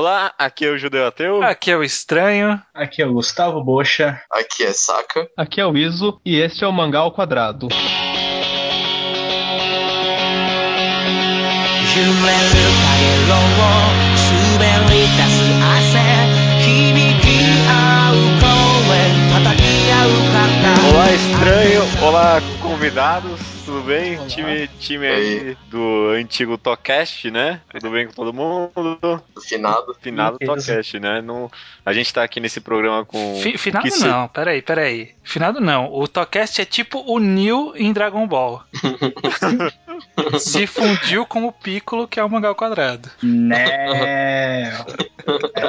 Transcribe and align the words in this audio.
Olá, 0.00 0.32
aqui 0.38 0.64
é 0.64 0.70
o 0.70 0.78
Judeu 0.78 1.06
Ateu. 1.06 1.42
Aqui 1.42 1.70
é 1.70 1.76
o 1.76 1.84
Estranho. 1.84 2.58
Aqui 2.72 3.02
é 3.02 3.06
o 3.06 3.12
Gustavo 3.12 3.62
Bocha. 3.62 4.18
Aqui 4.30 4.62
é 4.62 4.72
Saka. 4.72 5.28
Aqui 5.36 5.60
é 5.60 5.66
o 5.66 5.76
Iso 5.76 6.18
e 6.24 6.40
este 6.40 6.64
é 6.64 6.66
o 6.66 6.72
Mangá 6.72 7.00
ao 7.00 7.12
Quadrado. 7.12 7.68
Olá, 20.88 21.12
estranho. 21.12 21.82
Olá, 22.02 22.40
convidados. 22.62 23.49
Tudo 23.90 23.98
bem? 23.98 24.18
Olá. 24.18 24.28
Time, 24.28 24.68
time 24.78 25.06
aí 25.08 25.56
do 25.68 26.10
antigo 26.10 26.56
Tocast, 26.56 27.28
né? 27.28 27.60
Tudo 27.72 27.90
bem 27.90 28.06
com 28.06 28.12
todo 28.12 28.32
mundo? 28.32 28.70
Do 29.34 29.40
finado. 29.40 29.96
Finado. 30.00 30.38
Tocast, 30.38 31.00
né? 31.00 31.20
Não, 31.20 31.50
a 31.84 31.92
gente 31.92 32.14
tá 32.14 32.22
aqui 32.22 32.38
nesse 32.38 32.60
programa 32.60 33.04
com. 33.04 33.40
Fi- 33.42 33.58
finado 33.58 33.82
que 33.82 33.90
se- 33.90 34.06
não, 34.06 34.28
peraí, 34.28 34.62
peraí. 34.62 35.10
Finado 35.24 35.60
não. 35.60 35.92
O 35.92 36.06
Tocast 36.06 36.60
é 36.60 36.64
tipo 36.64 37.00
o 37.04 37.18
Neo 37.18 37.72
em 37.74 37.92
Dragon 37.92 38.24
Ball. 38.28 38.62
Se 40.38 40.66
fundiu 40.66 41.26
com 41.26 41.44
o 41.46 41.52
Piccolo, 41.52 42.08
que 42.08 42.18
é 42.18 42.24
o 42.24 42.30
mangá 42.30 42.48
ao 42.48 42.54
quadrado. 42.54 43.10
Né. 43.22 44.72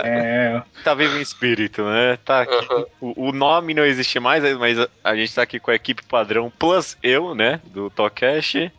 É. 0.04 0.62
Tá 0.84 0.94
vivo 0.94 1.18
em 1.18 1.22
espírito, 1.22 1.84
né? 1.84 2.18
Tá 2.24 2.42
aqui. 2.44 2.56
O, 3.02 3.28
o 3.30 3.32
nome 3.34 3.74
não 3.74 3.86
existe 3.86 4.20
mais, 4.20 4.42
mas 4.58 4.80
a, 4.80 4.88
a 5.04 5.16
gente 5.16 5.36
tá 5.36 5.42
aqui 5.42 5.60
com 5.60 5.70
a 5.70 5.76
equipe 5.76 6.04
padrão 6.04 6.52
plus 6.58 6.98
eu, 7.04 7.36
né? 7.36 7.60
Do 7.66 7.90
Tocast. 7.90 8.11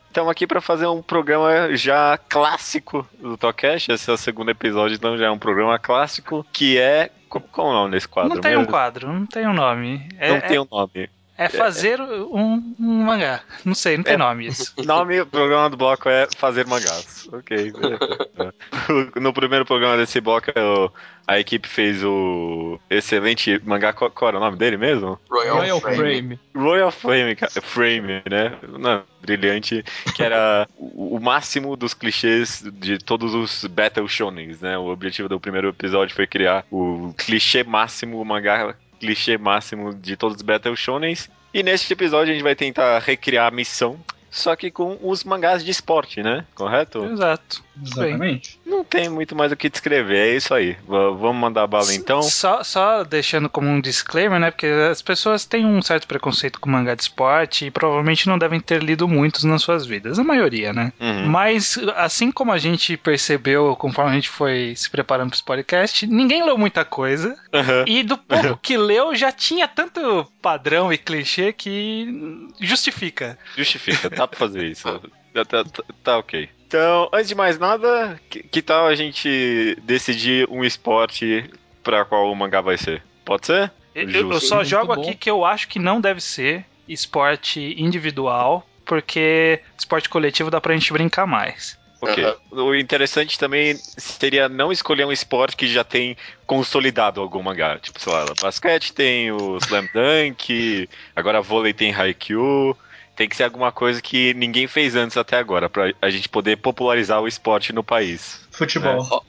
Estamos 0.09 0.31
aqui 0.31 0.47
para 0.47 0.61
fazer 0.61 0.87
um 0.87 1.01
programa 1.03 1.75
já 1.75 2.19
clássico 2.29 3.07
do 3.19 3.37
Tocast. 3.37 3.91
Esse 3.91 4.11
é 4.11 4.13
o 4.13 4.17
segundo 4.19 4.51
episódio, 4.51 4.95
então 4.95 5.17
já 5.17 5.27
é 5.27 5.31
um 5.31 5.39
programa 5.39 5.79
clássico. 5.79 6.47
Que 6.53 6.79
é. 6.79 7.11
Qual, 7.29 7.43
qual 7.51 7.67
é 7.67 7.71
o 7.71 7.73
nome 7.73 7.91
desse 7.93 8.07
quadro? 8.09 8.35
não 8.35 8.41
tem 8.41 8.55
um 8.55 8.59
mesmo? 8.59 8.71
quadro, 8.71 9.13
não 9.13 9.27
tem 9.27 9.47
um 9.47 9.55
nome. 9.55 10.07
É, 10.19 10.29
Não 10.29 10.37
é- 10.37 10.41
tem 10.43 10.59
um 10.59 10.67
nome. 10.71 11.09
É 11.39 11.49
fazer 11.49 12.01
um, 12.01 12.75
um 12.79 13.05
mangá. 13.05 13.41
Não 13.65 13.75
sei, 13.75 13.97
não 13.97 14.05
tem 14.05 14.15
É. 14.15 14.17
nome 14.17 14.47
isso. 14.47 14.73
O 14.79 14.83
nome 14.83 15.19
do 15.19 15.27
programa 15.27 15.71
do 15.71 15.77
bloco 15.77 16.09
é 16.09 16.27
Fazer 16.37 16.67
Mangás. 16.67 17.29
Ok. 17.33 17.73
beleza. 17.73 18.55
no 19.21 19.33
primeiro 19.33 19.65
programa 19.65 19.97
desse 19.97 20.21
bloco, 20.21 20.51
eu- 20.55 20.93
a 21.27 21.39
equipe 21.39 21.69
fez 21.69 22.03
o 22.03 22.81
excelente 22.91 23.61
mangá. 23.65 23.93
Qual, 23.93 24.11
qual 24.11 24.29
era 24.31 24.39
o 24.39 24.41
nome 24.41 24.57
dele 24.57 24.77
mesmo? 24.77 25.19
Royal, 25.31 25.57
Royal 25.59 25.81
Frame. 25.81 25.97
Frame. 25.97 26.41
Royal 26.55 26.91
Frame, 26.91 27.37
cara. 27.37 27.53
Frame, 27.63 28.23
né? 28.29 28.59
Não, 28.79 29.03
brilhante. 29.21 29.85
Que 30.17 30.23
era 30.25 30.69
o, 30.77 31.17
o 31.17 31.21
máximo 31.21 31.77
dos 31.77 31.95
clichês 31.95 32.65
de 32.75 32.99
todos 32.99 33.35
os 33.35 33.65
Battle 33.67 34.09
Shonens, 34.09 34.61
né? 34.61 34.77
O 34.77 34.87
objetivo 34.89 35.29
do 35.29 35.39
primeiro 35.39 35.69
episódio 35.69 36.15
foi 36.15 36.27
criar 36.27 36.65
o 36.73 37.15
clichê 37.17 37.63
máximo, 37.63 38.21
o 38.21 38.25
mangá 38.25 38.75
clichê 39.03 39.37
máximo 39.37 39.93
de 39.93 40.17
todos 40.17 40.37
os 40.37 40.43
Battle 40.43 40.77
Shonens. 40.77 41.29
E 41.53 41.63
neste 41.63 41.93
episódio 41.93 42.31
a 42.31 42.35
gente 42.35 42.45
vai 42.45 42.55
tentar 42.55 43.01
recriar 43.01 43.49
a 43.49 43.51
missão, 43.51 43.99
só 44.31 44.55
que 44.55 44.71
com 44.71 44.97
os 45.03 45.25
mangás 45.25 45.65
de 45.65 45.71
esporte, 45.73 46.23
né? 46.23 46.47
Correto? 46.55 47.05
Exato. 47.05 47.65
Exatamente. 47.81 48.61
Não 48.67 48.85
tem 48.85 49.09
muito 49.09 49.35
mais 49.35 49.51
o 49.53 49.57
que 49.57 49.69
descrever, 49.71 50.17
é 50.33 50.37
isso 50.37 50.53
aí. 50.53 50.73
V- 50.73 51.17
vamos 51.19 51.37
mandar 51.37 51.67
bala 51.67 51.93
então? 51.95 52.23
Só, 52.23 52.63
só 52.63 53.05
deixando 53.05 53.49
como 53.49 53.69
um 53.69 53.81
disclaimer, 53.81 54.39
né? 54.39 54.51
Porque 54.51 54.67
as 54.67 55.01
pessoas 55.01 55.45
têm 55.45 55.65
um 55.65 55.81
certo 55.81 56.07
preconceito 56.07 56.61
com 56.61 56.69
mangá 56.71 56.95
de 56.95 57.03
esporte 57.03 57.67
e 57.67 57.71
provavelmente 57.71 58.27
não 58.29 58.39
devem 58.39 58.61
ter 58.61 58.83
lido 58.83 59.09
muitos 59.09 59.45
nas 59.45 59.63
suas 59.63 59.87
vidas. 59.87 60.19
A 60.19 60.25
maioria, 60.25 60.73
né? 60.73 60.93
Uhum. 61.01 61.27
Mas, 61.29 61.79
assim 61.97 62.31
como 62.31 62.53
a 62.53 62.59
gente 62.59 62.97
percebeu 62.97 63.75
conforme 63.77 64.11
a 64.11 64.15
gente 64.15 64.29
foi 64.29 64.75
se 64.77 64.91
preparando 64.91 65.29
para 65.29 65.37
esse 65.37 65.45
podcast, 65.45 66.07
ninguém 66.07 66.45
leu 66.45 66.59
muita 66.59 66.85
coisa. 66.85 67.31
Uhum. 67.53 67.85
E 67.87 68.03
do 68.03 68.19
pouco 68.19 68.57
que 68.59 68.77
leu, 68.77 69.15
já 69.15 69.33
tinha 69.33 69.67
tanto 69.67 70.27
padrão 70.41 70.93
e 70.93 70.99
clichê 70.99 71.53
que 71.53 72.49
justifica. 72.61 73.39
Justifica, 73.57 74.11
dá 74.11 74.27
pra 74.29 74.39
fazer 74.39 74.65
isso. 74.67 74.89
Tá, 75.33 75.45
tá- 75.45 75.65
tá- 75.65 75.85
tá 76.03 76.19
ok. 76.19 76.49
Então, 76.67 77.09
antes 77.13 77.29
de 77.29 77.35
mais 77.35 77.59
nada, 77.59 78.21
que, 78.31 78.43
que 78.43 78.63
tal 78.63 78.87
a 78.87 78.95
gente 78.95 79.77
decidir 79.83 80.49
um 80.51 80.65
esporte 80.65 81.45
pra 81.83 82.05
qual 82.05 82.31
o 82.31 82.35
mangá 82.35 82.61
vai 82.61 82.79
ser? 82.79 83.03
Pode 83.25 83.47
ser? 83.47 83.71
Eu, 83.95 84.09
eu 84.09 84.41
só 84.41 84.57
Muito 84.57 84.69
jogo 84.69 84.95
bom. 84.95 85.03
aqui 85.03 85.15
que 85.15 85.31
eu 85.31 85.45
acho 85.45 85.69
que 85.69 85.79
não 85.79 86.01
deve 86.01 86.21
ser 86.21 86.65
esporte 86.89 87.75
individual, 87.79 88.67
porque 88.87 89.61
esporte 89.79 90.09
coletivo 90.09 90.51
dá 90.51 90.61
pra 90.61 90.73
gente 90.75 90.93
brincar 90.93 91.27
mais. 91.27 91.79
Ok. 92.01 92.25
Aham. 92.25 92.37
O 92.51 92.75
interessante 92.75 93.39
também 93.39 93.77
seria 93.77 94.49
não 94.49 94.73
escolher 94.73 95.05
um 95.07 95.13
esporte 95.13 95.57
que 95.57 95.69
já 95.69 95.85
tem 95.85 96.17
consolidado 96.47 97.21
algum 97.21 97.43
mangá. 97.43 97.79
Tipo, 97.79 98.01
sei 98.01 98.13
lá, 98.13 98.25
basquete 98.41 98.93
tem 98.93 99.31
o 99.31 99.57
Slam 99.59 99.87
Dunk, 99.95 100.89
agora 101.15 101.41
vôlei 101.41 101.73
tem 101.73 101.95
Haikyuu. 101.95 102.77
Tem 103.23 103.29
que 103.29 103.37
ser 103.37 103.45
alguma 103.45 103.71
coisa 103.71 104.03
que 104.03 104.35
ninguém 104.35 104.67
fez 104.67 104.97
antes 104.97 105.17
até 105.17 105.37
agora, 105.37 105.71
pra 105.71 105.93
a 106.03 106.11
gente 106.11 106.29
poder 106.29 106.57
popularizar 106.57 107.23
o 107.23 107.29
esporte 107.29 107.73
no 107.73 107.85
país. 107.85 108.45
Futebol. 108.51 109.25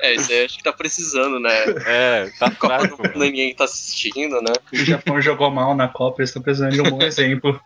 É, 0.00 0.14
isso 0.18 0.32
aí 0.32 0.44
acho 0.44 0.56
que 0.56 0.64
tá 0.64 0.72
precisando, 0.72 1.38
né? 1.38 1.52
É, 1.86 2.30
tá 2.36 2.50
Copa 2.50 2.78
do 2.78 2.96
fraco. 2.96 3.02
Mundo 3.06 3.18
ninguém 3.20 3.54
tá 3.54 3.62
assistindo, 3.62 4.42
né? 4.42 4.52
O 4.72 4.78
Japão 4.78 5.20
jogou 5.20 5.52
mal 5.52 5.72
na 5.76 5.86
Copa, 5.86 6.20
eles 6.20 6.30
estão 6.30 6.42
precisando 6.42 6.72
de 6.72 6.80
um 6.80 6.90
bom 6.90 6.98
exemplo. 7.06 7.60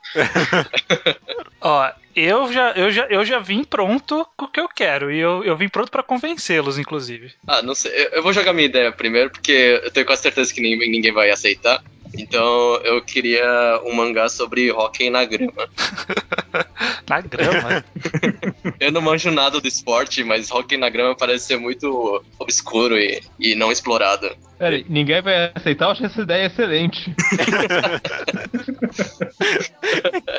Ó, 1.59 1.91
eu 2.15 2.53
já, 2.53 2.73
eu 2.73 2.91
já, 2.91 3.07
eu 3.07 3.25
já 3.25 3.39
vim 3.39 3.65
pronto 3.65 4.27
com 4.37 4.45
o 4.45 4.49
que 4.49 4.61
eu 4.61 4.69
quero, 4.69 5.11
e 5.11 5.19
eu, 5.19 5.43
eu 5.43 5.57
vim 5.57 5.71
pronto 5.71 5.91
pra 5.91 6.03
convencê-los, 6.03 6.79
inclusive. 6.79 7.33
Ah, 7.47 7.63
não 7.63 7.75
sei. 7.75 7.93
Eu, 7.93 8.09
eu 8.11 8.23
vou 8.23 8.35
jogar 8.35 8.53
minha 8.53 8.69
ideia 8.69 8.93
primeiro, 8.93 9.31
porque 9.31 9.81
eu 9.83 9.91
tenho 9.91 10.05
quase 10.05 10.21
certeza 10.21 10.53
que 10.53 10.61
ninguém, 10.61 10.91
ninguém 10.91 11.13
vai 11.13 11.31
aceitar. 11.31 11.83
Então 12.17 12.77
eu 12.85 13.01
queria 13.03 13.81
um 13.85 13.95
mangá 13.95 14.29
sobre 14.29 14.71
hockey 14.71 15.11
na 15.11 15.25
grama. 15.25 15.53
Na 17.09 17.21
grama. 17.21 17.85
Eu 18.81 18.91
não 18.91 19.01
manjo 19.01 19.31
nada 19.31 19.61
do 19.61 19.69
esporte, 19.69 20.25
mas 20.25 20.51
hockey 20.51 20.77
na 20.77 20.89
grama 20.91 21.15
parece 21.15 21.47
ser 21.47 21.57
muito 21.59 22.23
obscuro 22.39 22.99
e, 22.99 23.21
e 23.39 23.55
não 23.55 23.71
explorado. 23.71 24.29
Pera 24.59 24.75
aí, 24.77 24.85
ninguém 24.89 25.23
vai 25.23 25.53
aceitar, 25.55 25.85
eu 25.87 25.91
acho 25.93 26.05
essa 26.05 26.23
ideia 26.23 26.47
excelente. 26.47 27.15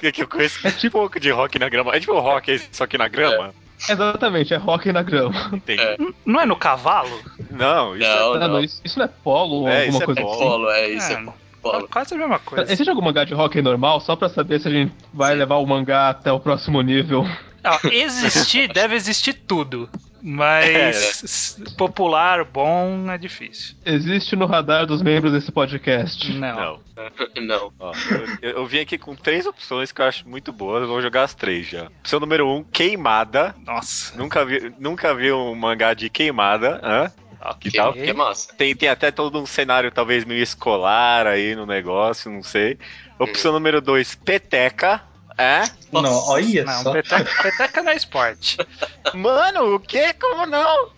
É 0.02 0.12
que 0.12 0.24
eu 0.24 0.28
conheço 0.28 0.60
tipo 0.78 0.98
pouco 1.00 1.20
de 1.20 1.30
rock 1.32 1.58
na 1.60 1.70
grama. 1.70 1.96
É 1.96 2.00
tipo 2.00 2.18
rock, 2.20 2.60
só 2.72 2.86
que 2.88 2.98
na 2.98 3.08
grama? 3.08 3.54
Exatamente, 3.90 4.54
é 4.54 4.58
rock 4.58 4.92
na 4.92 5.04
grama. 5.04 5.52
Entendi. 5.54 5.82
É. 5.82 5.98
não 6.26 6.40
é 6.42 6.46
no 6.46 6.56
cavalo? 6.56 7.20
Não, 7.52 7.96
isso 7.96 8.08
Não, 8.10 8.34
Não, 8.34 8.40
não. 8.40 8.48
não, 8.50 8.60
isso, 8.64 8.82
isso 8.84 8.98
não 9.00 9.06
é 9.06 9.10
polo 9.24 9.62
ou 9.62 9.70
É, 9.70 9.86
alguma 9.86 9.90
isso 9.94 10.02
é 10.02 10.06
coisa 10.06 10.20
É 10.20 10.24
polo. 10.24 10.34
assim. 10.36 10.44
polo, 10.44 10.70
é 10.72 10.90
isso, 10.90 11.12
É, 11.14 11.26
é 11.70 11.72
polo. 11.74 11.88
quase 11.88 12.14
a 12.14 12.18
mesma 12.18 12.40
coisa. 12.40 12.72
Existe 12.72 12.90
algum 12.90 13.02
mangá 13.02 13.24
de 13.24 13.34
hockey 13.34 13.62
normal, 13.62 14.00
só 14.00 14.16
pra 14.16 14.30
saber 14.30 14.60
se 14.60 14.68
a 14.68 14.72
gente 14.72 14.94
vai 15.14 15.34
Sim. 15.34 15.40
levar 15.40 15.58
o 15.58 15.66
mangá 15.66 16.10
até 16.10 16.32
o 16.32 16.40
próximo 16.40 16.82
nível? 16.82 17.26
Ó, 17.64 17.80
existir, 17.92 18.68
deve 18.74 18.96
existir 18.96 19.34
tudo. 19.34 19.90
Mas 20.22 21.56
É. 21.62 21.76
popular, 21.78 22.44
bom, 22.44 23.10
é 23.10 23.18
difícil. 23.18 23.76
Existe 23.86 24.36
no 24.36 24.46
radar 24.48 24.86
dos 24.86 25.02
membros 25.02 25.32
desse 25.32 25.52
podcast. 25.52 26.34
Não. 26.34 26.56
Não. 26.56 26.80
Não. 27.46 27.72
Ó, 27.80 27.92
eu, 28.42 28.52
eu 28.52 28.66
vim 28.66 28.80
aqui 28.80 28.98
com 28.98 29.16
três 29.16 29.46
opções 29.46 29.92
que 29.92 30.02
eu 30.02 30.06
acho 30.06 30.28
muito 30.28 30.52
boas. 30.52 30.82
Eu 30.82 30.88
vou 30.88 31.02
jogar 31.02 31.24
as 31.24 31.36
três 31.36 31.68
já. 31.68 31.84
Opção 32.00 32.20
número 32.20 32.50
um, 32.50 32.64
queimada. 32.64 33.56
Nossa. 33.66 34.18
Nunca 34.18 34.44
vi, 34.44 34.74
nunca 34.80 35.14
vi 35.14 35.32
um 35.32 35.54
mangá 35.56 35.94
de 35.94 36.10
queimada. 36.10 36.80
Hã? 36.84 37.12
Ok. 37.48 37.72
tal? 37.72 37.94
Que 37.94 38.14
massa. 38.14 38.54
Tem, 38.54 38.76
tem 38.76 38.90
até 38.90 39.10
todo 39.10 39.40
um 39.40 39.46
cenário 39.46 39.92
talvez 39.92 40.26
meio 40.26 40.44
escolar 40.44 41.26
aí 41.26 41.56
no 41.56 41.66
negócio, 41.66 42.30
não 42.30 42.44
sei. 42.44 42.78
Opção 43.18 43.54
número 43.54 43.80
dois, 43.82 44.16
peteca. 44.16 45.02
É? 45.38 45.62
Não, 45.92 46.02
Nossa. 46.02 46.32
olha 46.32 46.66
Não, 46.66 46.84
só. 46.84 46.92
peteca, 46.94 47.44
peteca 47.44 47.84
não 47.84 47.92
é 47.92 47.96
esporte. 47.96 48.58
Mano, 49.14 49.76
o 49.76 49.80
quê? 49.80 50.12
Como 50.14 50.46
não? 50.48 50.90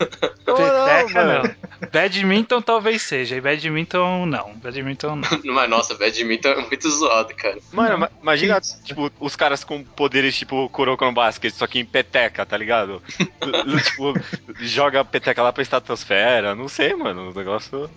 Como 0.45 0.57
Peteca 0.57 1.25
mano? 1.25 1.43
não. 1.43 1.89
Badminton 1.91 2.61
talvez 2.61 3.01
seja, 3.03 3.35
e 3.35 3.41
badminton 3.41 4.25
não. 4.25 4.55
Badminton 4.55 5.17
não. 5.17 5.29
Mas 5.53 5.69
nossa, 5.69 5.93
badminton 5.95 6.49
é 6.49 6.61
muito 6.65 6.89
zoado, 6.89 7.35
cara. 7.35 7.57
Mano, 7.71 7.97
ma- 7.99 8.09
imagina, 8.21 8.59
tipo, 8.61 9.11
os 9.19 9.35
caras 9.35 9.63
com 9.63 9.83
poderes 9.83 10.35
tipo 10.37 10.67
Kuroko 10.69 11.05
no 11.05 11.11
Basket, 11.13 11.53
só 11.53 11.67
que 11.67 11.77
em 11.79 11.85
peteca, 11.85 12.45
tá 12.45 12.57
ligado? 12.57 13.01
tipo, 13.83 14.13
joga 14.61 15.01
a 15.01 15.05
peteca 15.05 15.43
lá 15.43 15.51
pra 15.53 15.61
estratosfera, 15.61 16.55
não 16.55 16.67
sei, 16.67 16.93
mano, 16.95 17.29
o 17.29 17.33
negócio... 17.33 17.89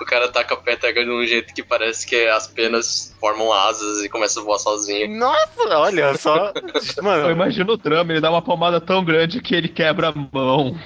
O 0.00 0.04
cara 0.06 0.28
taca 0.32 0.54
a 0.54 0.56
peteca 0.56 1.04
de 1.04 1.10
um 1.10 1.24
jeito 1.26 1.54
que 1.54 1.62
parece 1.62 2.06
que 2.06 2.26
as 2.28 2.46
penas 2.46 3.14
formam 3.20 3.52
asas 3.52 4.02
e 4.04 4.08
começa 4.08 4.40
a 4.40 4.42
voar 4.42 4.58
sozinho. 4.58 5.08
Nossa, 5.16 5.33
olha 5.70 6.16
só... 6.16 6.52
Eu 6.96 7.02
Mano, 7.02 7.30
imagino 7.30 7.72
o 7.72 7.76
drama, 7.76 8.12
ele 8.12 8.20
dá 8.20 8.30
uma 8.30 8.42
palmada 8.42 8.80
tão 8.80 9.04
grande 9.04 9.40
que 9.40 9.54
ele 9.54 9.68
quebra 9.68 10.08
a 10.08 10.14
mão. 10.14 10.76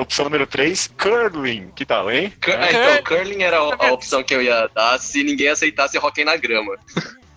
opção 0.00 0.24
número 0.24 0.46
3, 0.46 0.88
curling, 0.98 1.70
que 1.74 1.84
tal, 1.84 2.10
hein? 2.10 2.32
Cur- 2.40 2.54
ah, 2.54 2.68
então, 2.70 3.02
curling 3.04 3.42
era 3.42 3.58
a, 3.58 3.88
a 3.88 3.92
opção 3.92 4.22
que 4.22 4.34
eu 4.34 4.42
ia 4.42 4.68
dar 4.74 4.98
se 4.98 5.22
ninguém 5.24 5.48
aceitasse 5.48 5.98
hockey 5.98 6.24
na 6.24 6.36
grama. 6.36 6.76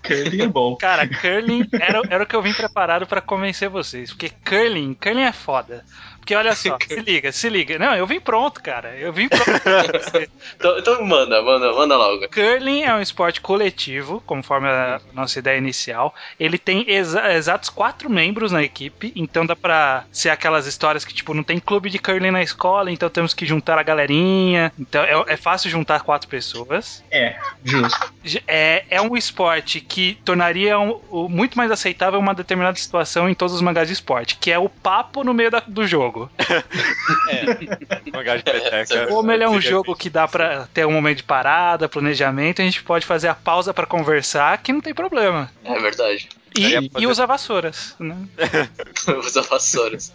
Curling 0.04 0.42
é 0.42 0.48
bom. 0.48 0.76
Cara, 0.76 1.08
curling 1.08 1.68
era, 1.74 2.02
era 2.10 2.24
o 2.24 2.28
que 2.28 2.36
eu 2.36 2.42
vim 2.42 2.54
preparado 2.54 3.06
pra 3.06 3.22
convencer 3.22 3.70
vocês. 3.70 4.12
Porque 4.12 4.30
curling, 4.30 4.94
curling 4.94 5.24
é 5.24 5.32
foda. 5.32 5.84
Porque 6.28 6.36
olha 6.36 6.54
só, 6.56 6.78
se 6.86 7.00
liga, 7.00 7.32
se 7.32 7.48
liga. 7.50 7.80
Não, 7.80 7.96
eu 7.96 8.06
vim 8.06 8.20
pronto, 8.20 8.62
cara. 8.62 8.94
Eu 8.98 9.14
vim 9.14 9.30
pronto. 9.30 9.46
pra 9.62 9.84
você. 9.98 10.30
Então, 10.58 10.78
então 10.78 11.06
manda, 11.06 11.42
manda, 11.42 11.72
manda 11.72 11.96
logo. 11.96 12.28
Curling 12.28 12.84
é 12.84 12.94
um 12.94 13.00
esporte 13.02 13.40
coletivo, 13.40 14.22
conforme 14.26 14.68
a 14.68 15.00
nossa 15.14 15.40
ideia 15.40 15.58
inicial. 15.58 16.14
Ele 16.38 16.58
tem 16.58 16.84
exa- 16.86 17.34
exatos 17.34 17.70
quatro 17.70 18.10
membros 18.10 18.52
na 18.52 18.62
equipe, 18.62 19.14
então 19.16 19.46
dá 19.46 19.56
pra 19.56 20.04
ser 20.12 20.30
aquelas 20.30 20.68
histórias 20.68 21.06
que, 21.06 21.14
tipo, 21.14 21.34
não 21.34 21.44
tem 21.44 21.60
clube 21.60 21.90
de 21.90 21.98
curling 21.98 22.32
na 22.32 22.44
escola, 22.44 22.92
então 22.92 23.10
temos 23.10 23.34
que 23.34 23.46
juntar 23.46 23.80
a 23.80 23.84
galerinha. 23.84 24.74
Então 24.78 25.02
é, 25.04 25.34
é 25.34 25.38
fácil 25.38 25.70
juntar 25.70 26.02
quatro 26.02 26.28
pessoas. 26.28 27.02
É, 27.10 27.38
justo. 27.64 28.14
É, 28.46 28.84
é 28.90 29.02
um 29.02 29.16
esporte 29.16 29.80
que 29.80 30.16
tornaria 30.26 30.78
um- 30.78 31.00
o- 31.10 31.30
muito 31.30 31.58
mais 31.58 31.72
aceitável 31.72 32.20
uma 32.20 32.34
determinada 32.36 32.76
situação 32.78 33.30
em 33.30 33.34
todos 33.34 33.56
os 33.56 33.62
mangás 33.62 33.88
de 33.88 33.94
esporte, 33.94 34.36
que 34.38 34.52
é 34.52 34.60
o 34.60 34.68
papo 34.68 35.24
no 35.24 35.34
meio 35.34 35.50
da- 35.52 35.64
do 35.66 35.88
jogo. 35.88 36.17
Mangá 38.14 38.38
de 38.38 38.44
peteca. 38.44 39.08
Como 39.08 39.32
ele 39.32 39.44
é 39.44 39.50
um 39.50 39.62
jogo 39.62 39.96
que 39.96 40.10
dá 40.10 40.28
pra 40.28 40.68
ter 40.74 40.86
um 40.86 40.92
momento 40.92 41.18
de 41.18 41.24
parada, 41.24 41.88
planejamento, 41.88 42.62
a 42.62 42.66
gente 42.66 42.84
pode 42.84 43.06
fazer 43.06 43.28
a 43.28 43.36
pausa 43.36 43.74
pra 43.74 43.86
conversar, 43.86 44.58
que 44.60 44.74
não 44.74 44.82
tem 44.82 44.94
problema. 44.94 45.50
É 45.64 45.80
verdade. 45.80 46.30
E, 46.58 46.90
pra 46.90 47.02
e 47.02 47.08
usar 47.08 47.26
vassouras, 47.26 47.96
né? 48.00 48.28
Usa 49.26 49.42
vassouras. 49.42 50.14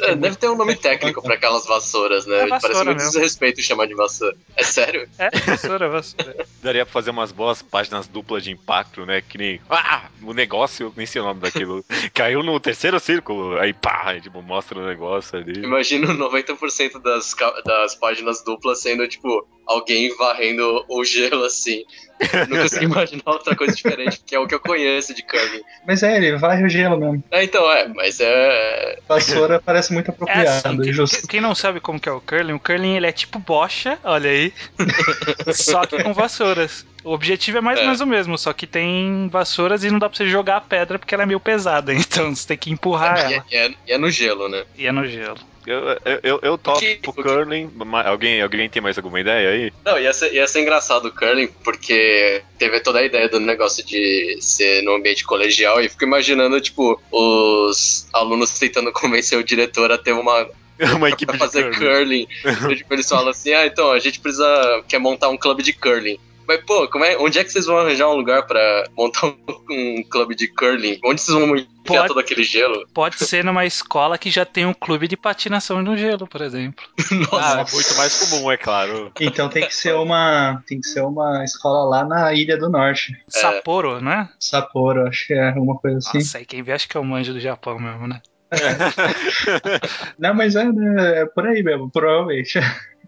É, 0.00 0.14
deve 0.14 0.36
ter 0.36 0.48
um 0.48 0.56
nome 0.56 0.74
técnico 0.74 1.22
pra 1.22 1.34
aquelas 1.34 1.66
vassouras, 1.66 2.26
né? 2.26 2.40
É 2.42 2.46
vassoura 2.46 2.60
Parece 2.60 2.84
muito 2.84 2.98
mesmo. 2.98 3.12
desrespeito 3.12 3.62
chamar 3.62 3.86
de 3.86 3.94
vassoura. 3.94 4.36
É 4.56 4.62
sério? 4.62 5.08
É, 5.18 5.30
vassoura, 5.38 5.88
vassoura. 5.88 6.46
Daria 6.62 6.84
pra 6.84 6.92
fazer 6.92 7.10
umas 7.10 7.32
boas 7.32 7.62
páginas 7.62 8.06
duplas 8.06 8.44
de 8.44 8.50
impacto, 8.50 9.04
né? 9.06 9.22
Que 9.22 9.38
nem. 9.38 9.60
Ah! 9.68 10.08
O 10.22 10.32
negócio, 10.32 10.92
nem 10.96 11.06
sei 11.06 11.20
o 11.20 11.24
nome 11.24 11.40
daquilo. 11.40 11.84
Caiu 12.14 12.42
no 12.42 12.58
terceiro 12.60 12.98
círculo. 13.00 13.58
Aí 13.58 13.72
pá, 13.72 14.02
aí, 14.06 14.20
tipo, 14.20 14.40
mostra 14.42 14.78
o 14.78 14.86
negócio 14.86 15.38
ali. 15.38 15.60
Imagino 15.62 16.06
90% 16.08 17.00
das, 17.02 17.34
das 17.64 17.94
páginas 17.94 18.42
duplas 18.44 18.80
sendo, 18.80 19.06
tipo, 19.08 19.46
alguém 19.66 20.14
varrendo 20.16 20.84
o 20.88 21.04
gelo 21.04 21.44
assim. 21.44 21.84
Não 22.48 22.58
consigo 22.62 22.84
imaginar 22.84 23.22
outra 23.26 23.54
coisa 23.56 23.74
diferente, 23.74 24.18
porque 24.18 24.34
é 24.34 24.38
o 24.38 24.46
que 24.46 24.54
eu 24.54 24.60
conheço 24.60 25.14
de 25.14 25.22
curling. 25.22 25.62
Mas 25.86 26.02
é, 26.02 26.16
ele 26.16 26.36
vai 26.36 26.62
o 26.62 26.68
gelo 26.68 26.98
mesmo. 26.98 27.22
É, 27.30 27.44
então, 27.44 27.70
é, 27.72 27.88
mas 27.88 28.20
é. 28.20 28.96
Vassoura 29.08 29.60
parece 29.64 29.92
muito 29.92 30.10
É 30.10 30.14
apropriado, 30.14 30.48
assim, 30.68 30.80
quem, 30.80 30.92
justo. 30.92 31.26
quem 31.28 31.40
não 31.40 31.54
sabe 31.54 31.80
como 31.80 31.98
que 32.00 32.08
é 32.08 32.12
o 32.12 32.20
curling, 32.20 32.52
o 32.54 32.60
curling 32.60 32.96
ele 32.96 33.06
é 33.06 33.12
tipo 33.12 33.38
bocha, 33.38 33.98
olha 34.04 34.30
aí, 34.30 34.52
só 35.54 35.84
que 35.86 36.02
com 36.02 36.12
vassouras. 36.12 36.84
O 37.04 37.12
objetivo 37.12 37.58
é 37.58 37.60
mais 37.60 37.78
ou 37.78 37.82
É. 37.82 37.86
menos 37.86 38.00
o 38.00 38.06
mesmo, 38.06 38.38
só 38.38 38.52
que 38.52 38.66
tem 38.66 39.28
vassouras 39.28 39.82
e 39.82 39.90
não 39.90 39.98
dá 39.98 40.08
pra 40.08 40.16
você 40.16 40.26
jogar 40.28 40.56
a 40.58 40.60
pedra 40.60 40.98
porque 41.00 41.12
ela 41.14 41.24
é 41.24 41.26
meio 41.26 41.40
pesada, 41.40 41.92
então 41.94 42.34
você 42.34 42.46
tem 42.46 42.56
que 42.56 42.70
empurrar 42.70 43.18
E 43.30 43.34
ela. 43.34 43.44
é, 43.50 43.54
e 43.54 43.56
é- 43.56 43.74
e 43.88 43.92
é 43.92 43.98
no 43.98 44.08
gelo, 44.10 44.48
né? 44.48 44.64
E 44.76 44.86
é 44.86 44.92
no 44.92 45.06
gelo. 45.06 45.38
Eu, 45.66 45.80
eu, 46.22 46.40
eu, 46.42 46.58
topo 46.58 46.80
que- 46.80 46.98
o 47.06 47.10
o 47.10 47.12
que- 47.12 47.22
curling. 47.22 47.70
Alguém, 48.04 48.42
alguém 48.42 48.68
tem 48.68 48.82
mais 48.82 48.96
alguma 48.96 49.20
ideia 49.20 49.50
aí? 49.50 49.72
Não, 49.84 49.98
ia 49.98 50.12
ser, 50.12 50.32
ia 50.32 50.46
ser 50.46 50.60
engraçado 50.62 51.06
o 51.06 51.12
curling, 51.14 51.46
porque 51.62 52.42
teve 52.58 52.80
toda 52.80 52.98
a 52.98 53.04
ideia 53.04 53.28
do 53.28 53.38
negócio 53.38 53.84
de 53.86 54.38
ser 54.40 54.82
no 54.82 54.94
ambiente 54.94 55.24
colegial, 55.24 55.80
e 55.80 55.88
fico 55.88 56.04
imaginando, 56.04 56.60
tipo, 56.60 57.00
os 57.10 58.08
alunos 58.12 58.58
tentando 58.58 58.90
convencer 58.92 59.38
o 59.38 59.44
diretor 59.44 59.90
a 59.92 59.98
ter 59.98 60.12
uma. 60.12 60.48
Uma 60.96 61.10
equipe 61.10 61.26
pra 61.26 61.34
de 61.34 61.38
fazer 61.38 61.70
curling. 61.76 62.26
curling. 62.26 62.28
Então, 62.44 62.74
tipo, 62.74 62.92
eles 62.94 63.08
falam 63.08 63.28
assim: 63.28 63.52
ah, 63.52 63.64
então, 63.66 63.92
a 63.92 64.00
gente 64.00 64.18
precisa. 64.18 64.82
quer 64.88 64.98
montar 64.98 65.28
um 65.28 65.36
clube 65.36 65.62
de 65.62 65.72
curling. 65.72 66.18
Mas, 66.52 66.64
pô, 66.66 66.86
como 66.88 67.02
é, 67.04 67.16
onde 67.16 67.38
é 67.38 67.44
que 67.44 67.50
vocês 67.50 67.64
vão 67.64 67.78
arranjar 67.78 68.08
um 68.08 68.14
lugar 68.14 68.46
pra 68.46 68.84
montar 68.96 69.26
um, 69.26 69.36
um 69.70 70.02
clube 70.10 70.34
de 70.34 70.48
curling? 70.48 70.98
Onde 71.02 71.20
vocês 71.20 71.34
vão 71.36 71.56
enfiar 71.56 71.72
Pode- 71.84 72.08
todo 72.08 72.20
aquele 72.20 72.44
gelo? 72.44 72.86
Pode 72.92 73.16
ser 73.24 73.42
numa 73.42 73.64
escola 73.64 74.18
que 74.18 74.30
já 74.30 74.44
tem 74.44 74.66
um 74.66 74.74
clube 74.74 75.08
de 75.08 75.16
patinação 75.16 75.80
no 75.80 75.96
gelo, 75.96 76.26
por 76.26 76.42
exemplo. 76.42 76.84
Ah, 77.32 77.56
Nossa. 77.56 77.72
é 77.72 77.74
muito 77.74 77.94
mais 77.96 78.18
comum, 78.30 78.52
é 78.52 78.56
claro. 78.58 79.10
Então 79.18 79.48
tem 79.48 79.66
que 79.66 79.74
ser 79.74 79.94
uma. 79.94 80.62
Tem 80.66 80.80
que 80.80 80.86
ser 80.86 81.00
uma 81.02 81.42
escola 81.44 81.88
lá 81.88 82.04
na 82.04 82.32
Ilha 82.34 82.58
do 82.58 82.68
Norte. 82.68 83.16
Sapporo, 83.28 84.00
né? 84.00 84.28
Sapporo, 84.38 85.06
acho 85.08 85.26
que 85.26 85.32
é 85.32 85.48
alguma 85.48 85.78
coisa 85.78 85.98
assim. 85.98 86.18
Nossa, 86.18 86.38
aí 86.38 86.44
quem 86.44 86.62
vê 86.62 86.72
acho 86.72 86.88
que 86.88 86.96
é 86.96 87.00
o 87.00 87.04
manjo 87.04 87.32
do 87.32 87.40
Japão 87.40 87.78
mesmo, 87.78 88.06
né? 88.06 88.20
Não, 90.18 90.34
mas 90.34 90.54
é, 90.56 90.64
né, 90.64 91.20
é 91.22 91.26
por 91.26 91.46
aí 91.46 91.62
mesmo, 91.62 91.90
provavelmente. 91.90 92.58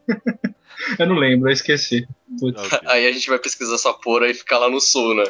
eu 0.98 1.06
não 1.06 1.16
lembro, 1.16 1.48
eu 1.48 1.52
esqueci. 1.52 2.06
Putz. 2.40 2.60
Ok, 2.60 2.78
Aí 2.88 3.06
a 3.06 3.12
gente 3.12 3.28
vai 3.28 3.38
pesquisar 3.38 3.78
Sapporo 3.78 4.26
e 4.26 4.34
ficar 4.34 4.58
lá 4.58 4.68
no 4.68 4.80
sul, 4.80 5.14
né? 5.14 5.24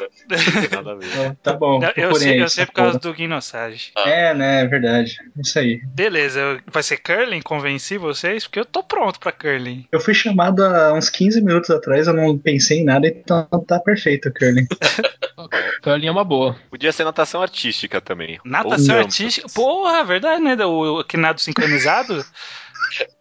nada 0.71 0.91
a 0.93 0.95
ver. 0.95 1.07
Ó, 1.19 1.35
Tá 1.43 1.53
bom, 1.53 1.75
Eu 1.83 1.91
procurem 1.93 2.17
sei, 2.19 2.31
aí, 2.33 2.39
eu 2.39 2.49
sei 2.49 2.65
por 2.65 2.71
causa 2.73 2.97
do 2.99 3.13
Guinosage. 3.13 3.91
É, 3.97 4.33
né, 4.33 4.61
é 4.63 4.65
verdade. 4.67 5.17
Isso 5.37 5.59
aí. 5.59 5.81
Beleza, 5.85 6.39
eu- 6.39 6.59
vai 6.65 6.81
ser 6.81 6.97
curling? 6.97 7.41
Convenci 7.41 7.97
vocês? 7.97 8.45
Porque 8.45 8.59
eu 8.59 8.65
tô 8.65 8.81
pronto 8.81 9.19
pra 9.19 9.31
curling. 9.31 9.85
Eu 9.91 9.99
fui 9.99 10.13
chamado 10.15 10.63
há 10.63 10.93
uns 10.93 11.09
15 11.09 11.41
minutos 11.43 11.69
atrás, 11.69 12.07
eu 12.07 12.13
não 12.13 12.35
pensei 12.37 12.79
em 12.79 12.85
nada, 12.85 13.07
então 13.07 13.45
tá 13.67 13.79
perfeito 13.79 14.29
o 14.29 14.33
curling. 14.33 14.65
Curling 15.83 16.07
é 16.07 16.11
uma 16.11 16.23
boa. 16.23 16.55
Podia 16.71 16.91
ser 16.91 17.03
natação 17.03 17.41
artística 17.41 18.01
também. 18.01 18.39
Natação 18.43 18.95
Ou 18.95 19.01
não. 19.01 19.05
artística. 19.07 19.47
Porra, 19.53 20.03
verdade, 20.03 20.41
né? 20.41 20.55
O, 20.65 21.01
o 21.01 21.03
que 21.03 21.17
nado 21.17 21.39
sincronizado. 21.39 22.25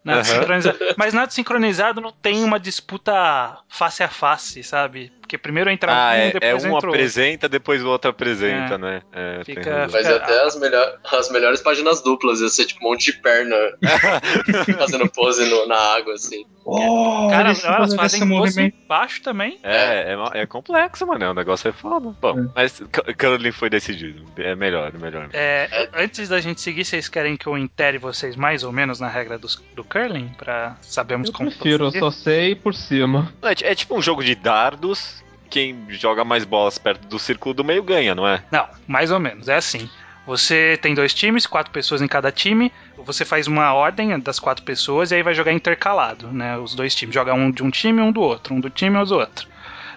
Nado 0.05 0.21
Aham. 0.21 0.25
sincronizado. 0.41 0.79
Mas 0.97 1.15
nado 1.15 1.33
sincronizado 1.33 2.01
não 2.01 2.13
tem 2.13 2.45
uma 2.45 2.61
disputa 2.61 3.59
face 3.69 4.03
a 4.03 4.09
face, 4.09 4.63
sabe? 4.63 5.13
Porque 5.35 5.39
primeiro 5.39 5.69
entra 5.71 5.91
Ah, 5.93 6.11
um, 6.11 6.15
é, 6.15 6.29
é 6.29 6.31
depois 6.33 6.65
um 6.65 6.77
entra 6.77 6.89
apresenta, 6.91 7.49
depois 7.49 7.83
o 7.83 7.89
outro 7.89 8.11
apresenta, 8.11 8.75
É. 8.75 8.79
né? 8.79 9.03
É, 9.13 9.41
Fica- 9.45 9.71
razão. 9.71 9.89
Mas 9.93 10.07
Fica- 10.07 10.17
até 10.17 10.45
as, 10.45 10.59
melhor, 10.61 10.99
as 11.13 11.31
melhores 11.31 11.61
páginas 11.61 12.03
duplas, 12.03 12.41
ia 12.41 12.49
ser 12.49 12.67
tipo 12.67 12.85
um 12.87 12.91
monte 12.91 13.07
de 13.13 13.19
perna 13.21 13.57
fazendo 14.79 15.09
pose 15.11 15.45
no- 15.49 15.67
na 15.67 15.77
água, 15.77 16.15
assim. 16.15 16.45
Oh, 16.67 17.29
Cara, 17.31 17.51
elas 17.51 17.95
fazem 17.95 18.21
pose 18.21 18.25
movimento. 18.25 18.77
baixo 18.89 19.23
também. 19.23 19.59
É, 19.63 20.15
é, 20.35 20.41
é 20.43 20.47
complexo, 20.47 21.07
mano. 21.07 21.31
O 21.31 21.35
negócio 21.35 21.69
é 21.69 21.73
foda. 21.73 22.15
Bom, 22.21 22.39
É. 22.39 22.45
mas 22.55 22.83
Curling 23.19 23.53
foi 23.53 23.69
decidido. 23.69 24.25
É 24.39 24.55
melhor, 24.55 24.91
é 24.95 24.99
melhor. 24.99 25.29
É, 25.35 25.89
antes 25.95 26.29
da 26.29 26.41
gente 26.41 26.61
seguir, 26.63 26.85
vocês 26.85 27.07
querem 27.09 27.37
que 27.37 27.47
eu 27.47 27.59
intere 27.59 27.99
vocês 27.99 28.35
mais 28.35 28.63
ou 28.65 28.73
menos 28.73 28.99
na 28.99 29.09
regra 29.09 29.37
dos- 29.39 29.63
do 29.75 29.85
curling? 29.85 30.29
Pra 30.39 30.77
sabermos 30.81 31.29
Eu 31.29 31.35
como 31.35 31.51
prefiro, 31.51 31.87
eu 31.87 31.91
só 31.93 32.11
sei 32.11 32.55
por 32.55 32.73
cima. 32.75 33.31
É, 33.43 33.73
é 33.73 33.75
tipo 33.75 33.95
um 33.97 34.01
jogo 34.01 34.25
de 34.25 34.35
dardos. 34.35 35.23
Quem 35.51 35.87
joga 35.91 36.25
mais 36.25 36.45
bolas 36.45 36.79
perto 36.79 37.07
do 37.07 37.19
círculo 37.19 37.55
do 37.55 37.65
meio 37.65 37.83
ganha, 37.83 38.15
não 38.15 38.27
é? 38.27 38.43
Não, 38.51 38.67
mais 38.87 39.11
ou 39.11 39.21
menos. 39.21 39.49
É 39.49 39.57
assim. 39.57 39.89
Você 40.27 40.79
tem 40.81 40.95
dois 40.95 41.13
times, 41.13 41.47
quatro 41.47 41.71
pessoas 41.71 42.01
em 42.01 42.09
cada 42.09 42.33
time. 42.33 42.73
Você 42.97 43.25
faz 43.25 43.47
uma 43.47 43.75
ordem 43.75 44.19
das 44.19 44.41
quatro 44.41 44.65
pessoas 44.65 45.11
e 45.11 45.17
aí 45.17 45.23
vai 45.23 45.35
jogar 45.35 45.53
intercalado, 45.53 46.29
né? 46.33 46.57
Os 46.57 46.75
dois 46.75 46.95
times. 46.95 47.15
Joga 47.15 47.35
um 47.35 47.51
de 47.51 47.63
um 47.63 47.71
time 47.71 48.01
e 48.01 48.05
um 48.05 48.11
do 48.11 48.23
outro. 48.23 48.55
Um 48.55 48.61
do 48.61 48.71
time 48.71 48.97
e 48.97 49.01
um 49.01 49.05
do 49.05 49.17
outro. 49.17 49.47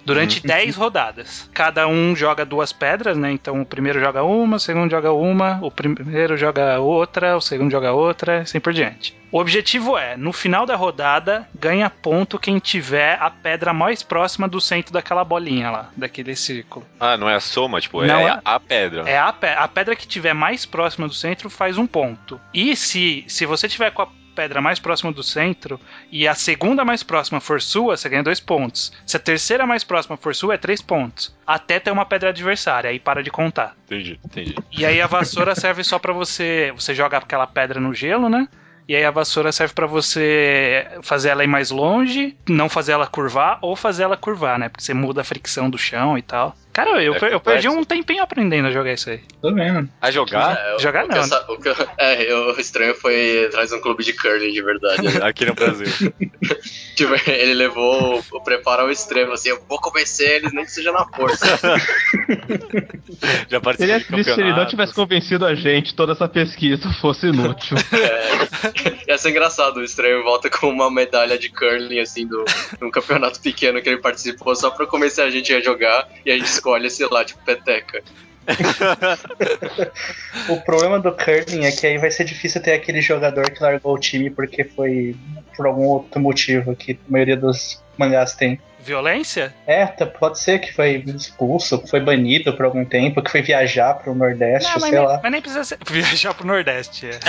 Durante 0.07 0.45
10 0.45 0.75
rodadas. 0.75 1.49
Cada 1.53 1.87
um 1.87 2.15
joga 2.15 2.45
duas 2.45 2.71
pedras, 2.71 3.17
né? 3.17 3.31
Então 3.31 3.61
o 3.61 3.65
primeiro 3.65 3.99
joga 3.99 4.23
uma, 4.23 4.55
o 4.55 4.59
segundo 4.59 4.89
joga 4.89 5.11
uma, 5.11 5.59
o 5.61 5.69
primeiro 5.69 6.37
joga 6.37 6.79
outra, 6.79 7.35
o 7.35 7.41
segundo 7.41 7.69
joga 7.71 7.91
outra, 7.91 8.39
assim 8.41 8.59
por 8.59 8.71
diante. 8.73 9.15
O 9.29 9.39
objetivo 9.39 9.97
é, 9.97 10.15
no 10.15 10.31
final 10.31 10.65
da 10.65 10.75
rodada, 10.77 11.45
ganha 11.53 11.89
ponto 11.89 12.39
quem 12.39 12.59
tiver 12.59 13.17
a 13.21 13.29
pedra 13.29 13.73
mais 13.73 14.01
próxima 14.01 14.47
do 14.47 14.61
centro 14.61 14.93
daquela 14.93 15.23
bolinha 15.25 15.69
lá, 15.69 15.89
daquele 15.97 16.33
círculo. 16.35 16.85
Ah, 16.97 17.17
não 17.17 17.29
é 17.29 17.35
a 17.35 17.39
soma, 17.41 17.81
tipo, 17.81 18.01
Não 18.03 18.19
é 18.19 18.23
é- 18.23 18.29
a, 18.29 18.41
a 18.55 18.59
pedra. 18.59 19.01
É 19.09 19.17
a, 19.19 19.33
pe- 19.33 19.47
a 19.47 19.67
pedra 19.67 19.95
que 19.97 20.07
tiver 20.07 20.33
mais 20.33 20.65
próxima 20.65 21.07
do 21.09 21.13
centro 21.13 21.49
faz 21.49 21.77
um 21.77 21.85
ponto. 21.85 22.39
E 22.53 22.73
se, 22.77 23.25
se 23.27 23.45
você 23.45 23.67
tiver 23.67 23.91
com 23.91 24.03
a 24.03 24.07
pedra 24.37 24.61
mais 24.61 24.77
próxima 24.77 25.11
do 25.11 25.23
centro 25.23 25.79
e 26.11 26.27
a 26.27 26.35
segunda 26.35 26.85
mais 26.85 27.01
próxima 27.01 27.39
for 27.39 27.59
sua, 27.59 27.97
você 27.97 28.07
ganha 28.07 28.21
dois 28.21 28.39
pontos. 28.39 28.93
Se 29.03 29.17
a 29.17 29.19
terceira 29.19 29.65
mais 29.65 29.83
próxima 29.83 30.15
for 30.15 30.35
sua, 30.35 30.53
é 30.53 30.57
três 30.59 30.79
pontos. 30.79 31.35
Até 31.45 31.79
ter 31.79 31.89
uma 31.89 32.05
pedra 32.05 32.29
adversária, 32.29 32.91
aí 32.91 32.99
para 32.99 33.23
de 33.23 33.31
contar. 33.31 33.75
Entendi, 33.85 34.19
entendi. 34.23 34.55
E 34.71 34.85
aí 34.85 35.01
a 35.01 35.07
vassoura 35.07 35.55
serve 35.59 35.83
só 35.83 35.97
pra 35.97 36.13
você. 36.13 36.71
Você 36.75 36.93
joga 36.93 37.17
aquela 37.17 37.47
pedra 37.47 37.79
no 37.79 37.95
gelo, 37.95 38.29
né? 38.29 38.47
E 38.87 38.95
aí 38.95 39.03
a 39.03 39.11
vassoura 39.11 39.51
serve 39.51 39.73
pra 39.73 39.87
você 39.87 40.87
fazer 41.01 41.29
ela 41.29 41.43
ir 41.43 41.47
mais 41.47 41.71
longe, 41.71 42.37
não 42.47 42.69
fazer 42.69 42.91
ela 42.91 43.07
curvar, 43.07 43.57
ou 43.61 43.75
fazer 43.75 44.03
ela 44.03 44.15
curvar, 44.15 44.59
né? 44.59 44.69
Porque 44.69 44.83
você 44.83 44.93
muda 44.93 45.21
a 45.21 45.25
fricção 45.25 45.67
do 45.67 45.77
chão 45.79 46.15
e 46.15 46.21
tal. 46.21 46.55
Cara, 46.77 47.01
eu, 47.03 47.15
É 47.15 47.33
eu 47.33 47.39
perdi 47.39 47.67
um 47.67 47.83
tempinho 47.83 48.21
aprendendo 48.21 48.67
a 48.67 48.71
jogar 48.71 48.93
isso 48.93 49.09
aí. 49.09 49.19
Tô 49.41 49.51
vendo. 49.51 49.89
A 49.99 50.11
jogar 50.11 50.55
É, 50.55 50.75
o- 50.75 50.79
Jogar 50.79 51.05
o 51.05 51.09
que 51.09 51.15
não, 51.15 51.55
o 51.55 51.59
que 51.59 51.69
eu- 51.69 51.75
é, 51.97 52.35
o 52.35 52.59
estranho 52.59 52.93
foi 52.93 53.45
atrás 53.47 53.71
de 53.71 53.75
um 53.77 53.81
clube 53.81 54.03
de 54.03 54.13
curling 54.13 54.51
de 54.51 54.61
verdade. 54.61 55.01
né? 55.01 55.01
aqui 55.25 55.43
no 55.43 55.55
Brasil. 55.55 55.87
Tipo, 56.95 57.13
ele 57.29 57.53
levou 57.53 58.23
o 58.31 58.41
preparo 58.41 58.81
ao 58.83 58.91
extremo, 58.91 59.31
assim, 59.31 59.49
eu 59.49 59.63
vou 59.69 59.79
convencer 59.79 60.37
eles, 60.37 60.51
nem 60.51 60.65
que 60.65 60.71
seja 60.71 60.91
na 60.91 61.05
força. 61.05 61.45
Já 63.49 63.61
participou 63.61 63.73
Seria 63.77 63.99
de 63.99 64.05
triste 64.05 64.33
se 64.33 64.41
ele 64.41 64.53
não 64.53 64.65
tivesse 64.65 64.93
convencido 64.93 65.45
a 65.45 65.53
gente, 65.55 65.93
toda 65.95 66.13
essa 66.13 66.27
pesquisa 66.27 66.89
fosse 66.99 67.27
inútil. 67.27 67.77
É, 67.93 69.11
ia 69.11 69.17
ser 69.17 69.29
engraçado, 69.29 69.77
o 69.77 69.83
estranho 69.83 70.23
volta 70.23 70.49
com 70.49 70.69
uma 70.69 70.89
medalha 70.91 71.37
de 71.37 71.49
curling, 71.49 71.99
assim, 71.99 72.25
do, 72.25 72.43
de 72.77 72.83
um 72.85 72.91
campeonato 72.91 73.39
pequeno 73.41 73.81
que 73.81 73.89
ele 73.89 74.01
participou, 74.01 74.55
só 74.55 74.69
pra 74.71 74.85
convencer 74.87 75.23
a 75.23 75.29
gente 75.29 75.53
a 75.53 75.61
jogar, 75.61 76.07
e 76.25 76.31
a 76.31 76.37
gente 76.37 76.47
escolhe, 76.67 76.89
sei 76.89 77.07
lá, 77.09 77.23
tipo, 77.23 77.41
peteca. 77.43 78.03
O 80.49 80.61
problema 80.61 80.99
do 80.99 81.11
curling 81.11 81.65
é 81.65 81.71
que 81.71 81.85
aí 81.85 81.97
vai 81.97 82.09
ser 82.09 82.23
difícil 82.23 82.61
ter 82.61 82.71
aquele 82.71 83.01
jogador 83.01 83.51
que 83.51 83.61
largou 83.61 83.95
o 83.95 83.99
time 83.99 84.29
porque 84.29 84.63
foi 84.63 85.13
por 85.55 85.65
algum 85.65 85.83
outro 85.83 86.21
motivo 86.21 86.73
que 86.73 86.93
a 86.93 87.11
maioria 87.11 87.35
dos 87.35 87.83
mangás 87.97 88.35
tem. 88.35 88.57
Violência? 88.87 89.53
É, 89.67 89.85
tá- 89.85 90.05
pode 90.05 90.39
ser 90.39 90.59
que 90.59 90.73
foi 90.73 91.03
expulso, 91.07 91.77
que 91.79 91.89
foi 91.89 91.99
banido 91.99 92.53
por 92.53 92.65
algum 92.65 92.85
tempo, 92.85 93.21
que 93.21 93.29
foi 93.29 93.41
viajar 93.41 93.93
pro 93.95 94.15
Nordeste, 94.15 94.71
Não, 94.71 94.79
sei 94.79 94.91
nem, 94.91 94.99
lá. 95.01 95.19
mas 95.21 95.31
nem 95.31 95.41
precisa 95.41 95.63
ser. 95.63 95.77
Viajar 95.85 96.33
pro 96.33 96.47
Nordeste. 96.47 97.07
É, 97.07 97.19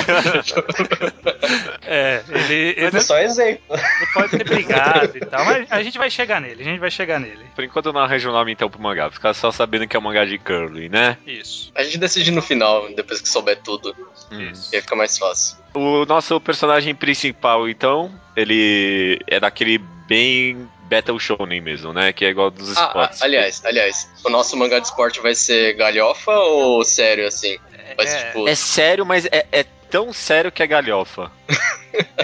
é 1.87 2.23
ele, 2.31 2.75
ele 2.77 2.97
É 2.97 3.01
só 3.01 3.19
exemplo. 3.19 3.61
não 3.77 4.07
pode 4.15 4.31
ter 4.39 4.45
brigado 4.45 5.17
e 5.17 5.21
tal, 5.21 5.45
mas 5.45 5.71
a 5.71 5.83
gente 5.83 5.99
vai 5.99 6.11
chegar 6.11 6.41
nele, 6.41 6.63
a 6.63 6.65
gente 6.65 6.79
vai 6.79 6.91
chegar 6.91 7.19
nele. 7.19 7.45
Por 7.55 7.65
enquanto 7.65 7.87
eu 7.87 7.93
não 7.93 8.01
arranjo 8.01 8.29
o 8.31 8.33
nome 8.33 8.53
então 8.53 8.71
pro 8.71 8.81
mangá. 8.81 9.11
Ficar 9.11 9.35
só 9.35 9.51
sabendo 9.51 9.87
que 9.87 9.97
é 9.97 9.99
um 9.99 10.03
mangá 10.03 10.25
de 10.25 10.39
curly, 10.39 10.89
né? 10.89 11.17
Isso. 11.27 11.73
A 11.75 11.83
gente 11.83 11.99
decide 11.99 12.31
no 12.31 12.43
final, 12.43 12.89
depois 12.95 13.21
que 13.21 13.29
souber 13.29 13.59
tudo, 13.63 13.95
Hum. 14.31 14.53
e 14.73 14.77
aí 14.77 14.83
fica 14.83 14.95
mais 14.95 15.17
fácil. 15.17 15.57
O 15.75 16.05
nosso 16.05 16.39
personagem 16.41 16.95
principal, 16.95 17.69
então, 17.69 18.11
ele 18.37 19.19
é 19.27 19.41
daquele 19.41 19.79
bem 20.07 20.69
Battle 20.89 21.19
Shonen 21.21 21.61
mesmo, 21.61 21.93
né? 21.93 22.13
Que 22.13 22.25
é 22.25 22.29
igual 22.31 22.51
dos 22.51 22.77
Ah, 22.77 22.85
esportes. 22.87 23.23
ah, 23.23 23.25
aliás, 23.27 23.65
aliás, 23.65 24.11
o 24.25 24.31
nosso 24.31 24.57
mangá 24.57 24.79
de 24.79 24.87
esporte 24.87 25.21
vai 25.21 25.35
ser 25.35 25.75
galhofa 25.75 26.33
ou 26.33 26.85
sério, 26.85 27.27
assim? 27.27 27.59
Vai 27.97 28.07
ser, 28.07 28.17
É, 28.17 28.25
tipo, 28.27 28.49
É 28.49 28.55
sério, 28.55 29.07
mas 29.07 29.27
é, 29.27 29.47
é 29.53 29.65
tão 29.91 30.13
sério 30.13 30.51
que 30.53 30.63
é 30.63 30.67
galhofa. 30.67 31.31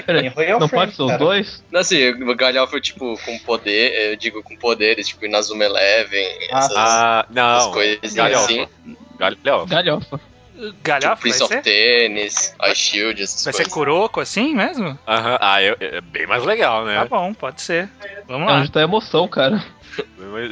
Peraí, 0.06 0.28
Royal 0.28 0.60
não 0.60 0.68
pode 0.68 0.94
ser 0.94 1.02
os 1.02 1.18
dois? 1.18 1.64
Não, 1.70 1.80
assim, 1.80 1.98
galhofa, 2.36 2.80
tipo, 2.80 3.18
com 3.24 3.38
poder, 3.40 4.10
eu 4.10 4.16
digo 4.16 4.42
com 4.42 4.56
poderes, 4.56 5.08
tipo, 5.08 5.24
Inazuma 5.24 5.64
Eleven, 5.64 6.26
Ah, 6.52 6.58
essas, 6.58 6.76
Ah, 6.76 7.26
essas 7.30 7.64
não. 7.66 7.72
coisas 7.72 8.14
galhofa. 8.14 8.44
assim. 8.44 8.96
Galhofa. 9.18 9.66
Galhofa. 9.74 10.20
Tipo, 10.54 10.74
Galhofa 10.82 11.08
vai 11.08 11.16
Prince 11.16 11.42
of 11.42 11.52
ser? 11.52 11.62
Tennis, 11.62 12.54
Ice 12.66 12.74
Shield, 12.76 13.22
essas 13.22 13.44
Vai 13.44 13.52
ser 13.52 13.58
coisas. 13.58 13.72
Kuroko 13.74 14.20
assim 14.20 14.54
mesmo? 14.54 14.98
Aham. 15.06 15.38
Ah, 15.40 15.60
é, 15.62 15.76
é 15.80 16.00
bem 16.00 16.26
mais 16.26 16.44
legal, 16.44 16.84
né? 16.84 16.94
Tá 16.94 17.04
bom, 17.06 17.34
pode 17.34 17.60
ser. 17.60 17.88
Vamos 18.28 18.48
É 18.48 18.52
lá. 18.52 18.58
onde 18.60 18.70
tá 18.70 18.80
a 18.80 18.84
emoção, 18.84 19.26
cara. 19.28 19.62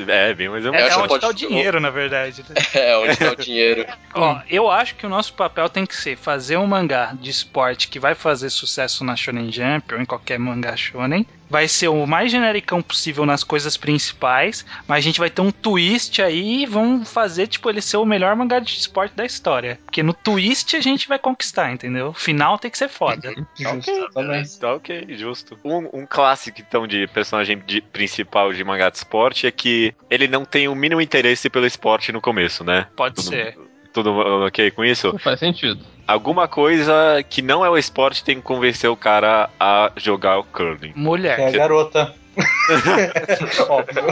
É, 0.08 0.34
bem 0.34 0.48
mais 0.48 0.64
É, 0.64 0.68
Eu 0.68 0.74
é 0.74 0.82
acho 0.82 0.90
que 0.94 0.98
onde 1.00 1.08
pode- 1.08 1.20
tá 1.20 1.28
o 1.28 1.32
dinheiro, 1.32 1.80
na 1.80 1.90
verdade. 1.90 2.44
né? 2.48 2.54
É, 2.74 2.96
onde 2.96 3.16
tá 3.16 3.30
o 3.32 3.36
dinheiro. 3.36 3.84
Ó, 4.14 4.40
eu 4.48 4.70
acho 4.70 4.94
que 4.94 5.04
o 5.06 5.08
nosso 5.08 5.34
papel 5.34 5.68
tem 5.68 5.84
que 5.86 5.96
ser 5.96 6.16
fazer 6.16 6.56
um 6.56 6.66
mangá 6.66 7.12
de 7.20 7.30
esporte 7.30 7.88
que 7.88 7.98
vai 7.98 8.14
fazer 8.14 8.50
sucesso 8.50 9.02
na 9.04 9.16
Shonen 9.16 9.50
Jump 9.50 9.94
ou 9.94 10.00
em 10.00 10.04
qualquer 10.04 10.38
mangá 10.38 10.76
shonen. 10.76 11.26
Vai 11.52 11.68
ser 11.68 11.88
o 11.88 12.06
mais 12.06 12.30
genericão 12.32 12.80
possível 12.80 13.26
nas 13.26 13.44
coisas 13.44 13.76
principais, 13.76 14.64
mas 14.88 14.96
a 14.96 15.00
gente 15.02 15.20
vai 15.20 15.28
ter 15.28 15.42
um 15.42 15.50
twist 15.52 16.22
aí 16.22 16.62
e 16.62 16.66
vamos 16.66 17.12
fazer, 17.12 17.46
tipo, 17.46 17.68
ele 17.68 17.82
ser 17.82 17.98
o 17.98 18.06
melhor 18.06 18.34
mangá 18.34 18.58
de 18.58 18.70
esporte 18.72 19.14
da 19.14 19.26
história. 19.26 19.78
Porque 19.84 20.02
no 20.02 20.14
twist 20.14 20.74
a 20.74 20.80
gente 20.80 21.06
vai 21.06 21.18
conquistar, 21.18 21.70
entendeu? 21.70 22.08
O 22.08 22.12
final 22.14 22.58
tem 22.58 22.70
que 22.70 22.78
ser 22.78 22.88
foda. 22.88 23.34
Justo, 23.54 24.10
também. 24.14 24.42
Tá 24.58 24.74
ok, 24.74 25.06
justo. 25.10 25.58
Um, 25.62 25.88
um 26.00 26.06
clássico, 26.06 26.60
então, 26.60 26.86
de 26.86 27.06
personagem 27.08 27.62
de- 27.66 27.82
principal 27.82 28.50
de 28.52 28.64
mangá 28.64 28.88
de 28.88 28.96
esporte 28.96 29.46
é 29.46 29.50
que 29.50 29.94
ele 30.10 30.26
não 30.26 30.46
tem 30.46 30.68
o 30.68 30.74
mínimo 30.74 31.02
interesse 31.02 31.50
pelo 31.50 31.66
esporte 31.66 32.12
no 32.12 32.20
começo, 32.22 32.64
né? 32.64 32.86
Pode 32.96 33.16
Tudo- 33.16 33.28
ser. 33.28 33.58
Tudo 33.92 34.10
ok 34.46 34.70
com 34.70 34.84
isso? 34.84 35.12
Não 35.12 35.18
faz 35.18 35.38
sentido. 35.38 35.84
Alguma 36.06 36.48
coisa 36.48 37.22
que 37.28 37.42
não 37.42 37.64
é 37.64 37.70
o 37.70 37.78
esporte 37.78 38.24
tem 38.24 38.36
que 38.36 38.42
convencer 38.42 38.90
o 38.90 38.96
cara 38.96 39.48
a 39.58 39.92
jogar 39.96 40.38
o 40.38 40.44
curling. 40.44 40.92
Mulher. 40.94 41.38
É 41.38 41.48
a 41.48 41.50
garota. 41.50 42.14
Óbvio. 43.68 44.04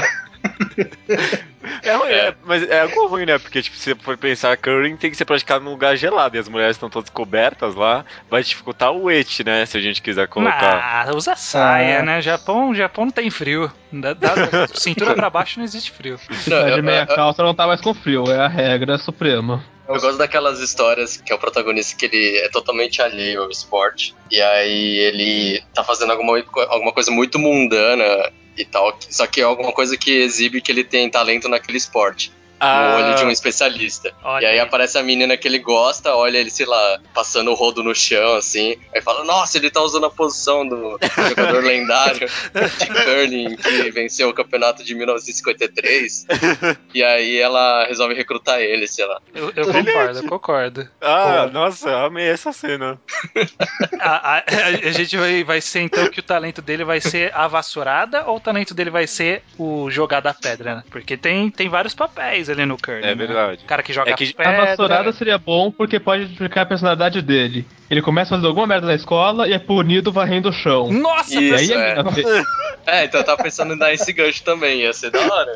É 1.82 1.94
ruim, 1.94 2.08
é, 2.10 2.34
mas 2.44 2.62
é 2.68 2.80
algo 2.80 3.06
ruim, 3.06 3.26
né? 3.26 3.38
Porque, 3.38 3.60
tipo, 3.62 3.76
se 3.76 3.82
você 3.90 3.94
for 3.94 4.16
pensar, 4.16 4.56
curling 4.56 4.96
tem 4.96 5.10
que 5.10 5.16
ser 5.16 5.24
praticado 5.26 5.62
num 5.64 5.70
lugar 5.72 5.94
gelado 5.96 6.34
e 6.36 6.38
as 6.38 6.48
mulheres 6.48 6.76
estão 6.76 6.88
todas 6.88 7.10
cobertas 7.10 7.74
lá, 7.74 8.04
vai 8.30 8.42
dificultar 8.42 8.90
o 8.92 9.10
et, 9.10 9.40
né? 9.44 9.64
Se 9.66 9.76
a 9.76 9.80
gente 9.80 10.00
quiser 10.00 10.26
colocar. 10.28 11.06
Ah, 11.06 11.10
usa 11.14 11.36
saia, 11.36 12.00
Ah. 12.00 12.02
né? 12.02 12.20
Japão, 12.22 12.74
Japão 12.74 13.04
não 13.06 13.12
tem 13.12 13.30
frio. 13.30 13.70
Da, 13.92 14.14
da 14.14 14.66
cintura 14.74 15.14
pra 15.14 15.28
baixo 15.30 15.58
não 15.58 15.64
existe 15.64 15.90
frio. 15.90 16.18
Se 16.32 16.48
Não, 16.50 16.62
tá 16.62 16.70
de 16.70 16.82
meia 16.82 17.06
eu- 17.08 17.14
calça, 17.14 17.42
não 17.42 17.54
tá 17.54 17.66
mais 17.66 17.80
com 17.80 17.92
frio. 17.92 18.24
É 18.30 18.38
a 18.40 18.48
regra 18.48 18.96
suprema. 18.98 19.62
Eu 19.86 19.94
gosto 20.00 20.18
daquelas 20.18 20.60
histórias 20.60 21.16
que 21.18 21.32
é 21.32 21.36
o 21.36 21.38
protagonista 21.38 21.96
que 21.98 22.06
ele 22.06 22.38
é 22.38 22.48
totalmente 22.48 23.02
alheio 23.02 23.42
ao 23.42 23.50
esporte. 23.50 24.14
E 24.30 24.40
aí 24.40 24.98
ele 24.98 25.62
tá 25.74 25.82
fazendo 25.84 26.12
alguma, 26.12 26.38
alguma 26.68 26.92
coisa 26.92 27.10
muito 27.10 27.38
mundana 27.38 28.04
e 28.62 28.64
tal. 28.64 28.96
Só 29.08 29.26
que 29.26 29.40
é 29.40 29.44
alguma 29.44 29.72
coisa 29.72 29.96
que 29.96 30.10
exibe 30.10 30.60
que 30.60 30.70
ele 30.70 30.84
tem 30.84 31.10
talento 31.10 31.48
naquele 31.48 31.78
esporte. 31.78 32.32
Ah. 32.60 32.98
No 32.98 33.06
olho 33.06 33.14
de 33.16 33.24
um 33.24 33.30
especialista. 33.30 34.12
Olha 34.22 34.44
e 34.44 34.46
aí 34.46 34.60
aparece 34.60 34.98
a 34.98 35.02
menina 35.02 35.36
que 35.36 35.48
ele 35.48 35.58
gosta, 35.58 36.14
olha 36.14 36.38
ele, 36.38 36.50
sei 36.50 36.66
lá, 36.66 37.00
passando 37.14 37.50
o 37.50 37.54
rodo 37.54 37.82
no 37.82 37.94
chão, 37.94 38.34
assim. 38.36 38.76
Aí 38.94 39.00
fala, 39.00 39.24
nossa, 39.24 39.56
ele 39.58 39.70
tá 39.70 39.80
usando 39.80 40.04
a 40.06 40.10
posição 40.10 40.66
do 40.68 40.98
jogador 41.28 41.62
lendário 41.64 42.28
de 42.28 42.86
curling 42.86 43.56
que 43.56 43.90
venceu 43.90 44.28
o 44.28 44.34
campeonato 44.34 44.84
de 44.84 44.94
1953. 44.94 46.26
e 46.94 47.02
aí 47.02 47.38
ela 47.38 47.86
resolve 47.86 48.14
recrutar 48.14 48.60
ele, 48.60 48.86
sei 48.86 49.06
lá. 49.06 49.20
Eu, 49.34 49.52
eu 49.56 49.64
concordo, 49.72 50.18
eu 50.18 50.28
concordo. 50.28 50.88
Ah, 51.00 51.48
nossa, 51.52 51.90
amei 52.04 52.28
essa 52.28 52.52
cena. 52.52 53.00
A, 54.00 54.38
a- 54.38 54.44
a 54.88 54.92
gente 54.92 55.16
vai, 55.16 55.44
vai 55.44 55.60
ser 55.60 55.80
então 55.82 56.08
que 56.10 56.20
o 56.20 56.22
talento 56.22 56.60
dele 56.62 56.84
vai 56.84 57.00
ser 57.00 57.32
a 57.34 57.46
vassourada 57.46 58.24
ou 58.26 58.36
o 58.36 58.40
talento 58.40 58.74
dele 58.74 58.90
vai 58.90 59.06
ser 59.06 59.42
o 59.58 59.90
jogar 59.90 60.20
da 60.20 60.32
pedra? 60.34 60.76
né? 60.76 60.84
Porque 60.90 61.16
tem, 61.16 61.50
tem 61.50 61.68
vários 61.68 61.94
papéis 61.94 62.48
ali 62.52 62.66
no. 62.66 62.76
É 62.86 63.00
né? 63.00 63.14
verdade. 63.14 63.62
O 63.64 63.66
cara 63.66 63.82
que 63.82 63.92
joga 63.92 64.10
É 64.10 64.14
que 64.14 64.34
A 64.38 64.42
pedra. 64.42 64.66
vassourada 64.66 65.12
seria 65.12 65.38
bom 65.38 65.70
porque 65.70 65.98
pode 66.00 66.24
explicar 66.24 66.62
a 66.62 66.66
personalidade 66.66 67.22
dele. 67.22 67.66
Ele 67.90 68.00
começa 68.00 68.32
a 68.34 68.38
fazer 68.38 68.46
alguma 68.46 68.68
merda 68.68 68.86
na 68.86 68.94
escola 68.94 69.48
e 69.48 69.52
é 69.52 69.58
punido 69.58 70.12
varrendo 70.12 70.48
o 70.48 70.52
chão. 70.52 70.90
Nossa, 70.92 71.34
E 71.34 71.52
aí 71.52 71.64
Isso, 71.64 71.74
a 71.74 71.76
é. 71.76 72.02
vê- 72.04 72.44
É, 72.86 73.04
então 73.04 73.20
eu 73.20 73.24
tava 73.26 73.42
pensando 73.42 73.74
em 73.74 73.78
dar 73.78 73.92
esse 73.92 74.12
gancho 74.12 74.42
também, 74.42 74.80
ia 74.80 74.92
ser 74.92 75.10
da 75.10 75.20
hora. 75.20 75.54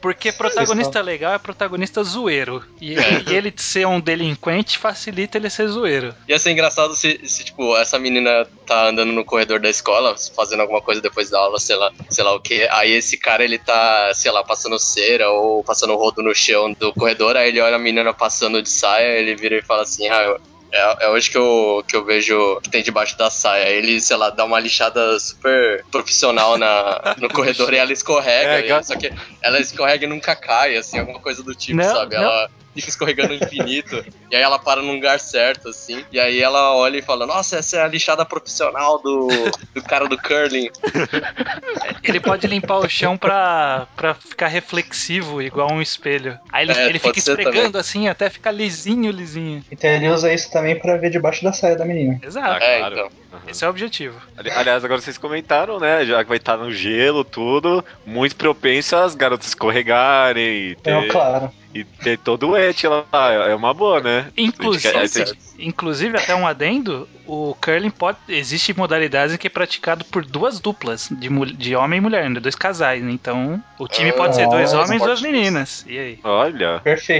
porque 0.00 0.30
protagonista 0.32 1.00
legal 1.00 1.32
é 1.34 1.38
protagonista 1.38 2.02
zoeiro. 2.04 2.62
E, 2.80 2.94
e 2.94 3.34
ele 3.34 3.52
ser 3.56 3.86
um 3.86 4.00
delinquente 4.00 4.76
facilita 4.78 5.38
ele 5.38 5.48
ser 5.50 5.68
zoeiro. 5.68 6.14
Ia 6.28 6.38
ser 6.38 6.50
engraçado 6.50 6.94
se, 6.94 7.20
se, 7.24 7.44
tipo, 7.44 7.76
essa 7.76 7.98
menina 7.98 8.46
tá 8.66 8.88
andando 8.88 9.12
no 9.12 9.24
corredor 9.24 9.60
da 9.60 9.70
escola, 9.70 10.14
fazendo 10.36 10.60
alguma 10.60 10.80
coisa 10.82 11.00
depois 11.00 11.30
da 11.30 11.38
aula, 11.38 11.58
sei 11.58 11.76
lá, 11.76 11.90
sei 12.10 12.22
lá 12.24 12.34
o 12.34 12.40
que. 12.40 12.66
Aí 12.70 12.92
esse 12.92 13.16
cara, 13.16 13.44
ele 13.44 13.58
tá, 13.58 14.12
sei 14.14 14.30
lá, 14.30 14.42
passando 14.44 14.78
cera 14.78 15.30
ou 15.30 15.64
passando 15.64 15.96
rodo 15.96 16.22
no 16.22 16.34
chão 16.34 16.72
do 16.72 16.92
corredor, 16.92 17.36
aí 17.36 17.48
ele 17.48 17.60
olha 17.60 17.76
a 17.76 17.78
menina 17.78 18.12
passando 18.12 18.60
de 18.62 18.68
saia, 18.68 19.18
ele 19.18 19.34
vira 19.34 19.56
e 19.56 19.62
fala 19.62 19.82
assim, 19.82 20.08
ah, 20.08 20.22
eu- 20.22 20.40
é, 20.72 21.04
é 21.04 21.08
hoje 21.10 21.30
que 21.30 21.36
eu, 21.36 21.84
que 21.86 21.94
eu 21.94 22.04
vejo 22.04 22.60
que 22.62 22.70
tem 22.70 22.82
debaixo 22.82 23.16
da 23.18 23.30
saia. 23.30 23.68
Ele, 23.68 24.00
sei 24.00 24.16
lá, 24.16 24.30
dá 24.30 24.44
uma 24.44 24.58
lixada 24.58 25.18
super 25.20 25.84
profissional 25.90 26.56
na, 26.56 27.14
no 27.18 27.28
corredor 27.30 27.72
e 27.74 27.76
ela 27.76 27.92
escorrega. 27.92 28.66
É, 28.74 28.78
e- 28.80 28.84
só 28.84 28.96
que 28.96 29.12
ela 29.42 29.60
escorrega 29.60 30.04
e 30.04 30.08
nunca 30.08 30.34
cai, 30.34 30.76
assim, 30.76 30.98
alguma 30.98 31.20
coisa 31.20 31.42
do 31.42 31.54
tipo, 31.54 31.76
Não, 31.76 31.84
sabe? 31.94 32.16
não. 32.16 32.22
Ela 32.24 32.50
fica 32.76 32.88
escorregando 32.88 33.34
infinito. 33.34 34.04
e 34.30 34.36
aí 34.36 34.42
ela 34.42 34.58
para 34.58 34.80
num 34.82 34.94
lugar 34.94 35.18
certo, 35.20 35.68
assim. 35.68 36.04
E 36.12 36.18
aí 36.18 36.40
ela 36.40 36.74
olha 36.74 36.98
e 36.98 37.02
fala, 37.02 37.26
nossa, 37.26 37.56
essa 37.58 37.76
é 37.78 37.82
a 37.82 37.88
lixada 37.88 38.24
profissional 38.24 39.00
do, 39.02 39.28
do 39.74 39.82
cara 39.82 40.06
do 40.08 40.16
curling. 40.18 40.68
Ele 42.02 42.20
pode 42.20 42.46
limpar 42.46 42.78
o 42.78 42.88
chão 42.88 43.16
pra, 43.16 43.86
pra 43.96 44.14
ficar 44.14 44.48
reflexivo, 44.48 45.40
igual 45.40 45.70
um 45.72 45.80
espelho. 45.80 46.38
Aí 46.52 46.64
ele, 46.64 46.72
É, 46.72 46.86
ele 46.88 46.98
fica 46.98 47.18
esfregando 47.18 47.78
assim 47.78 48.08
até 48.08 48.28
ficar 48.28 48.50
lisinho, 48.50 49.10
lisinho. 49.10 49.62
Então 49.70 49.88
ele 49.90 50.08
usa 50.08 50.32
isso 50.32 50.50
também 50.50 50.78
pra 50.78 50.96
ver 50.96 51.10
debaixo 51.10 51.44
da 51.44 51.52
saia 51.52 51.76
da 51.76 51.84
menina. 51.84 52.18
Exato. 52.22 52.62
É, 52.62 52.78
claro. 52.78 52.94
então. 52.94 53.10
Aham. 53.32 53.42
Esse 53.48 53.64
é 53.64 53.66
o 53.66 53.70
objetivo. 53.70 54.20
Ali- 54.36 54.50
Aliás, 54.50 54.84
agora 54.84 55.00
vocês 55.00 55.16
comentaram, 55.16 55.78
né? 55.78 56.04
Já 56.04 56.22
que 56.22 56.28
vai 56.28 56.38
estar 56.38 56.56
no 56.56 56.70
gelo, 56.72 57.24
tudo, 57.24 57.84
muito 58.04 58.36
propenso 58.36 58.96
às 58.96 59.14
garotas 59.14 59.46
escorregarem 59.48 60.70
e 60.70 60.74
ter, 60.76 60.90
Então, 60.90 61.08
claro. 61.08 61.50
E 61.74 61.84
ter 61.84 62.18
todo 62.18 62.50
o 62.50 62.56
et 62.56 62.82
lá. 62.86 63.04
É 63.48 63.54
uma 63.54 63.72
boa, 63.72 64.00
né? 64.00 64.30
Inclusive, 64.36 64.96
A 64.96 65.06
gente 65.06 65.24
quer- 65.24 65.36
inclusive, 65.58 66.16
até 66.18 66.34
um 66.34 66.46
adendo, 66.46 67.08
o 67.26 67.54
curling 67.60 67.90
pode. 67.90 68.18
Existe 68.28 68.76
modalidades 68.76 69.34
em 69.34 69.38
que 69.38 69.46
é 69.46 69.50
praticado 69.50 70.04
por 70.04 70.24
duas 70.24 70.60
duplas, 70.60 71.08
de, 71.10 71.28
de 71.56 71.74
homem 71.76 71.98
e 71.98 72.00
mulher, 72.00 72.28
né? 72.28 72.40
dois 72.40 72.54
casais. 72.54 73.02
né? 73.02 73.10
Então, 73.10 73.62
o 73.78 73.88
time 73.88 74.10
Ah, 74.10 74.14
pode 74.14 74.34
ser 74.36 74.48
dois 74.48 74.72
nossa, 74.72 74.84
homens 74.84 75.02
e 75.02 75.04
duas 75.06 75.22
meninas. 75.22 75.84
E 75.88 75.98
aí? 75.98 76.18
Olha, 76.24 76.82
Esse 76.84 77.12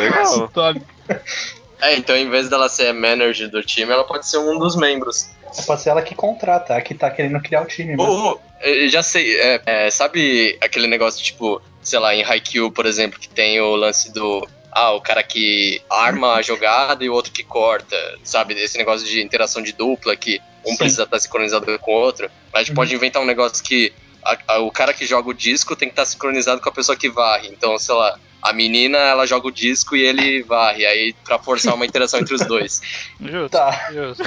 é 0.00 0.04
legal. 0.04 0.50
É, 1.80 1.94
então 1.96 2.16
em 2.16 2.28
vez 2.28 2.48
dela 2.48 2.68
ser 2.68 2.92
manager 2.92 3.48
do 3.48 3.62
time, 3.62 3.92
ela 3.92 4.02
pode 4.02 4.28
ser 4.28 4.38
um 4.38 4.58
dos 4.58 4.74
membros. 4.74 5.30
Pode 5.64 5.80
ser 5.80 5.90
ela 5.90 6.02
que 6.02 6.12
contrata, 6.14 6.74
a 6.74 6.80
que 6.82 6.92
tá 6.92 7.08
querendo 7.08 7.40
criar 7.40 7.62
o 7.62 7.66
time. 7.66 7.94
eu 8.60 8.88
já 8.88 9.00
sei, 9.02 9.38
é, 9.38 9.62
é, 9.64 9.90
sabe 9.90 10.58
aquele 10.60 10.88
negócio 10.88 11.22
tipo, 11.22 11.62
sei 11.88 11.98
lá, 11.98 12.14
em 12.14 12.22
Haikyuu, 12.22 12.70
por 12.70 12.84
exemplo, 12.86 13.18
que 13.18 13.28
tem 13.28 13.60
o 13.60 13.74
lance 13.74 14.12
do. 14.12 14.46
Ah, 14.70 14.92
o 14.92 15.00
cara 15.00 15.22
que 15.22 15.80
arma 15.90 16.34
a 16.34 16.42
jogada 16.42 17.02
e 17.02 17.08
o 17.08 17.14
outro 17.14 17.32
que 17.32 17.42
corta, 17.42 17.96
sabe? 18.22 18.54
Esse 18.54 18.76
negócio 18.76 19.06
de 19.06 19.22
interação 19.22 19.62
de 19.62 19.72
dupla 19.72 20.14
que 20.14 20.40
um 20.64 20.72
Sim. 20.72 20.76
precisa 20.76 21.04
estar 21.04 21.18
sincronizado 21.18 21.78
com 21.78 21.90
o 21.92 21.94
outro. 21.94 22.30
A 22.52 22.58
gente 22.58 22.70
Uhum. 22.70 22.74
pode 22.76 22.94
inventar 22.94 23.22
um 23.22 23.26
negócio 23.26 23.64
que 23.64 23.92
a- 24.24 24.38
a- 24.46 24.58
o 24.58 24.70
cara 24.70 24.92
que 24.92 25.06
joga 25.06 25.30
o 25.30 25.34
disco 25.34 25.74
tem 25.74 25.88
que 25.88 25.92
estar 25.94 26.04
sincronizado 26.04 26.60
com 26.60 26.68
a 26.68 26.72
pessoa 26.72 26.96
que 26.96 27.08
varre. 27.08 27.48
Então, 27.48 27.78
sei 27.78 27.94
lá, 27.94 28.18
a 28.48 28.52
menina 28.52 28.96
ela 28.98 29.26
joga 29.26 29.48
o 29.48 29.50
disco 29.52 29.94
e 29.96 30.02
ele 30.02 30.42
varre, 30.42 30.84
aí 30.86 31.14
pra 31.24 31.38
forçar 31.38 31.74
uma 31.74 31.84
interação 31.86 32.20
entre 32.20 32.34
os 32.34 32.46
dois. 32.46 32.80
Justo, 33.20 33.48
Tá. 33.50 33.90
justo. 33.92 34.22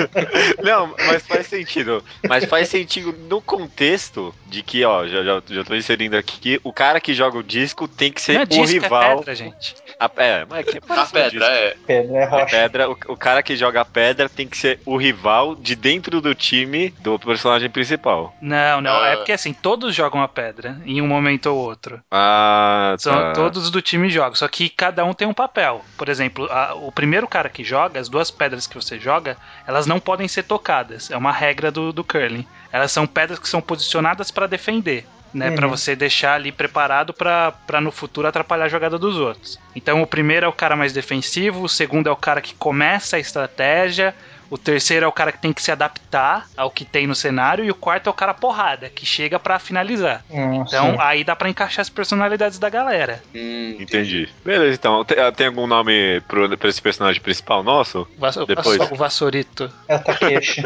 Não, 0.62 0.94
mas 1.06 1.26
faz 1.26 1.46
sentido. 1.46 2.04
Mas 2.28 2.44
faz 2.44 2.68
sentido 2.68 3.12
no 3.28 3.40
contexto 3.40 4.34
de 4.46 4.62
que, 4.62 4.84
ó, 4.84 5.06
já, 5.06 5.22
já, 5.22 5.42
já 5.48 5.64
tô 5.64 5.74
inserindo 5.74 6.16
aqui 6.16 6.38
que 6.38 6.60
o 6.62 6.72
cara 6.72 7.00
que 7.00 7.14
joga 7.14 7.38
o 7.38 7.42
disco 7.42 7.88
tem 7.88 8.12
que 8.12 8.20
ser 8.20 8.34
Não 8.34 8.40
é 8.40 8.44
o 8.44 8.46
disco, 8.46 8.62
é 8.76 8.80
rival. 8.82 9.16
pedra, 9.18 9.34
gente. 9.34 9.74
A, 9.98 10.10
é, 10.18 10.44
mas 10.44 10.58
é 10.58 10.62
que 10.72 10.78
A 10.78 10.80
parece 10.82 11.10
um 11.10 11.12
pedra, 11.12 11.46
é. 11.46 11.76
Pedra 11.86 12.16
é 12.18 12.24
A 12.24 12.28
rocha. 12.28 12.46
pedra, 12.56 12.90
o, 12.90 12.96
o 13.08 13.16
cara 13.16 13.42
que 13.42 13.56
joga 13.56 13.80
a 13.80 13.84
pedra 13.84 14.28
tem 14.28 14.46
que 14.46 14.56
ser 14.56 14.78
o 14.84 14.96
rival 14.96 15.54
de 15.54 15.74
dentro 15.74 16.20
do 16.20 16.34
time 16.34 16.90
do 17.00 17.18
personagem 17.18 17.70
principal. 17.70 18.34
Não, 18.40 18.80
não. 18.82 18.94
Ah. 18.94 19.08
É 19.08 19.16
porque 19.16 19.32
assim, 19.32 19.54
todos 19.54 19.94
jogam 19.94 20.22
a 20.22 20.28
pedra 20.28 20.78
em 20.84 21.00
um 21.00 21.06
momento 21.06 21.46
ou 21.46 21.56
outro. 21.56 22.00
Ah, 22.10 22.94
São 22.98 23.14
tá. 23.14 23.32
todos 23.32 23.70
do 23.70 23.80
time 23.80 24.10
jogam, 24.10 24.34
só 24.34 24.46
que 24.48 24.68
cada 24.68 25.04
um 25.04 25.14
tem 25.14 25.26
um 25.26 25.32
papel. 25.34 25.82
Por 25.96 26.08
exemplo, 26.10 26.46
a- 26.50 26.74
o 26.74 26.92
primeiro 26.92 27.26
cara 27.26 27.48
que 27.48 27.64
joga, 27.64 27.98
as 27.98 28.08
duas 28.08 28.30
pedras 28.30 28.66
que 28.66 28.74
você 28.74 28.98
joga, 28.98 29.36
elas 29.66 29.86
não 29.86 29.98
podem 29.98 30.28
ser 30.28 30.42
tocadas. 30.42 31.10
É 31.10 31.16
uma 31.16 31.32
regra 31.32 31.70
do, 31.70 31.92
do 31.92 32.04
curling. 32.04 32.46
Elas 32.70 32.92
são 32.92 33.06
pedras 33.06 33.38
que 33.38 33.48
são 33.48 33.62
posicionadas 33.62 34.30
para 34.30 34.46
defender. 34.46 35.06
Né, 35.34 35.50
Uhum. 35.50 35.56
Pra 35.56 35.66
você 35.66 35.94
deixar 35.94 36.34
ali 36.34 36.50
preparado 36.52 37.12
pra 37.12 37.52
pra 37.66 37.80
no 37.80 37.90
futuro 37.92 38.26
atrapalhar 38.26 38.64
a 38.64 38.68
jogada 38.68 38.98
dos 38.98 39.16
outros. 39.16 39.58
Então 39.74 40.00
o 40.00 40.06
primeiro 40.06 40.46
é 40.46 40.48
o 40.48 40.52
cara 40.52 40.74
mais 40.76 40.92
defensivo, 40.92 41.62
o 41.64 41.68
segundo 41.68 42.08
é 42.08 42.12
o 42.12 42.16
cara 42.16 42.40
que 42.40 42.54
começa 42.54 43.16
a 43.16 43.20
estratégia, 43.20 44.14
o 44.48 44.56
terceiro 44.56 45.04
é 45.04 45.08
o 45.08 45.12
cara 45.12 45.32
que 45.32 45.38
tem 45.42 45.52
que 45.52 45.60
se 45.62 45.70
adaptar 45.72 46.46
ao 46.56 46.70
que 46.70 46.84
tem 46.84 47.06
no 47.06 47.14
cenário 47.14 47.64
e 47.64 47.70
o 47.70 47.74
quarto 47.74 48.06
é 48.06 48.10
o 48.10 48.14
cara 48.14 48.32
porrada, 48.32 48.88
que 48.88 49.04
chega 49.04 49.38
pra 49.38 49.58
finalizar. 49.58 50.24
Então 50.30 50.92
sim. 50.92 50.96
aí 51.00 51.22
dá 51.24 51.34
pra 51.36 51.50
encaixar 51.50 51.82
as 51.82 51.90
personalidades 51.90 52.58
da 52.58 52.70
galera. 52.70 53.22
Hum, 53.34 53.76
Entendi. 53.80 54.28
Beleza, 54.44 54.74
então. 54.74 55.04
Tem, 55.04 55.16
tem 55.32 55.46
algum 55.48 55.66
nome 55.66 56.22
pro, 56.28 56.56
pra 56.56 56.68
esse 56.68 56.80
personagem 56.80 57.20
principal 57.20 57.62
nosso? 57.62 58.06
Vasso- 58.16 58.46
Depois. 58.46 58.80
O 58.90 58.94
vassourito. 58.94 59.70
É 59.88 59.96
o 59.96 59.98
Takeshi. 59.98 60.62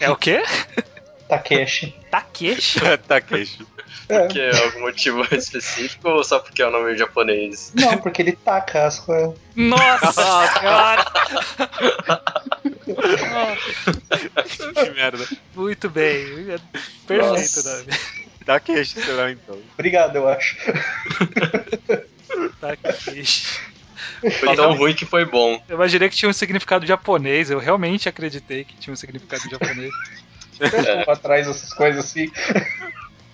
É 0.00 0.10
o 0.10 0.16
quê? 0.16 0.42
Takeshi. 1.28 1.94
Takeshi? 2.10 2.80
Takeshi. 3.06 3.66
É. 4.08 4.20
Porque 4.20 4.40
é 4.40 4.64
algum 4.64 4.80
motivo 4.80 5.22
específico 5.34 6.08
ou 6.08 6.24
só 6.24 6.38
porque 6.38 6.62
é 6.62 6.66
o 6.66 6.70
nome 6.70 6.96
japonês? 6.96 7.72
Não, 7.74 7.98
porque 7.98 8.22
ele 8.22 8.32
taca 8.32 8.86
as 8.86 8.98
coisas. 8.98 9.34
Nossa 9.54 10.12
senhora! 10.58 11.04
que 14.74 14.90
merda. 14.90 15.26
Muito 15.54 15.90
bem. 15.90 16.24
Perfeito, 17.06 17.32
Nossa. 17.32 17.78
nome. 17.78 17.86
Takeshi 18.44 19.00
será 19.02 19.30
então. 19.30 19.58
Obrigado, 19.74 20.16
eu 20.16 20.26
acho. 20.26 20.56
Takeshi. 22.60 23.60
Foi 24.40 24.56
tão 24.56 24.74
ruim 24.74 24.94
que 24.94 25.04
foi 25.04 25.24
bom. 25.24 25.62
Eu 25.68 25.76
imaginei 25.76 26.08
que 26.08 26.16
tinha 26.16 26.28
um 26.28 26.32
significado 26.32 26.86
japonês. 26.86 27.50
Eu 27.50 27.58
realmente 27.58 28.08
acreditei 28.08 28.64
que 28.64 28.74
tinha 28.76 28.92
um 28.92 28.96
significado 28.96 29.42
japonês. 29.50 29.92
Eu 30.60 31.04
vou 31.04 31.14
atrás 31.14 31.46
dessas 31.46 31.72
coisas 31.72 32.04
assim. 32.04 32.30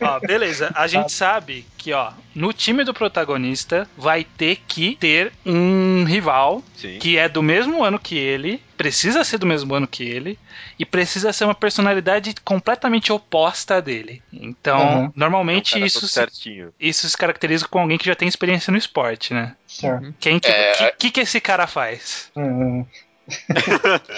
Ó, 0.00 0.20
beleza. 0.20 0.72
A 0.74 0.86
gente 0.86 1.12
sabe 1.12 1.64
que, 1.78 1.92
ó, 1.92 2.12
no 2.34 2.52
time 2.52 2.84
do 2.84 2.92
protagonista 2.92 3.88
vai 3.96 4.24
ter 4.24 4.56
que 4.66 4.96
ter 4.96 5.32
um 5.46 6.04
rival 6.04 6.62
Sim. 6.76 6.98
que 6.98 7.16
é 7.16 7.28
do 7.28 7.42
mesmo 7.42 7.82
ano 7.84 7.98
que 7.98 8.16
ele, 8.16 8.60
precisa 8.76 9.22
ser 9.24 9.38
do 9.38 9.46
mesmo 9.46 9.74
ano 9.74 9.86
que 9.86 10.02
ele, 10.02 10.38
e 10.78 10.84
precisa 10.84 11.32
ser 11.32 11.44
uma 11.44 11.54
personalidade 11.54 12.34
completamente 12.44 13.12
oposta 13.12 13.80
dele. 13.80 14.22
Então, 14.32 15.04
Uhum. 15.04 15.12
normalmente 15.14 15.70
Um 15.70 15.78
cara 15.80 15.86
isso 15.86 16.08
se, 16.08 16.26
isso 16.78 17.08
se 17.08 17.16
caracteriza 17.16 17.66
com 17.68 17.78
alguém 17.80 17.96
que 17.98 18.06
já 18.06 18.14
tem 18.14 18.28
experiência 18.28 18.70
no 18.70 18.78
esporte, 18.78 19.32
né? 19.32 19.54
Certo. 19.66 20.14
Quem 20.18 20.38
que, 20.38 20.48
É, 20.50 20.92
que, 20.98 21.10
que, 21.10 21.20
esse 21.20 21.40
cara 21.40 21.66
faz? 21.66 22.30
Hum, 22.36 22.84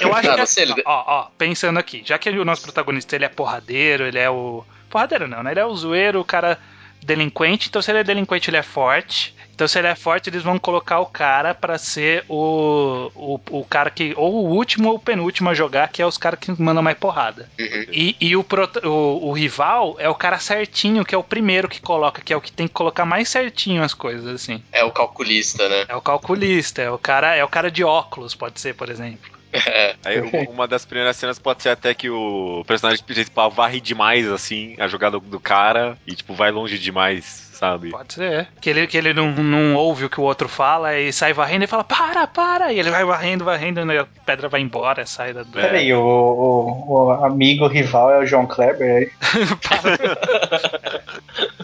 Eu 0.01 0.13
acho 0.15 0.29
Ah, 0.29 0.33
que 0.33 0.39
não 0.39 0.47
sei, 0.47 0.65
assim, 0.65 0.73
ele- 0.73 0.83
ó, 0.87 1.05
ó, 1.07 1.29
pensando 1.39 1.79
aqui, 1.79 2.03
já 2.05 2.19
que 2.19 2.29
o 2.31 2.45
nosso 2.45 2.63
protagonista 2.63 3.15
ele 3.15 3.25
é 3.25 3.29
porradeiro, 3.29 4.05
ele 4.05 4.19
é 4.19 4.29
o 4.31 4.65
porradeiro 4.89 5.29
não, 5.29 5.43
né? 5.43 5.53
Ele 5.53 5.61
é 5.61 5.67
o 5.67 5.75
zoeiro, 5.75 6.21
o 6.21 6.25
cara 6.25 6.59
delinquente, 7.03 7.69
então 7.69 7.81
se 7.81 7.91
ele 7.91 8.01
é 8.01 8.05
delinquente, 8.05 8.51
ele 8.51 8.57
é 8.57 8.63
forte. 8.63 9.35
Então 9.55 9.67
se 9.67 9.79
ele 9.79 9.89
é 9.89 9.95
forte, 9.95 10.29
eles 10.29 10.43
vão 10.43 10.59
colocar 10.59 11.01
o 11.01 11.07
cara 11.07 11.55
pra 11.55 11.79
ser 11.79 12.27
o, 12.29 13.11
o, 13.15 13.41
o 13.61 13.65
cara 13.65 13.89
que 13.89 14.13
ou 14.15 14.45
o 14.45 14.51
último 14.51 14.91
ou 14.91 14.97
o 14.97 14.99
penúltimo 14.99 15.49
a 15.49 15.55
jogar, 15.55 15.89
que 15.89 16.03
é 16.03 16.07
os 16.07 16.19
caras 16.19 16.39
que 16.39 16.53
mandam 16.61 16.83
mais 16.83 16.99
porrada. 16.99 17.49
Uhum. 17.59 17.87
E, 17.91 18.17
e 18.21 18.37
o, 18.37 18.45
o, 18.85 19.29
o 19.29 19.33
rival 19.33 19.97
é 19.99 20.11
o 20.11 20.15
cara 20.15 20.39
certinho, 20.39 21.07
que 21.07 21.15
é 21.15 21.19
o 21.19 21.25
primeiro 21.25 21.71
que 21.71 21.81
coloca, 21.81 22.21
que 22.21 22.35
é 22.35 22.37
o 22.37 22.41
que 22.41 22.53
tem 22.53 22.69
que 22.69 22.75
colocar 22.75 23.07
mais 23.07 23.31
certinho 23.31 23.83
as 23.83 23.95
coisas 23.95 24.27
assim. 24.27 24.63
É 24.71 24.85
o 24.85 24.91
calculista, 24.91 25.67
né? 25.71 25.87
É 25.89 25.97
o 25.97 26.03
calculista, 26.03 26.83
é 26.83 26.91
o 26.91 26.99
cara, 26.99 27.35
é 27.35 27.43
o 27.43 27.49
cara 27.49 27.71
de 27.71 27.83
óculos, 27.83 28.35
pode 28.35 28.61
ser, 28.61 28.75
por 28.75 28.91
exemplo. 28.91 29.36
É. 29.53 29.95
Aí, 30.05 30.21
uma 30.49 30.67
das 30.67 30.85
primeiras 30.85 31.17
cenas 31.17 31.39
pode 31.39 31.63
ser 31.63 31.71
até 31.71 31.95
que 31.95 32.11
o 32.11 32.65
personagem 32.67 33.05
principal 33.05 33.51
varre 33.51 33.81
demais, 33.81 34.31
assim, 34.31 34.77
a 34.79 34.87
jogada 34.87 35.19
do 35.19 35.41
cara 35.41 35.97
e, 36.07 36.15
tipo, 36.15 36.35
vai 36.35 36.51
longe 36.51 36.79
demais, 36.79 37.25
sabe? 37.53 37.91
Pode 37.91 38.15
ser. 38.15 38.49
Que 38.61 38.71
ele, 38.71 38.87
que 38.87 38.97
ele 38.97 39.13
não, 39.13 39.31
não 39.33 39.75
ouve 39.75 40.05
o 40.05 40.11
que 40.11 40.21
o 40.21 40.25
outro 40.25 40.49
fala 40.49 40.99
e 40.99 41.13
sai 41.13 41.33
varrendo 41.33 41.65
e 41.65 41.69
fala, 41.69 41.85
para, 41.85 42.27
para! 42.27 42.73
E 42.73 42.79
ele 42.79 42.91
vai 42.91 43.05
varrendo, 43.05 43.45
varrendo, 43.45 43.93
e 43.93 43.99
a 43.99 44.07
pedra 44.25 44.49
vai 44.49 44.61
embora, 44.61 45.07
sai 45.07 45.33
da. 45.33 45.41
É. 45.41 45.45
Peraí, 45.45 45.93
o, 45.93 46.01
o, 46.01 46.95
o 46.95 47.11
amigo 47.25 47.67
rival 47.67 48.13
é 48.13 48.19
o 48.19 48.27
João 48.27 48.47
Kleber? 48.47 48.97
aí? 48.97 49.11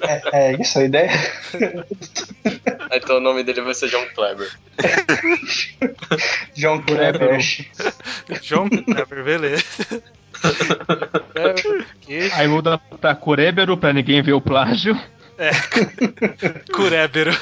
É, 0.00 0.50
é 0.50 0.60
isso 0.60 0.78
a 0.78 0.84
ideia? 0.84 1.10
Então 2.94 3.16
o 3.16 3.20
nome 3.20 3.42
dele 3.42 3.62
vai 3.62 3.72
ser 3.72 3.88
John 3.88 4.04
Kleber. 4.14 4.50
João 6.54 6.82
Kleber. 6.82 7.40
João 8.42 8.68
Kleber, 8.68 9.24
beleza. 9.24 9.64
É, 11.34 12.34
Aí 12.36 12.48
muda 12.48 12.76
pra 13.00 13.14
Kurebero 13.14 13.76
pra 13.78 13.94
ninguém 13.94 14.20
ver 14.20 14.34
o 14.34 14.40
plágio. 14.42 14.98
Kurebero. 16.74 17.32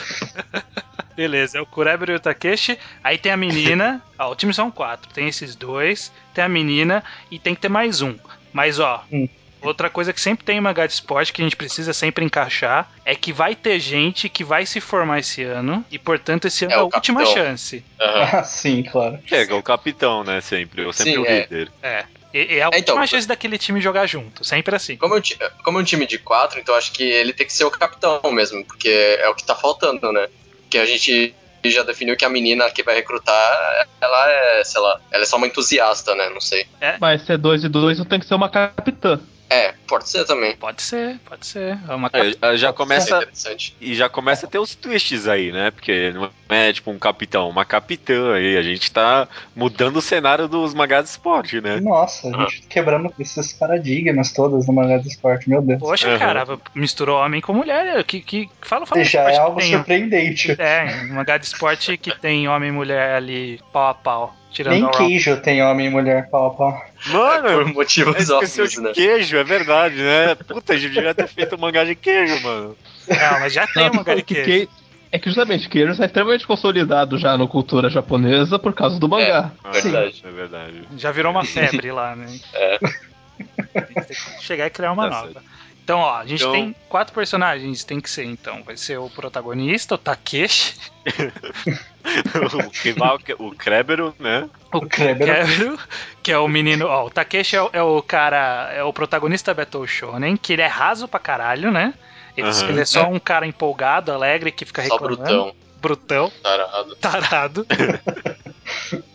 Beleza, 1.16 1.58
é 1.58 1.60
o 1.60 1.66
Kurebero 1.66 2.12
e 2.12 2.14
o 2.14 2.20
Takeshi. 2.20 2.78
Aí 3.02 3.18
tem 3.18 3.32
a 3.32 3.36
menina. 3.36 4.00
Ó, 4.18 4.30
o 4.30 4.36
time 4.36 4.54
são 4.54 4.70
quatro. 4.70 5.12
Tem 5.12 5.28
esses 5.28 5.56
dois. 5.56 6.12
Tem 6.32 6.44
a 6.44 6.48
menina 6.48 7.02
e 7.30 7.38
tem 7.38 7.54
que 7.54 7.60
ter 7.60 7.68
mais 7.68 8.00
um. 8.02 8.16
Mas 8.52 8.78
ó. 8.78 9.04
Hum. 9.12 9.28
Outra 9.62 9.90
coisa 9.90 10.12
que 10.12 10.20
sempre 10.20 10.44
tem 10.44 10.58
em 10.58 10.60
Mangá 10.60 10.86
de 10.86 10.92
Esporte 10.92 11.32
que 11.32 11.42
a 11.42 11.44
gente 11.44 11.56
precisa 11.56 11.92
sempre 11.92 12.24
encaixar 12.24 12.90
é 13.04 13.14
que 13.14 13.32
vai 13.32 13.54
ter 13.54 13.78
gente 13.80 14.28
que 14.28 14.42
vai 14.44 14.64
se 14.66 14.80
formar 14.80 15.18
esse 15.20 15.42
ano 15.42 15.84
e, 15.90 15.98
portanto, 15.98 16.46
esse 16.46 16.64
ano 16.64 16.72
é, 16.72 16.76
É 16.76 16.78
a 16.78 16.82
o 16.82 16.84
última 16.94 17.20
capitão. 17.20 17.42
chance. 17.44 17.84
Ah, 17.98 18.42
sim, 18.44 18.82
claro. 18.82 19.18
Chega, 19.26 19.54
o 19.56 19.62
capitão, 19.62 20.24
né, 20.24 20.40
sempre. 20.40 20.84
Ou 20.84 20.92
sempre 20.92 21.12
Sim, 21.12 21.18
o 21.18 21.26
é. 21.26 21.40
líder. 21.42 21.70
É. 21.82 22.04
E, 22.32 22.54
e 22.54 22.58
é 22.58 22.62
a 22.62 22.66
É, 22.72 22.78
então, 22.78 22.94
última 22.94 23.06
chance 23.06 23.26
daquele 23.26 23.58
time 23.58 23.80
jogar 23.80 24.06
junto. 24.06 24.44
Sempre 24.44 24.76
assim. 24.76 24.96
Como 24.96 25.14
é, 25.14 25.18
um 25.18 25.20
ti- 25.20 25.36
como 25.64 25.78
é 25.78 25.80
um 25.82 25.84
time 25.84 26.06
de 26.06 26.16
quatro, 26.18 26.60
então 26.60 26.74
acho 26.76 26.92
que 26.92 27.02
ele 27.02 27.32
tem 27.32 27.46
que 27.46 27.52
ser 27.52 27.64
o 27.64 27.70
capitão 27.70 28.20
mesmo, 28.32 28.64
porque 28.64 28.88
é 28.88 29.28
o 29.28 29.34
que 29.34 29.44
tá 29.44 29.54
faltando, 29.56 30.12
né? 30.12 30.28
Porque 30.62 30.78
a 30.78 30.86
gente 30.86 31.34
já 31.64 31.82
definiu 31.82 32.16
que 32.16 32.24
a 32.24 32.28
menina 32.30 32.70
que 32.70 32.82
vai 32.82 32.94
recrutar, 32.94 33.86
ela 34.00 34.30
é, 34.30 34.64
sei 34.64 34.80
lá, 34.80 35.00
ela 35.10 35.22
é 35.24 35.26
só 35.26 35.36
uma 35.36 35.46
entusiasta, 35.48 36.14
né? 36.14 36.30
Não 36.30 36.40
sei. 36.40 36.66
Mas 37.00 37.22
se 37.22 37.32
é 37.32 37.36
dois 37.36 37.64
e 37.64 37.68
dois, 37.68 37.98
eu 37.98 38.04
tenho 38.04 38.20
que 38.20 38.26
ser 38.28 38.34
uma 38.34 38.48
capitã. 38.48 39.20
É, 39.52 39.74
pode 39.88 40.08
ser 40.08 40.24
também. 40.26 40.54
Pode 40.56 40.80
ser, 40.80 41.18
pode 41.28 41.44
ser. 41.44 41.76
É 41.88 41.92
uma 41.94 42.08
É, 42.40 42.56
já 42.56 42.68
é 42.68 42.72
começa. 42.72 43.16
interessante. 43.16 43.76
E 43.80 43.96
já 43.96 44.08
começa 44.08 44.46
a 44.46 44.48
ter 44.48 44.60
os 44.60 44.76
twists 44.76 45.26
aí, 45.26 45.50
né? 45.50 45.72
Porque 45.72 46.12
não 46.12 46.30
é 46.48 46.72
tipo 46.72 46.88
um 46.92 46.98
capitão, 47.00 47.48
uma 47.48 47.64
capitã 47.64 48.34
aí. 48.34 48.56
A 48.56 48.62
gente 48.62 48.88
tá 48.92 49.26
mudando 49.56 49.96
o 49.96 50.00
cenário 50.00 50.46
dos 50.46 50.72
magás 50.72 51.04
de 51.04 51.10
esporte, 51.10 51.60
né? 51.60 51.80
Nossa, 51.80 52.28
a 52.28 52.40
gente 52.48 52.62
quebrando 52.68 53.12
esses 53.18 53.52
paradigmas 53.52 54.32
todos 54.32 54.68
no 54.68 54.72
mangá 54.72 54.98
do 54.98 55.08
esporte, 55.08 55.50
meu 55.50 55.60
Deus. 55.60 55.80
Poxa, 55.80 56.10
Uhum. 56.12 56.18
cara, 56.18 56.46
misturou 56.72 57.18
homem 57.20 57.40
com 57.40 57.52
mulher. 57.52 58.04
Que, 58.04 58.20
que, 58.20 58.48
fala, 58.62 58.86
fala. 58.86 59.02
Já 59.02 59.32
é 59.32 59.36
algo 59.36 59.58
tem- 59.58 59.72
surpreendente. 59.72 60.52
É, 60.60 61.06
um 61.10 61.14
mangá 61.14 61.36
de 61.38 61.46
esporte 61.46 61.96
que 61.98 62.16
tem 62.16 62.46
homem 62.48 62.68
e 62.68 62.72
mulher 62.72 63.16
ali 63.16 63.60
pau 63.72 63.88
a 63.88 63.94
pau. 63.94 64.36
Tirando 64.50 64.72
Nem 64.82 64.90
queijo 64.90 65.36
tem 65.40 65.62
homem 65.62 65.86
e 65.86 65.90
mulher 65.90 66.28
pau 66.28 66.46
a 66.48 66.50
pau. 66.50 66.84
Por 67.04 67.12
Mano, 67.12 67.72
motivos 67.74 68.16
esqueceu 68.16 68.64
óbvios, 68.64 68.70
de 68.72 68.80
né? 68.80 68.92
queijo, 68.92 69.36
é 69.36 69.44
verdade, 69.44 69.96
né? 69.96 70.34
Puta, 70.34 70.72
a 70.72 70.76
gente 70.76 70.92
devia 70.92 71.14
ter 71.14 71.28
feito 71.28 71.54
um 71.54 71.58
mangá 71.58 71.84
de 71.84 71.94
queijo, 71.94 72.42
mano. 72.42 72.76
Não, 73.08 73.40
mas 73.40 73.52
já 73.52 73.66
tem 73.66 73.88
um 73.90 73.94
mangá 73.94 74.14
de 74.14 74.22
que 74.22 74.34
queijo. 74.34 74.48
quei- 74.50 74.68
É 75.12 75.18
que 75.18 75.28
justamente 75.28 75.68
Keiros 75.68 75.98
é 75.98 76.06
extremamente 76.06 76.46
consolidado 76.46 77.18
já 77.18 77.36
na 77.36 77.46
cultura 77.46 77.90
japonesa 77.90 78.58
por 78.60 78.72
causa 78.72 78.98
do 78.98 79.08
mangá. 79.08 79.50
É 79.64 79.80
Sim. 79.80 79.90
verdade. 79.90 80.22
É 80.24 80.30
verdade. 80.30 80.88
Já 80.96 81.10
virou 81.10 81.32
uma 81.32 81.44
febre 81.44 81.90
lá, 81.90 82.14
né? 82.14 82.26
É. 82.54 82.78
Tem 82.78 84.04
que 84.06 84.14
chegar 84.44 84.66
e 84.66 84.70
criar 84.70 84.92
uma 84.92 85.08
Tá 85.08 85.22
nova. 85.22 85.42
Então, 85.82 85.98
ó, 85.98 86.16
a 86.18 86.26
gente 86.26 86.40
Então- 86.42 86.52
tem 86.52 86.76
quatro 86.88 87.12
personagens, 87.12 87.82
tem 87.82 87.98
que 88.00 88.08
ser, 88.08 88.24
então. 88.24 88.62
Vai 88.62 88.76
ser 88.76 88.98
o 88.98 89.10
protagonista, 89.10 89.96
o 89.96 89.98
Takeshi, 89.98 90.74
o 92.54 92.70
rival, 92.82 93.18
que- 93.18 93.34
o 93.38 93.50
Krebero, 93.52 94.14
né? 94.18 94.48
O. 94.72 94.80
Kevin, 94.86 95.76
que 96.22 96.32
é 96.32 96.38
o 96.38 96.48
menino. 96.48 96.86
Ó, 96.86 97.06
o 97.06 97.10
Takeshi 97.10 97.56
é 97.56 97.62
o, 97.62 97.70
é 97.72 97.82
o 97.82 98.02
cara, 98.02 98.70
é 98.72 98.82
o 98.82 98.92
protagonista 98.92 99.52
Battle 99.52 99.86
Shonen, 99.86 100.36
que 100.36 100.52
ele 100.52 100.62
é 100.62 100.66
raso 100.66 101.06
pra 101.08 101.18
caralho, 101.20 101.70
né? 101.70 101.92
Ele, 102.36 102.48
Aham. 102.48 102.68
ele 102.68 102.80
é 102.80 102.84
só 102.84 103.06
um 103.08 103.18
cara 103.18 103.46
empolgado, 103.46 104.12
alegre, 104.12 104.52
que 104.52 104.64
fica 104.64 104.82
Só 104.84 104.94
reclamando. 104.94 105.16
brutão. 105.16 105.54
Brutão, 105.80 106.30
Tarado. 106.42 106.96
tarado. 106.96 107.66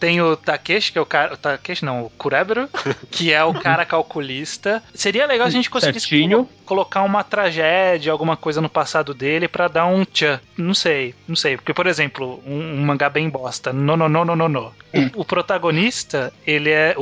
Tem 0.05 0.21
o 0.21 0.37
Takeshi, 0.37 0.91
que 0.91 0.97
é 0.99 1.01
o 1.01 1.05
cara. 1.05 1.33
O 1.33 1.37
Takeshi 1.37 1.83
não, 1.83 2.03
o 2.05 2.09
Kurebero, 2.11 2.69
que 3.09 3.33
é 3.33 3.43
o 3.43 3.53
cara 3.55 3.83
calculista. 3.85 4.83
Seria 4.93 5.25
legal 5.25 5.47
se 5.47 5.53
a 5.53 5.57
gente 5.57 5.69
conseguisse 5.69 6.07
Certinho. 6.07 6.37
colo- 6.45 6.49
colocar 6.65 7.01
uma 7.01 7.23
tragédia, 7.23 8.11
alguma 8.11 8.37
coisa 8.37 8.61
no 8.61 8.69
passado 8.69 9.13
dele 9.15 9.47
pra 9.47 9.67
dar 9.67 9.87
um 9.87 10.05
tchan. 10.05 10.39
Não 10.55 10.75
sei, 10.75 11.15
não 11.27 11.35
sei. 11.35 11.55
Porque, 11.57 11.73
por 11.73 11.87
exemplo, 11.87 12.39
um, 12.45 12.59
um 12.75 12.85
mangá 12.85 13.09
bem 13.09 13.27
bosta. 13.29 13.73
No, 13.73 13.97
no, 13.97 14.07
no, 14.07 14.23
no, 14.23 14.35
no, 14.35 14.47
no. 14.47 14.73
O, 15.15 15.21
o 15.21 15.25
protagonista, 15.25 16.31
ele 16.45 16.69
é. 16.69 16.93
O, 16.97 17.01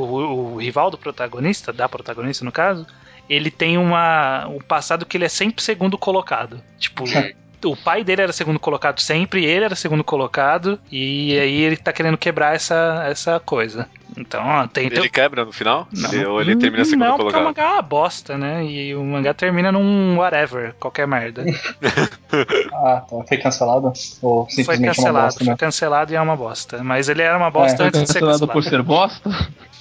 o 0.54 0.56
rival 0.56 0.90
do 0.90 0.96
protagonista, 0.96 1.72
da 1.72 1.86
protagonista 1.88 2.42
no 2.44 2.52
caso, 2.52 2.86
ele 3.28 3.50
tem 3.50 3.76
uma, 3.76 4.46
um 4.48 4.60
passado 4.60 5.04
que 5.04 5.16
ele 5.16 5.26
é 5.26 5.28
sempre 5.28 5.62
segundo 5.62 5.98
colocado. 5.98 6.58
Tipo. 6.78 7.04
O 7.64 7.76
pai 7.76 8.04
dele 8.04 8.22
era 8.22 8.32
segundo 8.32 8.58
colocado 8.60 9.00
sempre, 9.00 9.44
ele 9.44 9.64
era 9.64 9.74
segundo 9.74 10.04
colocado, 10.04 10.78
e 10.90 11.38
aí 11.38 11.60
ele 11.62 11.76
tá 11.76 11.92
querendo 11.92 12.16
quebrar 12.18 12.54
essa, 12.54 13.04
essa 13.08 13.40
coisa. 13.40 13.86
Então, 14.16 14.46
ó, 14.46 14.66
tem. 14.68 14.86
Ele 14.86 15.08
quebra 15.08 15.44
no 15.44 15.50
final? 15.52 15.88
não, 15.92 16.12
Ele- 16.12 16.26
ou 16.26 16.40
ele 16.40 16.54
termina 16.56 16.84
segundo 16.84 17.04
Não, 17.04 17.16
porque 17.16 17.30
o 17.30 17.32
colocado? 17.32 17.44
mangá 17.44 17.62
é 17.64 17.72
uma 17.72 17.82
bosta, 17.82 18.38
né? 18.38 18.64
E 18.64 18.94
o 18.94 19.02
mangá 19.02 19.34
termina 19.34 19.72
num 19.72 20.16
whatever, 20.18 20.74
qualquer 20.78 21.06
merda. 21.06 21.44
Ah, 22.72 23.00
tá. 23.08 23.24
Foi 23.28 23.36
cancelado? 23.38 23.92
Ou 24.22 24.44
Foi 24.44 24.50
simplesmente 24.54 24.88
uma 24.88 24.94
cancelado, 24.94 25.24
bosta, 25.26 25.38
foi 25.44 25.50
né? 25.52 25.56
cancelado 25.56 26.12
e 26.12 26.16
é 26.16 26.20
uma 26.20 26.36
bosta. 26.36 26.82
Mas 26.82 27.08
ele 27.08 27.22
era 27.22 27.36
uma 27.36 27.50
bosta 27.50 27.76
Foi 27.78 27.86
antes 27.86 28.02
de 28.02 28.06
ser 28.08 28.20
cancelado 28.20 28.46
cancelado. 28.48 28.52
por 28.52 28.64
ser 28.64 28.82
bosta. 28.82 29.30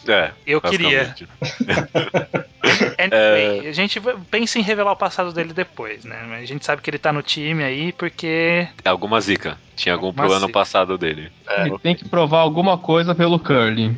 É. 0.07 0.31
Eu 0.45 0.61
queria. 0.61 1.13
Anyway, 2.97 3.67
a 3.67 3.71
gente 3.73 4.01
pensa 4.31 4.57
em 4.57 4.61
revelar 4.61 4.93
o 4.93 4.95
passado 4.95 5.33
dele 5.33 5.53
depois, 5.53 6.03
né? 6.05 6.23
Mas 6.27 6.43
a 6.43 6.45
gente 6.45 6.65
sabe 6.65 6.81
que 6.81 6.89
ele 6.89 6.97
tá 6.97 7.11
no 7.11 7.21
time 7.21 7.63
aí 7.63 7.91
porque. 7.91 8.67
Alguma 8.85 9.19
zica. 9.19 9.57
Tinha 9.75 9.93
algum 9.95 10.07
Alguma 10.07 10.25
pro 10.27 10.33
ano 10.35 10.47
zica. 10.47 10.53
passado 10.59 10.97
dele. 10.97 11.31
É. 11.47 11.67
Ele 11.67 11.77
tem 11.79 11.95
que 11.95 12.07
provar 12.07 12.39
alguma 12.39 12.77
coisa 12.77 13.13
pelo 13.13 13.37
Curly. 13.39 13.95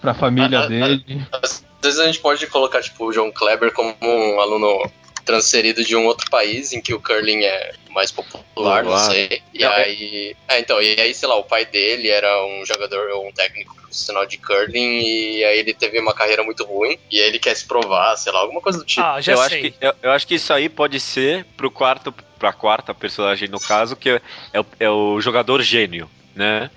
Pra 0.00 0.12
família 0.14 0.60
Ah, 0.60 0.64
ah, 0.64 0.66
dele. 0.66 1.26
Às 1.42 1.64
vezes 1.82 2.00
a 2.00 2.06
gente 2.06 2.18
pode 2.18 2.46
colocar, 2.48 2.82
tipo, 2.82 3.06
o 3.06 3.12
John 3.12 3.30
Kleber 3.32 3.72
como 3.72 3.94
um 4.02 4.40
aluno 4.40 4.90
transferido 5.24 5.84
de 5.84 5.94
um 5.96 6.06
outro 6.06 6.28
país 6.30 6.72
em 6.72 6.80
que 6.80 6.92
o 6.94 7.00
curling 7.00 7.42
é 7.44 7.72
mais 7.90 8.10
popular, 8.10 8.84
não 8.84 8.96
sei. 9.10 9.42
E 9.52 9.62
Não, 9.62 9.70
é- 9.72 9.84
aí. 9.84 10.36
É, 10.48 10.58
então, 10.58 10.80
e 10.80 11.00
aí, 11.00 11.14
sei 11.14 11.28
lá, 11.28 11.36
o 11.36 11.44
pai 11.44 11.64
dele 11.64 12.08
era 12.08 12.44
um 12.46 12.64
jogador 12.64 13.10
ou 13.10 13.28
um 13.28 13.32
técnico 13.32 13.74
profissional 13.76 14.26
de 14.26 14.38
curling 14.38 15.00
e 15.02 15.44
aí 15.44 15.58
ele 15.58 15.74
teve 15.74 15.98
uma 16.00 16.14
carreira 16.14 16.42
muito 16.42 16.64
ruim 16.64 16.98
e 17.10 17.20
aí 17.20 17.28
ele 17.28 17.38
quer 17.38 17.54
se 17.54 17.66
provar, 17.66 18.16
sei 18.16 18.32
lá, 18.32 18.40
alguma 18.40 18.60
coisa 18.60 18.78
do 18.78 18.84
tipo. 18.84 19.06
Ah, 19.06 19.20
já 19.20 19.32
eu, 19.32 19.38
sei. 19.38 19.46
acho 19.46 19.58
que, 19.58 19.74
eu, 19.80 19.94
eu 20.02 20.10
acho 20.10 20.26
que 20.26 20.34
isso 20.34 20.52
aí 20.52 20.68
pode 20.68 20.98
ser 20.98 21.44
pro 21.56 21.70
quarto, 21.70 22.12
pra 22.38 22.52
quarta 22.52 22.94
personagem 22.94 23.48
no 23.48 23.60
caso, 23.60 23.94
que 23.94 24.10
é, 24.10 24.20
é 24.52 24.60
o, 24.60 24.66
é 24.80 24.90
o 24.90 25.20
jogador 25.20 25.62
gênio, 25.62 26.10
né? 26.34 26.70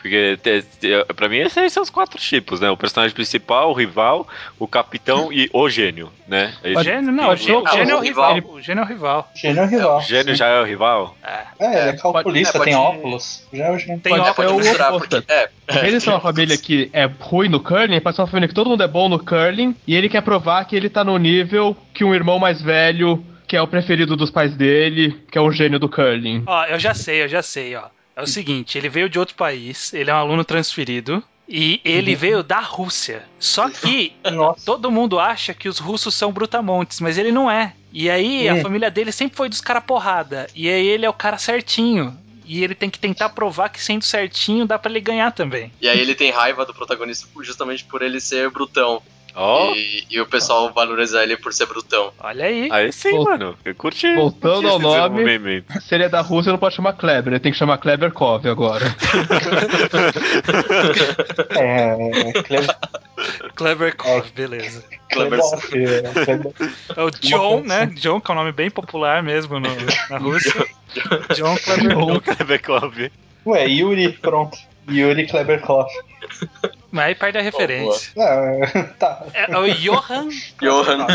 Porque 0.00 0.38
te, 0.42 0.62
te, 0.80 0.88
pra 1.14 1.28
mim 1.28 1.36
esses 1.38 1.72
são 1.72 1.82
os 1.82 1.90
quatro 1.90 2.18
tipos, 2.18 2.58
né? 2.60 2.70
O 2.70 2.76
personagem 2.76 3.14
principal, 3.14 3.70
o 3.70 3.74
rival, 3.74 4.26
o 4.58 4.66
capitão 4.66 5.30
e 5.32 5.50
o 5.52 5.68
gênio, 5.68 6.10
né? 6.26 6.54
É 6.64 6.72
O 6.72 6.82
gênio, 6.82 7.12
não, 7.12 7.28
o 7.30 7.36
gênio, 7.36 7.62
o 7.62 7.68
gênio 7.68 7.90
é 7.90 7.94
o 7.94 7.98
o 7.98 8.00
rival. 8.02 8.38
O 8.48 8.60
gênio 8.62 8.80
é 8.80 8.84
o 8.84 8.88
rival. 8.88 9.30
Gênio 9.34 9.60
é 9.60 9.64
o 9.64 9.68
rival. 9.68 9.98
O 9.98 10.02
gênio 10.02 10.34
já 10.34 10.46
é 10.46 10.60
o 10.60 10.64
rival? 10.64 11.16
É. 11.22 11.40
É, 11.58 11.80
ele 11.82 11.90
é 11.90 11.92
calculista, 11.96 12.58
pode- 12.58 12.70
tem 12.70 12.78
pode- 12.80 12.96
óculos. 12.98 13.46
Já 13.52 13.64
é 13.66 13.70
o 13.72 13.78
gênio. 13.78 14.00
Tem 14.00 14.12
Pode 14.12 14.26
É, 14.26 14.30
óculos. 14.30 14.52
pode 14.68 14.68
o 14.82 14.86
oposto. 14.86 15.08
porque. 15.22 15.32
É, 15.32 15.86
Eles 15.86 16.02
são 16.02 16.14
uma 16.14 16.20
família 16.20 16.56
que 16.56 16.88
é 16.94 17.04
ruim 17.20 17.48
no 17.48 17.60
curling, 17.60 18.00
pode 18.00 18.16
ser 18.16 18.22
uma 18.22 18.28
família 18.28 18.48
que 18.48 18.54
todo 18.54 18.70
mundo 18.70 18.82
é 18.82 18.88
bom 18.88 19.08
no 19.08 19.18
curling, 19.18 19.76
e 19.86 19.94
ele 19.94 20.08
quer 20.08 20.22
provar 20.22 20.64
que 20.64 20.74
ele 20.74 20.88
tá 20.88 21.04
no 21.04 21.16
nível 21.18 21.76
que 21.92 22.04
um 22.04 22.14
irmão 22.14 22.38
mais 22.38 22.60
velho, 22.62 23.22
que 23.46 23.54
é 23.56 23.60
o 23.62 23.66
preferido 23.68 24.16
dos 24.16 24.30
pais 24.30 24.54
dele, 24.56 25.14
que 25.30 25.36
é 25.36 25.40
um 25.42 25.52
gênio 25.52 25.78
do 25.78 25.88
curling. 25.88 26.42
Ó, 26.46 26.64
eu 26.64 26.78
já 26.78 26.94
sei, 26.94 27.22
eu 27.22 27.28
já 27.28 27.42
sei, 27.42 27.76
ó. 27.76 27.82
É 28.20 28.24
o 28.24 28.26
seguinte, 28.26 28.76
ele 28.78 28.88
veio 28.88 29.08
de 29.08 29.18
outro 29.18 29.34
país, 29.34 29.92
ele 29.92 30.10
é 30.10 30.14
um 30.14 30.18
aluno 30.18 30.44
transferido 30.44 31.22
e 31.48 31.80
ele 31.84 32.14
veio 32.14 32.42
da 32.42 32.60
Rússia. 32.60 33.24
Só 33.38 33.68
que 33.68 34.12
Nossa. 34.30 34.64
todo 34.64 34.90
mundo 34.90 35.18
acha 35.18 35.52
que 35.52 35.68
os 35.68 35.78
russos 35.78 36.14
são 36.14 36.30
brutamontes, 36.32 37.00
mas 37.00 37.18
ele 37.18 37.32
não 37.32 37.50
é. 37.50 37.74
E 37.92 38.08
aí 38.08 38.48
a 38.48 38.54
Hum. 38.54 38.62
família 38.62 38.90
dele 38.90 39.10
sempre 39.10 39.36
foi 39.36 39.48
dos 39.48 39.60
cara 39.60 39.80
porrada. 39.80 40.46
E 40.54 40.68
aí 40.68 40.86
ele 40.86 41.04
é 41.04 41.10
o 41.10 41.14
cara 41.14 41.38
certinho. 41.38 42.16
E 42.44 42.62
ele 42.64 42.74
tem 42.74 42.90
que 42.90 42.98
tentar 42.98 43.28
provar 43.30 43.68
que 43.68 43.82
sendo 43.82 44.04
certinho 44.04 44.66
dá 44.66 44.78
pra 44.78 44.90
ele 44.90 45.00
ganhar 45.00 45.30
também. 45.32 45.72
E 45.80 45.88
aí 45.88 45.98
ele 46.00 46.14
tem 46.14 46.30
raiva 46.30 46.66
do 46.66 46.74
protagonista 46.74 47.28
justamente 47.42 47.84
por 47.84 48.02
ele 48.02 48.20
ser 48.20 48.50
brutão. 48.50 49.02
Ó, 49.34 49.72
E, 49.74 50.04
e 50.10 50.20
o 50.20 50.26
pessoal 50.26 50.72
valoriza 50.72 51.22
ele 51.22 51.36
por 51.36 51.52
ser 51.52 51.66
brutão. 51.66 52.12
Olha 52.18 52.44
aí. 52.46 52.68
aí 52.70 52.92
sim, 52.92 53.10
Vol- 53.12 53.24
mano. 53.24 53.56
Eu 53.64 53.74
curti. 53.74 54.14
Voltando 54.14 54.62
curti 54.62 54.66
ao 54.68 54.78
nome. 54.80 55.64
Se 55.80 55.94
ele 55.94 56.04
é 56.04 56.08
da 56.08 56.20
Rússia, 56.20 56.50
não 56.52 56.58
pode 56.58 56.74
chamar 56.74 56.94
Kleber, 56.94 57.32
ele 57.32 57.40
tem 57.40 57.52
que 57.52 57.58
chamar 57.58 57.78
Kleber 57.78 58.12
Kov 58.12 58.46
agora. 58.48 58.84
É, 61.56 62.30
é 62.38 62.42
Kleber. 62.42 62.76
Clever 63.54 63.96
Cove, 63.96 64.30
beleza. 64.34 64.82
Kleber. 65.10 65.40
é, 65.72 66.24
Kleber. 66.24 66.52
É 66.96 67.02
o 67.02 67.10
John, 67.10 67.60
né? 67.62 67.86
John, 67.96 68.20
que 68.20 68.30
é 68.30 68.34
um 68.34 68.38
nome 68.38 68.52
bem 68.52 68.70
popular 68.70 69.22
mesmo 69.22 69.60
no- 69.60 69.68
na 70.08 70.18
Rússia. 70.18 70.64
John 71.36 71.56
Clever 71.58 71.94
John. 71.96 72.20
Klebekov. 72.20 73.10
Ué, 73.46 73.66
Yuri, 73.66 74.12
pronto. 74.12 74.56
Yuri 74.88 75.26
Kleberkov. 75.26 75.86
Mas 76.90 77.06
aí 77.06 77.14
perde 77.14 77.38
a 77.38 77.42
referência. 77.42 78.12
Ah, 78.18 78.82
tá. 78.98 79.26
É, 79.32 79.52
é 79.52 79.58
o 79.58 79.66
Johan. 79.74 80.28
Johan. 80.60 81.06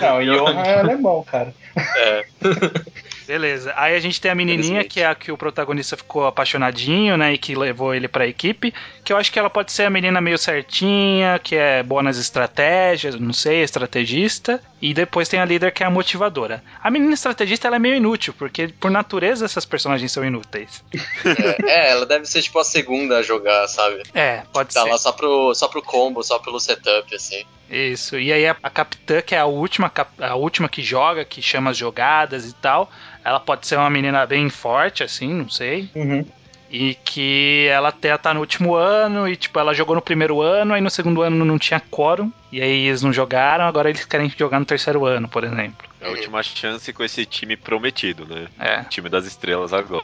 Não, 0.00 0.18
o 0.18 0.24
Johan 0.24 0.62
é 0.62 0.78
alemão, 0.80 1.22
cara. 1.24 1.52
É. 1.96 2.24
Beleza. 3.30 3.72
Aí 3.76 3.94
a 3.94 4.00
gente 4.00 4.20
tem 4.20 4.28
a 4.28 4.34
menininha, 4.34 4.82
que 4.82 5.00
é 5.00 5.06
a 5.06 5.14
que 5.14 5.30
o 5.30 5.36
protagonista 5.38 5.96
ficou 5.96 6.26
apaixonadinho, 6.26 7.16
né? 7.16 7.32
E 7.32 7.38
que 7.38 7.54
levou 7.54 7.94
ele 7.94 8.08
pra 8.08 8.26
equipe. 8.26 8.74
Que 9.04 9.12
eu 9.12 9.16
acho 9.16 9.30
que 9.30 9.38
ela 9.38 9.48
pode 9.48 9.70
ser 9.70 9.84
a 9.84 9.90
menina 9.90 10.20
meio 10.20 10.36
certinha, 10.36 11.38
que 11.38 11.54
é 11.54 11.80
boa 11.80 12.02
nas 12.02 12.16
estratégias, 12.18 13.14
não 13.14 13.32
sei, 13.32 13.62
estrategista. 13.62 14.60
E 14.82 14.92
depois 14.92 15.28
tem 15.28 15.38
a 15.38 15.44
líder, 15.44 15.70
que 15.70 15.84
é 15.84 15.86
a 15.86 15.90
motivadora. 15.90 16.60
A 16.82 16.90
menina 16.90 17.14
estrategista, 17.14 17.68
ela 17.68 17.76
é 17.76 17.78
meio 17.78 17.94
inútil, 17.94 18.34
porque 18.36 18.66
por 18.66 18.90
natureza 18.90 19.44
essas 19.44 19.64
personagens 19.64 20.10
são 20.10 20.24
inúteis. 20.24 20.82
É, 21.24 21.70
é, 21.70 21.90
ela 21.92 22.04
deve 22.06 22.24
ser 22.26 22.42
tipo 22.42 22.58
a 22.58 22.64
segunda 22.64 23.18
a 23.18 23.22
jogar, 23.22 23.68
sabe? 23.68 24.02
É, 24.12 24.42
pode 24.52 24.74
Tá 24.74 24.82
ser. 24.82 24.90
lá 24.90 24.98
só 24.98 25.12
pro, 25.12 25.54
só 25.54 25.68
pro 25.68 25.80
combo, 25.82 26.20
só 26.24 26.40
pelo 26.40 26.58
setup, 26.58 27.14
assim. 27.14 27.44
Isso. 27.70 28.18
E 28.18 28.32
aí 28.32 28.46
a, 28.46 28.56
a 28.62 28.68
capitã, 28.68 29.22
que 29.22 29.34
é 29.34 29.38
a 29.38 29.46
última, 29.46 29.90
a 30.18 30.34
última 30.34 30.68
que 30.68 30.82
joga, 30.82 31.24
que 31.24 31.40
chama 31.40 31.70
as 31.70 31.76
jogadas 31.76 32.44
e 32.50 32.54
tal, 32.54 32.90
ela 33.24 33.38
pode 33.38 33.66
ser 33.66 33.76
uma 33.76 33.88
menina 33.88 34.26
bem 34.26 34.50
forte, 34.50 35.04
assim, 35.04 35.32
não 35.32 35.48
sei. 35.48 35.88
Uhum. 35.94 36.26
E 36.68 36.94
que 37.04 37.66
ela 37.70 37.88
até 37.88 38.16
tá 38.16 38.34
no 38.34 38.40
último 38.40 38.74
ano 38.74 39.28
e, 39.28 39.36
tipo, 39.36 39.58
ela 39.58 39.74
jogou 39.74 39.94
no 39.94 40.02
primeiro 40.02 40.40
ano, 40.40 40.74
aí 40.74 40.80
no 40.80 40.90
segundo 40.90 41.22
ano 41.22 41.44
não 41.44 41.58
tinha 41.58 41.80
quórum, 41.80 42.32
e 42.52 42.60
aí 42.60 42.86
eles 42.88 43.02
não 43.02 43.12
jogaram, 43.12 43.64
agora 43.64 43.88
eles 43.90 44.04
querem 44.04 44.32
jogar 44.36 44.58
no 44.58 44.66
terceiro 44.66 45.04
ano, 45.04 45.28
por 45.28 45.44
exemplo. 45.44 45.88
É 46.00 46.06
a 46.06 46.10
última 46.10 46.42
chance 46.42 46.90
com 46.94 47.04
esse 47.04 47.26
time 47.26 47.56
prometido, 47.56 48.24
né? 48.26 48.46
É. 48.58 48.82
Time 48.84 49.08
das 49.10 49.26
estrelas 49.26 49.72
agora. 49.72 50.02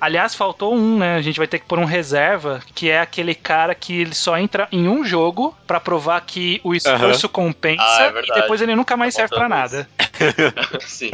Aliás, 0.00 0.34
faltou 0.34 0.74
um, 0.74 0.98
né? 0.98 1.16
A 1.16 1.22
gente 1.22 1.38
vai 1.38 1.46
ter 1.48 1.58
que 1.58 1.64
pôr 1.66 1.78
um 1.78 1.84
reserva, 1.84 2.60
que 2.74 2.88
é 2.88 3.00
aquele 3.00 3.34
cara 3.34 3.74
que 3.74 4.00
ele 4.02 4.14
só 4.14 4.38
entra 4.38 4.68
em 4.70 4.86
um 4.88 5.04
jogo 5.04 5.56
pra 5.66 5.80
provar 5.80 6.20
que 6.20 6.60
o 6.62 6.72
esforço 6.74 7.28
compensa 7.28 7.82
Ah, 7.82 8.12
é 8.14 8.22
e 8.22 8.34
depois 8.42 8.60
ele 8.60 8.76
nunca 8.76 8.96
mais 8.96 9.14
Tá 9.14 9.26
serve 9.26 9.34
pra 9.34 9.48
faltando 9.48 9.60
nada. 9.60 9.88
Sim. 10.86 11.10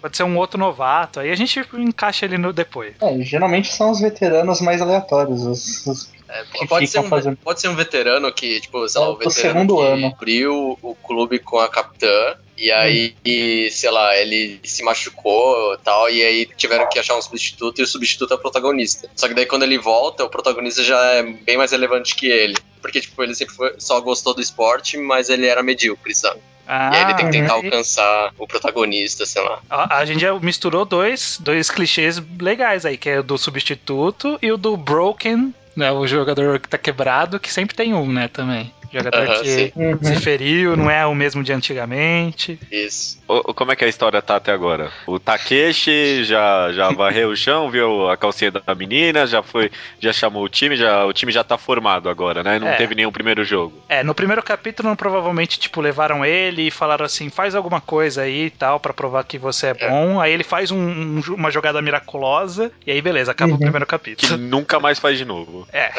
Pode 0.00 0.16
ser 0.16 0.22
um 0.24 0.36
outro 0.36 0.58
novato, 0.58 1.20
aí 1.20 1.30
a 1.30 1.36
gente 1.36 1.60
encaixa 1.74 2.24
ele 2.24 2.38
no 2.38 2.52
depois. 2.52 2.94
É, 3.00 3.18
geralmente 3.20 3.72
são 3.72 3.90
os 3.90 4.00
veteranos 4.00 4.60
mais 4.60 4.80
aleatórios. 4.82 5.42
Os, 5.44 5.86
os- 5.86 6.15
É, 6.28 6.44
pode, 6.66 6.86
ser 6.88 6.98
um, 7.00 7.08
fazendo- 7.08 7.36
pode 7.36 7.60
ser 7.60 7.68
um 7.68 7.76
veterano 7.76 8.32
que, 8.32 8.60
tipo, 8.60 8.88
sei 8.88 9.00
lá, 9.00 9.06
É, 9.06 9.10
o 9.10 9.16
veterano 9.16 9.32
segundo 9.60 9.76
que 9.76 9.82
ano. 9.82 10.06
abriu 10.08 10.78
o 10.82 10.94
clube 10.96 11.38
com 11.38 11.58
a 11.58 11.68
capitã. 11.68 12.36
E 12.58 12.72
aí, 12.72 13.14
e, 13.22 13.68
sei 13.70 13.90
lá, 13.90 14.16
ele 14.16 14.58
se 14.64 14.82
machucou 14.82 15.74
e 15.74 15.78
tal, 15.78 16.08
e 16.08 16.22
aí 16.22 16.46
tiveram 16.56 16.88
que 16.88 16.98
achar 16.98 17.14
um 17.14 17.20
substituto, 17.20 17.78
e 17.80 17.84
o 17.84 17.86
substituto 17.86 18.32
é 18.32 18.34
o 18.34 18.38
protagonista. 18.38 19.10
Só 19.14 19.28
que 19.28 19.34
daí 19.34 19.44
quando 19.44 19.64
ele 19.64 19.76
volta, 19.76 20.24
o 20.24 20.30
protagonista 20.30 20.82
já 20.82 20.98
é 21.16 21.22
bem 21.22 21.58
mais 21.58 21.70
relevante 21.72 22.14
que 22.16 22.26
ele. 22.26 22.56
Porque, 22.80 23.00
tipo, 23.02 23.22
ele 23.22 23.34
sempre 23.34 23.54
foi- 23.54 23.74
só 23.78 24.00
gostou 24.00 24.32
do 24.32 24.40
esporte, 24.40 24.96
mas 24.96 25.28
ele 25.28 25.46
era 25.46 25.62
medíocre, 25.62 26.14
sabe? 26.14 26.40
Ah, 26.66 26.90
e 26.92 26.96
aí 26.96 27.02
ele 27.04 27.14
tem 27.14 27.26
que 27.26 27.32
tentar 27.32 27.54
aí- 27.56 27.64
alcançar 27.66 28.32
o 28.38 28.46
protagonista, 28.46 29.26
sei 29.26 29.42
lá. 29.42 29.60
A, 29.68 29.98
a 29.98 30.04
gente 30.06 30.20
já 30.20 30.32
misturou 30.40 30.84
dois, 30.86 31.36
dois 31.38 31.70
clichês 31.70 32.20
legais 32.40 32.86
aí, 32.86 32.96
que 32.96 33.08
é 33.10 33.20
o 33.20 33.22
do 33.22 33.36
substituto 33.36 34.38
e 34.40 34.50
o 34.50 34.56
do 34.56 34.76
broken, 34.78 35.54
né? 35.76 35.92
O 35.92 36.06
jogador 36.06 36.58
que 36.58 36.68
tá 36.68 36.78
quebrado, 36.78 37.38
que 37.38 37.52
sempre 37.52 37.76
tem 37.76 37.92
um, 37.94 38.10
né, 38.10 38.28
também. 38.28 38.72
Jogador 38.92 39.26
que 39.42 39.48
sim. 39.48 39.72
Uhum. 39.76 39.98
se 40.02 40.16
feriu, 40.16 40.76
não 40.76 40.90
é 40.90 41.04
o 41.06 41.14
mesmo 41.14 41.42
de 41.42 41.52
antigamente. 41.52 42.58
Isso. 42.70 43.18
Ô, 43.28 43.52
Como 43.54 43.72
é 43.72 43.76
que 43.76 43.84
a 43.84 43.88
história 43.88 44.20
tá 44.22 44.36
até 44.36 44.52
agora? 44.52 44.90
O 45.06 45.18
Takeshi 45.18 46.24
já, 46.24 46.70
já 46.72 46.90
varreu 46.92 47.30
o 47.30 47.36
chão, 47.36 47.70
viu 47.70 48.08
a 48.08 48.16
calcinha 48.16 48.50
da 48.50 48.74
menina, 48.74 49.26
já 49.26 49.42
foi, 49.42 49.70
já 50.00 50.12
chamou 50.12 50.44
o 50.44 50.48
time, 50.48 50.76
já, 50.76 51.04
o 51.04 51.12
time 51.12 51.32
já 51.32 51.42
tá 51.44 51.56
formado 51.58 52.08
agora, 52.08 52.42
né? 52.42 52.58
Não 52.58 52.68
É. 52.68 52.76
teve 52.76 52.94
nenhum 52.94 53.12
primeiro 53.12 53.44
jogo. 53.44 53.72
É, 53.88 54.02
no 54.02 54.14
primeiro 54.14 54.42
capítulo 54.42 54.94
provavelmente, 54.96 55.58
tipo, 55.58 55.80
levaram 55.80 56.24
ele 56.24 56.68
e 56.68 56.70
falaram 56.70 57.04
assim, 57.04 57.28
faz 57.30 57.54
alguma 57.54 57.80
coisa 57.80 58.22
aí 58.22 58.46
e 58.46 58.50
tal, 58.50 58.78
pra 58.80 58.92
provar 58.92 59.24
que 59.24 59.38
você 59.38 59.68
é 59.68 59.74
bom. 59.74 60.20
Aí 60.20 60.32
ele 60.32 60.44
faz 60.44 60.70
um- 60.70 60.76
um- 60.78 61.22
uma 61.34 61.50
jogada 61.50 61.80
miraculosa, 61.82 62.70
e 62.86 62.90
aí 62.90 63.00
beleza, 63.02 63.30
acaba 63.32 63.50
o 63.50 63.54
Uhum. 63.54 63.60
primeiro 63.60 63.86
Que 63.86 63.90
capítulo. 63.90 64.36
nunca 64.36 64.78
mais 64.80 64.98
faz 64.98 65.18
de 65.18 65.24
novo. 65.24 65.66
É. 65.72 65.90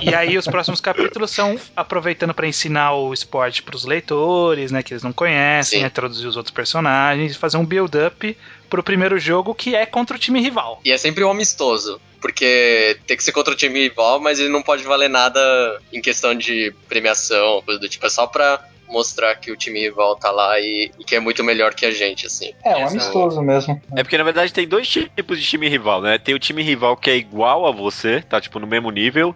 E 0.00 0.14
aí 0.14 0.36
os 0.38 0.46
próximos 0.46 0.80
capítulos 0.80 1.30
são 1.30 1.58
aproveitando 2.12 2.34
pra 2.34 2.46
ensinar 2.46 2.94
o 2.94 3.12
esporte 3.12 3.62
pros 3.62 3.84
leitores, 3.84 4.70
né, 4.70 4.82
que 4.82 4.92
eles 4.92 5.02
não 5.02 5.12
conhecem, 5.12 5.80
Sim. 5.80 5.86
introduzir 5.86 6.28
os 6.28 6.36
outros 6.36 6.54
personagens, 6.54 7.36
fazer 7.36 7.56
um 7.56 7.64
build-up 7.64 8.36
pro 8.68 8.82
primeiro 8.82 9.18
jogo 9.18 9.54
que 9.54 9.74
é 9.74 9.84
contra 9.84 10.16
o 10.16 10.18
time 10.18 10.40
rival. 10.40 10.80
E 10.84 10.92
é 10.92 10.98
sempre 10.98 11.24
um 11.24 11.30
amistoso. 11.30 12.00
Porque 12.20 12.98
tem 13.06 13.16
que 13.16 13.24
ser 13.24 13.32
contra 13.32 13.52
o 13.52 13.56
time 13.56 13.80
rival, 13.80 14.20
mas 14.20 14.38
ele 14.38 14.48
não 14.48 14.62
pode 14.62 14.84
valer 14.84 15.10
nada 15.10 15.40
em 15.92 16.00
questão 16.00 16.34
de 16.34 16.72
premiação, 16.88 17.62
coisa 17.62 17.80
do 17.80 17.88
tipo. 17.88 18.06
É 18.06 18.08
só 18.08 18.28
pra 18.28 18.64
mostrar 18.92 19.34
que 19.36 19.50
o 19.50 19.56
time 19.56 19.80
rival 19.80 20.14
tá 20.14 20.30
lá 20.30 20.60
e, 20.60 20.92
e 21.00 21.04
que 21.04 21.16
é 21.16 21.20
muito 21.20 21.42
melhor 21.42 21.74
que 21.74 21.86
a 21.86 21.90
gente, 21.90 22.26
assim. 22.26 22.52
É, 22.62 22.76
um 22.76 22.86
amistoso 22.86 23.42
mesmo. 23.42 23.80
É 23.96 24.04
porque 24.04 24.18
na 24.18 24.22
verdade 24.22 24.52
tem 24.52 24.68
dois 24.68 24.86
tipos 24.86 25.40
de 25.40 25.44
time 25.44 25.68
rival, 25.68 26.02
né? 26.02 26.18
Tem 26.18 26.34
o 26.34 26.38
time 26.38 26.62
rival 26.62 26.96
que 26.96 27.10
é 27.10 27.16
igual 27.16 27.66
a 27.66 27.72
você, 27.72 28.20
tá 28.20 28.40
tipo 28.40 28.60
no 28.60 28.66
mesmo 28.66 28.90
nível. 28.90 29.34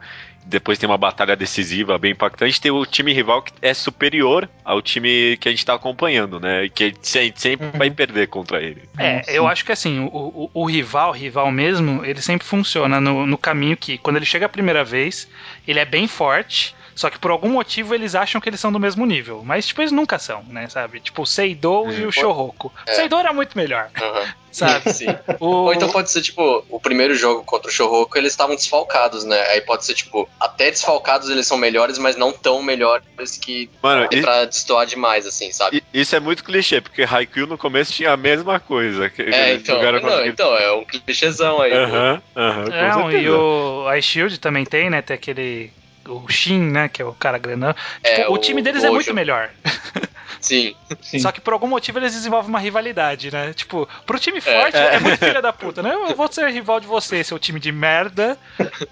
Depois 0.49 0.79
tem 0.79 0.89
uma 0.89 0.97
batalha 0.97 1.35
decisiva 1.35 1.99
bem 1.99 2.13
impactante. 2.13 2.61
Tem 2.61 2.71
o 2.71 2.87
time 2.87 3.13
rival 3.13 3.43
que 3.43 3.53
é 3.61 3.75
superior 3.75 4.49
ao 4.65 4.81
time 4.81 5.37
que 5.41 5.49
a 5.49 5.51
gente 5.51 5.67
tá 5.67 5.75
acompanhando, 5.75 6.39
né? 6.39 6.65
E 6.65 6.71
que 6.71 6.85
a 6.85 6.87
gente 6.87 7.09
se- 7.09 7.33
sempre 7.37 7.67
vai 7.77 7.91
perder 7.91 8.29
contra 8.29 8.63
ele. 8.63 8.83
É, 8.97 9.23
Sim. 9.25 9.33
eu 9.33 9.49
acho 9.49 9.65
que 9.65 9.73
assim, 9.73 9.99
o, 10.01 10.07
o, 10.07 10.51
o 10.55 10.65
rival, 10.65 11.11
rival 11.11 11.51
mesmo, 11.51 12.05
ele 12.05 12.23
sempre 12.23 12.47
funciona 12.47 13.01
no, 13.01 13.27
no 13.27 13.37
caminho 13.37 13.77
que, 13.77 13.99
quando 13.99 14.17
ele 14.17 14.25
chega 14.27 14.47
a 14.47 14.49
primeira 14.49 14.85
vez, 14.85 15.29
ele 15.67 15.81
é 15.81 15.85
bem 15.85 16.07
forte, 16.07 16.75
só 16.97 17.11
que 17.11 17.19
por 17.19 17.31
algum 17.31 17.51
motivo 17.51 17.95
eles 17.95 18.15
acham 18.15 18.41
que 18.41 18.49
eles 18.49 18.59
são 18.59 18.73
do 18.73 18.81
mesmo 18.81 19.05
nível. 19.07 19.43
Mas, 19.45 19.67
tipo, 19.69 19.83
eles 19.83 19.93
nunca 19.93 20.19
são, 20.19 20.43
né, 20.45 20.69
sabe? 20.69 20.99
Tipo, 20.99 21.23
o 21.23 21.27
Seidou 21.27 21.93
e 21.93 22.05
o 22.07 22.11
Shoroko. 22.11 22.69
O 22.69 22.91
É. 22.91 22.95
Seidou 22.95 23.21
era 23.21 23.33
muito 23.33 23.57
melhor, 23.57 23.91
Aham. 24.01 24.25
sabe? 24.51 24.91
Sim. 24.91 25.15
O... 25.39 25.47
Ou 25.67 25.75
então 25.75 25.89
pode 25.91 26.11
ser, 26.11 26.23
tipo, 26.23 26.65
o 26.71 26.81
primeiro 26.81 27.15
jogo 27.15 27.45
contra 27.45 27.69
o 27.69 27.73
Shoroko, 27.73 28.17
eles 28.17 28.33
estavam 28.33 28.57
desfalcados, 28.57 29.25
né? 29.25 29.39
Aí 29.51 29.61
pode 29.61 29.85
ser, 29.85 29.93
tipo, 29.95 30.27
até 30.41 30.71
desfalcados 30.71 31.29
eles 31.29 31.47
são 31.47 31.59
melhores, 31.59 31.99
mas 31.99 32.17
não 32.17 32.33
tão 32.33 32.63
melhores 32.63 33.05
que 33.43 33.69
Mano, 33.83 34.09
é 34.11 34.17
i- 34.17 34.23
pra 34.23 34.47
destoar 34.47 34.87
demais, 34.87 35.27
assim, 35.27 35.53
sabe? 35.53 35.83
isso 35.93 36.17
é 36.17 36.21
muito 36.21 36.43
clichê, 36.43 36.81
porque 36.81 37.03
Haikyuu 37.03 37.47
no 37.47 37.59
começo 37.59 37.93
tinha 37.93 38.13
a 38.13 38.17
mesma 38.17 38.59
coisa. 38.59 39.11
que 39.11 39.21
É, 39.23 39.53
então, 39.55 39.77
jogaram 39.77 40.01
não, 40.01 40.09
contra- 40.09 40.27
então, 40.27 40.57
é 40.57 40.73
um 40.73 40.85
clichêzão 40.85 41.61
aí. 41.61 41.73
Aham, 41.75 42.23
aham, 42.35 42.65
com 42.65 42.71
Não, 42.71 43.13
e 43.13 43.29
o 43.29 43.87
a 43.89 44.01
Shield 44.01 44.39
também 44.41 44.65
tem, 44.65 44.89
né? 44.89 45.03
Tem 45.03 45.15
aquele. 45.15 45.71
O 46.09 46.29
Shin, 46.29 46.61
né? 46.61 46.89
Que 46.89 47.03
é 47.03 47.05
o 47.05 47.13
cara 47.13 47.39
grandão. 47.39 47.75
Tipo, 48.03 48.21
É, 48.23 48.29
o, 48.29 48.33
o 48.33 48.39
time 48.39 48.63
deles 48.63 48.85
é 48.85 48.91
muito 48.91 49.13
melhor. 49.15 49.51
Sim. 50.41 50.75
Sim. 51.01 51.19
Só 51.19 51.33
que 51.33 51.41
por 51.41 51.53
algum 51.53 51.67
motivo 51.67 51.99
eles 51.99 52.13
desenvolvem 52.13 52.49
uma 52.49 52.61
rivalidade, 52.61 53.33
né? 53.33 53.53
Tipo, 53.53 53.89
pro 54.05 54.19
time 54.19 54.41
forte 54.41 54.77
é, 54.77 54.95
é. 54.95 55.01
muito 55.01 55.19
filha 55.19 55.43
da 55.43 55.53
puta, 55.53 55.83
né? 55.83 55.93
Eu 55.93 56.15
vou 56.15 56.31
ser 56.31 56.49
rival 56.51 56.79
de 56.79 56.87
você, 56.87 57.25
seu 57.25 57.39
time 57.39 57.59
de 57.59 57.73
merda, 57.73 58.39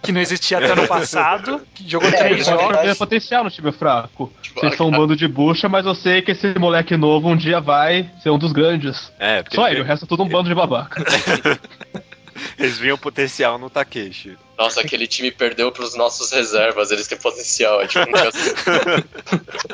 que 0.03 0.11
não 0.11 0.20
existia 0.20 0.59
até 0.59 0.72
ano 0.72 0.88
passado, 0.88 1.62
que 1.74 1.88
jogou 1.88 2.09
É, 2.09 2.12
três 2.12 2.46
jogos. 2.46 2.81
ver 2.81 2.96
potencial 2.96 3.44
no 3.44 3.50
time 3.50 3.70
fraco. 3.70 4.33
Tipo, 4.42 4.61
Vocês 4.61 4.77
são 4.77 4.88
um 4.88 4.90
bando 4.90 5.14
de 5.14 5.29
bucha, 5.29 5.68
mas 5.68 5.87
eu 5.87 5.94
sei 5.94 6.22
que 6.22 6.33
esse 6.33 6.59
moleque 6.59 6.96
novo 6.96 7.29
um 7.29 7.37
dia 7.37 7.61
vai 7.61 8.11
ser 8.22 8.31
um 8.31 8.38
dos 8.38 8.53
grandes. 8.53 9.12
É, 9.18 9.42
porque 9.42 9.57
Só 9.57 9.68
ele, 9.68 9.81
o 9.81 9.85
resto 9.85 10.07
é 10.07 10.09
tudo 10.09 10.22
um 10.22 10.29
bando 10.29 10.48
de 10.48 10.55
babaca. 10.55 11.05
eles 12.59 12.79
viam 12.79 12.97
potencial 12.99 13.59
no 13.59 13.68
Takeshi. 13.70 14.37
Nossa, 14.57 14.81
aquele 14.81 15.07
time 15.07 15.31
perdeu 15.33 15.73
pros 15.73 15.94
nossos 15.97 16.31
reservas, 16.31 16.90
eles 16.90 17.09
têm 17.09 17.18
potencial. 17.18 17.81
É 17.83 17.87
tipo 17.87 18.09
um 18.09 18.12
negócio- 18.12 18.55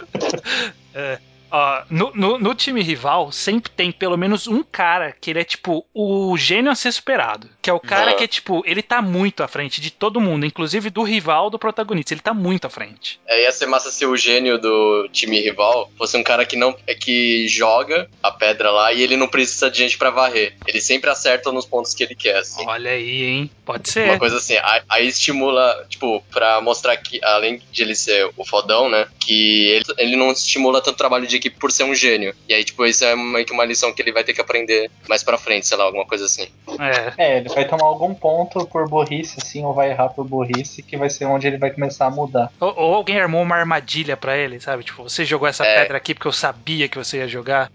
no, 1.91 2.13
no, 2.15 2.39
no 2.39 2.55
time 2.55 2.83
rival, 2.83 3.33
sempre 3.33 3.71
tem 3.71 3.91
pelo 3.93 4.17
menos 4.17 4.47
um 4.47 4.63
cara 4.63 5.15
que 5.21 5.31
ele 5.31 5.41
é 5.41 5.45
tipo 5.45 5.85
o 5.93 6.37
gênio 6.37 6.71
a 6.71 6.75
ser 6.75 6.93
superado. 6.93 7.49
Que 7.61 7.69
é 7.69 7.73
o 7.73 7.81
cara 7.81 8.15
que 8.15 8.25
é 8.25 8.27
tipo, 8.27 8.63
ele 8.65 8.83
tá 8.83 9.03
muito 9.03 9.43
à 9.43 9.49
frente 9.49 9.81
de 9.81 9.91
todo 9.91 10.21
mundo, 10.21 10.47
inclusive 10.47 10.91
do 10.91 11.03
rival 11.03 11.51
do 11.51 11.59
protagonista. 11.59 12.15
Ele 12.15 12.21
tá 12.21 12.33
muito 12.33 12.67
à 12.67 12.71
frente. 12.71 13.21
É, 13.27 13.43
ia 13.43 13.53
ser 13.53 13.67
massa 13.67 13.91
se 13.91 14.07
o 14.07 14.17
gênio 14.17 14.59
do 14.59 15.09
time 15.13 15.41
rival 15.41 15.91
fosse 15.99 16.17
um 16.17 16.23
cara 16.23 16.45
que 16.45 16.57
não 16.57 16.77
é 16.87 16.95
que 16.95 17.49
joga 17.49 18.09
a 18.23 18.31
pedra 18.31 18.71
lá 18.71 18.93
e 18.93 19.03
ele 19.03 19.17
não 19.17 19.29
precisa 19.29 19.71
de 19.71 19.79
gente 19.79 19.99
pra 19.99 20.11
varrer. 20.11 20.55
Ele 20.67 20.81
sempre 20.81 21.11
acerta 21.11 21.53
nos 21.53 21.67
pontos 21.67 21.95
que 21.95 22.03
ele 22.03 22.15
quer, 22.15 22.37
assim. 22.37 22.65
Olha 22.67 22.91
aí, 22.93 23.25
hein? 23.25 23.51
Pode 23.65 23.89
Uma 23.89 23.93
ser. 23.93 24.19
coisa 24.19 24.37
assim, 24.37 24.57
aí, 24.63 24.83
aí 24.89 25.09
estimula, 25.09 25.87
tipo, 25.89 26.23
pra 26.31 26.61
mostrar 26.61 26.97
que, 26.97 27.23
além 27.25 27.61
de 27.71 27.83
ele 27.83 27.95
ser 27.95 28.31
o 28.37 28.45
fodão, 28.45 28.89
né, 28.89 29.07
que 29.19 29.67
ele, 29.69 29.85
ele 29.99 30.17
não 30.17 30.31
estimula 30.33 30.81
tanto 30.81 30.97
trabalho 30.97 31.27
de 31.27 31.37
equipe 31.37 31.59
por 31.59 31.71
ser 31.71 31.80
um 31.85 31.95
gênio. 31.95 32.35
E 32.49 32.55
aí, 32.55 32.65
tipo, 32.65 32.85
isso 32.87 33.05
é 33.05 33.15
meio 33.17 33.45
que 33.45 33.53
uma 33.53 33.65
lição 33.65 33.93
que 33.93 34.01
ele 34.03 34.13
vai 34.13 34.25
ter 34.25 34.33
que 34.35 34.41
aprender 34.41 34.91
mais 35.09 35.23
pra 35.23 35.39
frente, 35.39 35.67
sei 35.67 35.77
lá, 35.77 35.85
alguma 35.85 36.07
coisa 36.07 36.25
assim. 36.25 36.49
É. 36.79 37.15
É, 37.17 37.37
ele 37.39 37.49
vai 37.49 37.67
tomar 37.67 37.85
algum 37.85 38.15
ponto 38.15 38.67
por 38.67 38.89
burrice, 38.89 39.37
assim, 39.43 39.65
ou 39.65 39.73
vai 39.75 39.91
errar 39.91 40.09
por 40.11 40.25
burrice, 40.27 40.83
que 40.83 40.97
vai 40.97 41.11
ser 41.11 41.25
onde 41.27 41.47
ele 41.47 41.59
vai 41.59 41.71
começar 41.71 42.07
a 42.07 42.11
mudar. 42.11 42.53
Ou, 42.61 42.75
ou 42.77 42.95
alguém 42.95 43.19
armou 43.19 43.43
uma 43.43 43.57
armadilha 43.57 44.17
pra 44.17 44.37
ele, 44.37 44.61
sabe? 44.61 44.85
Tipo, 44.85 45.03
você 45.03 45.25
jogou 45.25 45.49
essa 45.49 45.65
É. 45.65 45.83
pedra 45.83 45.97
aqui 45.97 46.15
porque 46.15 46.29
eu 46.29 46.33
sabia 46.33 46.89
que 46.89 46.99
você 46.99 47.19
ia 47.19 47.29
jogar. 47.29 47.71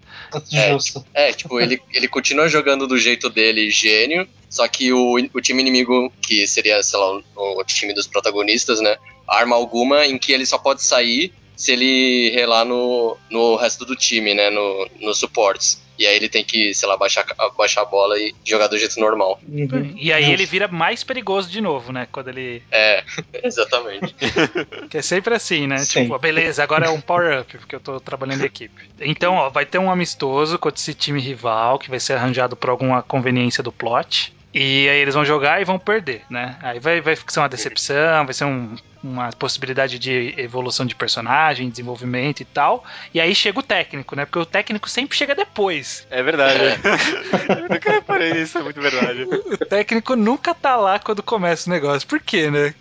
É, 0.53 0.69
Justo. 0.71 1.05
É, 1.13 1.31
tipo, 1.31 1.59
ele, 1.59 1.81
ele 1.93 2.07
continua 2.07 2.47
jogando 2.47 2.87
do 2.87 2.97
jeito 2.97 3.29
dele, 3.29 3.69
gênio, 3.69 4.27
só 4.49 4.67
que 4.67 4.91
o, 4.93 5.15
o 5.33 5.41
time 5.41 5.61
inimigo, 5.61 6.11
que 6.21 6.47
seria, 6.47 6.81
sei 6.83 6.99
lá, 6.99 7.21
o, 7.35 7.59
o 7.59 7.63
time 7.63 7.93
dos 7.93 8.07
protagonistas, 8.07 8.79
né, 8.79 8.97
arma 9.27 9.55
alguma 9.55 10.05
em 10.05 10.17
que 10.17 10.31
ele 10.31 10.45
só 10.45 10.57
pode 10.57 10.83
sair 10.83 11.33
se 11.55 11.71
ele 11.71 12.31
relar 12.31 12.65
no, 12.65 13.17
no 13.29 13.55
resto 13.55 13.85
do 13.85 13.95
time, 13.95 14.33
né, 14.33 14.49
no, 14.49 14.87
nos 14.99 15.19
suportes. 15.19 15.83
E 15.97 16.05
aí 16.05 16.17
ele 16.17 16.27
tem 16.27 16.43
que, 16.43 16.73
sei 16.73 16.89
lá, 16.89 16.97
baixar, 16.97 17.25
baixar 17.57 17.83
a 17.83 17.85
bola 17.85 18.19
e 18.19 18.35
jogar 18.43 18.67
do 18.67 18.77
jeito 18.77 18.99
normal. 18.99 19.39
Uhum. 19.47 19.93
E 19.95 20.11
aí 20.11 20.29
ele 20.29 20.45
vira 20.45 20.67
mais 20.67 21.05
perigoso 21.05 21.49
de 21.49 21.61
novo, 21.61 21.93
né? 21.93 22.05
Quando 22.11 22.27
ele. 22.27 22.61
É, 22.69 23.01
exatamente. 23.41 24.13
Que 24.89 24.97
é 24.97 25.01
sempre 25.01 25.33
assim, 25.33 25.67
né? 25.67 25.77
Sim. 25.77 26.03
Tipo, 26.03 26.19
beleza, 26.19 26.61
agora 26.61 26.87
é 26.87 26.89
um 26.89 26.99
power-up, 26.99 27.57
porque 27.57 27.75
eu 27.75 27.79
tô 27.79 27.97
trabalhando 28.01 28.41
em 28.41 28.45
equipe. 28.45 28.89
Então, 28.99 29.35
ó, 29.35 29.49
vai 29.49 29.65
ter 29.65 29.77
um 29.77 29.89
amistoso 29.89 30.59
contra 30.59 30.79
esse 30.79 30.93
time 30.93 31.21
rival, 31.21 31.79
que 31.79 31.89
vai 31.89 31.99
ser 31.99 32.13
arranjado 32.13 32.57
por 32.57 32.69
alguma 32.69 33.01
conveniência 33.01 33.63
do 33.63 33.71
plot. 33.71 34.33
E 34.53 34.87
aí 34.89 34.99
eles 34.99 35.13
vão 35.15 35.25
jogar 35.25 35.61
e 35.61 35.65
vão 35.65 35.79
perder, 35.79 36.23
né? 36.29 36.57
Aí 36.61 36.79
vai, 36.79 37.01
vai 37.01 37.15
ser 37.15 37.39
uma 37.39 37.49
decepção, 37.49 38.25
vai 38.25 38.33
ser 38.33 38.45
um- 38.45 38.75
uma 39.05 39.29
possibilidade 39.31 39.99
de 39.99 40.33
evolução 40.37 40.85
de 40.85 40.95
personagem, 40.95 41.69
desenvolvimento 41.69 42.39
e 42.41 42.45
tal. 42.45 42.83
E 43.13 43.21
aí 43.21 43.35
chega 43.35 43.59
o 43.59 43.63
técnico, 43.63 44.15
né? 44.15 44.25
Porque 44.25 44.39
o 44.39 44.45
técnico 44.45 44.89
sempre 44.89 45.15
chega 45.17 45.35
depois. 45.35 46.07
É 46.09 46.23
verdade. 46.23 46.59
Eu 47.49 47.69
nunca 47.69 47.91
reparei 47.91 48.33
nisso, 48.33 48.57
é 48.57 48.61
muito 48.63 48.81
verdade. 48.81 49.23
O 49.23 49.57
técnico 49.65 50.15
nunca 50.15 50.53
tá 50.53 50.75
lá 50.75 50.97
quando 50.99 51.21
começa 51.21 51.69
o 51.69 51.73
negócio. 51.73 52.07
Por 52.07 52.19
quê, 52.19 52.49
né? 52.49 52.73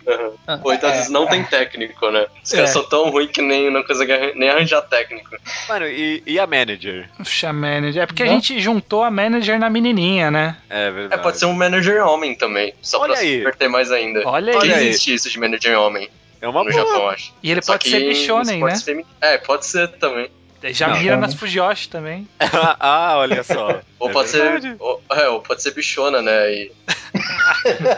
Ou 0.63 0.73
então 0.73 0.89
às 0.89 0.95
vezes 0.95 1.11
não 1.11 1.27
tem 1.27 1.43
técnico, 1.43 2.09
né? 2.11 2.25
Os 2.43 2.51
caras 2.51 2.69
É. 2.69 2.73
são 2.73 2.87
tão 2.87 3.09
ruins 3.09 3.31
que 3.31 3.41
nem 3.41 3.71
não 3.71 3.83
conseguem 3.83 4.33
nem 4.35 4.49
arranjar 4.49 4.81
técnico. 4.83 5.29
Mano, 5.67 5.85
e, 5.87 6.23
e 6.25 6.39
a 6.39 6.47
manager? 6.47 7.09
Puxa, 7.17 7.51
manager. 7.53 8.03
É 8.03 8.05
porque 8.05 8.23
a 8.23 8.25
Não. 8.27 8.33
gente 8.33 8.59
juntou 8.59 9.03
a 9.03 9.11
manager 9.11 9.59
na 9.59 9.69
menininha, 9.69 10.29
né? 10.31 10.57
É 10.69 10.87
É, 10.87 10.91
verdade. 10.91 11.21
pode 11.23 11.37
ser 11.39 11.45
um 11.45 11.53
manager 11.53 12.05
homem 12.05 12.35
também, 12.35 12.73
só 12.81 12.99
Olha 12.99 13.13
pra 13.13 13.21
aí. 13.21 13.27
se 13.29 13.37
divertir 13.37 13.69
mais 13.69 13.91
ainda. 13.91 14.21
Olha. 14.27 14.55
Olha 14.57 14.75
aí. 14.75 14.87
existe 14.89 15.13
isso 15.13 15.29
de 15.29 15.39
manager 15.39 15.77
homem 15.79 16.09
É 16.41 16.47
uma 16.47 16.63
no 16.63 16.71
boa. 16.71 16.83
Japão, 16.85 17.09
acho. 17.09 17.33
E 17.41 17.51
ele 17.51 17.61
Só 17.61 17.73
pode 17.73 17.89
ser 17.89 17.99
bichonen, 18.07 18.63
né? 18.63 18.79
femi- 18.79 19.05
É, 19.21 19.37
pode 19.37 19.65
ser 19.65 19.87
também. 19.97 20.29
Já 20.73 20.87
Não. 20.89 20.97
mira 20.99 21.17
nas 21.17 21.33
Fujoshi 21.33 21.89
também. 21.89 22.27
ah, 22.79 23.15
olha 23.17 23.43
só. 23.43 23.81
Ou 23.99 24.09
É 24.09 24.13
pode 24.13 24.31
verdade. 24.31 24.69
ser. 24.69 24.75
Ou, 24.79 25.01
é, 25.11 25.27
ou 25.29 25.41
pode 25.41 25.61
ser 25.61 25.73
bichona, 25.73 26.21
né? 26.21 26.51
E, 26.53 26.71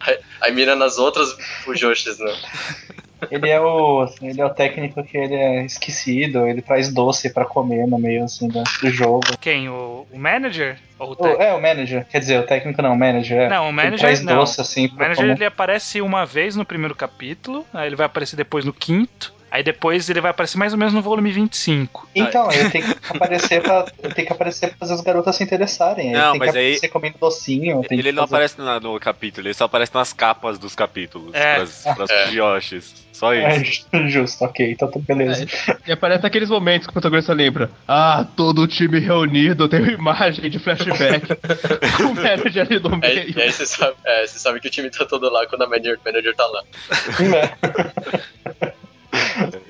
aí, 0.00 0.18
aí 0.42 0.52
mira 0.52 0.74
nas 0.76 0.98
outras 0.98 1.28
Fujoshis, 1.64 2.18
né? 2.18 2.32
Ele 3.30 3.48
é 3.48 3.58
o. 3.60 4.02
assim, 4.02 4.28
ele 4.28 4.40
é 4.40 4.44
o 4.44 4.50
técnico 4.50 5.02
que 5.02 5.16
ele 5.16 5.34
é 5.34 5.64
esquecido, 5.64 6.46
ele 6.46 6.60
traz 6.60 6.92
doce 6.92 7.32
pra 7.32 7.44
comer 7.46 7.86
no 7.86 7.98
meio 7.98 8.24
assim 8.24 8.48
do, 8.48 8.62
do 8.82 8.90
jogo. 8.90 9.22
Quem? 9.40 9.68
O, 9.68 10.06
o 10.12 10.18
manager? 10.18 10.78
Ou 10.98 11.16
o 11.18 11.22
O- 11.26 11.42
é, 11.42 11.54
o 11.54 11.60
manager. 11.62 12.04
Quer 12.06 12.18
dizer, 12.18 12.38
o 12.40 12.42
técnico 12.46 12.82
não, 12.82 12.92
o 12.92 12.98
manager. 12.98 13.42
É. 13.42 13.48
Não, 13.48 13.64
o 13.64 13.68
Ele 13.68 13.72
manager 13.76 13.98
traz 14.00 14.20
não. 14.22 14.36
doce 14.36 14.60
assim 14.60 14.86
O 14.88 14.94
manager 14.94 15.16
comer. 15.16 15.32
ele 15.36 15.44
aparece 15.46 16.02
uma 16.02 16.26
vez 16.26 16.54
no 16.54 16.66
primeiro 16.66 16.94
capítulo, 16.94 17.64
aí 17.72 17.86
ele 17.88 17.96
vai 17.96 18.04
aparecer 18.06 18.36
depois 18.36 18.64
no 18.64 18.72
quinto. 18.74 19.32
Aí 19.54 19.62
depois 19.62 20.10
ele 20.10 20.20
vai 20.20 20.32
aparecer 20.32 20.58
mais 20.58 20.72
ou 20.72 20.78
menos 20.80 20.92
no 20.92 21.00
volume 21.00 21.30
25. 21.30 22.08
Então, 22.12 22.50
ele 22.50 22.70
tem 22.70 22.82
que 22.82 22.92
aparecer 23.08 23.62
pra, 23.62 23.86
ele 24.02 24.12
tem 24.12 24.24
que 24.24 24.32
aparecer 24.32 24.70
pra 24.70 24.78
fazer 24.78 24.94
as 24.94 25.00
garotas 25.00 25.36
se 25.36 25.44
interessarem. 25.44 26.08
Ele 26.08 26.18
Não, 26.18 26.32
tem 26.32 26.40
mas 26.40 26.50
que 26.50 26.58
aí- 26.58 26.64
aparecer 26.70 26.88
comendo 26.88 27.18
docinho. 27.20 27.82
tem 27.88 28.00
Ele 28.00 28.08
que 28.10 28.16
não 28.16 28.24
fazer- 28.26 28.34
aparece 28.56 28.82
no 28.82 28.98
capítulo, 28.98 29.46
ele 29.46 29.54
só 29.54 29.66
aparece 29.66 29.94
nas 29.94 30.12
capas 30.12 30.58
dos 30.58 30.74
capítulos. 30.74 31.32
É. 31.34 31.54
Pras, 31.54 31.84
pras 31.94 32.10
É. 32.10 32.30
Yoshis. 32.32 33.04
Só 33.12 33.32
isso. 33.32 33.86
É, 33.92 34.02
justo, 34.10 34.44
ok, 34.44 34.72
então 34.72 34.90
tá 34.90 34.98
beleza. 34.98 35.46
E 35.86 35.92
aparece 35.92 36.26
aqueles 36.26 36.50
momentos 36.50 36.88
que 36.88 36.90
o 36.90 36.92
protagonista 36.94 37.32
lembra. 37.32 37.70
Ah, 37.86 38.26
todo 38.36 38.62
o 38.62 38.66
time 38.66 38.98
reunido, 38.98 39.68
tem 39.68 39.80
uma 39.82 39.92
imagem 39.92 40.50
de 40.50 40.58
flashback. 40.58 41.28
com 41.96 42.02
o 42.06 42.14
manager 42.16 42.66
ali 42.66 42.80
no 42.80 42.92
Aí, 42.94 43.00
meio. 43.00 43.38
e 43.38 43.40
aí 43.40 43.52
você 43.52 43.64
sabe, 43.66 43.94
é, 44.04 44.26
você 44.26 44.36
sabe 44.40 44.58
que 44.58 44.66
o 44.66 44.70
time 44.70 44.90
tá 44.90 45.04
todo 45.04 45.30
lá 45.30 45.46
quando 45.46 45.62
a 45.62 45.68
manager, 45.68 45.96
manager 46.04 46.34
tá 46.34 46.44
lá. 46.44 46.62
É. 47.38 48.24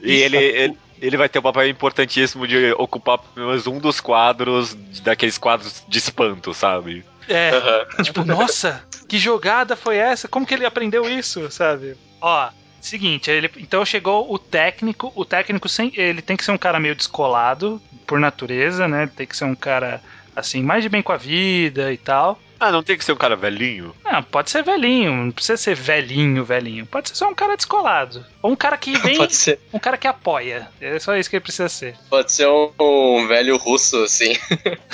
E 0.05 0.21
ele, 0.21 0.37
ele, 0.37 0.79
ele 1.01 1.17
vai 1.17 1.29
ter 1.29 1.39
um 1.39 1.43
papel 1.43 1.69
importantíssimo 1.69 2.47
de 2.47 2.73
ocupar 2.73 3.19
pelo 3.19 3.49
menos 3.49 3.67
um 3.67 3.79
dos 3.79 4.01
quadros 4.01 4.75
daqueles 5.03 5.39
quadros 5.39 5.83
de 5.89 5.99
espanto, 5.99 6.53
sabe? 6.53 7.05
É, 7.29 7.51
Aham. 7.51 8.03
tipo, 8.03 8.25
nossa, 8.25 8.85
que 9.09 9.19
jogada 9.19 9.75
foi 9.75 9.97
essa? 9.97 10.29
Como 10.29 10.47
que 10.47 10.55
ele 10.55 10.67
aprendeu 10.67 11.09
isso, 11.09 11.51
sabe? 11.51 11.97
Ó, 12.21 12.51
seguinte, 12.81 13.31
ele, 13.31 13.51
então 13.57 13.85
chegou 13.85 14.33
o 14.33 14.39
técnico, 14.39 15.13
o 15.15 15.25
técnico 15.25 15.69
sem, 15.69 15.93
ele 15.97 16.21
tem 16.21 16.37
que 16.37 16.45
ser 16.45 16.53
um 16.53 16.59
cara 16.59 16.79
meio 16.79 16.95
descolado 16.95 17.81
por 18.07 18.21
natureza, 18.21 18.87
né? 18.87 19.09
Tem 19.15 19.27
que 19.27 19.37
ser 19.37 19.45
um 19.45 19.55
cara 19.55 20.03
assim, 20.37 20.63
mais 20.63 20.83
de 20.83 20.89
bem 20.89 21.03
com 21.03 21.13
a 21.13 21.17
vida 21.17 21.93
e 21.93 21.97
tal. 21.97 22.39
Ah, 22.65 22.73
não 22.73 22.83
tem 22.83 22.97
que 22.97 23.05
ser 23.05 23.13
um 23.13 23.17
cara 23.17 23.37
velhinho? 23.37 23.95
Não, 24.05 24.23
pode 24.23 24.51
ser 24.51 24.63
velhinho, 24.63 25.13
não 25.13 25.31
precisa 25.31 25.57
ser 25.59 25.75
velhinho, 25.75 26.45
velhinho. 26.45 26.87
Pode 26.87 27.11
ser 27.11 27.15
só 27.17 27.29
um 27.29 27.35
cara 27.35 27.57
descolado. 27.57 28.25
Ou 28.43 28.53
um 28.53 28.57
cara 28.57 28.77
que 28.79 28.97
vem, 29.01 29.19
Pode 29.19 29.35
ser, 29.37 29.61
um 29.73 29.79
cara 29.79 29.97
que 29.99 30.07
apoia. 30.07 30.69
É 30.81 30.99
só 30.99 31.15
isso 31.17 31.29
que 31.29 31.37
ele 31.37 31.43
precisa 31.43 31.69
ser. 31.69 31.95
pode 32.09 32.33
ser 32.33 32.47
um, 32.49 32.71
um 32.81 33.27
velho 33.27 33.57
russo, 33.57 34.03
assim, 34.05 34.33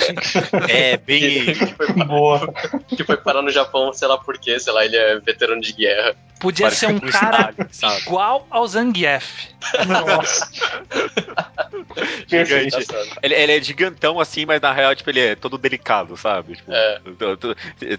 É, 0.69 0.97
bem. 0.97 1.45
que 1.53 1.65
foi, 1.75 1.87
pa- 1.93 2.05
Boa. 2.05 2.53
que 2.89 3.03
foi 3.03 3.17
parar 3.17 3.41
no 3.41 3.49
Japão, 3.51 3.93
sei 3.93 4.07
lá 4.07 4.17
porquê, 4.17 4.59
sei 4.59 4.73
lá, 4.73 4.83
ele 4.85 4.97
é 4.97 5.19
veterano 5.19 5.61
de 5.61 5.73
guerra. 5.73 6.15
Podia 6.39 6.65
parece 6.65 6.79
ser 6.87 6.87
um 6.91 6.99
cara 6.99 7.53
sabe? 7.71 8.01
igual 8.01 8.47
ao 8.49 8.67
Zangief. 8.67 9.49
Nossa. 9.87 10.49
Engraçado. 12.31 13.09
Ele, 13.21 13.33
ele 13.35 13.51
é 13.57 13.61
gigantão 13.61 14.19
assim, 14.19 14.45
mas 14.45 14.61
na 14.61 14.71
real, 14.71 14.95
tipo, 14.95 15.09
ele 15.09 15.19
é 15.19 15.35
todo 15.35 15.57
delicado, 15.57 16.15
sabe? 16.17 16.55
Tipo, 16.55 16.71
É. 16.71 16.99
todo, 17.37 17.55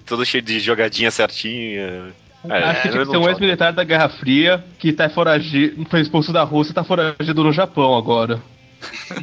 todo- 0.06 0.24
cheio 0.26 0.42
de 0.42 0.60
jogadinha 0.60 1.10
certinha. 1.10 2.12
É, 2.48 2.54
Acho 2.64 2.82
que 2.82 2.88
tinha 2.88 3.04
que 3.04 3.10
ser 3.10 3.16
um 3.18 3.28
ex-militar 3.28 3.72
da 3.72 3.84
Guerra 3.84 4.08
Fria 4.08 4.64
que 4.78 4.92
tá 4.92 5.08
foragido, 5.08 5.86
foi 5.88 6.00
expulso 6.00 6.32
da 6.32 6.42
Rússia 6.42 6.72
e 6.72 6.74
tá 6.74 6.82
foragido 6.82 7.44
no 7.44 7.52
Japão 7.52 7.96
agora. 7.96 8.40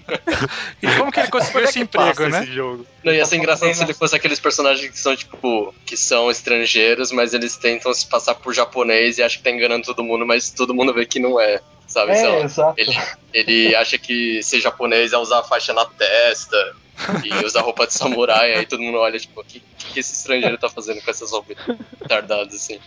E 0.81 0.87
como 0.95 1.11
que 1.11 1.19
ele 1.19 1.27
conseguiu 1.27 1.59
é 1.59 1.63
esse 1.65 1.79
emprego, 1.81 2.27
né? 2.29 2.43
esse 2.43 2.53
jogo? 2.53 2.85
Não, 3.03 3.11
ia 3.13 3.25
ser 3.25 3.35
engraçado 3.35 3.73
se 3.73 3.83
ele 3.83 3.93
fosse 3.93 4.15
aqueles 4.15 4.39
personagens 4.39 4.89
que 4.89 4.97
são, 4.97 5.13
tipo, 5.13 5.75
que 5.85 5.97
são 5.97 6.31
estrangeiros, 6.31 7.11
mas 7.11 7.33
eles 7.33 7.57
tentam 7.57 7.93
se 7.93 8.07
passar 8.07 8.35
por 8.35 8.53
japonês 8.53 9.17
e 9.17 9.23
acham 9.23 9.39
que 9.39 9.43
tá 9.43 9.51
enganando 9.51 9.83
todo 9.83 10.01
mundo, 10.01 10.25
mas 10.25 10.49
todo 10.49 10.73
mundo 10.73 10.93
vê 10.93 11.05
que 11.05 11.19
não 11.19 11.37
é, 11.37 11.59
sabe? 11.89 12.11
É, 12.13 12.47
lá. 12.57 12.73
Ele, 12.77 12.97
ele 13.33 13.75
acha 13.75 13.97
que 13.97 14.41
ser 14.43 14.61
japonês 14.61 15.11
é 15.11 15.17
usar 15.17 15.39
a 15.39 15.43
faixa 15.43 15.73
na 15.73 15.85
testa 15.85 16.75
e 17.23 17.45
usar 17.45 17.61
roupa 17.61 17.87
de 17.87 17.93
samurai, 17.93 18.53
aí 18.53 18.65
todo 18.65 18.81
mundo 18.81 18.97
olha, 18.97 19.19
tipo, 19.19 19.41
o 19.41 19.43
que, 19.43 19.61
que 19.77 19.99
esse 19.99 20.13
estrangeiro 20.13 20.57
tá 20.57 20.69
fazendo 20.69 21.01
com 21.01 21.09
essas 21.09 21.31
roupas 21.31 21.57
tardadas, 22.07 22.55
assim? 22.55 22.79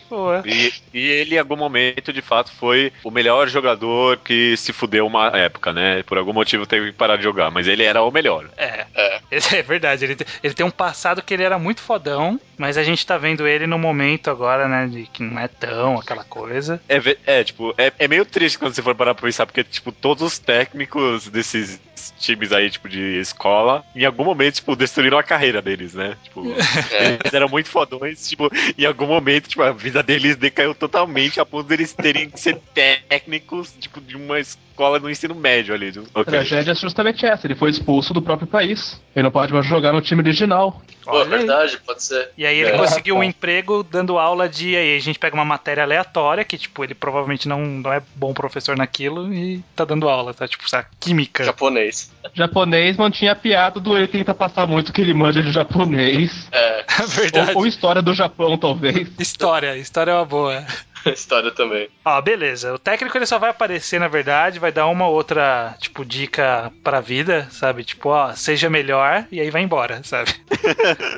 E, 0.46 0.72
e 0.92 1.06
ele, 1.06 1.34
em 1.36 1.38
algum 1.38 1.56
momento, 1.56 2.12
de 2.12 2.22
fato, 2.22 2.52
foi 2.52 2.92
o 3.02 3.10
melhor 3.10 3.48
jogador 3.48 4.18
que 4.18 4.56
se 4.56 4.72
fudeu 4.72 5.06
uma 5.06 5.28
época, 5.28 5.72
né? 5.72 6.02
Por 6.02 6.18
algum 6.18 6.32
motivo 6.32 6.66
teve 6.66 6.92
que 6.92 6.98
parar 6.98 7.16
de 7.16 7.22
jogar, 7.22 7.50
mas 7.50 7.66
ele 7.66 7.82
era 7.82 8.02
o 8.02 8.10
melhor. 8.10 8.48
É, 8.56 8.86
É. 8.94 9.20
Esse 9.30 9.56
é 9.56 9.62
verdade. 9.62 10.04
Ele, 10.04 10.16
ele 10.42 10.54
tem 10.54 10.64
um 10.64 10.70
passado 10.70 11.22
que 11.22 11.32
ele 11.32 11.42
era 11.42 11.58
muito 11.58 11.80
fodão, 11.80 12.38
mas 12.58 12.76
a 12.76 12.82
gente 12.82 13.06
tá 13.06 13.16
vendo 13.16 13.46
ele 13.46 13.66
no 13.66 13.78
momento 13.78 14.30
agora, 14.30 14.68
né? 14.68 14.86
De 14.86 15.06
que 15.06 15.22
não 15.22 15.38
é 15.38 15.48
tão 15.48 15.98
aquela 15.98 16.24
coisa. 16.24 16.80
É, 16.88 17.00
é, 17.26 17.44
tipo, 17.44 17.74
é, 17.78 17.92
é 17.98 18.08
meio 18.08 18.24
triste 18.24 18.58
quando 18.58 18.74
você 18.74 18.82
for 18.82 18.94
parar 18.94 19.14
pra 19.14 19.26
pensar, 19.26 19.46
porque, 19.46 19.64
tipo, 19.64 19.90
todos 19.90 20.22
os 20.22 20.38
técnicos 20.38 21.28
desses 21.28 21.80
times 22.18 22.52
aí, 22.52 22.70
tipo, 22.70 22.88
de 22.88 23.18
escola, 23.20 23.84
em 23.94 24.04
algum 24.04 24.24
momento, 24.24 24.56
tipo, 24.56 24.74
destruíram 24.74 25.18
a 25.18 25.22
carreira 25.22 25.60
deles, 25.62 25.94
né? 25.94 26.16
Tipo, 26.24 26.44
É. 26.90 27.18
eles 27.20 27.32
eram 27.34 27.48
muito 27.48 27.68
fodões, 27.68 28.28
tipo, 28.28 28.50
em 28.76 28.84
algum 28.84 29.06
momento, 29.06 29.48
tipo, 29.48 29.62
a 29.62 29.72
vida 29.72 30.02
deles 30.02 30.36
decaiu 30.36 30.74
totalmente 30.74 31.40
a 31.40 31.46
ponto 31.46 31.66
deles 31.68 31.92
terem 31.92 32.28
que 32.30 32.40
ser 32.40 32.58
técnicos, 32.74 33.74
tipo, 33.78 34.00
de 34.00 34.16
uma 34.16 34.38
escola 34.40 34.98
no 34.98 35.10
ensino 35.10 35.34
médio 35.34 35.74
ali. 35.74 35.92
A 36.14 36.20
Ok. 36.20 36.24
tragédia 36.32 36.72
é 36.72 36.74
justamente 36.74 37.26
essa, 37.26 37.46
ele 37.46 37.54
foi 37.54 37.70
expulso 37.70 38.14
do 38.14 38.22
próprio 38.22 38.46
país. 38.46 39.00
Ele 39.14 39.22
não 39.24 39.30
pode 39.30 39.52
mais 39.52 39.66
jogar 39.66 39.92
no 39.92 40.00
time 40.00 40.22
original. 40.22 40.80
Pô, 41.04 41.18
aí. 41.18 41.28
verdade, 41.28 41.78
pode 41.84 42.02
ser. 42.02 42.30
E 42.38 42.46
aí 42.46 42.58
ele 42.58 42.70
É. 42.70 42.76
conseguiu 42.78 43.16
um 43.16 43.22
emprego 43.24 43.82
dando 43.82 44.18
aula 44.18 44.48
de. 44.48 44.76
Aí 44.76 44.96
a 44.96 45.00
gente 45.00 45.18
pega 45.18 45.34
uma 45.34 45.44
matéria 45.44 45.82
aleatória, 45.82 46.44
que, 46.44 46.56
tipo, 46.56 46.82
ele 46.84 46.94
provavelmente 46.94 47.48
não, 47.48 47.60
não 47.60 47.92
é 47.92 48.00
bom 48.14 48.32
professor 48.32 48.76
naquilo 48.76 49.32
e 49.34 49.62
tá 49.76 49.84
dando 49.84 50.08
aula, 50.08 50.32
tá? 50.32 50.46
Tipo, 50.48 50.68
sabe, 50.70 50.86
química. 51.00 51.44
Japonês. 51.44 51.91
Japonês 52.34 52.96
mantinha 52.96 53.32
a 53.32 53.36
piada 53.36 53.80
do 53.80 53.96
ele 53.96 54.08
tenta 54.08 54.34
passar 54.34 54.66
muito 54.66 54.92
que 54.92 55.00
ele 55.00 55.14
manja 55.14 55.42
de 55.42 55.52
japonês. 55.52 56.48
É, 56.52 56.84
verdade. 57.06 57.50
Ou, 57.52 57.58
ou 57.58 57.66
história 57.66 58.02
do 58.02 58.14
Japão, 58.14 58.56
talvez. 58.56 59.08
História, 59.18 59.76
história 59.76 60.12
é 60.12 60.14
uma 60.14 60.24
boa. 60.24 60.64
história 61.06 61.50
também. 61.50 61.88
Ó, 62.04 62.20
beleza. 62.20 62.74
O 62.74 62.78
técnico 62.78 63.16
ele 63.16 63.26
só 63.26 63.38
vai 63.38 63.50
aparecer, 63.50 63.98
na 63.98 64.08
verdade, 64.08 64.58
vai 64.58 64.70
dar 64.70 64.86
uma 64.86 65.08
outra, 65.08 65.74
tipo, 65.80 66.04
dica 66.04 66.72
pra 66.82 67.00
vida, 67.00 67.48
sabe? 67.50 67.84
Tipo, 67.84 68.10
ó, 68.10 68.32
seja 68.34 68.70
melhor 68.70 69.26
e 69.30 69.40
aí 69.40 69.50
vai 69.50 69.62
embora, 69.62 70.00
sabe? 70.04 70.32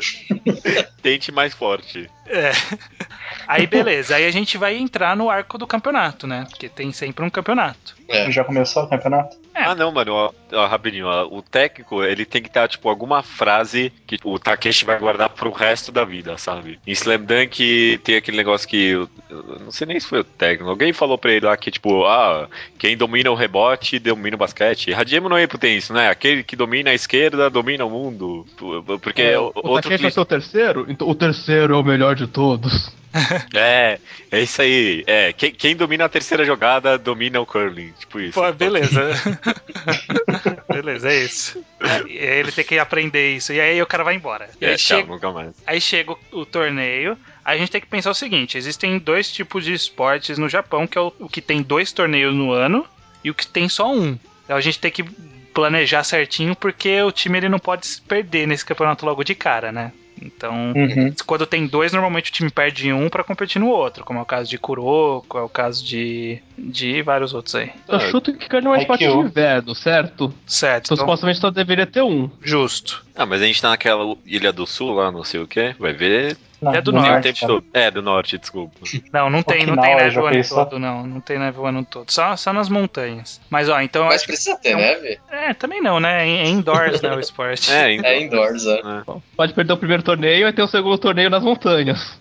Tente 1.02 1.30
mais 1.32 1.52
forte. 1.52 2.08
É. 2.26 2.52
Aí 3.46 3.66
beleza, 3.66 4.16
aí 4.16 4.24
a 4.24 4.30
gente 4.30 4.56
vai 4.56 4.76
entrar 4.76 5.14
no 5.14 5.28
arco 5.28 5.58
do 5.58 5.66
campeonato, 5.66 6.26
né? 6.26 6.46
Porque 6.48 6.68
tem 6.68 6.92
sempre 6.92 7.24
um 7.24 7.30
campeonato. 7.30 7.94
É. 8.08 8.30
Já 8.30 8.44
começou 8.44 8.84
o 8.84 8.88
campeonato? 8.88 9.36
É. 9.54 9.62
Ah, 9.64 9.74
não, 9.74 9.92
mano, 9.92 10.12
ó, 10.12 10.32
ó, 10.52 10.66
rapidinho, 10.66 11.06
ó, 11.06 11.26
o 11.30 11.40
técnico, 11.40 12.02
ele 12.02 12.24
tem 12.24 12.42
que 12.42 12.50
ter, 12.50 12.66
tipo, 12.68 12.88
alguma 12.88 13.22
frase 13.22 13.92
que 14.06 14.18
o 14.24 14.38
Takeshi 14.38 14.84
vai 14.84 14.98
guardar 14.98 15.28
pro 15.28 15.52
resto 15.52 15.92
da 15.92 16.04
vida, 16.04 16.36
sabe? 16.36 16.78
Em 16.86 16.90
Slam 16.92 17.20
Dunk 17.24 18.00
tem 18.02 18.16
aquele 18.16 18.36
negócio 18.36 18.66
que, 18.68 18.88
eu, 18.88 19.08
eu 19.30 19.60
não 19.60 19.70
sei 19.70 19.86
nem 19.86 19.98
se 20.00 20.06
foi 20.06 20.20
o 20.20 20.24
técnico, 20.24 20.68
alguém 20.70 20.92
falou 20.92 21.16
pra 21.16 21.32
ele 21.32 21.46
lá 21.46 21.56
que, 21.56 21.70
tipo, 21.70 22.04
ah, 22.04 22.48
quem 22.78 22.96
domina 22.96 23.30
o 23.30 23.34
rebote, 23.34 23.98
domina 23.98 24.34
o 24.34 24.38
basquete. 24.38 24.92
Hajime 24.92 25.28
no 25.28 25.38
Ippo 25.38 25.56
tem 25.56 25.76
isso, 25.76 25.92
né? 25.92 26.08
Aquele 26.10 26.42
que 26.42 26.56
domina 26.56 26.90
a 26.90 26.94
esquerda, 26.94 27.48
domina 27.48 27.84
o 27.84 27.90
mundo. 27.90 28.44
Porque 29.00 29.22
É, 29.22 29.38
o- 29.38 29.52
o 29.54 29.68
outro 29.68 29.82
Takeshi 29.90 30.02
vai 30.02 30.10
ser 30.10 30.20
o 30.20 30.24
terceiro? 30.24 30.86
Então 30.88 31.08
o 31.08 31.14
terceiro 31.14 31.74
é 31.74 31.76
o 31.76 31.82
melhor 31.84 32.14
de 32.16 32.26
todos. 32.26 32.92
É, 33.54 34.00
é 34.32 34.40
isso 34.42 34.60
aí. 34.60 35.04
É, 35.06 35.32
quem, 35.32 35.52
quem 35.52 35.76
domina 35.76 36.04
a 36.06 36.08
terceira 36.08 36.44
jogada 36.44 36.98
domina 36.98 37.40
o 37.40 37.46
curling. 37.46 37.92
Tipo 38.00 38.18
isso. 38.18 38.32
Pô, 38.34 38.52
beleza. 38.52 39.10
beleza, 40.68 41.10
é 41.10 41.24
isso. 41.24 41.64
E 42.08 42.18
aí 42.18 42.38
ele 42.38 42.52
tem 42.52 42.64
que 42.64 42.78
aprender 42.78 43.36
isso. 43.36 43.52
E 43.52 43.60
aí 43.60 43.80
o 43.80 43.86
cara 43.86 44.04
vai 44.04 44.14
embora. 44.14 44.48
É, 44.60 44.70
aí, 44.70 44.78
chega, 44.78 45.08
nunca 45.08 45.30
mais. 45.30 45.54
aí 45.66 45.80
chega 45.80 46.12
o, 46.12 46.18
o 46.32 46.46
torneio. 46.46 47.16
Aí 47.44 47.56
a 47.56 47.58
gente 47.58 47.70
tem 47.70 47.80
que 47.80 47.86
pensar 47.86 48.10
o 48.10 48.14
seguinte: 48.14 48.56
existem 48.56 48.98
dois 48.98 49.30
tipos 49.30 49.64
de 49.64 49.72
esportes 49.72 50.38
no 50.38 50.48
Japão, 50.48 50.86
que 50.86 50.98
é 50.98 51.00
o, 51.00 51.12
o 51.18 51.28
que 51.28 51.40
tem 51.40 51.62
dois 51.62 51.92
torneios 51.92 52.34
no 52.34 52.52
ano 52.52 52.86
e 53.22 53.30
o 53.30 53.34
que 53.34 53.46
tem 53.46 53.68
só 53.68 53.92
um. 53.92 54.18
Então 54.44 54.56
a 54.56 54.60
gente 54.60 54.78
tem 54.78 54.90
que 54.90 55.02
planejar 55.54 56.02
certinho, 56.02 56.56
porque 56.56 57.00
o 57.02 57.12
time 57.12 57.38
ele 57.38 57.48
não 57.48 57.58
pode 57.58 57.86
se 57.86 58.00
perder 58.02 58.46
nesse 58.46 58.64
campeonato 58.64 59.06
logo 59.06 59.22
de 59.22 59.34
cara, 59.34 59.70
né? 59.70 59.92
Então, 60.24 60.72
Uhum. 60.74 61.14
quando 61.26 61.46
tem 61.46 61.66
dois, 61.66 61.92
normalmente 61.92 62.30
o 62.30 62.32
time 62.32 62.50
perde 62.50 62.92
um 62.92 63.08
pra 63.08 63.22
competir 63.22 63.58
no 63.60 63.68
outro, 63.68 64.04
como 64.04 64.18
é 64.18 64.22
o 64.22 64.26
caso 64.26 64.48
de 64.48 64.58
Kuroko, 64.58 65.38
é 65.38 65.42
o 65.42 65.48
caso 65.48 65.84
de, 65.84 66.38
de 66.58 67.02
vários 67.02 67.34
outros 67.34 67.54
aí. 67.54 67.70
Eu 67.88 67.96
Ah, 67.96 68.00
chuto 68.00 68.32
que 68.32 68.56
é 68.56 68.60
um 68.60 68.74
esporte 68.74 69.06
de 69.06 69.10
inverno, 69.12 69.74
certo? 69.74 70.34
Certo, 70.46 70.86
Então 70.86 70.94
então, 70.94 71.06
supostamente 71.06 71.38
só 71.38 71.50
deveria 71.50 71.86
ter 71.86 72.02
um. 72.02 72.30
justo. 72.42 73.04
Ah, 73.14 73.26
mas 73.26 73.42
a 73.42 73.46
gente 73.46 73.60
tá 73.60 73.68
naquela 73.68 74.16
ilha 74.24 74.52
do 74.52 74.66
sul 74.66 74.92
lá, 74.92 75.12
não 75.12 75.22
sei 75.22 75.40
o 75.40 75.46
que. 75.46 75.74
Vai 75.78 75.92
ver. 75.92 76.36
Não, 76.64 76.74
É 76.74 76.80
do 76.80 76.92
no 76.92 76.98
norte, 76.98 77.10
norte, 77.12 77.32
tempo 77.34 77.46
todo. 77.46 77.66
É, 77.72 77.90
do 77.90 78.02
norte, 78.02 78.38
desculpa. 78.38 78.78
Não, 79.12 79.30
não 79.30 79.42
tem, 79.42 79.66
não 79.66 79.76
tem 79.76 79.96
neve 79.96 80.18
o 80.18 80.26
ano 80.26 80.48
todo, 80.48 80.78
não. 80.78 81.06
Não 81.06 81.20
tem 81.20 81.38
neve 81.38 81.58
o 81.58 81.66
ano 81.66 81.84
todo. 81.84 82.10
Só, 82.10 82.36
só 82.36 82.52
nas 82.52 82.68
montanhas. 82.68 83.40
Mas 83.50 83.68
ó, 83.68 83.80
então. 83.80 84.06
Mas 84.06 84.24
precisa 84.24 84.56
ter 84.56 84.70
é 84.70 84.76
um- 84.76 84.78
neve? 84.80 85.18
É, 85.30 85.54
também 85.54 85.80
não, 85.82 86.00
né? 86.00 86.26
É 86.28 86.46
indoors, 86.48 87.00
né? 87.02 87.14
O 87.14 87.20
esporte. 87.20 87.70
É, 87.72 87.92
então. 87.94 88.10
É 88.10 88.20
indoors, 88.22 88.66
é. 88.66 88.80
Pode 89.36 89.52
perder 89.52 89.72
o 89.72 89.76
primeiro 89.76 90.02
torneio 90.02 90.48
e 90.48 90.52
ter 90.52 90.62
o 90.62 90.66
segundo 90.68 90.98
torneio 90.98 91.30
nas 91.30 91.42
montanhas. 91.42 92.18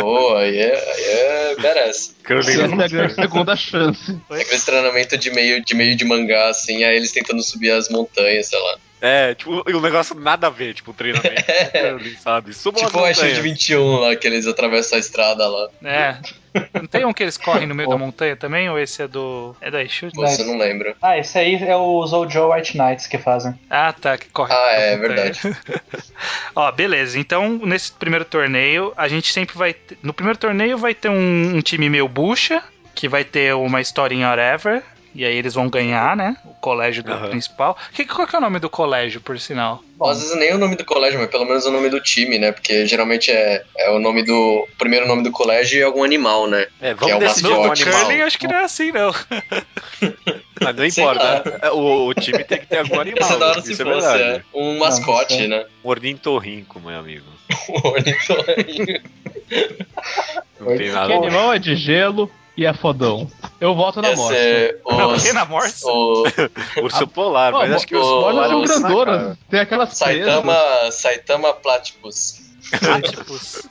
Pô, 0.00 0.36
aí 0.36 0.58
é, 0.58 0.74
aí 0.74 1.04
é 1.04 1.56
merece. 1.58 2.14
É 2.24 3.08
segunda 3.08 3.56
chance. 3.56 4.18
É 4.30 4.40
aquele 4.40 4.60
treinamento 4.60 5.18
de 5.18 5.30
meio, 5.30 5.64
de 5.64 5.74
meio 5.74 5.96
de 5.96 6.04
mangá, 6.04 6.48
assim, 6.48 6.84
aí 6.84 6.96
eles 6.96 7.12
tentando 7.12 7.42
subir 7.42 7.70
as 7.70 7.88
montanhas, 7.88 8.46
sei 8.48 8.58
lá. 8.58 8.78
É, 9.00 9.34
tipo, 9.34 9.64
e 9.66 9.74
um 9.74 9.80
negócio 9.80 10.14
nada 10.14 10.48
a 10.48 10.50
ver, 10.50 10.74
tipo, 10.74 10.90
o 10.90 10.94
treinamento. 10.94 11.42
sabe? 12.20 12.52
Subam 12.52 12.84
tipo 12.84 12.98
o 12.98 13.06
Shield 13.06 13.20
montanhas. 13.20 13.38
21 13.38 13.96
lá, 13.96 14.16
que 14.16 14.26
eles 14.26 14.46
atravessam 14.46 14.96
a 14.96 15.00
estrada 15.00 15.48
lá. 15.48 15.68
É. 15.82 16.18
Não 16.74 16.86
tem 16.86 17.04
um 17.04 17.12
que 17.12 17.22
eles 17.22 17.36
correm 17.36 17.66
no 17.66 17.74
meio 17.74 17.88
da 17.88 17.96
montanha 17.98 18.34
também? 18.36 18.68
Ou 18.68 18.78
esse 18.78 19.02
é 19.02 19.08
do. 19.08 19.54
É 19.60 19.70
da? 19.70 19.78
Pô, 20.14 20.26
Você 20.26 20.44
não 20.44 20.58
lembra. 20.58 20.94
Ah, 21.00 21.16
esse 21.18 21.38
aí 21.38 21.54
é 21.62 21.76
os 21.76 22.12
Ojo 22.12 22.52
White 22.52 22.76
Knights 22.76 23.06
que 23.06 23.18
fazem. 23.18 23.54
Ah, 23.68 23.92
tá, 23.92 24.16
que 24.18 24.28
corre. 24.30 24.52
Ah, 24.52 24.72
é 24.72 24.96
montanha. 24.96 25.32
verdade. 25.32 25.40
Ó, 26.54 26.70
beleza. 26.72 27.18
Então, 27.18 27.58
nesse 27.64 27.92
primeiro 27.92 28.24
torneio, 28.24 28.92
a 28.96 29.08
gente 29.08 29.32
sempre 29.32 29.56
vai. 29.56 29.72
ter- 29.74 29.98
No 30.02 30.12
primeiro 30.12 30.38
torneio 30.38 30.76
vai 30.78 30.94
ter 30.94 31.08
um, 31.08 31.56
um 31.56 31.60
time 31.60 31.88
meio 31.88 32.08
bucha, 32.08 32.62
que 32.94 33.08
vai 33.08 33.24
ter 33.24 33.54
uma 33.54 33.80
historinha 33.80 34.28
whatever. 34.28 34.82
E 35.12 35.24
aí 35.24 35.34
eles 35.36 35.54
vão 35.54 35.68
ganhar, 35.68 36.16
né? 36.16 36.36
O 36.44 36.54
colégio 36.60 37.02
do 37.02 37.12
Aham. 37.12 37.30
principal. 37.30 37.76
Que, 37.92 38.04
qual 38.04 38.26
que 38.28 38.36
é 38.36 38.38
o 38.38 38.42
nome 38.42 38.60
do 38.60 38.70
colégio, 38.70 39.20
por 39.20 39.38
sinal? 39.40 39.82
Bom, 39.96 40.08
Às 40.08 40.20
vezes 40.20 40.36
nem 40.36 40.54
o 40.54 40.58
nome 40.58 40.76
do 40.76 40.84
colégio, 40.84 41.18
mas 41.18 41.28
pelo 41.28 41.44
menos 41.44 41.66
o 41.66 41.70
nome 41.72 41.88
do 41.90 42.00
time, 42.00 42.38
né? 42.38 42.52
Porque 42.52 42.86
geralmente 42.86 43.30
é, 43.30 43.62
é 43.76 43.90
o 43.90 43.98
nome 43.98 44.22
do. 44.24 44.32
O 44.34 44.68
primeiro 44.78 45.08
nome 45.08 45.22
do 45.24 45.32
colégio 45.32 45.78
e 45.80 45.82
algum 45.82 46.04
animal, 46.04 46.46
né? 46.46 46.66
É, 46.80 46.94
Que 46.94 47.04
é 47.04 47.08
vamos 47.08 47.16
o 47.16 47.18
decidir 47.18 47.48
mascote. 47.50 47.84
No 47.84 47.90
animal. 47.90 48.04
curling, 48.06 48.22
acho 48.22 48.38
que 48.38 48.46
não 48.46 48.56
é 48.56 48.64
assim, 48.64 48.92
não. 48.92 49.12
Mas 50.62 50.76
não 50.76 50.84
importa. 50.86 51.58
É, 51.62 51.70
O, 51.70 52.06
o 52.06 52.14
time 52.14 52.44
tem 52.44 52.58
que 52.60 52.66
ter 52.66 52.78
algum 52.78 53.00
animal. 53.00 53.28
Ser 53.28 53.38
da 53.38 53.46
hora 53.48 53.62
se 53.62 53.72
é 53.72 53.76
fosse, 53.76 53.84
verdade. 53.84 54.22
é. 54.22 54.42
Um 54.54 54.78
mascote, 54.78 55.34
sei. 55.36 55.48
né? 55.48 55.64
Um 55.84 55.88
ornitorrinco, 55.88 56.78
meu 56.80 56.98
amigo. 56.98 57.26
Um 57.68 57.88
ornitorrinco. 57.88 59.08
Não 60.60 60.76
tem 60.76 60.90
nada. 60.90 61.06
Que 61.08 61.12
animal 61.14 61.52
é 61.52 61.58
de 61.58 61.74
gelo 61.76 62.30
e 62.56 62.64
é 62.66 62.72
fodão. 62.72 63.30
Eu 63.60 63.74
voto 63.74 64.00
na 64.00 64.14
morte. 64.16 64.34
ser 64.38 64.80
os. 64.84 65.22
Quem 65.22 65.32
na 65.34 65.44
morte? 65.44 65.74
O 65.84 66.24
Urso 66.82 67.06
polar, 67.06 67.52
mas 67.52 67.72
acho 67.72 67.86
que 67.86 67.96
os 67.96 68.06
o- 68.06 68.20
Olha, 68.22 68.48
polares 68.48 68.70
são 68.70 68.80
grandoras. 68.82 69.38
Tem 69.50 69.60
aquelas 69.60 69.98
presas. 69.98 70.24
Saitama, 70.26 70.90
Saitama 70.90 71.52
Platypus. 71.54 72.40
Platypus. 72.78 73.62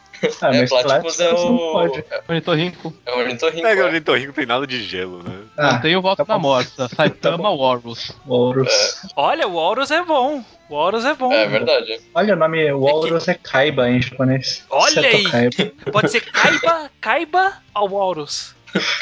Ah, 0.41 0.53
é, 0.53 0.67
Platypus 0.67 1.19
é 1.21 1.33
o. 1.33 1.81
É, 1.81 2.21
Ornitorrinco. 2.27 2.93
é 3.05 3.15
o 3.15 3.19
ornitorrinco. 3.19 3.65
É 3.67 3.73
que 3.73 3.81
o 3.81 3.83
é. 3.83 3.85
ornitorrinco 3.85 4.33
tem 4.33 4.45
nada 4.45 4.67
de 4.67 4.83
gelo, 4.83 5.23
né? 5.23 5.33
Ah, 5.57 5.73
Não 5.73 5.81
tem 5.81 5.95
o 5.95 6.01
voto 6.01 6.17
tá 6.17 6.25
na 6.27 6.35
bom. 6.37 6.41
morta. 6.49 6.89
Saitama 6.93 7.49
Warus. 7.49 8.11
Walrus. 8.27 8.97
Olha, 9.15 9.47
o 9.47 9.55
Horus 9.55 9.91
é 9.91 10.03
bom. 10.03 10.43
O 10.69 10.75
Horus 10.75 11.05
é 11.05 11.13
bom. 11.13 11.31
É 11.31 11.47
verdade. 11.47 12.01
Olha, 12.13 12.33
o 12.33 12.37
nome 12.37 12.69
Walrus 12.73 13.29
é 13.29 13.33
Kaiba 13.33 13.89
em 13.89 14.01
japonês. 14.01 14.65
Olha 14.69 15.01
Seto 15.01 15.15
aí! 15.15 15.23
Kaiba. 15.23 15.71
Pode 15.91 16.11
ser 16.11 16.21
Kaiba, 16.21 16.91
Kaiba 16.99 17.53
ao 17.73 17.91
Horus. 17.93 18.53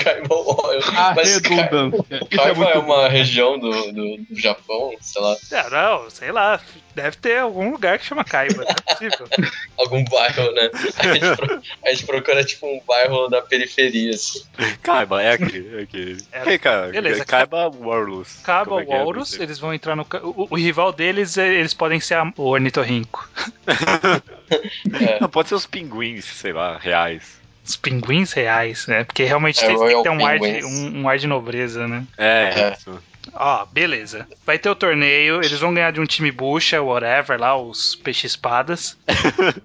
Kaiba 0.03 0.35
Oil. 0.35 0.81
A 0.95 1.13
Mas 1.15 1.39
Ka- 1.39 1.49
redundância. 1.49 2.05
É 2.11 2.35
Kaiba 2.37 2.55
muito 2.55 2.71
é 2.71 2.79
uma 2.79 3.07
região 3.09 3.59
do, 3.59 3.71
do, 3.91 4.17
do 4.17 4.39
Japão, 4.39 4.91
sei 5.01 5.21
lá, 5.21 5.35
Ah, 5.53 5.69
não, 5.69 6.09
sei 6.09 6.31
lá. 6.31 6.59
Deve 6.95 7.15
ter 7.17 7.37
algum 7.39 7.69
lugar 7.71 7.99
que 7.99 8.05
chama 8.05 8.23
Kaiba. 8.23 8.63
Não 8.63 8.71
é 8.71 8.93
possível. 8.93 9.27
algum 9.77 10.03
bairro, 10.05 10.51
né? 10.53 10.69
A 10.97 11.13
gente, 11.13 11.35
pro- 11.37 11.61
a 11.85 11.89
gente 11.91 12.05
procura 12.07 12.43
tipo 12.43 12.65
um 12.65 12.81
bairro 12.87 13.27
da 13.27 13.41
periferia, 13.41 14.11
assim. 14.15 14.41
Caiba, 14.81 15.21
é 15.21 15.33
aqui. 15.33 15.69
É 15.77 15.81
aqui. 15.83 16.17
É, 16.31 16.49
Ei, 16.49 16.57
cara, 16.57 16.87
beleza. 16.87 17.23
Caiba 17.25 17.69
Warlus. 17.69 18.39
Kaiba, 18.43 18.83
Como 18.83 18.93
é 18.93 19.21
é? 19.21 19.25
Sei. 19.25 19.43
eles 19.43 19.59
vão 19.59 19.73
entrar 19.73 19.95
no. 19.95 20.07
O, 20.23 20.47
o 20.51 20.55
rival 20.55 20.91
deles, 20.91 21.37
é- 21.37 21.53
eles 21.53 21.73
podem 21.73 21.99
ser 21.99 22.15
a- 22.15 22.33
o 22.35 22.43
Ornitorrinco. 22.43 23.29
É. 25.01 25.19
Não, 25.19 25.27
pode 25.29 25.49
ser 25.49 25.55
os 25.55 25.65
pinguins, 25.65 26.23
sei 26.23 26.53
lá, 26.53 26.77
reais. 26.77 27.36
Os 27.67 27.75
pinguins 27.75 28.31
reais, 28.33 28.87
né? 28.87 29.03
Porque 29.03 29.23
realmente 29.25 29.61
É, 29.63 29.67
tem, 29.67 29.77
tem 29.77 29.87
que 29.97 30.03
ter 30.03 30.09
um 30.09 30.25
ar, 30.25 30.39
de, 30.39 30.63
um, 30.65 31.01
um 31.01 31.09
ar 31.09 31.17
de 31.17 31.27
nobreza, 31.27 31.87
né? 31.87 32.03
É, 32.17 32.53
É. 32.55 32.73
isso. 32.73 32.97
Ó, 33.33 33.65
beleza. 33.65 34.25
Vai 34.45 34.57
ter 34.57 34.69
o 34.69 34.75
torneio, 34.75 35.35
eles 35.43 35.59
vão 35.59 35.73
ganhar 35.73 35.91
de 35.91 35.99
um 35.99 36.05
time 36.05 36.31
bucha, 36.31 36.81
whatever, 36.81 37.39
lá, 37.39 37.55
os 37.57 37.93
peixe-espadas. 37.95 38.97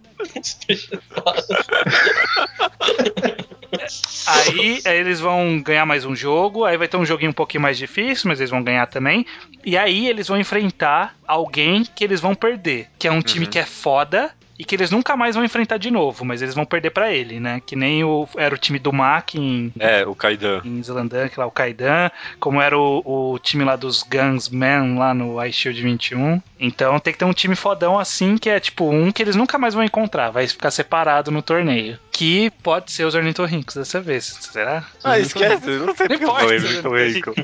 Aí, 4.26 4.80
aí 4.84 4.98
eles 4.98 5.18
vão 5.18 5.60
ganhar 5.60 5.84
mais 5.86 6.04
um 6.04 6.14
jogo, 6.14 6.64
aí 6.64 6.76
vai 6.76 6.86
ter 6.86 6.96
um 6.96 7.04
joguinho 7.06 7.30
um 7.30 7.34
pouquinho 7.34 7.62
mais 7.62 7.76
difícil, 7.78 8.28
mas 8.28 8.38
eles 8.38 8.50
vão 8.50 8.62
ganhar 8.62 8.86
também. 8.86 9.26
E 9.64 9.76
aí 9.76 10.08
eles 10.08 10.28
vão 10.28 10.38
enfrentar 10.38 11.16
alguém 11.26 11.84
que 11.84 12.04
eles 12.04 12.20
vão 12.20 12.34
perder, 12.34 12.88
que 12.98 13.08
é 13.08 13.12
um 13.12 13.22
time 13.22 13.44
Uhum. 13.46 13.50
que 13.50 13.58
é 13.58 13.64
foda 13.64 14.30
e 14.62 14.64
que 14.64 14.76
eles 14.76 14.92
nunca 14.92 15.16
mais 15.16 15.34
vão 15.34 15.44
enfrentar 15.44 15.76
de 15.76 15.90
novo, 15.90 16.24
mas 16.24 16.40
eles 16.40 16.54
vão 16.54 16.64
perder 16.64 16.90
pra 16.90 17.10
ele, 17.12 17.40
né? 17.40 17.60
Que 17.66 17.74
nem 17.74 18.04
o, 18.04 18.28
era 18.36 18.54
o 18.54 18.58
time 18.58 18.78
do 18.78 18.92
Mac 18.92 19.34
em, 19.34 19.72
É, 19.76 20.06
o 20.06 20.14
Kaidan. 20.14 20.60
em 20.64 20.80
Zelandunk, 20.80 21.36
lá 21.36 21.46
o 21.46 21.50
Kaidan, 21.50 22.08
como 22.38 22.62
era 22.62 22.78
o, 22.78 23.02
o 23.34 23.38
time 23.40 23.64
lá 23.64 23.74
dos 23.74 24.04
Gunsmen 24.04 24.96
lá 24.96 25.12
no 25.12 25.44
Ice 25.44 25.58
Shield 25.58 25.82
21. 25.82 26.40
Então 26.60 27.00
tem 27.00 27.12
que 27.12 27.18
ter 27.18 27.24
um 27.24 27.32
time 27.32 27.56
fodão 27.56 27.98
assim, 27.98 28.38
que 28.38 28.48
é 28.48 28.60
tipo 28.60 28.88
um 28.88 29.10
que 29.10 29.20
eles 29.20 29.34
nunca 29.34 29.58
mais 29.58 29.74
vão 29.74 29.82
encontrar, 29.82 30.30
vai 30.30 30.46
ficar 30.46 30.70
separado 30.70 31.32
no 31.32 31.42
torneio. 31.42 31.98
Que 32.12 32.50
pode 32.62 32.92
ser 32.92 33.04
os 33.04 33.16
ornitorrincos 33.16 33.74
dessa 33.74 34.00
vez, 34.00 34.26
será? 34.52 34.84
Ah, 35.02 35.18
esquece, 35.18 35.66
não 35.70 35.96
sei 35.96 36.06
porque 36.06 36.24
eu 36.24 36.28
falei 36.34 36.58
ornitorrinco. 36.58 37.34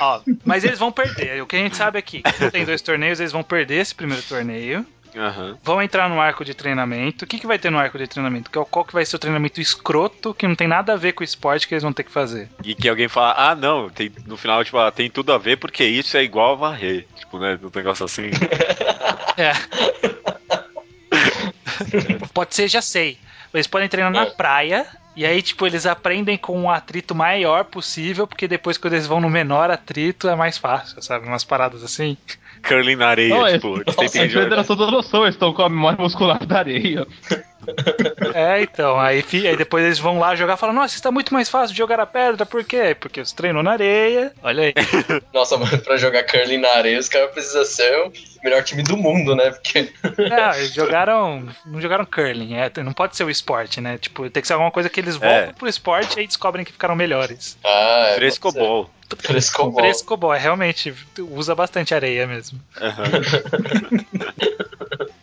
Ó, 0.00 0.20
mas 0.44 0.64
eles 0.64 0.78
vão 0.78 0.90
perder. 0.92 1.42
O 1.42 1.46
que 1.46 1.56
a 1.56 1.58
gente 1.58 1.76
sabe 1.76 1.98
é 1.98 2.02
que 2.02 2.22
tem 2.50 2.64
dois 2.64 2.80
torneios, 2.82 3.20
eles 3.20 3.32
vão 3.32 3.42
perder 3.42 3.80
esse 3.80 3.94
primeiro 3.94 4.22
torneio. 4.22 4.86
Aham. 5.14 5.58
Vão 5.62 5.82
entrar 5.82 6.08
no 6.08 6.18
arco 6.18 6.42
de 6.42 6.54
treinamento. 6.54 7.26
O 7.26 7.28
que, 7.28 7.38
que 7.38 7.46
vai 7.46 7.58
ter 7.58 7.70
no 7.70 7.78
arco 7.78 7.98
de 7.98 8.06
treinamento? 8.06 8.50
Qual, 8.50 8.64
qual 8.64 8.82
que 8.82 8.94
vai 8.94 9.04
ser 9.04 9.16
o 9.16 9.18
treinamento 9.18 9.60
escroto 9.60 10.32
que 10.32 10.48
não 10.48 10.54
tem 10.54 10.66
nada 10.66 10.94
a 10.94 10.96
ver 10.96 11.12
com 11.12 11.20
o 11.20 11.24
esporte 11.24 11.68
que 11.68 11.74
eles 11.74 11.82
vão 11.82 11.92
ter 11.92 12.02
que 12.04 12.10
fazer? 12.10 12.48
E 12.64 12.74
que 12.74 12.88
alguém 12.88 13.08
fala, 13.08 13.34
ah, 13.36 13.54
não, 13.54 13.90
tem, 13.90 14.10
no 14.26 14.38
final, 14.38 14.64
tipo, 14.64 14.78
ah, 14.78 14.90
tem 14.90 15.10
tudo 15.10 15.30
a 15.34 15.38
ver 15.38 15.58
porque 15.58 15.84
isso 15.84 16.16
é 16.16 16.22
igual 16.22 16.52
a 16.52 16.56
varrer. 16.56 17.06
Tipo, 17.18 17.38
né, 17.38 17.58
um 17.62 17.70
negócio 17.74 18.06
assim. 18.06 18.30
É. 19.36 19.52
Pode 22.32 22.54
ser, 22.54 22.68
já 22.68 22.80
sei. 22.80 23.18
Eles 23.52 23.66
podem 23.66 23.88
treinar 23.88 24.12
na 24.12 24.22
É. 24.22 24.30
praia. 24.30 24.86
E 25.14 25.26
aí, 25.26 25.42
tipo, 25.42 25.66
eles 25.66 25.84
aprendem 25.84 26.38
com 26.38 26.58
um 26.58 26.70
atrito 26.70 27.14
maior 27.14 27.64
possível, 27.64 28.26
porque 28.26 28.48
depois, 28.48 28.78
quando 28.78 28.94
eles 28.94 29.06
vão 29.06 29.20
no 29.20 29.28
menor 29.28 29.70
atrito, 29.70 30.26
é 30.28 30.34
mais 30.34 30.56
fácil, 30.56 31.02
sabe? 31.02 31.26
Umas 31.26 31.44
paradas 31.44 31.84
assim. 31.84 32.16
Curling 32.66 32.96
na 32.96 33.08
areia, 33.08 33.34
Não, 33.34 33.46
tipo, 33.52 33.74
eles 33.76 33.84
Eles 33.98 34.12
tentem 34.12 34.20
perderam 34.30 34.62
jogar. 34.62 34.64
toda 34.64 34.84
a 34.84 34.90
noção, 34.90 35.22
eles 35.24 35.34
estão 35.34 35.52
com 35.52 35.62
a 35.62 35.68
memória 35.68 35.98
muscular 36.00 36.44
da 36.46 36.58
areia. 36.58 37.06
É, 38.34 38.62
então. 38.62 38.98
Aí, 38.98 39.22
aí 39.32 39.56
depois 39.56 39.84
eles 39.84 39.98
vão 39.98 40.18
lá 40.18 40.34
jogar 40.34 40.54
e 40.54 40.56
falam: 40.56 40.74
Nossa, 40.74 40.94
está 40.94 41.10
muito 41.10 41.34
mais 41.34 41.48
fácil 41.48 41.74
de 41.74 41.78
jogar 41.78 42.00
a 42.00 42.06
pedra. 42.06 42.46
Por 42.46 42.64
quê? 42.64 42.96
Porque 42.98 43.24
você 43.24 43.34
treinou 43.34 43.62
na 43.62 43.72
areia. 43.72 44.32
Olha 44.42 44.64
aí. 44.64 44.74
Nossa, 45.34 45.56
mano, 45.58 45.78
pra 45.78 45.96
jogar 45.96 46.24
curling 46.24 46.58
na 46.58 46.70
areia, 46.70 46.98
os 46.98 47.08
caras 47.08 47.30
precisam 47.32 47.64
ser 47.64 47.94
o 48.06 48.12
melhor 48.42 48.62
time 48.64 48.82
do 48.82 48.96
mundo, 48.96 49.36
né? 49.36 49.50
Porque 49.50 49.92
Não, 50.18 50.54
eles 50.54 50.72
jogaram. 50.72 51.46
Não 51.66 51.80
jogaram 51.80 52.06
curling. 52.06 52.54
É, 52.54 52.70
não 52.82 52.92
pode 52.92 53.16
ser 53.16 53.24
o 53.24 53.30
esporte, 53.30 53.80
né? 53.80 53.98
Tipo, 53.98 54.28
tem 54.30 54.40
que 54.40 54.46
ser 54.46 54.54
alguma 54.54 54.70
coisa 54.70 54.88
que 54.88 55.00
eles 55.00 55.16
voltam 55.16 55.50
É. 55.50 55.52
pro 55.52 55.68
esporte 55.68 56.16
e 56.16 56.20
aí 56.20 56.26
descobrem 56.26 56.64
que 56.64 56.72
ficaram 56.72 56.96
melhores. 56.96 57.58
Ah, 57.64 58.06
é, 58.10 58.14
Frescobol. 58.14 58.90
Frescobol. 59.18 59.80
Frescobol, 59.82 60.32
é 60.34 60.38
realmente 60.38 60.94
usa 61.18 61.54
bastante 61.54 61.94
areia 61.94 62.26
mesmo. 62.26 62.58
Aham. 62.80 63.04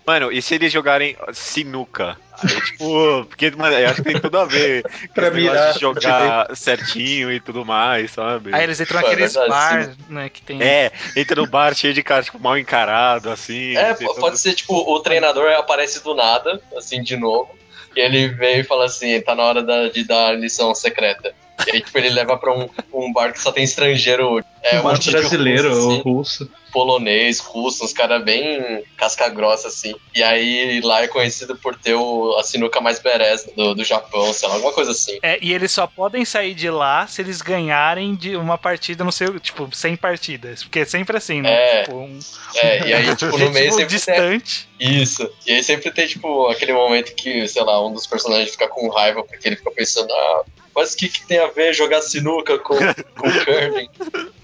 Mano, 0.10 0.32
e 0.32 0.42
se 0.42 0.56
eles 0.56 0.74
jogarem 0.74 1.16
sinuca? 1.32 2.18
Aí, 2.42 2.62
tipo, 2.62 3.26
porque, 3.26 3.52
mano, 3.52 3.76
eu 3.78 3.90
acho 3.90 4.02
que 4.02 4.12
tem 4.12 4.20
tudo 4.20 4.40
a 4.40 4.46
ver. 4.46 4.82
com 4.82 5.14
Pra 5.14 5.30
mirar, 5.30 5.74
de 5.74 5.80
jogar 5.80 6.56
certinho 6.56 7.32
e 7.32 7.40
tudo 7.40 7.64
mais, 7.64 8.10
sabe? 8.10 8.52
Aí 8.52 8.64
eles 8.64 8.80
entram 8.80 9.02
é 9.02 9.04
naqueles 9.04 9.36
verdade, 9.36 9.50
bar, 9.52 9.96
né, 10.10 10.30
que 10.30 10.42
tem... 10.42 10.64
É, 10.64 10.92
entra 11.16 11.40
no 11.40 11.46
bar 11.48 11.76
cheio 11.76 11.94
de 11.94 12.02
cara, 12.02 12.24
tipo, 12.24 12.40
mal 12.40 12.58
encarado, 12.58 13.30
assim. 13.30 13.78
É, 13.78 13.94
todo- 13.94 14.20
pode 14.20 14.40
ser 14.40 14.56
tipo, 14.56 14.74
o 14.74 15.00
treinador 15.00 15.52
aparece 15.52 16.04
do 16.04 16.16
nada, 16.16 16.60
assim, 16.76 17.04
de 17.04 17.16
novo. 17.16 17.52
E 17.96 18.00
ele 18.00 18.30
veio 18.30 18.62
e 18.62 18.64
fala 18.64 18.86
assim, 18.86 19.22
tá 19.22 19.36
na 19.36 19.44
hora 19.44 19.62
da- 19.62 19.90
de 19.90 20.04
dar 20.04 20.30
a 20.30 20.34
lição 20.34 20.74
secreta. 20.74 21.36
E 21.68 21.72
aí, 21.72 21.82
tipo, 21.82 21.96
ele 22.00 22.10
leva 22.10 22.36
pra 22.36 22.52
um, 22.52 22.68
um 22.92 23.14
bar 23.14 23.32
que 23.32 23.40
só 23.40 23.52
tem 23.52 23.64
estrangeiro. 23.64 24.44
É, 24.64 24.80
um 24.80 24.84
monte 24.84 25.06
de 25.06 25.12
brasileiro, 25.12 25.70
russo, 25.70 25.82
ou 25.82 25.92
assim, 25.92 26.02
russo. 26.02 26.52
polonês, 26.72 27.40
russo, 27.40 27.84
uns 27.84 27.94
caras 27.94 28.24
bem 28.24 28.84
casca 28.98 29.30
grossa, 29.30 29.70
assim. 29.70 29.96
E 30.14 30.22
aí 30.22 30.82
lá 30.82 31.04
é 31.04 31.08
conhecido 31.08 31.56
por 31.56 31.76
ter 31.76 31.96
o, 31.96 32.36
a 32.38 32.44
sinuca 32.44 32.82
mais 32.82 33.00
badass 33.00 33.48
do, 33.56 33.74
do 33.74 33.84
Japão, 33.84 34.34
sei 34.34 34.48
lá, 34.48 34.56
alguma 34.56 34.74
coisa 34.74 34.92
assim. 34.92 35.18
É, 35.22 35.40
e 35.42 35.54
eles 35.54 35.72
só 35.72 35.88
podem 35.88 36.26
sair 36.26 36.54
de 36.54 36.70
lá 36.70 37.08
se 37.08 37.22
eles 37.22 37.42
ganharem 37.42 38.16
de 38.16 38.36
uma 38.36 38.58
partida, 38.58 39.04
não 39.04 39.12
sei, 39.12 39.28
tipo, 39.40 39.70
100 39.72 39.96
partidas. 39.96 40.64
Porque 40.64 40.80
é 40.80 40.86
sempre 40.86 41.18
assim, 41.18 41.42
né? 41.42 41.52
É. 41.52 41.84
Tipo, 41.84 41.98
um 41.98 42.20
É, 42.56 42.88
e 42.88 42.94
aí, 42.94 43.16
tipo, 43.16 43.38
no 43.38 43.50
meio 43.52 43.74
objetivo 43.74 44.00
sempre 44.00 44.16
tem 44.16 44.40
distante. 44.40 44.70
Isso. 44.80 45.30
E 45.46 45.54
aí 45.54 45.64
sempre 45.64 45.92
tem, 45.92 46.08
tipo, 46.08 46.48
aquele 46.48 46.74
momento 46.74 47.14
que, 47.16 47.48
sei 47.48 47.64
lá, 47.64 47.86
um 47.86 47.94
dos 47.94 48.08
personagens 48.08 48.52
fica 48.52 48.68
com 48.68 48.90
raiva 48.90 49.24
porque 49.24 49.48
ele 49.48 49.56
fica 49.56 49.72
pensando, 49.72 50.12
ah, 50.12 50.44
mas 50.76 50.94
o 50.94 50.98
que, 50.98 51.10
que 51.10 51.26
tem 51.26 51.40
a 51.40 51.48
ver 51.48 51.74
jogar 51.74 52.02
sinuca 52.02 52.58
com, 52.60 52.76
com 52.76 53.32
curling? 53.46 53.90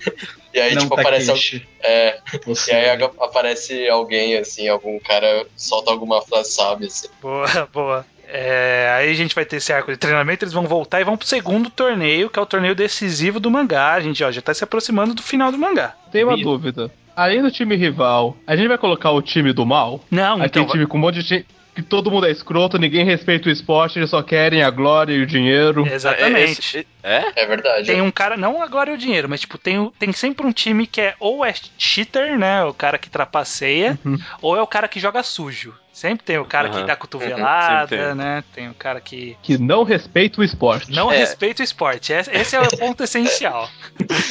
E 0.54 0.60
aí, 0.60 0.74
não 0.74 0.84
tipo, 0.84 0.96
tá 0.96 1.02
aparece, 1.02 1.30
al- 1.30 1.36
quente. 1.36 1.68
é, 1.84 2.20
Você. 2.46 2.72
e 2.72 2.76
aí 2.76 3.04
aparece 3.20 3.90
alguém, 3.90 4.38
assim, 4.38 4.68
algum 4.68 4.98
cara 5.00 5.46
solta 5.58 5.92
alguma 5.92 6.22
frase, 6.22 6.52
sabe, 6.54 6.86
assim. 6.86 7.08
Boa, 7.22 7.48
boa. 7.74 8.06
É, 8.28 8.90
aí 8.98 9.12
a 9.12 9.14
gente 9.14 9.36
vai 9.36 9.46
ter 9.46 9.58
esse 9.58 9.72
arco 9.72 9.92
de 9.92 9.98
treinamento, 9.98 10.44
eles 10.44 10.54
vão 10.54 10.64
voltar 10.66 11.00
e 11.00 11.04
vão 11.04 11.16
pro 11.18 11.28
segundo 11.28 11.70
torneio, 11.70 12.30
que 12.30 12.40
é 12.40 12.42
o 12.42 12.46
torneio 12.46 12.74
decisivo 12.74 13.40
do 13.40 13.52
mangá. 13.52 13.94
A 13.94 14.00
gente 14.00 14.24
ó, 14.24 14.32
já 14.32 14.42
tá 14.42 14.54
se 14.54 14.64
aproximando 14.64 15.14
do 15.14 15.22
final 15.22 15.52
do 15.52 15.58
mangá. 15.58 15.94
Tem 16.12 16.24
uma 16.24 16.36
dúvida. 16.38 16.92
Além 17.16 17.42
do 17.42 17.52
time 17.52 17.76
rival, 17.76 18.36
a 18.48 18.56
gente 18.56 18.68
vai 18.68 18.78
colocar 18.78 19.12
o 19.12 19.22
time 19.22 19.54
do 19.54 19.66
mal? 19.66 20.04
Não, 20.10 20.42
Aquele 20.42 20.64
então. 20.64 20.68
time 20.68 20.88
com 20.88 20.98
um 20.98 21.02
monte 21.02 21.16
de 21.16 21.22
gente. 21.22 21.46
Que 21.76 21.84
todo 21.84 22.10
mundo 22.10 22.26
é 22.26 22.32
escroto, 22.32 22.78
ninguém 22.80 23.04
respeita 23.04 23.50
o 23.50 23.52
esporte, 23.52 24.00
eles 24.00 24.10
só 24.10 24.24
querem 24.24 24.64
a 24.64 24.70
glória 24.70 25.14
e 25.14 25.22
o 25.22 25.26
dinheiro. 25.28 25.86
Exatamente. 25.86 26.60
Esse- 26.60 26.88
É? 27.04 27.44
É 27.44 27.46
verdade. 27.46 27.86
Tem 27.86 28.02
um 28.02 28.10
cara, 28.10 28.36
não 28.38 28.64
agora 28.64 28.90
é 28.90 28.94
o 28.94 28.98
dinheiro, 28.98 29.30
mas 29.30 29.42
tipo, 29.42 29.58
tem, 29.60 29.92
tem 30.00 30.12
sempre 30.12 30.48
um 30.48 30.52
time 30.52 30.88
que 30.88 31.00
é 31.02 31.14
ou 31.20 31.46
é 31.46 31.54
cheater, 31.78 32.40
né? 32.40 32.64
O 32.64 32.74
cara 32.74 32.98
que 32.98 33.10
trapaceia, 33.10 34.00
Uhum. 34.04 34.18
ou 34.42 34.56
é 34.58 34.62
o 34.62 34.66
cara 34.68 34.88
que 34.88 35.00
joga 35.00 35.22
sujo. 35.22 35.76
Sempre 35.94 36.26
tem 36.26 36.38
o 36.38 36.46
cara 36.46 36.70
que 36.70 36.78
Aham. 36.78 36.86
dá 36.88 36.96
cotovelada, 36.96 37.88
tem. 37.88 38.16
né? 38.16 38.44
Tem 38.54 38.70
o 38.70 38.74
cara 38.74 39.00
que 39.00 39.38
Que 39.44 39.58
não 39.58 39.84
respeita 39.84 40.42
o 40.42 40.44
esporte. 40.44 40.92
não 40.92 41.12
É. 41.12 41.18
respeita 41.18 41.62
o 41.62 41.64
esporte. 41.64 42.12
Esse 42.12 42.32
esse 42.32 42.56
é 42.56 42.62
o 42.62 42.78
ponto 42.78 43.04
essencial. 43.04 43.70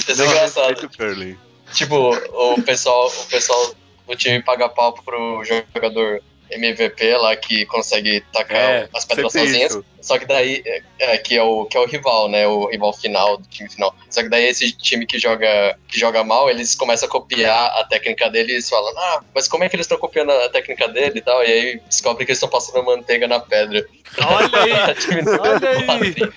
Isso 0.08 0.22
é 0.22 0.26
engraçado. 0.26 0.74
Tipo, 1.72 2.10
o 2.54 2.62
pessoal, 2.62 3.06
o 3.08 3.26
pessoal 3.26 3.74
do 4.06 4.14
time 4.16 4.42
paga 4.42 4.68
pau 4.68 4.92
pro 4.92 5.42
jogador 5.44 6.20
MVP 6.50 7.16
lá 7.16 7.34
que 7.36 7.66
consegue 7.66 8.20
tacar 8.32 8.56
É, 8.56 8.88
as 8.94 9.04
pedras 9.04 9.32
sozinhas. 9.32 9.72
isso. 9.72 9.84
Só 10.00 10.18
que 10.18 10.26
daí, 10.26 10.62
é, 10.66 10.82
é, 10.98 11.18
que, 11.18 11.34
é 11.34 11.42
o, 11.42 11.64
que 11.64 11.76
é 11.76 11.80
o 11.80 11.86
rival, 11.86 12.28
né? 12.28 12.46
O 12.46 12.66
rival 12.66 12.92
final 12.92 13.38
do 13.38 13.48
time 13.48 13.70
final. 13.70 13.94
Só 14.10 14.22
que 14.22 14.28
daí 14.28 14.44
esse 14.44 14.70
time 14.72 15.06
que 15.06 15.18
joga, 15.18 15.78
que 15.88 15.98
joga 15.98 16.22
mal, 16.22 16.50
eles 16.50 16.74
começam 16.74 17.08
a 17.08 17.10
copiar 17.10 17.78
a 17.78 17.84
técnica 17.84 18.28
dele 18.28 18.52
e 18.52 18.54
eles 18.56 18.68
falam, 18.68 18.92
ah, 18.98 19.22
mas 19.34 19.48
como 19.48 19.64
é 19.64 19.68
que 19.68 19.76
eles 19.76 19.84
estão 19.84 19.96
copiando 19.98 20.30
a 20.30 20.48
técnica 20.50 20.88
dele 20.88 21.18
e 21.18 21.22
tal? 21.22 21.42
E 21.42 21.46
aí 21.46 21.80
descobre 21.88 22.26
que 22.26 22.32
eles 22.32 22.36
estão 22.36 22.50
passando 22.50 22.84
manteiga 22.84 23.26
na 23.26 23.40
pedra. 23.40 23.84
Olha 24.18 24.62
aí! 24.62 24.72
Olha 25.40 25.70
aí! 25.70 25.86
quadrinho. 25.86 26.32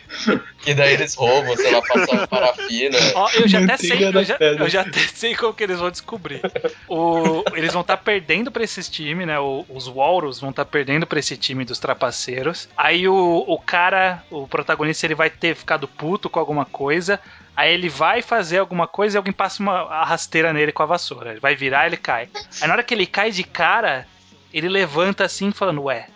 E 0.66 0.74
daí 0.74 0.94
eles 0.94 1.14
roubam, 1.16 1.56
sei 1.56 1.72
lá, 1.72 1.82
passam 1.82 2.28
parafina. 2.28 2.98
Ó, 3.16 3.30
eu 3.36 3.48
já 3.48 3.60
até 3.60 3.78
sei, 3.78 4.04
eu 4.08 4.24
já, 4.24 4.38
eu 4.40 4.70
já 4.70 4.82
até 4.82 5.00
sei 5.00 5.36
como 5.36 5.54
que 5.54 5.64
eles 5.64 5.80
vão 5.80 5.92
descobrir. 5.92 6.42
O, 6.88 7.44
eles 7.56 7.72
vão 7.74 7.82
estar 7.82 7.98
perdendo 7.98 8.52
pra 8.52 8.64
esses 8.64 8.90
times, 8.90 9.28
né? 9.28 9.40
O- 9.40 9.66
os 9.70 9.88
Walrus 9.88 10.40
vão 10.40 10.50
estar 10.50 10.66
perdendo 10.66 11.06
pra 11.06 11.20
esse 11.20 11.38
time 11.38 11.64
dos 11.64 11.80
trapaceiros. 11.80 12.68
Aí 12.76 13.08
o, 13.08 13.44
o 13.48 13.60
cara, 13.60 14.24
o 14.32 14.48
protagonista, 14.48 15.06
ele 15.06 15.16
vai 15.16 15.30
ter 15.30 15.56
ficado 15.56 15.88
puto 15.88 16.30
com 16.30 16.40
alguma 16.40 16.66
coisa. 16.66 17.20
Aí 17.56 17.74
ele 17.74 17.90
vai 17.90 18.22
fazer 18.22 18.58
alguma 18.60 18.88
coisa 18.88 19.18
e 19.18 19.20
alguém 19.20 19.34
passa 19.34 19.62
uma 19.64 19.82
a 19.84 20.04
rasteira 20.06 20.52
nele 20.54 20.72
com 20.72 20.84
a 20.84 20.86
vassoura. 20.88 21.32
Ele 21.32 21.40
vai 21.40 21.56
virar 21.56 21.88
ele 21.88 21.98
cai. 21.98 22.28
Aí 22.62 22.68
na 22.68 22.74
hora 22.74 22.84
que 22.84 22.94
ele 22.94 23.06
cai 23.08 23.32
de 23.32 23.44
cara, 23.44 24.06
ele 24.54 24.68
levanta 24.70 25.24
assim 25.26 25.52
falando, 25.52 25.84
ué. 25.84 26.08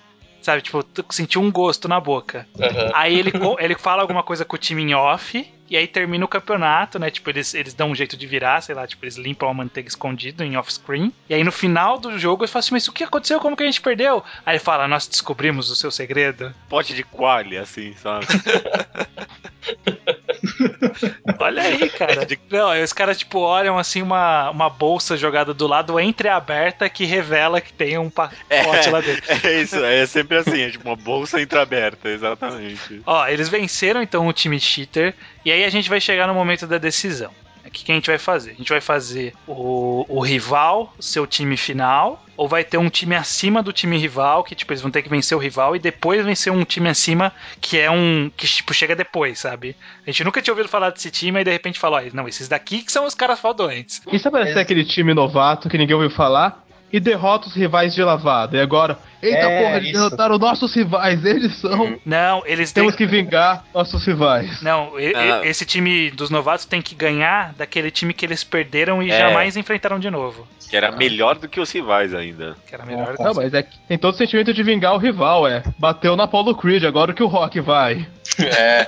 Sabe, 0.41 0.61
tipo, 0.61 0.83
tu 0.83 1.05
sentiu 1.11 1.41
um 1.41 1.51
gosto 1.51 1.87
na 1.87 1.99
boca. 1.99 2.47
Aham. 2.59 2.91
Aí 2.93 3.17
ele, 3.17 3.31
ele 3.59 3.75
fala 3.75 4.01
alguma 4.01 4.23
coisa 4.23 4.43
com 4.43 4.55
o 4.55 4.59
time 4.59 4.81
em 4.81 4.93
off, 4.93 5.47
e 5.71 5.77
aí 5.77 5.87
termina 5.87 6.25
o 6.25 6.27
campeonato, 6.27 6.99
né? 6.99 7.09
Tipo, 7.09 7.29
eles, 7.29 7.53
eles 7.53 7.73
dão 7.73 7.91
um 7.91 7.95
jeito 7.95 8.17
de 8.17 8.27
virar, 8.27 8.59
sei 8.59 8.75
lá, 8.75 8.85
tipo, 8.85 9.05
eles 9.05 9.15
limpam 9.15 9.49
a 9.49 9.53
manteiga 9.53 9.87
escondida 9.87 10.43
em 10.43 10.57
off-screen. 10.57 11.13
E 11.29 11.33
aí 11.33 11.45
no 11.45 11.51
final 11.51 11.97
do 11.97 12.19
jogo 12.19 12.43
eles 12.43 12.51
falam 12.51 12.59
assim, 12.59 12.73
mas 12.73 12.87
o 12.89 12.91
que 12.91 13.05
aconteceu? 13.05 13.39
Como 13.39 13.55
que 13.55 13.63
a 13.63 13.65
gente 13.67 13.79
perdeu? 13.79 14.21
Aí 14.45 14.55
ele 14.55 14.59
fala, 14.59 14.85
nós 14.85 15.07
descobrimos 15.07 15.69
o 15.69 15.75
seu 15.75 15.89
segredo. 15.89 16.53
Pote 16.67 16.93
de 16.93 17.03
qualha, 17.03 17.61
assim, 17.61 17.93
sabe? 17.93 18.25
Olha 21.39 21.63
aí, 21.63 21.89
cara. 21.89 22.27
Não, 22.49 22.69
aí 22.69 22.83
os 22.83 22.93
caras, 22.93 23.17
tipo, 23.17 23.39
olham 23.39 23.77
assim 23.77 24.01
uma, 24.01 24.49
uma 24.49 24.69
bolsa 24.69 25.15
jogada 25.17 25.53
do 25.53 25.67
lado 25.67 25.99
entreaberta 25.99 26.89
que 26.89 27.05
revela 27.05 27.61
que 27.61 27.73
tem 27.73 27.97
um 27.97 28.09
pacote 28.09 28.89
lá 28.89 29.01
dentro. 29.01 29.21
É 29.43 29.61
isso, 29.61 29.83
é 29.83 30.05
sempre 30.05 30.37
assim, 30.37 30.61
é 30.61 30.69
tipo 30.69 30.87
uma 30.87 30.95
bolsa 30.95 31.41
entreaberta, 31.41 32.09
exatamente. 32.09 33.01
Ó, 33.05 33.27
eles 33.27 33.49
venceram 33.49 34.01
então 34.01 34.27
o 34.27 34.33
time 34.33 34.59
cheater, 34.59 35.15
e 35.43 35.51
aí 35.51 35.63
a 35.63 35.69
gente 35.69 35.89
vai 35.89 35.99
chegar 35.99 36.27
no 36.27 36.33
momento 36.33 36.67
da 36.67 36.77
decisão. 36.77 37.31
O 37.72 37.74
que, 37.74 37.86
que 37.86 37.91
a 37.93 37.95
gente 37.95 38.07
vai 38.07 38.17
fazer? 38.17 38.51
A 38.51 38.55
gente 38.55 38.67
vai 38.67 38.82
fazer 38.82 39.34
o, 39.47 40.05
o 40.09 40.19
rival, 40.19 40.93
seu 40.99 41.26
time 41.26 41.55
final, 41.55 42.22
ou 42.36 42.45
vai 42.45 42.65
ter 42.65 42.78
um 42.78 42.89
time 42.89 43.15
acima 43.15 43.63
do 43.63 43.72
time 43.72 43.97
rival, 43.97 44.43
que 44.43 44.53
tipo, 44.53 44.74
eles 44.74 44.82
vão 44.82 44.91
ter 44.91 45.01
que 45.01 45.07
vencer 45.07 45.38
o 45.38 45.39
rival, 45.39 45.74
e 45.74 45.80
depois 45.80 46.26
vencer 46.26 46.51
um 46.51 46.65
time 46.65 46.89
acima 46.89 47.32
que 47.61 47.80
é 47.80 47.89
um. 47.89 48.30
que 48.36 48.45
tipo, 48.45 48.74
chega 48.74 48.93
depois, 48.93 49.39
sabe? 49.39 49.74
A 50.05 50.11
gente 50.11 50.26
nunca 50.26 50.41
tinha 50.41 50.51
ouvido 50.51 50.67
falar 50.67 50.89
desse 50.89 51.09
time, 51.09 51.38
aí 51.38 51.45
de 51.45 51.51
repente 51.51 51.80
falou, 51.80 51.97
ó, 51.97 52.03
não, 52.13 52.28
esses 52.28 52.49
daqui 52.49 52.84
que 52.84 52.91
são 52.91 53.05
os 53.05 53.15
caras 53.15 53.39
fodões. 53.39 54.01
E 54.11 54.19
sabe 54.19 54.38
parecer 54.38 54.59
aquele 54.59 54.84
time 54.84 55.13
novato 55.13 55.69
que 55.69 55.78
ninguém 55.78 55.95
ouviu 55.95 56.11
falar? 56.11 56.65
E 56.91 56.99
derrota 56.99 57.47
os 57.47 57.55
rivais 57.55 57.95
de 57.95 58.03
lavada. 58.03 58.57
E 58.57 58.59
agora, 58.59 58.99
eita 59.22 59.38
É, 59.39 59.63
porra, 59.63 59.78
eles 59.78 59.89
isso. 59.91 59.99
derrotaram 59.99 60.38
nossos 60.38 60.74
rivais, 60.76 61.24
eles 61.26 61.55
são. 61.57 61.97
Não, 62.05 62.43
eles 62.45 62.72
têm. 62.72 62.84
Temos 62.84 62.95
que 62.95 63.05
vingar 63.05 63.63
nossos 63.74 64.05
rivais. 64.05 64.61
Não, 64.61 64.99
e- 64.99 65.11
e- 65.11 65.15
Ah. 65.15 65.41
esse 65.43 65.65
time 65.65 66.09
dos 66.11 66.30
novatos 66.30 66.65
tem 66.65 66.82
que 66.82 66.95
ganhar 66.95 67.53
daquele 67.53 67.91
time 67.91 68.13
que 68.13 68.26
eles 68.26 68.43
perderam 68.43 69.01
e 69.03 69.11
É. 69.11 69.17
jamais 69.19 69.55
enfrentaram 69.57 69.99
de 69.99 70.09
novo. 70.09 70.47
Que 70.69 70.78
era 70.78 70.89
melhor 70.91 71.36
do 71.38 71.49
que 71.49 71.59
os 71.59 71.69
rivais 71.69 72.13
ainda. 72.13 72.55
Que 72.65 72.74
era 72.74 72.86
melhor. 72.86 73.15
Não, 73.19 73.34
mas 73.34 73.53
é 73.53 73.61
que 73.61 73.78
tem 73.89 73.97
todo 73.97 74.13
o 74.13 74.17
sentimento 74.17 74.53
de 74.53 74.63
vingar 74.63 74.93
o 74.93 74.97
rival, 74.97 75.45
é. 75.45 75.63
Bateu 75.78 76.15
na 76.15 76.24
Apollo 76.24 76.55
Creed, 76.55 76.86
agora 76.86 77.13
que 77.13 77.22
o 77.24 77.28
Rock 77.28 77.59
vai. 77.59 78.07
É, 78.39 78.88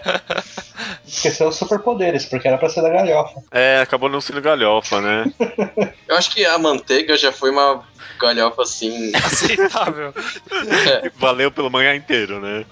Esqueceu 1.05 1.49
os 1.49 1.55
superpoderes, 1.57 2.25
porque 2.25 2.47
era 2.47 2.57
pra 2.57 2.69
ser 2.69 2.81
da 2.81 2.89
galhofa. 2.89 3.41
É, 3.51 3.81
acabou 3.81 4.07
não 4.09 4.21
sendo 4.21 4.41
galhofa, 4.41 5.01
né? 5.01 5.25
eu 6.07 6.15
acho 6.15 6.33
que 6.33 6.45
a 6.45 6.57
manteiga 6.57 7.17
já 7.17 7.31
foi 7.31 7.49
uma 7.51 7.83
galhofa 8.23 8.63
assim. 8.63 9.11
Aceitável. 9.15 10.13
Valeu 11.15 11.51
pelo 11.51 11.69
mangá 11.69 11.95
inteiro, 11.95 12.39
né? 12.39 12.65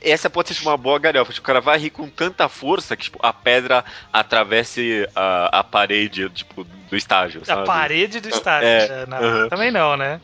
Essa 0.00 0.28
pode 0.28 0.54
ser 0.54 0.62
uma 0.62 0.76
boa 0.76 0.98
galhofa. 0.98 1.32
Tipo, 1.32 1.44
o 1.44 1.46
cara 1.46 1.60
vai 1.60 1.78
rir 1.78 1.90
com 1.90 2.08
tanta 2.08 2.48
força 2.48 2.96
que 2.96 3.04
tipo, 3.04 3.18
a 3.22 3.32
pedra 3.32 3.84
atravesse 4.12 5.08
a, 5.14 5.60
a 5.60 5.64
parede 5.64 6.28
tipo, 6.30 6.64
do 6.64 6.96
estágio, 6.96 7.42
A 7.42 7.44
sabe? 7.44 7.66
parede 7.66 8.20
do 8.20 8.28
estádio. 8.28 8.68
É, 8.68 8.78
É, 9.02 9.06
não, 9.06 9.18
aham. 9.18 9.48
Também 9.48 9.70
não, 9.70 9.96
né? 9.96 10.20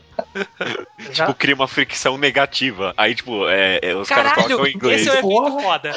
Já- 1.11 1.25
Tipo, 1.27 1.33
cria 1.37 1.55
uma 1.55 1.67
fricção 1.67 2.17
negativa. 2.17 2.93
Aí, 2.97 3.15
tipo, 3.15 3.47
é, 3.47 3.79
é, 3.81 3.95
os 3.95 4.07
caras 4.09 4.33
colocam 4.33 4.65
em 4.67 4.73
inglês. 4.75 5.01
esse 5.01 5.09
é 5.09 5.13
o 5.13 5.15
efeito 5.19 5.29
Porra. 5.29 5.61
foda. 5.61 5.91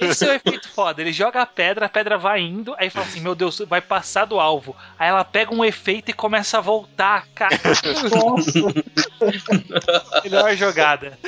Esse 0.00 0.24
é 0.26 0.30
o 0.30 0.34
efeito 0.34 0.68
foda. 0.68 1.00
Ele 1.02 1.12
joga 1.12 1.42
a 1.42 1.46
pedra, 1.46 1.86
a 1.86 1.88
pedra 1.88 2.18
vai 2.18 2.40
indo, 2.40 2.74
aí 2.78 2.90
fala 2.90 3.06
assim: 3.06 3.20
Meu 3.20 3.34
Deus, 3.34 3.58
vai 3.66 3.80
passar 3.80 4.24
do 4.24 4.38
alvo. 4.40 4.74
Aí 4.98 5.08
ela 5.08 5.24
pega 5.24 5.54
um 5.54 5.64
efeito 5.64 6.10
e 6.10 6.12
começa 6.14 6.58
a 6.58 6.60
voltar. 6.60 7.26
Cara, 7.34 7.56
Nossa, 8.14 8.52
melhor 10.24 10.54
jogada. 10.56 11.18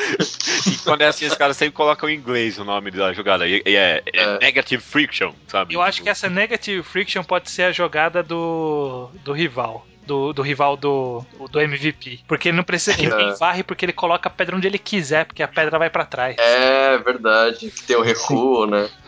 E 0.66 0.76
quando 0.84 1.02
é 1.02 1.06
assim, 1.06 1.26
os 1.26 1.34
caras 1.34 1.56
sempre 1.56 1.74
colocam 1.74 2.08
em 2.08 2.14
inglês 2.16 2.58
o 2.58 2.64
nome 2.64 2.90
da 2.90 3.12
jogada. 3.12 3.46
E, 3.46 3.62
e 3.64 3.76
é, 3.76 4.02
é 4.12 4.22
É. 4.22 4.38
Negative 4.38 4.82
Friction, 4.82 5.32
sabe? 5.46 5.74
Eu 5.74 5.82
acho 5.82 6.02
que 6.02 6.08
essa 6.08 6.28
Negative 6.28 6.82
Friction 6.82 7.22
pode 7.22 7.50
ser 7.50 7.62
a 7.64 7.72
jogada 7.72 8.22
do, 8.22 9.10
do 9.24 9.32
rival. 9.32 9.86
Do, 10.08 10.32
do 10.32 10.40
rival 10.42 10.74
do, 10.74 11.22
do 11.50 11.60
MVP. 11.60 12.20
Porque 12.26 12.48
ele 12.48 12.56
não 12.56 12.64
precisa 12.64 12.96
que 12.96 13.04
É. 13.04 13.10
ninguém 13.10 13.34
varre, 13.36 13.62
porque 13.62 13.84
ele 13.84 13.92
coloca 13.92 14.26
a 14.28 14.32
pedra 14.32 14.56
onde 14.56 14.66
ele 14.66 14.78
quiser, 14.78 15.26
porque 15.26 15.42
a 15.42 15.48
pedra 15.48 15.78
vai 15.78 15.90
pra 15.90 16.04
trás. 16.06 16.34
É 16.38 16.96
verdade. 16.98 17.70
Tem 17.86 17.94
o 17.94 18.00
recuo, 18.02 18.66
né? 18.66 18.88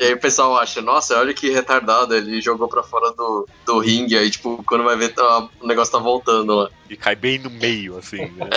E 0.00 0.04
aí 0.06 0.12
o 0.14 0.18
pessoal 0.18 0.58
acha, 0.58 0.82
nossa, 0.82 1.16
olha 1.16 1.32
que 1.32 1.48
retardado, 1.48 2.12
ele 2.14 2.40
jogou 2.40 2.66
pra 2.68 2.82
fora 2.82 3.12
do, 3.12 3.48
do 3.64 3.78
ringue, 3.78 4.16
aí 4.18 4.28
tipo, 4.28 4.60
quando 4.66 4.82
vai 4.82 4.96
ver, 4.96 5.10
tá- 5.10 5.48
o 5.60 5.66
negócio 5.66 5.92
tá 5.92 5.98
voltando 6.00 6.54
lá. 6.56 6.68
E 6.90 6.96
cai 6.96 7.14
bem 7.14 7.38
no 7.38 7.48
meio, 7.50 7.96
assim, 7.96 8.18
né? 8.32 8.48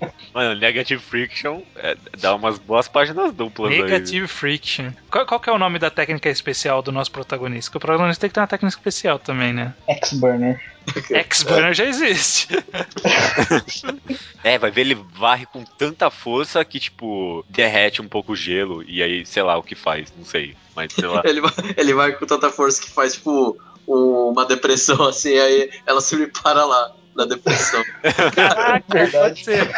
É. 0.00 0.10
Mano, 0.32 0.58
Negative 0.58 1.00
Friction 1.02 1.60
é, 1.76 1.94
dá 2.18 2.34
umas 2.34 2.58
boas 2.58 2.88
páginas 2.88 3.34
duplas 3.34 3.70
aí. 3.70 3.82
Negative 3.82 4.26
Friction. 4.26 4.92
Qual, 5.10 5.26
qual 5.26 5.38
que 5.40 5.50
é 5.50 5.52
o 5.52 5.58
nome 5.58 5.78
da 5.78 5.90
técnica 5.90 6.30
especial 6.30 6.80
do 6.80 6.90
nosso 6.90 7.10
protagonista? 7.12 7.70
Porque 7.70 7.76
o 7.78 7.86
protagonista 7.86 8.22
tem 8.22 8.30
que 8.30 8.34
ter 8.34 8.40
uma 8.40 8.46
técnica 8.46 8.74
especial 8.76 9.18
também, 9.18 9.52
né? 9.52 9.74
X-Burner. 9.86 10.58
X-Burner 11.10 11.74
já 11.74 11.84
existe. 11.84 12.48
É, 14.44 14.58
vai 14.58 14.70
ver, 14.70 14.82
ele 14.82 14.94
varre 15.14 15.46
com 15.46 15.64
tanta 15.64 16.10
força 16.10 16.64
que, 16.64 16.78
tipo, 16.78 17.44
derrete 17.48 18.00
um 18.00 18.08
pouco 18.08 18.32
o 18.32 18.36
gelo 18.36 18.82
e 18.86 19.02
aí, 19.02 19.26
sei 19.26 19.42
lá 19.42 19.56
o 19.56 19.62
que 19.62 19.74
faz, 19.74 20.12
não 20.16 20.24
sei. 20.24 20.54
Mas, 20.74 20.92
sei 20.92 21.06
lá. 21.06 21.22
Ele 21.26 21.40
vai, 21.40 21.52
ele 21.76 21.94
vai 21.94 22.12
com 22.12 22.26
tanta 22.26 22.50
força 22.50 22.82
que 22.82 22.90
faz, 22.90 23.14
tipo, 23.14 23.58
um- 23.88 24.28
uma 24.30 24.44
depressão 24.44 25.02
assim, 25.08 25.38
aí 25.38 25.70
ela 25.86 26.00
se 26.00 26.26
para 26.42 26.64
lá, 26.66 26.92
na 27.16 27.24
depressão. 27.24 27.82
Caraca, 28.34 29.08
pode 29.10 29.42
ser. 29.42 29.70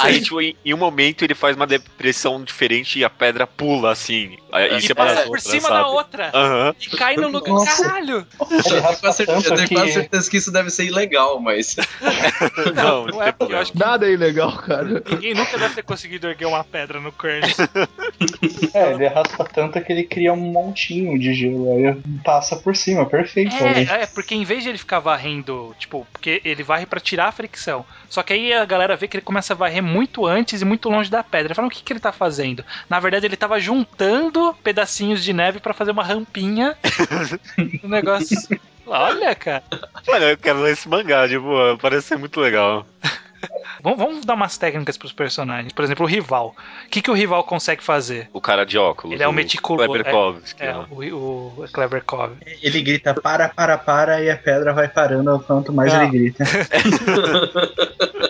Aí, 0.00 0.20
tipo, 0.20 0.40
em, 0.40 0.56
em 0.64 0.74
um 0.74 0.76
momento 0.76 1.22
ele 1.24 1.34
faz 1.34 1.54
uma 1.54 1.68
depressão 1.68 2.42
diferente 2.42 2.98
e 2.98 3.04
a 3.04 3.10
pedra 3.10 3.46
pula, 3.46 3.92
assim, 3.92 4.36
aí 4.54 4.78
E 4.78 4.94
passa 4.94 5.14
por 5.22 5.26
outras, 5.26 5.42
cima 5.42 5.68
sabe? 5.68 5.74
da 5.74 5.86
outra. 5.88 6.30
Aham. 6.34 6.74
E 6.80 6.96
cai 6.96 7.16
no 7.16 7.28
lugar. 7.28 7.50
Nossa. 7.52 7.82
Caralho! 7.84 8.26
Eu 8.40 8.46
tenho 8.46 9.12
certeza, 9.12 9.22
eu 9.22 9.42
tanto 9.42 9.54
tenho 9.56 9.68
quase 9.68 9.86
que. 9.86 9.92
certeza 9.92 10.30
que 10.30 10.36
isso 10.36 10.52
deve 10.52 10.70
ser 10.70 10.84
ilegal, 10.84 11.40
mas. 11.40 11.76
Não, 12.74 13.06
não 13.06 13.22
é 13.22 13.32
porque 13.32 13.52
eu 13.52 13.58
acho 13.58 13.72
que 13.72 13.78
Nada 13.78 14.06
é 14.06 14.12
ilegal, 14.12 14.56
cara. 14.58 15.02
ninguém 15.08 15.34
nunca 15.34 15.58
deve 15.58 15.74
ter 15.74 15.82
conseguido 15.82 16.28
erguer 16.28 16.46
uma 16.46 16.62
pedra 16.64 17.00
no 17.00 17.12
Kern. 17.12 17.46
É, 18.72 18.92
ele 18.92 19.06
raspa 19.06 19.44
tanto 19.44 19.80
que 19.80 19.92
ele 19.92 20.04
cria 20.04 20.32
um 20.32 20.36
montinho 20.36 21.18
de 21.18 21.34
gelo. 21.34 21.72
Aí 21.76 21.94
passa 22.24 22.56
por 22.56 22.76
cima, 22.76 23.06
perfeito. 23.06 23.54
É, 23.56 24.02
é, 24.02 24.06
porque 24.06 24.34
em 24.34 24.44
vez 24.44 24.62
de 24.62 24.68
ele 24.70 24.78
ficar 24.78 24.98
varrendo, 25.00 25.74
tipo, 25.78 26.06
porque 26.12 26.40
ele 26.44 26.62
varre 26.62 26.86
pra 26.86 27.00
tirar 27.00 27.28
a 27.28 27.32
fricção. 27.32 27.84
Só 28.08 28.22
que 28.22 28.32
aí 28.32 28.52
a 28.52 28.64
galera 28.64 28.96
vê 28.96 29.08
que 29.08 29.16
ele 29.16 29.24
começa 29.24 29.52
a 29.52 29.56
varrer 29.56 29.82
muito 29.82 30.26
antes 30.26 30.60
e 30.62 30.64
muito 30.64 30.88
longe 30.88 31.10
da 31.10 31.22
pedra. 31.22 31.54
Fala, 31.54 31.68
o 31.68 31.70
que, 31.70 31.82
que 31.82 31.92
ele 31.92 32.00
tá 32.00 32.12
fazendo? 32.12 32.64
Na 32.88 33.00
verdade, 33.00 33.26
ele 33.26 33.36
tava 33.36 33.58
juntando 33.60 34.43
pedacinhos 34.52 35.24
de 35.24 35.32
neve 35.32 35.60
pra 35.60 35.72
fazer 35.72 35.92
uma 35.92 36.04
rampinha 36.04 36.76
no 37.82 37.88
negócio. 37.88 38.36
Olha, 38.86 39.34
cara. 39.34 39.62
Olha, 40.06 40.24
eu 40.32 40.36
quero 40.36 40.60
ler 40.60 40.72
esse 40.74 40.86
mangá, 40.88 41.26
de 41.26 41.38
boa, 41.38 41.78
parece 41.80 42.08
ser 42.08 42.18
muito 42.18 42.38
legal. 42.40 42.86
Vamos, 43.82 43.98
vamos 43.98 44.24
dar 44.24 44.32
umas 44.34 44.56
técnicas 44.56 44.96
pros 44.96 45.12
personagens. 45.12 45.70
Por 45.72 45.84
exemplo, 45.84 46.06
o 46.06 46.08
rival. 46.08 46.54
O 46.86 46.88
que, 46.88 47.02
que 47.02 47.10
o 47.10 47.14
rival 47.14 47.44
consegue 47.44 47.82
fazer? 47.84 48.28
O 48.32 48.40
cara 48.40 48.64
de 48.64 48.78
óculos. 48.78 49.12
Ele 49.14 49.22
é 49.22 49.28
um 49.28 49.30
o 49.30 49.34
meticuloso. 49.34 49.86
Kleberkovski, 49.90 50.62
É, 50.62 50.72
né? 50.72 50.86
o, 50.90 51.52
o 51.58 51.64
Cleverkov. 51.70 52.32
Ele 52.62 52.80
grita 52.80 53.12
para, 53.14 53.50
para, 53.50 53.76
para 53.76 54.22
e 54.22 54.30
a 54.30 54.36
pedra 54.36 54.72
vai 54.72 54.88
parando 54.88 55.38
quanto 55.46 55.72
mais 55.74 55.92
Ah. 55.92 56.04
ele 56.04 56.12
grita. 56.18 56.44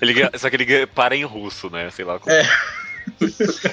Ele, 0.00 0.14
só 0.38 0.48
que 0.50 0.56
ele 0.56 0.86
para 0.86 1.16
em 1.16 1.24
russo, 1.24 1.70
né? 1.70 1.90
Sei 1.90 2.04
lá. 2.04 2.18
como- 2.18 2.34
É. 2.34 2.42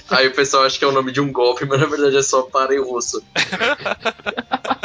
Aí 0.09 0.28
o 0.28 0.34
pessoal 0.34 0.65
acha 0.65 0.78
que 0.78 0.84
é 0.84 0.88
o 0.88 0.91
nome 0.91 1.11
de 1.11 1.21
um 1.21 1.32
golpe, 1.32 1.65
mas 1.65 1.80
na 1.80 1.86
verdade 1.86 2.17
é 2.17 2.21
só 2.21 2.43
para 2.43 2.75
em 2.75 2.80
russo. 2.80 3.23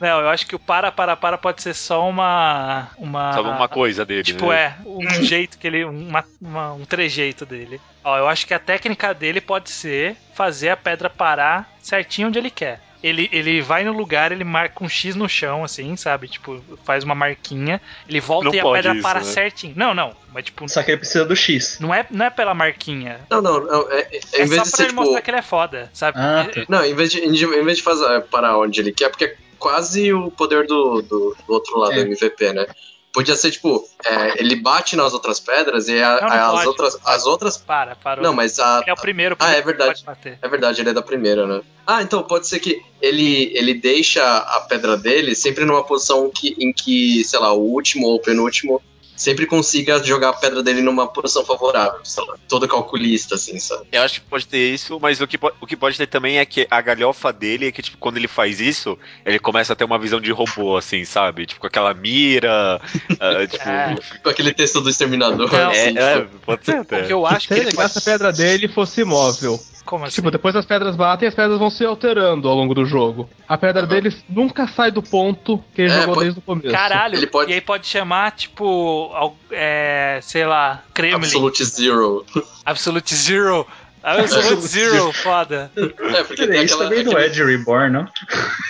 Não, 0.00 0.20
eu 0.20 0.28
acho 0.28 0.46
que 0.46 0.56
o 0.56 0.58
para, 0.58 0.90
para, 0.90 1.16
para 1.16 1.38
pode 1.38 1.62
ser 1.62 1.74
só 1.74 2.08
uma. 2.08 2.88
uma 2.98 3.32
Só 3.32 3.42
uma 3.42 3.68
coisa 3.68 4.04
dele. 4.04 4.22
Tipo, 4.22 4.48
né? 4.50 4.64
é, 4.64 4.76
um 4.86 5.08
jeito 5.22 5.58
que 5.58 5.66
ele. 5.66 5.84
Uma, 5.84 6.24
uma- 6.40 6.72
um 6.72 6.84
trejeito 6.84 7.46
dele. 7.46 7.80
Ó, 8.04 8.16
eu 8.18 8.28
acho 8.28 8.46
que 8.46 8.54
a 8.54 8.58
técnica 8.58 9.14
dele 9.14 9.40
pode 9.40 9.70
ser 9.70 10.16
fazer 10.34 10.70
a 10.70 10.76
pedra 10.76 11.08
parar 11.08 11.70
certinho 11.80 12.28
onde 12.28 12.38
ele 12.38 12.50
quer. 12.50 12.80
Ele, 13.02 13.28
ele 13.32 13.60
vai 13.60 13.82
no 13.84 13.92
lugar, 13.92 14.30
ele 14.30 14.44
marca 14.44 14.84
um 14.84 14.88
X 14.88 15.16
no 15.16 15.28
chão, 15.28 15.64
assim, 15.64 15.96
sabe? 15.96 16.28
Tipo, 16.28 16.62
faz 16.84 17.02
uma 17.02 17.14
marquinha, 17.14 17.80
ele 18.08 18.20
volta 18.20 18.46
Não 18.48 18.54
e 18.54 18.60
a 18.60 18.64
pedra 18.72 18.92
isso, 18.94 19.02
para 19.02 19.18
né? 19.20 19.24
certinho. 19.26 19.74
Não, 19.76 19.92
não. 19.92 20.14
Mas, 20.32 20.44
tipo, 20.44 20.68
Só 20.68 20.82
que 20.82 20.92
ele 20.92 20.98
precisa 20.98 21.24
do 21.24 21.34
X. 21.34 21.78
não 21.80 21.92
é, 21.92 22.06
não 22.10 22.26
é 22.26 22.30
pela 22.30 22.54
marquinha. 22.54 23.20
Não, 23.28 23.42
não, 23.42 23.60
não 23.64 23.90
é, 23.90 24.00
é- 24.12 24.20
É 24.34 24.42
em 24.44 24.46
vez 24.46 24.50
só 24.50 24.62
de 24.64 24.70
pra 24.70 24.76
ser 24.76 24.82
ele 24.84 24.88
tipo. 24.90 25.00
mostrar 25.02 25.20
que 25.20 25.30
ele 25.30 25.38
é 25.38 25.42
foda, 25.42 25.90
sabe? 25.92 26.18
Ah, 26.20 26.48
tá. 26.54 26.64
Não, 26.68 26.84
em 26.84 26.94
vez 26.94 27.10
de, 27.10 27.18
em, 27.20 27.34
em 27.34 27.64
vez 27.64 27.78
de 27.78 27.82
fazer 27.82 28.04
é, 28.06 28.20
parar 28.20 28.56
onde 28.58 28.80
ele 28.80 28.92
quer, 28.92 29.08
porque 29.10 29.24
é 29.24 29.36
quase 29.58 30.12
o 30.12 30.30
poder 30.30 30.66
do, 30.66 31.02
do, 31.02 31.36
do 31.46 31.52
outro 31.52 31.78
lado 31.78 31.92
É. 31.92 31.96
do 31.96 32.00
MVP, 32.02 32.52
né? 32.52 32.66
Podia 33.12 33.36
ser 33.36 33.50
tipo, 33.50 33.86
é, 34.04 34.40
ele 34.40 34.56
bate 34.56 34.96
nas 34.96 35.12
outras 35.12 35.38
pedras 35.38 35.86
e 35.88 36.00
a- 36.02 36.20
Não, 36.22 36.28
não 36.28 36.36
as 36.36 36.52
pode. 36.52 36.66
outras. 36.68 36.98
As 37.04 37.26
outras. 37.26 37.56
Para, 37.58 37.94
parou. 37.94 38.24
Não, 38.24 38.32
mas 38.32 38.58
a. 38.58 38.80
Ele 38.80 38.90
é 38.90 38.92
o 38.94 38.96
primeiro, 38.96 39.36
Ah, 39.38 39.52
é 39.52 39.60
verdade. 39.60 40.02
É 40.40 40.48
verdade, 40.48 40.80
ele 40.80 40.90
é 40.90 40.92
da 40.94 41.02
primeira, 41.02 41.46
né? 41.46 41.60
Ah, 41.86 42.00
então 42.02 42.22
pode 42.22 42.46
ser 42.46 42.58
que 42.58 42.80
ele, 43.02 43.50
ele 43.54 43.74
deixa 43.74 44.22
a 44.38 44.60
pedra 44.62 44.96
dele 44.96 45.34
sempre 45.34 45.64
numa 45.66 45.84
posição 45.84 46.30
que, 46.30 46.56
em 46.58 46.72
que, 46.72 47.22
sei 47.24 47.38
lá, 47.38 47.52
o 47.52 47.60
último 47.60 48.06
ou 48.06 48.14
o 48.16 48.20
penúltimo 48.20 48.80
sempre 49.22 49.46
consiga 49.46 50.02
jogar 50.02 50.30
a 50.30 50.32
pedra 50.32 50.62
dele 50.62 50.82
numa 50.82 51.06
posição 51.06 51.44
favorável, 51.44 52.00
sei 52.04 52.24
lá, 52.24 52.34
todo 52.48 52.66
calculista, 52.66 53.36
assim, 53.36 53.58
sabe? 53.58 53.86
Eu 53.92 54.02
acho 54.02 54.20
que 54.20 54.26
pode 54.26 54.46
ter 54.46 54.72
isso, 54.74 54.98
mas 55.00 55.20
o 55.20 55.26
que, 55.26 55.38
o 55.60 55.66
que 55.66 55.76
pode 55.76 55.96
ter 55.96 56.06
também 56.06 56.38
é 56.38 56.44
que 56.44 56.66
a 56.70 56.80
galhofa 56.80 57.32
dele 57.32 57.68
é 57.68 57.72
que, 57.72 57.82
tipo, 57.82 57.96
quando 57.98 58.16
ele 58.16 58.28
faz 58.28 58.60
isso, 58.60 58.98
ele 59.24 59.38
começa 59.38 59.72
a 59.72 59.76
ter 59.76 59.84
uma 59.84 59.98
visão 59.98 60.20
de 60.20 60.32
robô, 60.32 60.76
assim, 60.76 61.04
sabe? 61.04 61.46
Tipo, 61.46 61.60
com 61.60 61.66
aquela 61.66 61.94
mira, 61.94 62.80
ah, 63.20 63.46
tipo... 63.46 63.68
É. 63.68 63.96
Com 64.22 64.28
aquele 64.28 64.52
texto 64.52 64.80
do 64.80 64.90
Exterminador, 64.90 65.50
Não, 65.50 65.58
É, 65.58 65.64
assim, 65.64 65.98
é, 65.98 66.14
sabe? 66.14 66.28
pode 66.44 66.64
ser 66.64 66.78
O 66.78 66.80
até. 66.82 67.02
que 67.02 67.12
eu 67.12 67.26
acho 67.26 67.48
que 67.48 67.54
Seria 67.54 67.68
ele 67.70 67.88
se 67.88 67.98
a 67.98 68.02
pedra 68.02 68.32
dele 68.32 68.68
fosse 68.68 69.04
móvel. 69.04 69.60
Como 69.92 70.06
assim? 70.06 70.14
Tipo, 70.14 70.30
depois 70.30 70.56
as 70.56 70.64
pedras 70.64 70.96
batem, 70.96 71.28
as 71.28 71.34
pedras 71.34 71.58
vão 71.58 71.68
se 71.68 71.84
alterando 71.84 72.48
ao 72.48 72.54
longo 72.56 72.74
do 72.74 72.86
jogo. 72.86 73.28
A 73.46 73.58
pedra 73.58 73.86
dele 73.86 74.10
nunca 74.26 74.66
sai 74.66 74.90
do 74.90 75.02
ponto 75.02 75.62
que 75.74 75.82
ele 75.82 75.92
É, 75.92 75.96
jogou 76.00 76.14
pode- 76.14 76.20
desde 76.24 76.38
o 76.38 76.42
começo. 76.42 76.70
Caralho, 76.70 77.14
Ele 77.16 77.26
pode- 77.26 77.50
e 77.50 77.54
aí 77.56 77.60
pode 77.60 77.86
chamar, 77.86 78.30
tipo, 78.32 79.34
é, 79.50 80.18
sei 80.22 80.46
lá, 80.46 80.82
Kremlin, 80.94 81.16
Absolute 81.16 81.62
Zero. 81.66 82.24
Absolute 82.64 83.14
Zero. 83.14 83.66
Absolute 84.02 84.62
Zero, 84.62 85.12
foda. 85.12 85.70
É, 85.76 86.24
porque 86.24 86.46
tem 86.48 86.64
Isso 86.64 86.74
aquela. 86.74 86.88
também 86.88 87.04
não 87.04 87.12
é 87.12 87.26
aquele- 87.26 87.34
de 87.34 87.44
Reborn, 87.44 87.90
não? 87.92 88.08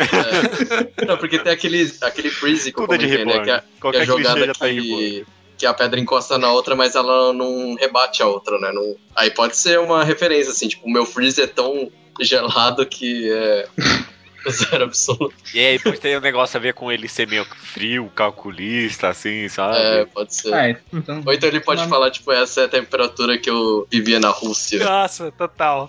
é. 0.01 1.07
Não, 1.07 1.16
porque 1.16 1.39
tem 1.39 1.53
aquele, 1.53 1.93
aquele 2.03 2.31
freeze 2.31 2.73
que 2.73 2.77
Tudo 2.81 2.95
é 2.95 2.99
de 2.99 3.07
né? 3.07 3.16
reborn. 3.16 3.45
Que 3.45 3.51
é, 3.51 3.59
que 3.59 3.64
é 3.64 3.81
Qualquer 3.81 4.01
a 4.01 4.05
jogada 4.05 4.35
clichê 4.53 5.18
já 5.18 5.25
tá. 5.25 5.31
Que, 5.63 5.67
a 5.67 5.73
pedra 5.73 6.01
encosta 6.01 6.37
na 6.39 6.51
outra, 6.53 6.75
mas 6.75 6.97
ela 6.97 7.33
não 7.33 7.75
rebate 7.77 8.21
a 8.21 8.27
outra, 8.27 8.59
né? 8.59 8.73
Não- 8.73 8.97
aí 9.15 9.31
pode 9.31 9.57
ser 9.57 9.79
uma 9.79 10.03
referência, 10.03 10.51
assim, 10.51 10.67
tipo, 10.67 10.87
o 10.87 10.91
meu 10.91 11.07
freeze 11.07 11.41
é 11.41 11.47
tão 11.47 11.89
gelado 12.21 12.85
que 12.85 13.31
é 13.33 13.69
zero 14.51 14.85
absoluto. 14.85 15.35
E 15.55 15.61
aí 15.61 15.79
pode 15.79 16.01
ter 16.01 16.19
um 16.19 16.21
negócio 16.21 16.57
a 16.57 16.61
ver 16.61 16.75
com 16.75 16.91
ele 16.91 17.09
ser 17.09 17.29
meio 17.29 17.45
frio, 17.45 18.11
calculista, 18.13 19.09
assim, 19.09 19.49
sabe? 19.49 19.77
É, 19.79 20.05
pode 20.05 20.35
ser. 20.35 20.53
Ah, 20.53 20.69
então. 20.93 21.23
Ou 21.25 21.33
então 21.33 21.49
ele 21.49 21.61
pode 21.61 21.83
Não. 21.83 21.89
falar, 21.89 22.11
tipo, 22.11 22.33
essa 22.33 22.63
é 22.63 22.65
a 22.65 22.69
temperatura 22.69 23.39
que 23.39 23.49
eu 23.49 23.87
vivia 23.89 24.19
na 24.19 24.31
Rússia. 24.31 24.85
Nossa, 24.85 25.31
total. 25.31 25.89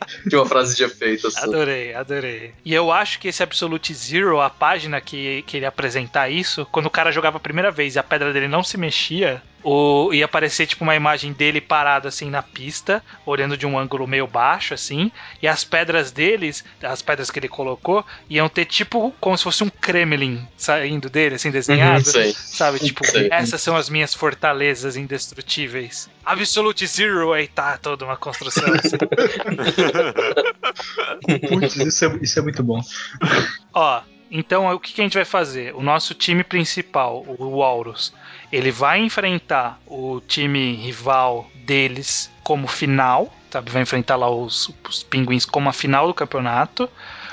De 0.26 0.36
uma 0.36 0.46
frase 0.46 0.76
de 0.76 0.84
efeito, 0.84 1.26
assim. 1.26 1.40
Adorei, 1.40 1.94
adorei. 1.94 2.52
E 2.64 2.72
eu 2.74 2.92
acho 2.92 3.18
que 3.18 3.28
esse 3.28 3.42
Absolute 3.42 3.92
Zero, 3.94 4.40
a 4.40 4.50
página 4.50 5.00
que, 5.00 5.42
que 5.42 5.56
ele 5.56 5.66
apresentar 5.66 6.28
isso, 6.28 6.66
quando 6.66 6.86
o 6.86 6.90
cara 6.90 7.12
jogava 7.12 7.38
a 7.38 7.40
primeira 7.40 7.70
vez 7.70 7.94
e 7.94 7.98
a 7.98 8.02
pedra 8.02 8.32
dele 8.32 8.48
não 8.48 8.62
se 8.62 8.76
mexia, 8.76 9.42
o, 9.68 10.14
ia 10.14 10.26
aparecer 10.26 10.64
tipo 10.64 10.84
uma 10.84 10.94
imagem 10.94 11.32
dele 11.32 11.60
parado 11.60 12.06
assim 12.06 12.30
na 12.30 12.40
pista, 12.40 13.02
olhando 13.26 13.56
de 13.56 13.66
um 13.66 13.76
ângulo 13.76 14.06
meio 14.06 14.24
baixo 14.24 14.74
assim, 14.74 15.10
e 15.42 15.48
as 15.48 15.64
pedras 15.64 16.12
deles, 16.12 16.64
as 16.80 17.02
pedras 17.02 17.32
que 17.32 17.40
ele 17.40 17.48
colocou, 17.48 18.06
iam 18.30 18.48
ter 18.48 18.64
tipo 18.64 19.12
como 19.20 19.36
se 19.36 19.42
fosse 19.42 19.64
um 19.64 19.68
Kremlin 19.68 20.46
saindo 20.56 21.10
dele, 21.10 21.34
assim, 21.34 21.50
desenhado. 21.50 22.04
Sei. 22.04 22.32
Sabe, 22.32 22.78
tipo, 22.78 23.04
Sei. 23.04 23.26
essas 23.28 23.60
são 23.60 23.74
as 23.74 23.90
minhas 23.90 24.14
fortalezas 24.14 24.96
indestrutíveis. 24.96 26.08
Absolute 26.24 26.86
Zero, 26.86 27.32
aí 27.32 27.48
tá 27.48 27.76
toda 27.76 28.04
uma 28.04 28.16
construção. 28.16 28.72
assim. 28.72 28.98
Putz, 31.48 31.74
isso 31.74 32.04
é, 32.04 32.18
isso 32.22 32.38
é 32.38 32.42
muito 32.42 32.62
bom. 32.62 32.80
Ó, 33.74 34.00
então 34.30 34.72
o 34.72 34.78
que, 34.78 34.92
que 34.92 35.00
a 35.00 35.04
gente 35.04 35.14
vai 35.14 35.24
fazer? 35.24 35.74
O 35.74 35.82
nosso 35.82 36.14
time 36.14 36.44
principal, 36.44 37.24
o 37.26 37.58
Walrus, 37.58 38.12
ele 38.56 38.70
vai 38.70 38.98
enfrentar 39.00 39.80
o 39.86 40.20
time 40.26 40.74
rival 40.76 41.48
deles 41.54 42.30
como 42.42 42.66
final, 42.66 43.32
sabe? 43.50 43.70
Vai 43.70 43.82
enfrentar 43.82 44.16
lá 44.16 44.30
os, 44.30 44.70
os 44.88 45.02
pinguins 45.02 45.44
como 45.44 45.68
a 45.68 45.72
final 45.72 46.06
do 46.06 46.14
campeonato. 46.14 46.88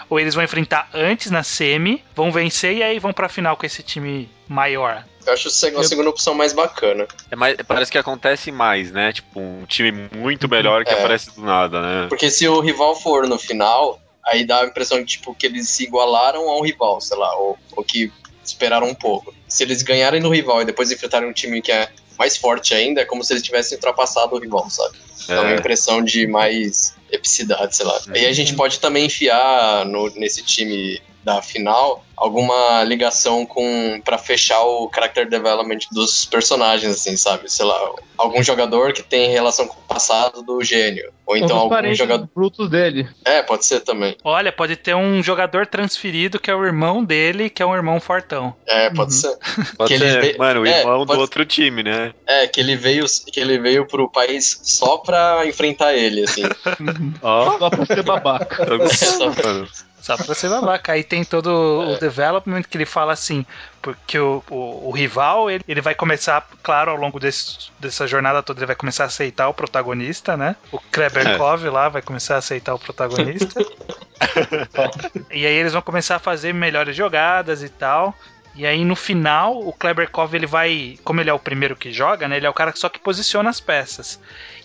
Ou 0.10 0.20
eles 0.20 0.36
vão 0.36 0.44
enfrentar 0.44 0.90
antes 0.94 1.32
na 1.32 1.42
semi, 1.44 2.04
vão 2.16 2.32
vencer 2.32 2.78
e 2.78 2.84
aí 2.84 3.00
vão 3.00 3.14
pra 3.14 3.30
final 3.30 3.56
com 3.58 3.66
esse 3.66 3.82
time 3.82 4.30
maior. 4.48 5.04
Eu 5.26 5.34
acho 5.34 5.48
a 5.48 5.84
segunda 5.84 6.10
opção 6.10 6.36
mais 6.36 6.52
bacana. 6.54 7.08
É 7.32 7.36
mais- 7.36 7.56
parece 7.66 7.90
que 7.92 7.98
acontece 7.98 8.52
mais, 8.52 8.92
né? 8.92 9.14
Tipo, 9.14 9.40
um 9.40 9.66
time 9.66 10.10
muito 10.14 10.48
melhor 10.50 10.84
que 10.84 10.92
É. 10.92 11.00
aparece 11.00 11.34
do 11.34 11.42
nada, 11.42 11.82
né? 11.82 12.08
Porque 12.10 12.30
se 12.30 12.48
o 12.48 12.60
rival 12.60 12.96
for 12.96 13.26
no 13.28 13.40
final, 13.40 14.00
aí 14.26 14.46
dá 14.46 14.62
a 14.62 14.66
impressão 14.66 15.00
de 15.00 15.06
tipo, 15.06 15.34
que 15.34 15.46
eles 15.46 15.70
se 15.70 15.84
igualaram 15.84 16.50
ao 16.50 16.62
rival, 16.62 17.00
sei 17.00 17.18
lá, 17.18 17.34
ou, 17.38 17.58
ou 17.76 17.84
que 17.84 18.12
esperaram 18.44 18.88
um 18.90 18.96
pouco. 18.96 19.34
Se 19.54 19.64
eles 19.64 19.84
ganharem 19.84 20.20
no 20.20 20.30
rival 20.30 20.62
e 20.62 20.66
depois 20.66 20.92
enfrentarem 20.92 21.30
um 21.30 21.34
time 21.34 21.62
que 21.62 21.72
é 21.72 21.90
mais 22.18 22.36
forte 22.38 22.74
ainda, 22.74 23.02
é 23.02 23.06
como 23.06 23.24
se 23.24 23.34
eles 23.34 23.44
tivessem 23.44 23.76
ultrapassado 23.78 24.36
o 24.36 24.40
rival, 24.40 24.68
sabe? 24.70 24.98
Dá 25.28 25.42
uma 25.42 25.52
É. 25.52 25.56
impressão 25.58 26.04
de 26.04 26.26
mais 26.26 26.96
epicidade, 27.12 27.76
sei 27.76 27.86
lá. 27.86 28.00
Aí 28.10 28.26
a 28.26 28.34
gente 28.34 28.56
pode 28.56 28.80
também 28.80 29.06
enfiar 29.06 29.86
no- 29.86 30.10
nesse 30.16 30.42
time 30.44 31.00
da 31.24 31.42
final 31.42 32.04
alguma 32.18 32.84
ligação 32.84 33.46
com 33.46 34.02
para 34.04 34.18
fechar 34.18 34.62
o 34.64 34.90
character 34.94 35.28
development 35.30 35.80
dos 35.92 36.26
personagens, 36.26 36.94
assim, 36.96 37.18
sabe? 37.18 37.52
Sei 37.52 37.66
lá, 37.66 37.78
algum 38.18 38.42
jogador 38.44 38.94
que 38.94 39.04
tem 39.04 39.30
relação 39.30 39.68
com 39.68 39.80
o 39.80 39.84
passado 39.84 40.42
do 40.44 40.64
gênio. 40.64 41.12
Ou 41.26 41.38
então 41.38 41.58
algum 41.58 41.94
jogador. 41.94 42.28
brutos 42.36 42.70
dele. 42.70 43.08
É, 43.24 43.42
pode 43.42 43.66
ser 43.66 43.80
também. 43.80 44.18
Olha, 44.26 44.52
pode 44.52 44.76
ter 44.76 44.94
um 44.94 45.24
jogador 45.24 45.66
transferido 45.66 46.38
que 46.38 46.52
é 46.52 46.56
o 46.56 46.66
irmão 46.66 47.02
dele, 47.04 47.50
que 47.50 47.64
é 47.64 47.66
um 47.66 47.74
irmão 47.74 47.98
fortão. 48.02 48.54
É, 48.68 48.90
pode 48.90 49.14
Uhum. 49.14 49.20
ser. 49.20 49.38
Pode 49.78 49.94
que 49.94 50.00
ser, 50.00 50.38
mano, 50.38 50.62
o 50.62 50.68
é, 50.68 50.80
irmão 50.82 51.00
do 51.00 51.08
pode- 51.08 51.20
outro 51.22 51.46
time, 51.46 51.82
né? 51.82 52.14
É, 52.28 52.46
que 52.48 52.60
ele 52.60 52.76
veio, 52.76 53.06
que 53.32 53.40
ele 53.40 53.58
veio 53.58 53.88
pro 53.88 54.10
país 54.12 54.60
só 54.64 54.98
pra 54.98 55.46
enfrentar 55.46 55.94
ele, 55.94 56.24
assim. 56.24 56.44
Ó, 57.22 57.58
Só 57.58 57.70
pra 57.70 57.86
ser 57.86 58.04
babaca. 58.04 58.66
tô 58.68 58.78
gostando, 58.78 59.36
mano. 59.44 59.68
Só 60.02 60.18
pra 60.18 60.36
ser 60.36 60.50
babaca. 60.50 60.92
Aí 60.92 61.04
tem 61.04 61.24
todo 61.24 61.48
o 61.48 61.98
development 62.04 62.64
que 62.64 62.78
ele 62.78 62.86
fala 62.86 63.14
assim, 63.14 63.46
porque 63.82 64.20
o, 64.20 64.44
o, 64.50 64.90
o 64.90 64.92
rival, 64.92 65.50
ele, 65.50 65.64
ele 65.68 65.82
vai 65.82 65.96
começar, 65.96 66.48
claro, 66.62 66.92
ao 66.92 66.98
longo 66.98 67.20
desse, 67.20 67.72
dessa 67.80 68.06
jornada 68.06 68.44
toda, 68.44 68.60
ele 68.60 68.68
vai 68.68 68.76
começar 68.76 69.06
a 69.06 69.08
aceitar 69.08 69.48
o 69.48 69.54
protagonista, 69.54 70.36
né? 70.36 70.56
O 70.72 70.80
Kreberkov 70.80 71.64
lá 71.66 71.90
vai 71.90 72.02
começar 72.02 72.36
a 72.36 72.40
aceitar 72.40 72.74
o 72.74 72.80
protagonista. 72.80 73.60
e 75.32 75.46
aí 75.46 75.54
eles 75.54 75.74
vão 75.74 75.82
começar 75.82 76.18
a 76.18 76.20
fazer 76.20 76.54
melhores 76.54 76.96
jogadas 76.96 77.64
e 77.64 77.70
tal. 77.70 78.14
E 78.56 78.68
aí 78.68 78.86
no 78.86 78.96
final, 78.96 79.60
o 79.60 79.74
Kleberkov 79.74 80.34
ele 80.36 80.46
vai, 80.46 80.98
como 81.04 81.20
ele 81.20 81.30
é 81.30 81.34
o 81.34 81.40
primeiro 81.40 81.76
que 81.76 81.92
joga, 81.92 82.28
né? 82.28 82.38
Ele 82.38 82.46
é 82.46 82.50
o 82.50 82.54
cara 82.54 82.72
que 82.72 82.78
só 82.78 82.88
que 82.88 83.00
posiciona 83.00 83.50
as 83.50 83.60
peças. 83.60 84.20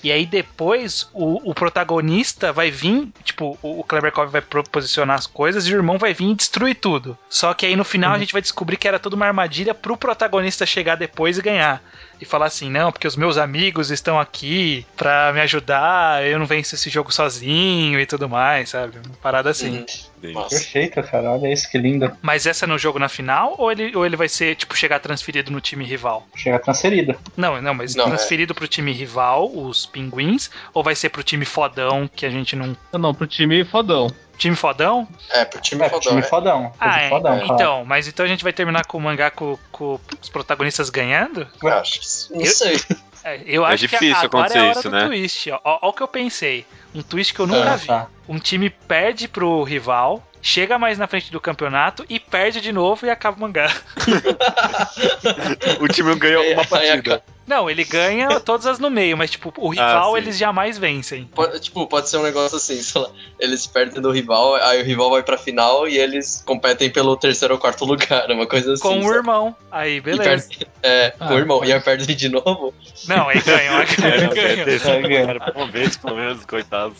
E 0.04 0.12
aí 0.12 0.26
depois 0.26 1.08
o, 1.12 1.50
o 1.50 1.54
protagonista 1.54 2.52
vai 2.52 2.70
vir, 2.70 3.08
tipo, 3.24 3.58
o, 3.62 3.80
o 3.80 3.84
Kleberkov 3.84 4.30
vai 4.30 4.42
posicionar 4.42 5.16
as 5.16 5.26
coisas 5.26 5.66
e 5.66 5.72
o 5.72 5.76
irmão 5.76 5.98
vai 5.98 6.12
vir 6.12 6.30
e 6.30 6.34
destruir 6.34 6.74
tudo. 6.74 7.16
Só 7.30 7.54
que 7.54 7.64
aí 7.64 7.76
no 7.76 7.84
final 7.84 8.14
a 8.14 8.18
gente 8.18 8.32
vai 8.32 8.42
descobrir 8.42 8.76
que 8.76 8.86
era 8.86 8.98
tudo 8.98 9.14
uma 9.14 9.26
armadilha 9.26 9.74
pro 9.74 9.96
protagonista 9.96 10.66
chegar 10.66 10.96
depois 10.96 11.38
e 11.38 11.42
ganhar. 11.42 11.82
E 12.20 12.24
falar 12.24 12.46
assim: 12.46 12.70
não, 12.70 12.90
porque 12.92 13.06
os 13.06 13.16
meus 13.16 13.36
amigos 13.36 13.90
estão 13.90 14.18
aqui 14.18 14.86
pra 14.96 15.32
me 15.32 15.40
ajudar, 15.40 16.24
eu 16.26 16.38
não 16.38 16.46
venço 16.46 16.74
esse 16.74 16.90
jogo 16.90 17.12
sozinho 17.12 17.98
e 18.00 18.06
tudo 18.06 18.28
mais, 18.28 18.70
sabe? 18.70 18.98
Uma 19.04 19.16
parada 19.22 19.50
assim. 19.50 19.78
Uhum. 20.22 20.32
Nossa. 20.32 20.50
Perfeito, 20.56 21.02
cara. 21.02 21.30
Olha 21.30 21.52
isso, 21.52 21.70
que 21.70 21.78
lindo. 21.78 22.10
Mas 22.20 22.44
essa 22.46 22.64
é 22.64 22.68
no 22.68 22.76
jogo 22.78 22.98
na 22.98 23.08
final 23.08 23.54
ou 23.56 23.70
ele, 23.70 23.94
ou 23.96 24.04
ele 24.04 24.16
vai 24.16 24.28
ser, 24.28 24.56
tipo, 24.56 24.76
chegar 24.76 24.98
transferido 24.98 25.50
no 25.52 25.60
time 25.60 25.84
rival? 25.84 26.26
Chega 26.34 26.58
transferida. 26.58 27.16
Não, 27.36 27.62
não, 27.62 27.72
mas 27.74 27.94
Não, 27.94 28.06
é. 28.06 28.08
transferido 28.08 28.54
pro 28.54 28.66
time 28.66 28.92
rival, 28.92 29.50
os 29.54 29.86
pinguins, 29.86 30.50
ou 30.74 30.82
vai 30.82 30.96
ser 30.96 31.10
pro 31.10 31.22
time 31.22 31.44
fodão 31.44 32.10
que 32.12 32.26
a 32.26 32.30
gente 32.30 32.56
não. 32.56 32.76
Não, 32.92 32.98
não, 33.00 33.14
pro 33.14 33.26
time 33.26 33.64
fodão. 33.64 34.08
Time 34.38 34.54
fodão? 34.56 35.06
É, 35.30 35.44
pro 35.44 35.60
time 35.60 35.82
É, 35.84 35.88
fodão. 35.88 36.00
time 36.00 36.20
é. 36.20 36.22
fodão. 36.22 36.72
Ah, 36.80 36.90
time 36.92 37.02
é. 37.04 37.08
fodão, 37.08 37.38
claro. 37.40 37.54
Então, 37.54 37.84
mas 37.84 38.06
então 38.08 38.24
a 38.24 38.28
gente 38.28 38.42
vai 38.44 38.52
terminar 38.52 38.86
com 38.86 38.96
o 38.96 39.00
mangá 39.00 39.30
com, 39.30 39.58
com 39.72 39.98
os 40.22 40.28
protagonistas 40.28 40.88
ganhando? 40.90 41.46
Acho 41.64 42.00
que 42.00 42.34
não 42.34 42.40
Eu- 42.44 42.50
sei. 42.52 42.80
É, 43.24 43.42
eu 43.44 43.66
É 43.66 43.74
acho 43.74 43.88
que 43.88 43.88
difícil 43.90 44.14
é 44.16 44.20
a 44.20 44.22
acontecer 44.26 44.58
hora 44.60 44.70
isso, 44.70 44.82
do 44.84 44.90
né? 44.90 45.06
twist. 45.06 45.50
Ó, 45.50 45.60
ó, 45.64 45.78
ó 45.82 45.88
o 45.88 45.92
que 45.92 46.02
eu 46.02 46.08
pensei. 46.08 46.64
Um 46.94 47.02
twist 47.02 47.34
que 47.34 47.40
eu 47.40 47.46
nunca 47.48 47.72
Ah, 47.72 47.76
vi. 47.76 47.86
tá. 47.88 48.06
Um 48.28 48.38
time 48.38 48.70
perde 48.70 49.26
pro 49.26 49.62
rival, 49.64 50.22
chega 50.48 50.78
mais 50.78 50.96
na 50.96 51.06
frente 51.06 51.30
do 51.30 51.38
campeonato 51.40 52.06
e 52.08 52.18
perde 52.18 52.60
de 52.62 52.72
novo 52.72 53.04
e 53.04 53.10
acaba 53.10 53.36
o 53.36 53.40
mangá. 53.40 53.68
O 55.80 55.88
time 55.88 56.10
não 56.10 56.18
ganhou 56.18 56.42
uma 56.52 56.64
partida. 56.64 57.22
Não, 57.46 57.68
ele 57.70 57.82
ganha 57.84 58.38
todas 58.40 58.66
as 58.66 58.78
no 58.78 58.90
meio, 58.90 59.16
mas 59.16 59.30
tipo, 59.30 59.52
o 59.56 59.68
rival 59.70 60.12
sim. 60.12 60.18
eles 60.18 60.36
jamais 60.36 60.76
vencem. 60.76 61.24
Pode, 61.34 61.58
tipo, 61.60 61.86
pode 61.86 62.08
ser 62.10 62.18
um 62.18 62.22
negócio 62.22 62.56
assim, 62.58 62.76
sei 62.82 63.00
lá, 63.00 63.08
eles 63.40 63.66
perdem 63.66 64.02
do 64.02 64.10
rival, 64.10 64.54
aí 64.56 64.82
o 64.82 64.84
rival 64.84 65.10
vai 65.10 65.22
pra 65.22 65.38
final 65.38 65.88
e 65.88 65.96
eles 65.98 66.42
competem 66.44 66.90
pelo 66.90 67.16
terceiro 67.16 67.54
ou 67.54 67.60
quarto 67.60 67.84
lugar, 67.86 68.30
uma 68.30 68.46
coisa 68.46 68.72
assim. 68.74 68.82
Com 68.82 68.98
o 68.98 69.02
sabe? 69.02 69.14
irmão. 69.16 69.56
Aí, 69.70 69.96
E 69.96 70.00
beleza. 70.00 70.22
perde- 70.28 70.66
é, 70.82 71.14
Ah, 71.18 71.26
com 71.28 71.34
o 71.34 71.38
irmão. 71.38 71.64
E 71.64 71.72
aí 71.72 71.80
perde 71.80 72.14
de 72.14 72.28
novo. 72.28 72.74
Não, 73.06 73.28
aí 73.28 73.40
ganham, 73.40 73.76
aí 73.80 73.86
É, 73.86 74.64
ter 74.64 74.86
É, 74.86 75.00
ganha. 75.02 75.26
cara, 75.38 75.52
uma 75.56 75.66
vez, 75.68 75.96
pelo 75.96 76.16
menos, 76.16 76.44
coitados. 76.44 76.98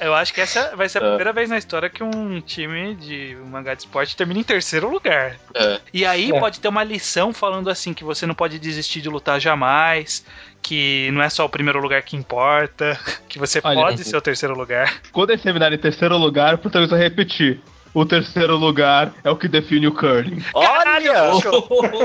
Eu 0.00 0.14
acho 0.14 0.32
que 0.32 0.40
essa 0.40 0.74
vai 0.76 0.88
ser 0.88 1.02
a 1.02 1.06
É. 1.06 1.08
primeira 1.08 1.32
vez 1.32 1.48
na 1.50 1.58
história 1.58 1.88
que 1.90 2.02
um 2.02 2.40
time 2.40 2.94
de 2.94 3.36
um 3.42 3.46
mangá 3.46 3.74
de 3.74 3.80
esporte 3.82 4.16
termina 4.16 4.40
em 4.40 4.44
terceiro 4.44 4.88
lugar. 4.88 5.36
É. 5.54 5.80
E 5.92 6.04
aí 6.06 6.30
É. 6.30 6.38
pode 6.40 6.60
ter 6.60 6.68
uma 6.68 6.84
lição 6.84 7.32
falando 7.32 7.68
assim 7.70 7.92
que 7.92 8.04
você 8.04 8.26
não 8.26 8.34
pode 8.34 8.58
desistir 8.58 9.00
de 9.00 9.08
lutar 9.08 9.40
jamais, 9.40 10.24
que 10.62 11.10
não 11.12 11.22
é 11.22 11.28
só 11.28 11.44
o 11.44 11.48
primeiro 11.48 11.80
lugar 11.80 12.02
que 12.02 12.16
importa, 12.16 12.98
que 13.28 13.38
você 13.38 13.60
Olha, 13.64 13.74
pode 13.80 14.04
ser 14.04 14.16
o 14.16 14.20
terceiro 14.20 14.54
lugar. 14.56 14.92
Quando 15.12 15.30
eles 15.30 15.42
terminarem 15.42 15.76
em 15.78 15.80
terceiro 15.80 16.16
lugar, 16.16 16.54
o 16.54 16.58
protagonista 16.58 16.96
vai 16.96 17.04
repetir. 17.04 17.60
O 17.94 18.04
terceiro 18.04 18.56
lugar 18.56 19.14
é 19.22 19.30
o 19.30 19.36
que 19.36 19.46
define 19.46 19.86
o 19.86 19.92
curling. 19.94 20.42
Olha! 20.52 21.30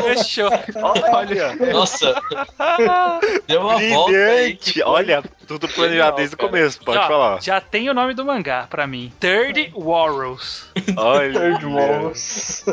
Fechou. 0.03 0.49
Olha! 1.11 1.55
Nossa, 1.73 2.13
deu 3.47 3.61
uma 3.61 3.79
volta 3.79 4.11
aí. 4.11 4.53
Brilhante! 4.53 4.83
Olha, 4.83 5.23
tudo 5.47 5.67
planejado 5.67 6.17
desde 6.17 6.35
o 6.35 6.37
começo, 6.37 6.79
pode 6.85 6.99
Ó, 6.99 7.07
falar. 7.07 7.41
Já 7.41 7.59
tem 7.59 7.89
o 7.89 7.93
nome 7.95 8.13
do 8.13 8.23
mangá 8.23 8.67
pra 8.69 8.85
mim. 8.85 9.11
Third 9.19 9.73
Warriors. 9.75 10.67
Olha. 10.95 11.39
Third 11.39 11.65
Walls. 11.65 12.63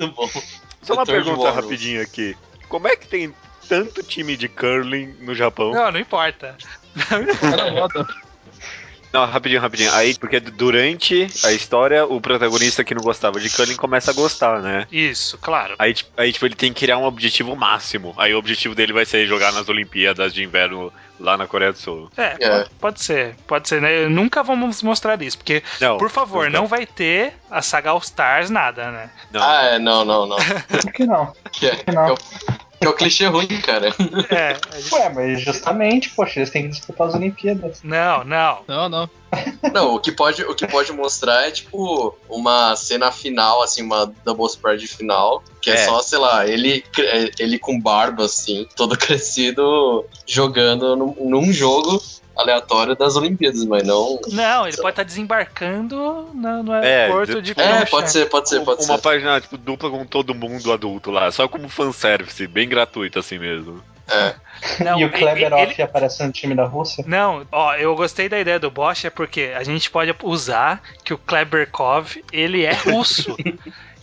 Muito 0.00 0.14
bom. 0.16 0.28
Só 0.82 0.94
uma 0.94 1.06
Third 1.06 1.24
pergunta 1.24 1.44
Warriors. 1.44 1.64
rapidinho 1.64 2.02
aqui. 2.02 2.36
Como 2.68 2.88
é 2.88 2.96
que 2.96 3.06
tem 3.06 3.32
tanto 3.68 4.02
time 4.02 4.36
de 4.36 4.48
curling 4.48 5.14
no 5.20 5.36
Japão? 5.36 5.72
Não, 5.72 5.92
não 5.92 6.00
importa. 6.00 6.56
Não, 6.96 8.04
rapidinho, 9.12 9.60
rapidinho. 9.60 9.92
Aí, 9.94 10.16
porque 10.16 10.38
durante 10.40 11.26
a 11.44 11.52
história, 11.52 12.04
o 12.04 12.20
protagonista 12.20 12.84
que 12.84 12.94
não 12.94 13.02
gostava 13.02 13.40
de 13.40 13.50
curling 13.50 13.76
começa 13.76 14.10
a 14.10 14.14
gostar, 14.14 14.60
né? 14.60 14.86
Isso, 14.90 15.36
claro. 15.38 15.74
Aí, 15.78 15.94
tipo, 15.94 16.10
aí, 16.16 16.32
tipo, 16.32 16.46
ele 16.46 16.54
tem 16.54 16.72
que 16.72 16.80
criar 16.80 16.98
um 16.98 17.04
objetivo 17.04 17.54
máximo. 17.56 18.14
Aí 18.16 18.34
o 18.34 18.38
objetivo 18.38 18.74
dele 18.74 18.92
vai 18.92 19.04
ser 19.04 19.26
jogar 19.26 19.52
nas 19.52 19.68
Olimpíadas 19.68 20.32
de 20.32 20.42
Inverno 20.44 20.92
lá 21.18 21.36
na 21.36 21.46
Coreia 21.46 21.72
do 21.72 21.78
Sul. 21.78 22.10
É, 22.16 22.36
É. 22.40 22.48
Pode, 22.50 22.70
pode 22.80 23.02
ser. 23.04 23.36
Pode 23.46 23.68
ser, 23.68 23.82
né? 23.82 24.08
Nunca 24.08 24.42
vamos 24.42 24.82
mostrar 24.82 25.20
isso, 25.20 25.36
porque, 25.36 25.62
Não, 25.80 25.98
por 25.98 26.08
favor, 26.10 26.46
nunca. 26.46 26.58
não 26.58 26.66
vai 26.66 26.86
ter 26.86 27.34
a 27.50 27.60
saga 27.60 27.90
All 27.90 27.98
Stars, 27.98 28.48
nada, 28.48 28.90
né? 28.90 29.10
Não. 29.30 29.42
Ah, 29.42 29.62
é, 29.64 29.78
não, 29.78 30.04
não, 30.04 30.26
não. 30.26 30.36
Por 30.68 30.92
que 30.92 31.04
não? 31.04 31.32
Que 31.52 31.66
é, 31.66 31.76
que 31.76 31.92
Não. 31.92 32.14
que 32.14 32.24
é 32.80 32.88
o 32.88 32.92
clichê 32.94 33.26
ruim, 33.26 33.46
cara. 33.60 33.88
É, 34.30 34.56
gente- 34.80 34.94
Ué, 34.94 35.08
mas 35.10 35.40
justamente, 35.42 36.10
poxa, 36.10 36.38
eles 36.40 36.50
têm 36.50 36.62
que 36.62 36.68
disputar 36.70 37.08
as 37.08 37.14
Olimpíadas. 37.14 37.80
não, 37.82 38.24
não. 38.24 38.58
Não, 38.66 38.88
não. 38.88 39.10
Não, 39.72 39.94
o 39.94 40.00
que 40.00 40.10
pode, 40.10 40.42
o 40.42 40.54
que 40.56 40.66
pode 40.66 40.92
mostrar 40.92 41.46
é, 41.46 41.50
tipo, 41.52 42.16
uma 42.28 42.74
cena 42.74 43.12
final, 43.12 43.62
assim, 43.62 43.82
uma 43.82 44.12
double 44.24 44.46
spread 44.46 44.84
final, 44.88 45.44
que 45.62 45.70
é, 45.70 45.74
É. 45.74 45.76
só, 45.86 46.02
sei 46.02 46.18
lá, 46.18 46.48
ele, 46.48 46.82
ele 47.38 47.56
com 47.58 47.78
barba, 47.80 48.24
assim, 48.24 48.66
todo 48.74 48.96
crescido, 48.98 50.04
jogando 50.26 50.96
num, 50.96 51.14
num 51.28 51.52
jogo 51.52 52.02
aleatório 52.40 52.96
das 52.96 53.16
Olimpíadas, 53.16 53.64
mas 53.64 53.86
não... 53.86 54.18
Não, 54.28 54.66
ele 54.66 54.76
pode 54.76 54.90
estar 54.90 55.02
desembarcando 55.02 56.28
no, 56.34 56.62
no 56.62 56.74
É, 56.74 57.02
aeroporto 57.04 57.42
de- 57.42 57.54
de 57.54 57.60
É, 57.60 57.84
pode 57.86 58.10
ser, 58.10 58.28
pode 58.28 58.48
ser, 58.48 58.60
pode 58.60 58.84
uma 58.84 58.96
ser. 58.96 59.02
página 59.02 59.40
tipo, 59.40 59.56
dupla 59.56 59.90
com 59.90 60.04
todo 60.04 60.34
mundo 60.34 60.72
adulto 60.72 61.10
lá, 61.10 61.30
só 61.30 61.46
como 61.48 61.68
fanservice, 61.68 62.46
bem 62.46 62.68
gratuito 62.68 63.18
assim 63.18 63.38
mesmo. 63.38 63.82
É. 64.08 64.34
Não, 64.84 64.98
e 64.98 65.04
o 65.04 65.10
Kleberov 65.10 65.60
ele- 65.70 65.82
aparece 65.82 66.22
no 66.24 66.32
time 66.32 66.54
da 66.54 66.64
Rússia. 66.64 67.04
Não, 67.06 67.46
ó, 67.52 67.74
eu 67.76 67.94
gostei 67.94 68.28
da 68.28 68.38
ideia 68.40 68.58
do 68.58 68.70
Bosch, 68.70 69.04
é 69.06 69.10
porque 69.10 69.52
a 69.56 69.62
gente 69.62 69.88
pode 69.90 70.14
usar 70.22 70.82
que 71.04 71.14
o 71.14 71.18
Kleberkov, 71.18 72.16
ele 72.32 72.64
é 72.64 72.72
russo. 72.72 73.36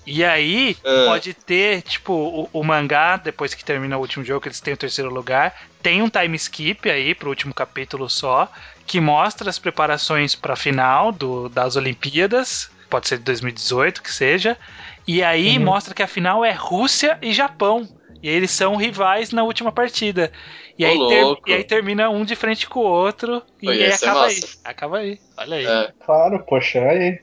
E 0.07 0.23
aí, 0.23 0.77
É. 0.85 1.05
pode 1.05 1.33
ter, 1.33 1.81
tipo, 1.81 2.13
o, 2.13 2.49
o 2.61 2.63
mangá, 2.63 3.17
depois 3.17 3.53
que 3.53 3.65
termina 3.65 3.97
o 3.97 3.99
último 4.01 4.23
jogo, 4.23 4.41
que 4.41 4.47
eles 4.47 4.61
têm 4.61 4.73
o 4.73 4.77
terceiro 4.77 5.09
lugar, 5.13 5.53
tem 5.83 6.01
um 6.01 6.09
time 6.09 6.35
skip 6.37 6.89
aí 6.89 7.13
pro 7.13 7.29
último 7.29 7.53
capítulo 7.53 8.09
só, 8.09 8.49
que 8.85 9.01
mostra 9.01 9.49
as 9.49 9.59
preparações 9.59 10.33
pra 10.33 10.55
final 10.55 11.11
do, 11.11 11.49
das 11.49 11.75
Olimpíadas, 11.75 12.69
pode 12.89 13.07
ser 13.09 13.17
de 13.17 13.25
2018, 13.25 14.01
que 14.01 14.11
seja, 14.11 14.57
e 15.05 15.21
aí 15.21 15.59
Uhum. 15.59 15.65
mostra 15.65 15.93
que 15.93 16.03
a 16.03 16.07
final 16.07 16.43
é 16.45 16.51
Rússia 16.51 17.17
e 17.21 17.33
Japão. 17.33 17.87
E 18.23 18.29
aí 18.29 18.35
eles 18.35 18.51
são 18.51 18.75
rivais 18.75 19.31
na 19.31 19.43
última 19.43 19.71
partida. 19.71 20.31
E, 20.77 20.83
Ô, 20.83 20.89
aí, 20.89 20.97
ter- 20.99 21.37
e 21.45 21.53
aí 21.53 21.63
termina 21.63 22.09
um 22.09 22.25
de 22.25 22.35
frente 22.35 22.67
com 22.67 22.79
o 22.79 22.83
outro. 22.83 23.43
E 23.61 23.65
Pô, 23.65 23.71
ia 23.73 23.85
aí 23.85 23.91
acaba 23.91 24.25
aí. 24.27 24.35
massa. 24.35 24.47
Acaba 24.63 24.97
aí. 24.99 25.19
Olha 25.37 25.57
aí. 25.57 25.65
É. 25.65 25.93
Claro, 26.05 26.43
poxa, 26.45 26.79
aí. 26.79 27.19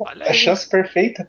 Olha 0.00 0.28
A 0.28 0.32
chance 0.34 0.68
perfeita. 0.68 1.26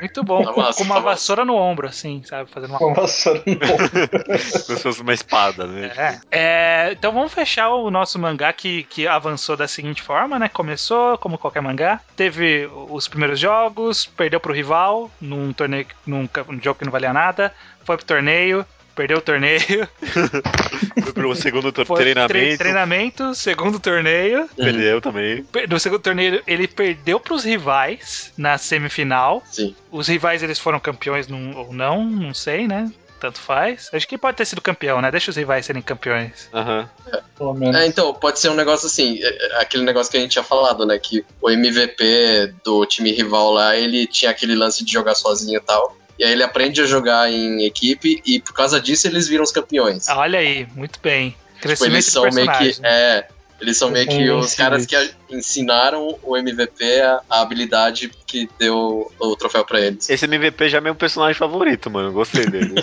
Muito 0.00 0.24
bom. 0.24 0.42
Com, 0.44 0.62
com 0.62 0.82
uma 0.84 1.00
vassoura 1.00 1.44
no 1.44 1.54
ombro, 1.54 1.86
assim, 1.86 2.22
sabe? 2.24 2.50
Fazendo 2.50 2.70
uma. 2.70 2.78
Uma 2.78 2.94
vassoura 2.94 3.42
no 3.46 3.52
ombro. 3.52 3.90
Como 4.24 4.38
se 4.38 4.82
fosse 4.82 5.02
uma 5.02 5.12
espada, 5.12 5.66
né? 5.66 5.92
É. 5.96 6.18
É, 6.30 6.92
então 6.92 7.12
vamos 7.12 7.32
fechar 7.32 7.68
o 7.68 7.90
nosso 7.90 8.18
mangá 8.18 8.52
que, 8.52 8.84
que 8.84 9.06
avançou 9.06 9.56
da 9.56 9.68
seguinte 9.68 10.00
forma, 10.00 10.38
né? 10.38 10.48
Começou, 10.48 11.18
como 11.18 11.36
qualquer 11.38 11.60
mangá, 11.60 12.00
teve 12.16 12.68
os 12.88 13.06
primeiros 13.06 13.38
jogos, 13.38 14.06
perdeu 14.06 14.40
pro 14.40 14.52
rival 14.52 15.10
num 15.20 15.52
torneio, 15.52 15.86
num, 16.06 16.28
num 16.48 16.60
jogo 16.62 16.78
que 16.78 16.84
não 16.84 16.92
valia 16.92 17.12
nada, 17.12 17.52
foi 17.84 17.96
pro 17.96 18.06
torneio, 18.06 18.64
perdeu 18.98 19.18
o 19.18 19.20
torneio, 19.20 19.88
Foi 21.04 21.12
pro 21.12 21.34
segundo 21.36 21.70
tor- 21.70 21.86
foi 21.86 22.00
treinamento, 22.00 22.28
tre- 22.34 22.56
treinamento, 22.58 23.34
segundo 23.34 23.78
torneio, 23.78 24.48
perdeu 24.56 25.00
também. 25.00 25.46
No 25.68 25.78
segundo 25.78 26.00
torneio, 26.02 26.42
ele 26.46 26.66
perdeu 26.66 27.20
pros 27.20 27.44
rivais 27.44 28.32
na 28.36 28.58
semifinal. 28.58 29.42
Sim. 29.50 29.74
Os 29.92 30.08
rivais, 30.08 30.42
eles 30.42 30.58
foram 30.58 30.80
campeões 30.80 31.28
num- 31.28 31.56
ou 31.56 31.72
não, 31.72 32.04
não 32.04 32.34
sei, 32.34 32.66
né? 32.66 32.90
Tanto 33.20 33.40
faz. 33.40 33.88
Acho 33.92 34.06
que 34.06 34.16
pode 34.18 34.36
ter 34.36 34.44
sido 34.44 34.60
campeão, 34.60 35.00
né? 35.00 35.10
Deixa 35.10 35.30
os 35.30 35.36
rivais 35.36 35.64
serem 35.66 35.82
campeões. 35.82 36.48
Aham. 36.52 36.88
Pelo 37.36 37.54
menos. 37.54 37.76
É, 37.76 37.86
então, 37.86 38.12
pode 38.14 38.38
ser 38.38 38.48
um 38.48 38.54
negócio 38.54 38.86
assim, 38.86 39.18
é, 39.22 39.28
é, 39.58 39.60
aquele 39.62 39.82
negócio 39.84 40.10
que 40.10 40.16
a 40.16 40.20
gente 40.20 40.32
tinha 40.32 40.44
falado, 40.44 40.84
né? 40.86 40.98
Que 40.98 41.24
o 41.40 41.48
MVP 41.50 42.54
do 42.64 42.84
time 42.86 43.10
rival 43.12 43.50
lá, 43.52 43.76
ele 43.76 44.06
tinha 44.06 44.30
aquele 44.30 44.54
lance 44.54 44.84
de 44.84 44.92
jogar 44.92 45.14
sozinho 45.14 45.56
e 45.58 45.60
tal. 45.60 45.96
E 46.18 46.24
aí 46.24 46.32
ele 46.32 46.42
aprende 46.42 46.80
a 46.80 46.86
jogar 46.86 47.30
em 47.30 47.64
equipe 47.64 48.20
e 48.26 48.40
por 48.40 48.52
causa 48.52 48.80
disso 48.80 49.06
eles 49.06 49.28
viram 49.28 49.44
os 49.44 49.52
campeões. 49.52 50.08
Ah, 50.08 50.18
olha 50.18 50.38
aí, 50.38 50.66
muito 50.74 50.98
bem. 51.00 51.36
tipo, 51.60 51.84
eles 51.84 52.06
de 52.06 52.10
são 52.10 52.28
meio 52.30 52.50
que. 52.58 52.76
É, 52.82 53.26
eles 53.60 53.76
são 53.76 53.90
meio 53.90 54.06
que 54.06 54.30
os 54.30 54.54
caras 54.54 54.86
que 54.86 54.96
ensinaram 55.30 56.16
o 56.22 56.36
MVP 56.36 57.00
a, 57.00 57.20
a 57.28 57.40
habilidade 57.40 58.10
que 58.26 58.48
deu 58.58 59.10
o 59.18 59.36
troféu 59.36 59.64
pra 59.64 59.80
eles. 59.80 60.08
Esse 60.08 60.26
MVP 60.26 60.68
já 60.68 60.78
é 60.78 60.80
meu 60.80 60.94
personagem 60.94 61.34
favorito, 61.34 61.90
mano. 61.90 62.12
Gostei 62.12 62.46
dele. 62.46 62.74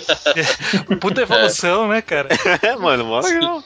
Puta 1.00 1.22
evolução, 1.22 1.88
né, 1.88 2.02
cara? 2.02 2.30
é, 2.62 2.76
mano, 2.76 3.06
mó 3.06 3.20
legal. 3.20 3.64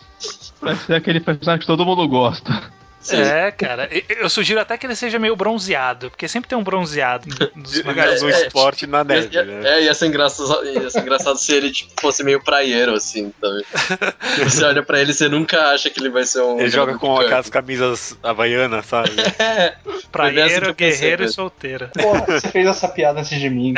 Vai 0.62 0.76
ser 0.76 0.96
aquele 0.96 1.20
personagem 1.20 1.62
que 1.62 1.68
todo 1.68 1.86
mundo 1.86 2.08
gosta. 2.08 2.72
Sim. 3.02 3.22
É, 3.22 3.50
cara. 3.50 3.90
Eu 4.10 4.30
sugiro 4.30 4.60
até 4.60 4.78
que 4.78 4.86
ele 4.86 4.96
seja 4.96 5.18
meio 5.18 5.36
bronzeado, 5.36 6.10
porque 6.10 6.28
sempre 6.28 6.50
tem 6.50 6.58
um 6.58 6.64
bronzeado 6.64 7.26
nos 7.56 7.82
mangás. 7.84 8.22
No 8.22 8.30
É, 8.30 8.42
esporte 8.48 8.86
na 8.86 8.98
Ia, 9.00 9.04
neve, 9.06 9.30
ia- 9.36 9.44
né? 9.46 9.70
é, 9.80 9.84
ia 9.84 9.94
ser, 9.94 10.08
engraçado, 10.08 10.66
ia 10.66 10.90
ser 10.90 11.00
engraçado 11.00 11.38
se 11.38 11.54
ele 11.54 11.72
tipo, 11.72 11.92
fosse 12.02 12.24
meio 12.24 12.44
praieiro, 12.44 12.94
assim, 12.94 13.34
também. 13.40 13.64
Você 14.44 14.64
olha 14.66 14.84
pra 14.84 15.00
ele 15.00 15.12
e 15.12 15.14
você 15.14 15.30
nunca 15.30 15.60
acha 15.72 15.90
que 15.90 16.00
ele 16.00 16.10
vai 16.10 16.26
ser 16.26 16.42
um. 16.42 16.60
Ele 16.60 16.70
joga 16.70 16.98
com 16.98 17.18
aquelas 17.18 17.50
camisas 17.50 18.18
havaianas, 18.22 18.86
sabe? 18.86 19.12
É, 19.40 19.76
Praieiro, 20.12 20.66
que 20.66 20.70
eu 20.72 20.76
pensei 20.76 21.00
guerreiro 21.00 21.22
e 21.22 21.26
mesmo. 21.26 21.36
solteiro. 21.36 21.90
Porra, 21.94 22.26
você 22.28 22.48
fez 22.50 22.68
essa 22.68 22.88
piada 22.88 23.20
antes 23.22 23.40
de 23.40 23.50
mim. 23.50 23.74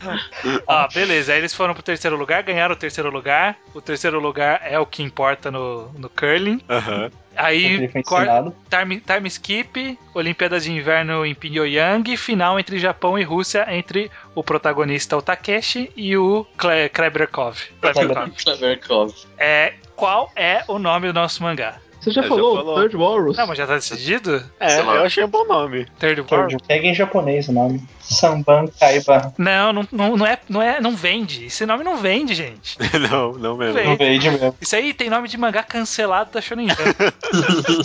Ah, 0.68 0.88
beleza. 0.92 1.32
Aí 1.32 1.38
eles 1.38 1.54
foram 1.54 1.74
pro 1.74 1.82
terceiro 1.82 2.16
lugar, 2.16 2.42
ganharam 2.42 2.74
o 2.74 2.78
terceiro 2.78 3.10
lugar. 3.10 3.56
O 3.74 3.80
terceiro 3.80 4.18
lugar 4.20 4.60
é 4.64 4.78
o 4.78 4.86
que 4.86 5.02
importa 5.02 5.50
no, 5.50 5.88
no 5.92 6.08
curling. 6.08 6.60
Aham. 6.68 7.10
Aí, 7.38 7.90
ensinado. 7.94 8.54
time, 8.70 8.98
time 9.00 9.28
skip, 9.28 9.98
Olimpíadas 10.14 10.64
de 10.64 10.72
Inverno 10.72 11.24
em 11.26 11.34
Pyongyang, 11.34 12.16
final 12.16 12.58
entre 12.58 12.78
Japão 12.78 13.18
e 13.18 13.22
Rússia, 13.22 13.66
entre 13.70 14.10
o 14.34 14.42
protagonista 14.42 15.16
o 15.18 15.22
Takeshi 15.22 15.92
e 15.94 16.16
o 16.16 16.46
Kle 16.56 16.88
Kleberkov. 16.88 17.58
Kleberkov. 17.82 18.30
Cleverkov. 18.42 19.12
É, 19.36 19.74
qual 19.94 20.32
é 20.34 20.64
o 20.66 20.78
nome 20.78 21.08
do 21.08 21.12
nosso 21.12 21.42
mangá? 21.42 21.76
Você 22.00 22.10
já 22.10 22.20
É, 22.20 22.24
já 22.24 22.28
falou, 22.30 22.56
falou. 22.56 22.80
Third 22.80 22.96
Walrus? 22.96 23.36
Não, 23.36 23.46
mas 23.48 23.58
já 23.58 23.66
tá 23.66 23.74
decidido? 23.74 24.42
É, 24.58 24.80
eu 24.80 25.02
achei 25.04 25.22
um 25.22 25.28
bom 25.28 25.44
nome. 25.44 25.84
Third? 25.98 26.22
Third- 26.22 26.56
Pega 26.66 26.86
em 26.86 26.94
japonês 26.94 27.48
o 27.48 27.52
nome. 27.52 27.82
Samban 28.08 28.66
Kaiba. 28.78 29.32
Não, 29.36 29.72
não, 29.72 29.88
não, 29.92 30.16
não 30.16 30.26
é, 30.26 30.38
não 30.48 30.62
é, 30.62 30.80
não 30.80 30.94
vende. 30.96 31.46
Esse 31.46 31.66
nome 31.66 31.82
não 31.84 31.96
vende, 31.96 32.34
gente. 32.34 32.76
não, 33.10 33.32
não 33.32 33.56
mesmo. 33.56 33.82
Não 33.82 33.96
veio 33.96 34.22
mesmo. 34.22 34.56
Isso 34.60 34.76
aí 34.76 34.94
tem 34.94 35.10
nome 35.10 35.28
de 35.28 35.36
mangá 35.36 35.62
cancelado 35.62 36.30
da 36.32 36.40
Shonen 36.40 36.68
Jump. 36.68 36.96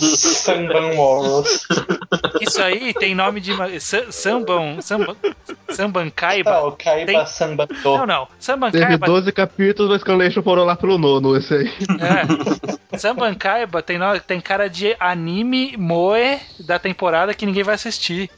Samban 0.00 0.94
Walrus. 0.96 1.66
Isso 2.40 2.62
aí 2.62 2.92
tem 2.94 3.14
nome 3.14 3.40
de 3.40 3.52
Samban, 4.10 4.80
Samban, 4.80 5.16
Samban 5.70 6.04
Tá, 6.10 6.12
Kaiba. 6.16 6.60
o 6.66 6.72
Kaiba 6.72 7.06
Tem- 7.06 7.26
Samban 7.26 7.66
Não, 7.84 8.06
não. 8.06 8.28
Samban 8.38 8.70
Teve 8.70 8.86
Kaiba 8.86 9.06
12 9.06 9.32
capítulos, 9.32 9.90
mas 9.92 10.00
Scanlation 10.00 10.42
foram 10.42 10.64
lá 10.64 10.76
pelo 10.76 10.98
nono, 10.98 11.36
esse 11.36 11.54
aí. 11.54 11.70
É. 12.92 12.98
Samban 12.98 13.34
Kaiba 13.34 13.82
tem, 13.82 13.98
no- 13.98 14.20
tem 14.20 14.40
cara 14.40 14.68
de 14.68 14.94
anime 15.00 15.76
moe 15.76 16.38
da 16.60 16.78
temporada 16.78 17.34
que 17.34 17.46
ninguém 17.46 17.62
vai 17.62 17.74
assistir. 17.74 18.30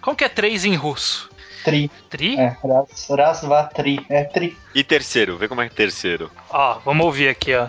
Como 0.00 0.16
que 0.16 0.24
é 0.24 0.28
três 0.28 0.64
em 0.64 0.74
russo? 0.74 1.30
Tri. 1.64 1.90
Tri? 2.08 2.36
É, 2.38 2.56
Ras, 2.62 3.08
Rasva 3.08 3.64
Tri. 3.64 4.04
É 4.08 4.24
Tri. 4.24 4.56
E 4.74 4.82
terceiro, 4.82 5.36
vê 5.36 5.48
como 5.48 5.60
é 5.60 5.68
que 5.68 5.74
é 5.74 5.76
terceiro. 5.76 6.30
Ó, 6.50 6.78
vamos 6.84 7.06
ouvir 7.06 7.28
aqui, 7.28 7.54
ó. 7.54 7.68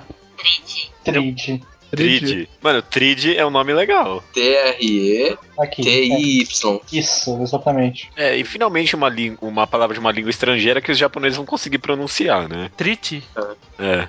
Trid. 1.03 1.61
Trid. 1.91 2.47
Mano, 2.61 2.81
Trid 2.81 3.35
é 3.35 3.45
um 3.45 3.51
nome 3.51 3.71
legal. 3.71 4.23
T-R-E-T-I-Y. 4.33 5.37
Aqui. 5.59 5.87
É, 5.87 6.97
isso, 6.97 7.39
exatamente. 7.41 8.09
É, 8.15 8.35
e 8.35 8.43
finalmente 8.43 8.95
uma, 8.95 9.09
língua, 9.09 9.37
uma 9.47 9.67
palavra 9.67 9.93
de 9.93 9.99
uma 9.99 10.11
língua 10.11 10.31
estrangeira 10.31 10.81
que 10.81 10.91
os 10.91 10.97
japoneses 10.97 11.37
vão 11.37 11.45
conseguir 11.45 11.77
pronunciar, 11.77 12.49
né? 12.49 12.71
Triti? 12.75 13.23
É. 13.77 14.07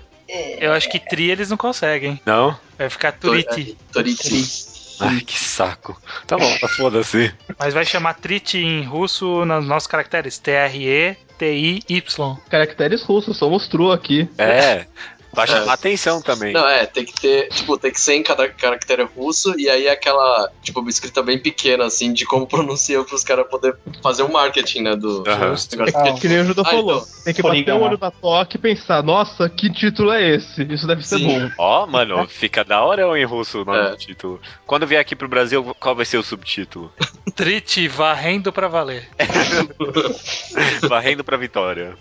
Eu 0.58 0.72
acho 0.72 0.90
que 0.90 0.98
tri 0.98 1.30
eles 1.30 1.50
não 1.50 1.56
conseguem. 1.56 2.18
Não? 2.24 2.58
Vai 2.78 2.88
ficar 2.88 3.12
Turiti. 3.12 3.76
Toriti. 3.92 4.73
Ai, 5.00 5.20
que 5.20 5.38
saco. 5.38 6.00
Tá 6.26 6.36
bom, 6.36 6.58
tá 6.58 6.68
foda-se. 6.68 7.32
Mas 7.58 7.74
vai 7.74 7.84
chamar 7.84 8.14
Triti 8.14 8.58
em 8.58 8.84
russo 8.84 9.44
nos 9.44 9.66
nossos 9.66 9.86
caracteres. 9.86 10.38
T-R-E-T-I-Y. 10.38 12.02
Caracteres 12.48 13.02
russos, 13.02 13.36
somos 13.36 13.68
true 13.68 13.92
aqui. 13.92 14.28
É. 14.38 14.86
Pra 15.34 15.44
É. 15.44 15.46
chamar 15.46 15.72
atenção 15.72 16.22
também. 16.22 16.52
Não, 16.52 16.66
é, 16.68 16.86
tem 16.86 17.04
que 17.04 17.12
ter, 17.14 17.48
tipo, 17.48 17.76
tem 17.76 17.90
que 17.90 18.00
ser 18.00 18.14
em 18.14 18.22
cada 18.22 18.48
caractere 18.48 19.02
russo 19.02 19.54
e 19.58 19.68
aí 19.68 19.88
aquela, 19.88 20.50
tipo, 20.62 20.80
uma 20.80 20.90
escrita 20.90 21.22
bem 21.22 21.38
pequena, 21.38 21.84
assim, 21.84 22.12
de 22.12 22.24
como 22.24 22.46
pronuncia 22.48 23.02
pros 23.04 23.24
caras 23.24 23.46
poderem 23.48 23.76
fazer 24.02 24.22
o 24.22 24.32
marketing, 24.32 24.82
né, 24.82 24.96
do 24.96 25.22
negócio. 25.22 25.68
Ah, 25.82 26.02
Porque, 26.02 26.20
Que 26.20 26.28
nem 26.28 26.40
o 26.40 26.44
Judô 26.44 26.62
Ah, 26.62 26.70
falou. 26.70 26.96
então. 26.98 27.24
Tem 27.24 27.34
que 27.34 27.42
bater 27.42 27.72
o 27.72 27.80
olho 27.82 27.98
na 28.00 28.10
toque 28.10 28.56
e 28.56 28.60
pensar, 28.60 29.02
nossa, 29.02 29.48
que 29.48 29.70
título 29.72 30.12
é 30.12 30.34
esse? 30.36 30.62
Isso 30.64 30.86
deve 30.86 31.06
ser 31.06 31.18
Sim. 31.18 31.26
bom. 31.26 31.50
Ó, 31.58 31.86
mano, 31.86 32.26
fica 32.28 32.64
da 32.64 32.82
hora 32.82 33.02
em 33.18 33.24
russo 33.24 33.62
o 33.62 33.64
nome 33.64 33.78
É. 33.78 33.90
do 33.90 33.96
título. 33.96 34.40
Quando 34.66 34.86
vier 34.86 35.00
aqui 35.00 35.14
pro 35.16 35.28
Brasil, 35.28 35.74
qual 35.80 35.94
vai 35.94 36.04
ser 36.04 36.18
o 36.18 36.22
subtítulo? 36.22 36.92
Triti 37.34 37.88
varrendo 37.88 38.52
pra 38.52 38.68
valer. 38.68 39.08
Varrendo 40.88 41.24
pra 41.24 41.36
vitória. 41.36 41.96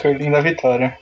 Curling 0.00 0.30
da 0.30 0.40
Vitória. 0.40 0.96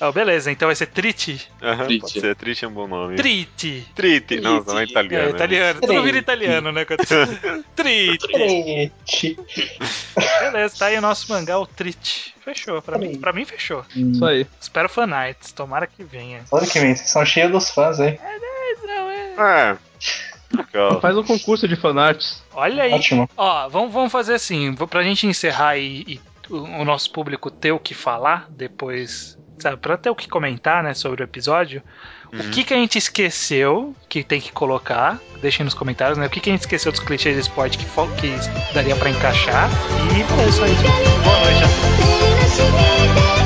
Ó, 0.00 0.12
beleza, 0.12 0.50
então 0.50 0.68
vai 0.68 0.74
ser 0.76 0.86
Triti. 1.30 1.48
Aham, 1.62 1.98
pode 1.98 2.10
ser. 2.10 2.36
Triste 2.36 2.64
é 2.64 2.68
um 2.68 2.72
bom 2.72 2.86
nome. 2.86 3.16
Triti. 3.16 3.86
Trite. 3.94 4.40
Não, 4.40 4.62
não 4.62 4.78
é 4.78 4.84
italiano. 4.84 5.28
É, 5.28 5.30
italiano. 5.30 5.80
Tudo 5.80 6.02
vira 6.02 6.18
italiano, 6.18 6.72
né? 6.72 6.84
Triti. 7.76 8.28
Trite. 8.28 9.38
Beleza, 10.40 10.78
tá 10.78 10.86
aí 10.86 10.98
o 10.98 11.00
nosso 11.00 11.30
mangá, 11.32 11.58
o 11.58 11.66
Triti. 11.66 12.34
Fechou. 12.40 12.80
Pra 12.82 12.98
mim, 12.98 13.18
pra 13.18 13.32
mim, 13.32 13.44
fechou. 13.44 13.84
Isso 13.94 14.24
aí. 14.24 14.46
Espero 14.60 14.88
fanarts. 14.88 15.52
Tomara 15.52 15.86
que 15.86 16.02
venha. 16.02 16.44
Olha 16.50 16.66
que 16.66 16.80
vem, 16.80 16.94
vocês 16.94 17.10
são 17.10 17.24
cheios 17.24 17.52
dos 17.52 17.70
fãs 17.70 18.00
aí. 18.00 18.18
Não, 18.84 19.10
é... 19.10 19.70
É. 19.70 19.78
Legal. 20.56 21.00
Faz 21.00 21.16
um 21.16 21.22
concurso 21.22 21.68
de 21.68 21.76
fanarts. 21.76 22.42
Olha 22.52 22.84
aí. 22.84 22.92
Ótimo. 22.92 23.30
Ó, 23.36 23.68
vamos, 23.68 23.92
vamos 23.92 24.10
fazer 24.10 24.34
assim, 24.34 24.74
pra 24.74 25.02
gente 25.02 25.26
encerrar 25.26 25.76
e, 25.76 26.04
e 26.06 26.20
o, 26.50 26.56
o 26.56 26.84
nosso 26.84 27.10
público 27.12 27.50
ter 27.50 27.72
o 27.72 27.78
que 27.78 27.94
falar 27.94 28.46
depois, 28.50 29.38
sabe, 29.62 29.76
pra 29.76 29.96
ter 29.96 30.10
o 30.10 30.14
que 30.14 30.28
comentar, 30.28 30.82
né, 30.82 30.94
sobre 30.94 31.22
o 31.22 31.24
episódio. 31.24 31.82
O 32.32 32.48
que 32.50 32.62
que 32.62 32.72
a 32.72 32.76
gente 32.76 32.96
esqueceu 32.96 33.92
que 34.08 34.22
tem 34.22 34.40
que 34.40 34.52
colocar? 34.52 35.18
Deixem 35.42 35.64
nos 35.64 35.74
comentários, 35.74 36.16
né? 36.16 36.26
O 36.26 36.30
que 36.30 36.38
que 36.38 36.48
a 36.48 36.52
gente 36.52 36.60
esqueceu 36.60 36.92
dos 36.92 37.00
clichês 37.00 37.34
de 37.34 37.40
esporte 37.40 37.76
que, 37.76 37.84
que 37.84 38.72
daria 38.72 38.94
pra 38.94 39.10
encaixar. 39.10 39.68
E 40.16 40.22
é 40.22 40.26
só 40.52 40.64
isso. 40.66 40.84
Boa 41.24 41.40
noite 41.40 43.39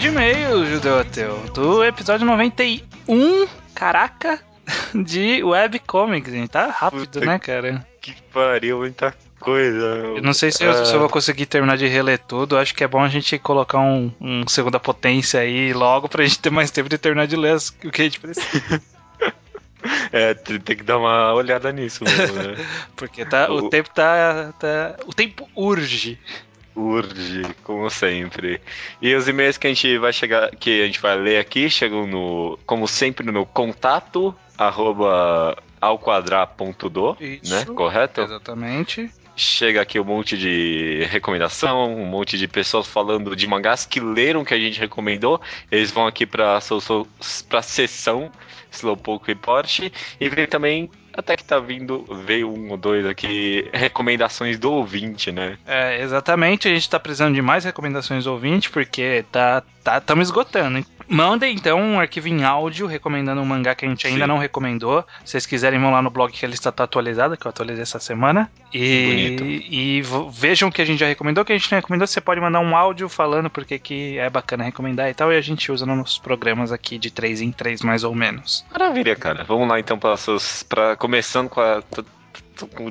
de 0.00 0.06
e-mail, 0.08 0.64
Judeu 0.66 0.98
Ateu, 0.98 1.38
do 1.54 1.84
episódio 1.84 2.26
91, 2.26 3.46
caraca, 3.74 4.40
de 4.94 5.42
webcomics, 5.44 6.32
gente. 6.32 6.48
Tá 6.50 6.66
rápido, 6.68 7.04
Puta 7.06 7.20
né, 7.26 7.38
cara? 7.38 7.86
Que 8.00 8.14
pariu, 8.32 8.78
muita 8.78 9.14
coisa. 9.38 9.76
Eu 10.16 10.22
não 10.22 10.32
sei 10.32 10.50
se 10.50 10.64
eu, 10.64 10.84
se 10.86 10.92
eu 10.94 11.00
vou 11.00 11.08
conseguir 11.08 11.46
terminar 11.46 11.76
de 11.76 11.86
reler 11.86 12.18
tudo. 12.18 12.56
Acho 12.58 12.74
que 12.74 12.82
é 12.84 12.88
bom 12.88 13.02
a 13.02 13.08
gente 13.08 13.38
colocar 13.38 13.78
um, 13.78 14.10
um 14.20 14.46
segunda 14.48 14.80
potência 14.80 15.40
aí 15.40 15.72
logo 15.72 16.08
pra 16.08 16.24
gente 16.24 16.38
ter 16.38 16.50
mais 16.50 16.70
tempo 16.70 16.88
de 16.88 16.96
terminar 16.98 17.26
de 17.26 17.36
ler 17.36 17.56
o 17.84 17.90
que 17.90 18.00
a 18.02 18.04
gente 18.04 18.20
precisa. 18.20 18.82
É, 20.12 20.34
tem 20.34 20.60
tem 20.60 20.76
que 20.76 20.82
dar 20.82 20.98
uma 20.98 21.32
olhada 21.32 21.72
nisso 21.72 22.04
mesmo, 22.04 22.36
né? 22.36 22.54
Porque 22.94 23.24
tá, 23.24 23.50
o 23.50 23.64
O- 23.64 23.70
tempo 23.70 23.88
tá, 23.88 24.52
tá. 24.60 24.96
O 25.06 25.14
tempo 25.14 25.48
urge. 25.56 26.18
Urge, 26.76 27.42
como 27.64 27.90
sempre. 27.90 28.60
E 29.02 29.14
os 29.14 29.26
e-mails 29.28 29.58
que 29.58 29.66
a 29.66 29.70
gente 29.70 29.98
vai 29.98 30.12
chegar, 30.12 30.50
que 30.56 30.82
a 30.82 30.86
gente 30.86 31.00
vai 31.00 31.16
ler 31.18 31.38
aqui, 31.38 31.68
chegam 31.68 32.06
no, 32.06 32.58
como 32.64 32.86
sempre, 32.86 33.26
no 33.30 33.44
contato 33.44 34.34
arroba 34.56 35.56
Isso. 37.20 37.54
né? 37.54 37.64
Correto? 37.74 38.20
Exatamente. 38.20 39.10
Chega 39.34 39.80
aqui 39.80 39.98
um 39.98 40.04
monte 40.04 40.36
de 40.36 41.06
recomendação, 41.10 41.94
um 41.96 42.04
monte 42.04 42.36
de 42.36 42.46
pessoas 42.46 42.86
falando 42.86 43.34
de 43.34 43.46
mangás 43.46 43.86
que 43.86 43.98
leram 43.98 44.44
que 44.44 44.52
a 44.52 44.58
gente 44.58 44.78
recomendou. 44.78 45.40
Eles 45.70 45.90
vão 45.90 46.06
aqui 46.06 46.26
so- 46.60 47.08
pra 47.48 47.62
sessão 47.62 48.30
Slowpoke 48.70 49.28
Report. 49.28 49.80
E 50.20 50.28
vem 50.28 50.46
também, 50.46 50.90
até 51.12 51.36
que 51.36 51.44
tá 51.44 51.58
vindo, 51.58 52.04
veio 52.24 52.52
um 52.52 52.70
ou 52.70 52.76
dois 52.76 53.04
aqui, 53.06 53.68
recomendações 53.72 54.58
do 54.58 54.72
ouvinte, 54.72 55.30
né? 55.32 55.58
É, 55.66 56.00
exatamente, 56.02 56.68
a 56.68 56.74
gente 56.74 56.88
tá 56.88 56.98
precisando 56.98 57.34
de 57.34 57.42
mais 57.42 57.64
recomendações 57.64 58.24
do 58.24 58.32
ouvinte, 58.32 58.70
porque 58.70 59.24
tá 59.30 59.62
tá 59.82 59.98
estamos 59.98 60.28
esgotando. 60.28 60.78
hein? 60.78 60.86
Mandem 61.10 61.56
então 61.56 61.80
um 61.80 61.98
arquivo 61.98 62.28
em 62.28 62.44
áudio 62.44 62.86
recomendando 62.86 63.40
um 63.40 63.44
mangá 63.44 63.74
que 63.74 63.84
a 63.84 63.88
gente 63.88 64.06
ainda 64.06 64.20
Sim. 64.24 64.28
não 64.28 64.38
recomendou. 64.38 65.04
Se 65.24 65.32
vocês 65.32 65.44
quiserem, 65.44 65.80
vão 65.80 65.90
lá 65.90 66.00
no 66.00 66.08
blog 66.08 66.30
que 66.32 66.46
a 66.46 66.48
lista 66.48 66.70
tá 66.70 66.84
atualizada, 66.84 67.36
que 67.36 67.44
eu 67.44 67.50
atualizei 67.50 67.82
essa 67.82 67.98
semana. 67.98 68.48
E, 68.72 69.66
e 69.68 70.02
vejam 70.30 70.68
o 70.68 70.72
que 70.72 70.80
a 70.80 70.84
gente 70.84 71.00
já 71.00 71.06
recomendou, 71.06 71.42
o 71.42 71.44
que 71.44 71.52
a 71.52 71.58
gente 71.58 71.70
não 71.72 71.78
recomendou. 71.78 72.06
Você 72.06 72.20
pode 72.20 72.40
mandar 72.40 72.60
um 72.60 72.76
áudio 72.76 73.08
falando 73.08 73.50
porque 73.50 73.76
que 73.76 74.18
é 74.18 74.30
bacana 74.30 74.62
recomendar 74.62 75.10
e 75.10 75.14
tal, 75.14 75.32
e 75.32 75.36
a 75.36 75.40
gente 75.40 75.72
usa 75.72 75.84
nos 75.84 76.16
programas 76.16 76.70
aqui 76.70 76.96
de 76.96 77.10
3 77.10 77.40
em 77.40 77.50
3, 77.50 77.82
mais 77.82 78.04
ou 78.04 78.14
menos. 78.14 78.64
Maravilha, 78.70 79.16
cara. 79.16 79.42
Vamos 79.42 79.68
lá 79.68 79.80
então 79.80 79.98
para 79.98 80.16
seus, 80.16 80.62
para 80.62 80.94
começando 80.94 81.48
com 81.48 81.60
a 81.60 81.82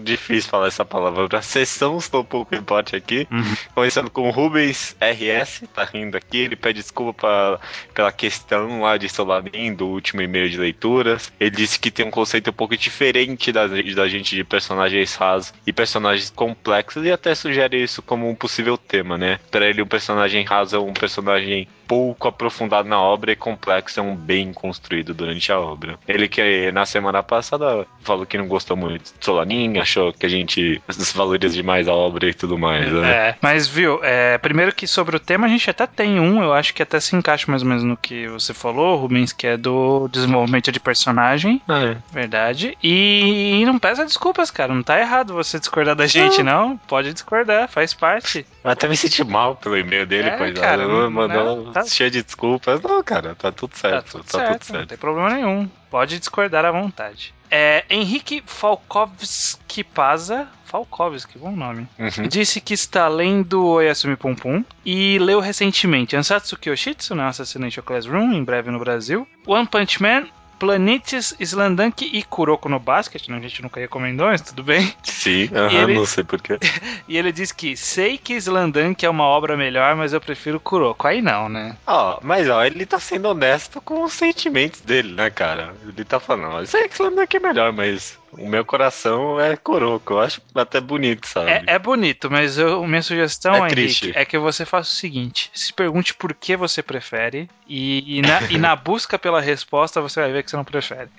difícil 0.03 0.49
falar 0.49 0.67
essa 0.67 0.85
palavra. 0.85 1.37
A 1.37 1.41
sessão 1.41 1.97
estou 1.97 2.21
um 2.21 2.25
pouco 2.25 2.55
em 2.55 2.61
pote 2.61 2.95
aqui. 2.95 3.27
Uhum. 3.31 3.55
Começando 3.75 4.09
com 4.09 4.27
o 4.27 4.31
Rubens 4.31 4.95
RS, 4.99 5.63
tá 5.73 5.83
rindo 5.83 6.17
aqui. 6.17 6.39
Ele 6.39 6.55
pede 6.55 6.79
desculpa 6.79 7.13
pra, 7.13 7.59
pela 7.93 8.11
questão 8.11 8.81
lá 8.81 8.97
de 8.97 9.09
Solanin, 9.09 9.73
do 9.73 9.87
último 9.87 10.21
e-mail 10.21 10.49
de 10.49 10.57
leituras. 10.57 11.31
Ele 11.39 11.51
disse 11.51 11.79
que 11.79 11.91
tem 11.91 12.05
um 12.05 12.11
conceito 12.11 12.49
um 12.49 12.53
pouco 12.53 12.75
diferente 12.75 13.51
da, 13.51 13.67
da 13.67 14.07
gente 14.07 14.35
de 14.35 14.43
personagens 14.43 15.15
rasos 15.15 15.53
e 15.65 15.73
personagens 15.73 16.29
complexos, 16.29 17.05
e 17.05 17.11
até 17.11 17.35
sugere 17.35 17.81
isso 17.81 18.01
como 18.01 18.29
um 18.29 18.35
possível 18.35 18.77
tema, 18.77 19.17
né? 19.17 19.39
Pra 19.51 19.67
ele, 19.67 19.81
um 19.81 19.87
personagem 19.87 20.43
raso 20.43 20.75
é 20.75 20.79
um 20.79 20.93
personagem 20.93 21.67
pouco 21.89 22.27
aprofundado 22.27 22.87
na 22.87 23.01
obra 23.01 23.31
e 23.31 23.35
complexo 23.35 23.99
é 23.99 24.03
um 24.03 24.15
bem 24.15 24.53
construído 24.53 25.11
durante 25.11 25.51
a 25.51 25.59
obra. 25.59 25.97
Ele 26.07 26.27
que 26.27 26.71
na 26.71 26.85
semana 26.85 27.23
passada 27.23 27.87
falou 28.03 28.27
que 28.27 28.37
não 28.37 28.47
gostou 28.47 28.77
muito 28.77 29.11
de 29.17 29.25
Solanin, 29.25 29.79
achou 29.79 30.13
que 30.13 30.23
a 30.23 30.29
gente 30.29 30.79
desvaloriza 30.87 31.55
demais 31.55 31.87
a 31.87 31.93
obra 31.93 32.29
e 32.29 32.33
tudo 32.33 32.59
mais, 32.59 32.91
né? 32.91 33.09
É, 33.09 33.35
mas 33.41 33.67
viu, 33.67 33.99
é, 34.03 34.37
primeiro 34.37 34.73
que 34.73 34.85
sobre 34.85 35.15
o 35.15 35.19
tema 35.19 35.47
a 35.47 35.49
gente 35.49 35.67
até 35.67 35.87
tem 35.87 36.19
um, 36.19 36.43
eu 36.43 36.53
acho 36.53 36.75
que 36.75 36.83
até 36.83 36.99
se 36.99 37.15
encaixa 37.15 37.49
mais 37.49 37.63
ou 37.63 37.67
menos 37.67 37.83
no 37.83 37.97
que 37.97 38.27
você 38.27 38.53
falou, 38.53 38.95
Rubens, 38.97 39.33
que 39.33 39.47
é 39.47 39.57
do 39.57 40.07
desenvolvimento 40.09 40.71
de 40.71 40.79
personagem, 40.79 41.59
É. 41.67 41.97
verdade. 42.11 42.77
E, 42.83 43.63
não 43.65 43.79
peça 43.79 44.05
desculpas, 44.05 44.51
cara, 44.51 44.75
não 44.75 44.83
tá 44.83 44.99
errado 44.99 45.33
você 45.33 45.57
discordar 45.57 45.95
da 45.95 46.05
gente, 46.05 46.43
não. 46.43 46.77
Pode 46.77 47.11
discordar, 47.13 47.67
faz 47.67 47.95
parte. 47.95 48.45
Eu 48.63 48.71
até 48.71 48.87
me 48.87 48.97
senti 48.97 49.23
mal 49.23 49.55
pelo 49.55 49.77
e-mail 49.77 50.05
dele, 50.05 50.29
É, 50.29 50.37
coitado. 50.37 50.59
cara, 50.61 50.87
não- 50.87 51.09
mandou 51.09 51.67
né? 51.67 51.71
Tá- 51.73 51.85
cheio 51.85 52.11
de 52.11 52.21
desculpas. 52.23 52.81
Não, 52.81 53.01
cara, 53.03 53.33
tá 53.35 53.51
tudo 53.51 53.71
Tá 53.71 53.77
certo. 53.77 54.11
tudo 54.11 54.23
Tá 54.25 54.37
certo, 54.39 54.59
tudo 54.61 54.69
não 54.73 54.79
certo. 54.79 54.89
tem 54.89 54.97
problema 54.97 55.29
nenhum. 55.29 55.69
Pode 55.89 56.19
discordar 56.19 56.65
à 56.65 56.71
vontade. 56.71 57.33
É, 57.49 57.83
Henrique 57.89 58.43
Falkovski 58.45 59.83
Paza, 59.83 60.47
Falkovski, 60.65 61.39
bom 61.39 61.51
nome, 61.55 61.87
Uhum. 61.97 62.27
disse 62.27 62.61
que 62.61 62.73
está 62.75 63.07
lendo 63.07 63.65
Oyasumi 63.65 64.15
Pum 64.15 64.35
Pum 64.35 64.63
e 64.85 65.17
leu 65.19 65.39
recentemente 65.39 66.15
Ansatsuki 66.15 66.69
Yoshitsu, 66.69 67.15
né, 67.15 67.25
Assassination 67.27 67.81
Classroom, 67.81 68.33
em 68.33 68.43
breve 68.43 68.69
no 68.69 68.77
Brasil, 68.77 69.27
One 69.47 69.65
Punch 69.67 69.99
Man, 70.01 70.27
Planetes, 70.59 71.33
Slandunk 71.39 72.05
e 72.11 72.21
Kuroko 72.23 72.67
no 72.69 72.79
Basket, 72.79 73.27
né, 73.29 73.37
a 73.37 73.41
gente 73.41 73.61
nunca 73.61 73.79
recomendou, 73.79 74.27
mas 74.27 74.41
tudo 74.41 74.61
bem. 74.63 74.93
Sim, 75.03 75.49
aham, 75.55 75.83
ele- 75.83 75.95
não 75.95 76.05
sei 76.05 76.23
porquê. 76.23 76.59
E 77.07 77.17
ele 77.17 77.31
diz 77.31 77.51
que 77.51 77.75
sei 77.75 78.17
que 78.19 78.33
Slandunk 78.35 79.03
é 79.03 79.09
uma 79.09 79.23
obra 79.23 79.57
melhor, 79.57 79.95
mas 79.95 80.13
eu 80.13 80.21
prefiro 80.21 80.59
Kuroko. 80.59 81.07
Aí 81.07 81.21
não, 81.21 81.49
né? 81.49 81.75
Ó, 81.87 82.19
mas 82.21 82.47
ó, 82.49 82.63
ele 82.63 82.85
tá 82.85 82.99
sendo 82.99 83.29
honesto 83.29 83.81
com 83.81 84.03
os 84.03 84.13
sentimentos 84.13 84.81
dele, 84.81 85.13
né, 85.13 85.29
cara? 85.31 85.73
Ele 85.87 86.03
tá 86.05 86.19
falando, 86.19 86.53
ó, 86.53 86.65
sei 86.65 86.87
que 86.87 86.93
Slamdunk 86.93 87.35
é 87.35 87.39
melhor, 87.39 87.71
mas 87.73 88.19
o 88.31 88.47
meu 88.47 88.63
coração 88.65 89.39
é 89.39 89.55
Coroco. 89.55 90.13
Eu 90.13 90.19
acho 90.19 90.41
até 90.55 90.79
bonito, 90.79 91.27
sabe? 91.27 91.51
É, 91.51 91.63
é 91.67 91.79
bonito, 91.79 92.29
mas 92.29 92.57
eu, 92.57 92.85
minha 92.85 93.01
sugestão, 93.01 93.65
É 93.65 93.69
Henrique, 93.69 94.11
é 94.15 94.25
que 94.25 94.37
você 94.37 94.65
faça 94.65 94.91
o 94.91 94.95
seguinte: 94.95 95.49
se 95.53 95.73
pergunte 95.73 96.13
por 96.13 96.33
que 96.33 96.55
você 96.55 96.81
prefere, 96.81 97.49
e, 97.67 98.19
e 98.19 98.21
na, 98.21 98.41
e 98.49 98.57
na 98.57 98.75
busca 98.77 99.17
pela 99.17 99.41
resposta 99.41 100.01
você 100.01 100.21
vai 100.21 100.31
ver 100.31 100.43
que 100.43 100.49
você 100.49 100.57
não 100.57 100.65
prefere. 100.65 101.09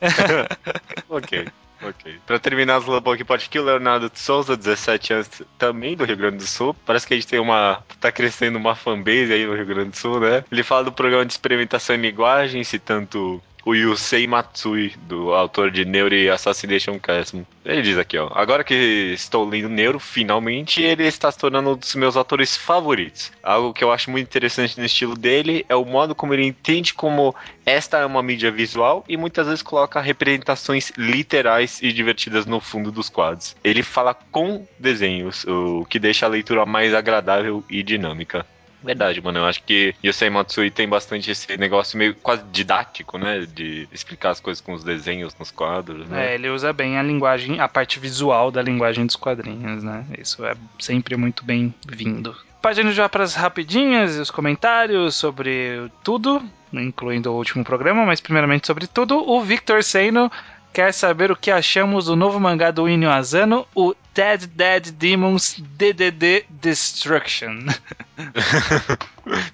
Ok. 1.08 1.46
Ok. 1.82 2.18
Pra 2.26 2.38
terminar, 2.38 2.78
o 2.78 2.80
Slowpoke 2.80 3.24
pode 3.24 3.46
aqui, 3.46 3.58
o 3.58 3.64
Leonardo 3.64 4.10
de 4.10 4.18
Souza, 4.18 4.56
17 4.56 5.12
anos, 5.12 5.30
também 5.56 5.96
do 5.96 6.04
Rio 6.04 6.16
Grande 6.16 6.38
do 6.38 6.46
Sul. 6.46 6.74
Parece 6.84 7.06
que 7.06 7.14
a 7.14 7.16
gente 7.16 7.28
tem 7.28 7.38
uma. 7.38 7.82
tá 8.00 8.10
crescendo 8.10 8.58
uma 8.58 8.74
fanbase 8.74 9.32
aí 9.32 9.46
no 9.46 9.54
Rio 9.54 9.66
Grande 9.66 9.90
do 9.90 9.96
Sul, 9.96 10.20
né? 10.20 10.44
Ele 10.50 10.62
fala 10.62 10.84
do 10.84 10.92
programa 10.92 11.24
de 11.24 11.32
experimentação 11.32 11.94
em 11.94 12.00
linguagem, 12.00 12.64
citando 12.64 13.42
o 13.68 13.74
Yusei 13.74 14.26
Matsui, 14.26 14.94
do 15.02 15.34
autor 15.34 15.70
de 15.70 15.84
Neuro 15.84 16.14
e 16.14 16.30
Assassination 16.30 16.98
Classroom. 16.98 17.44
Ele 17.66 17.82
diz 17.82 17.98
aqui, 17.98 18.16
ó. 18.16 18.30
Agora 18.34 18.64
que 18.64 18.72
estou 19.12 19.46
lendo 19.46 19.68
Neuro, 19.68 20.00
finalmente, 20.00 20.80
ele 20.80 21.04
está 21.04 21.30
se 21.30 21.36
tornando 21.36 21.72
um 21.72 21.76
dos 21.76 21.94
meus 21.94 22.16
autores 22.16 22.56
favoritos. 22.56 23.30
Algo 23.42 23.74
que 23.74 23.84
eu 23.84 23.92
acho 23.92 24.10
muito 24.10 24.26
interessante 24.26 24.78
no 24.78 24.86
estilo 24.86 25.14
dele 25.14 25.66
é 25.68 25.76
o 25.76 25.84
modo 25.84 26.14
como 26.14 26.32
ele 26.32 26.46
entende 26.46 26.94
como 26.94 27.34
esta 27.66 27.98
é 27.98 28.06
uma 28.06 28.22
mídia 28.22 28.50
visual 28.50 29.04
e 29.06 29.18
muitas 29.18 29.46
vezes 29.46 29.60
coloca 29.60 30.00
representações 30.00 30.90
literais 30.96 31.78
e 31.82 31.92
divertidas 31.92 32.46
no 32.46 32.60
fundo 32.60 32.90
dos 32.90 33.10
quadros. 33.10 33.54
Ele 33.62 33.82
fala 33.82 34.14
com 34.14 34.66
desenhos, 34.78 35.44
o 35.44 35.84
que 35.84 35.98
deixa 35.98 36.24
a 36.24 36.30
leitura 36.30 36.64
mais 36.64 36.94
agradável 36.94 37.62
e 37.68 37.82
dinâmica. 37.82 38.46
Verdade, 38.82 39.20
mano. 39.20 39.40
Eu 39.40 39.44
acho 39.46 39.62
que 39.62 39.94
Yosei 40.04 40.30
Matsui 40.30 40.70
tem 40.70 40.88
bastante 40.88 41.30
esse 41.30 41.56
negócio 41.56 41.98
meio 41.98 42.14
quase 42.14 42.42
didático, 42.52 43.18
né? 43.18 43.46
De 43.46 43.88
explicar 43.92 44.30
as 44.30 44.40
coisas 44.40 44.60
com 44.60 44.72
os 44.72 44.84
desenhos 44.84 45.34
nos 45.38 45.50
quadros, 45.50 46.08
né? 46.08 46.30
É, 46.30 46.34
ele 46.34 46.48
usa 46.48 46.72
bem 46.72 46.98
a 46.98 47.02
linguagem, 47.02 47.60
a 47.60 47.68
parte 47.68 47.98
visual 47.98 48.50
da 48.50 48.62
linguagem 48.62 49.04
dos 49.06 49.16
quadrinhos, 49.16 49.82
né? 49.82 50.04
Isso 50.18 50.44
é 50.44 50.54
sempre 50.78 51.16
muito 51.16 51.44
bem-vindo. 51.44 52.36
Partindo 52.62 52.92
já 52.92 53.08
para 53.08 53.24
as 53.24 53.34
rapidinhas 53.34 54.16
e 54.16 54.20
os 54.20 54.30
comentários 54.30 55.14
sobre 55.14 55.90
tudo, 56.02 56.42
incluindo 56.72 57.30
o 57.30 57.36
último 57.36 57.64
programa, 57.64 58.04
mas 58.04 58.20
primeiramente 58.20 58.66
sobre 58.66 58.86
tudo, 58.86 59.16
o 59.16 59.40
Victor 59.40 59.82
Seino 59.82 60.30
quer 60.72 60.92
saber 60.92 61.30
o 61.30 61.36
que 61.36 61.50
achamos 61.50 62.06
do 62.06 62.16
novo 62.16 62.38
mangá 62.38 62.70
do 62.70 62.88
Inyo 62.88 63.10
Asano, 63.10 63.66
o 63.74 63.94
Dead 64.18 64.46
Dead 64.56 64.90
Demons 64.98 65.54
DDD 65.78 66.44
Destruction. 66.50 67.66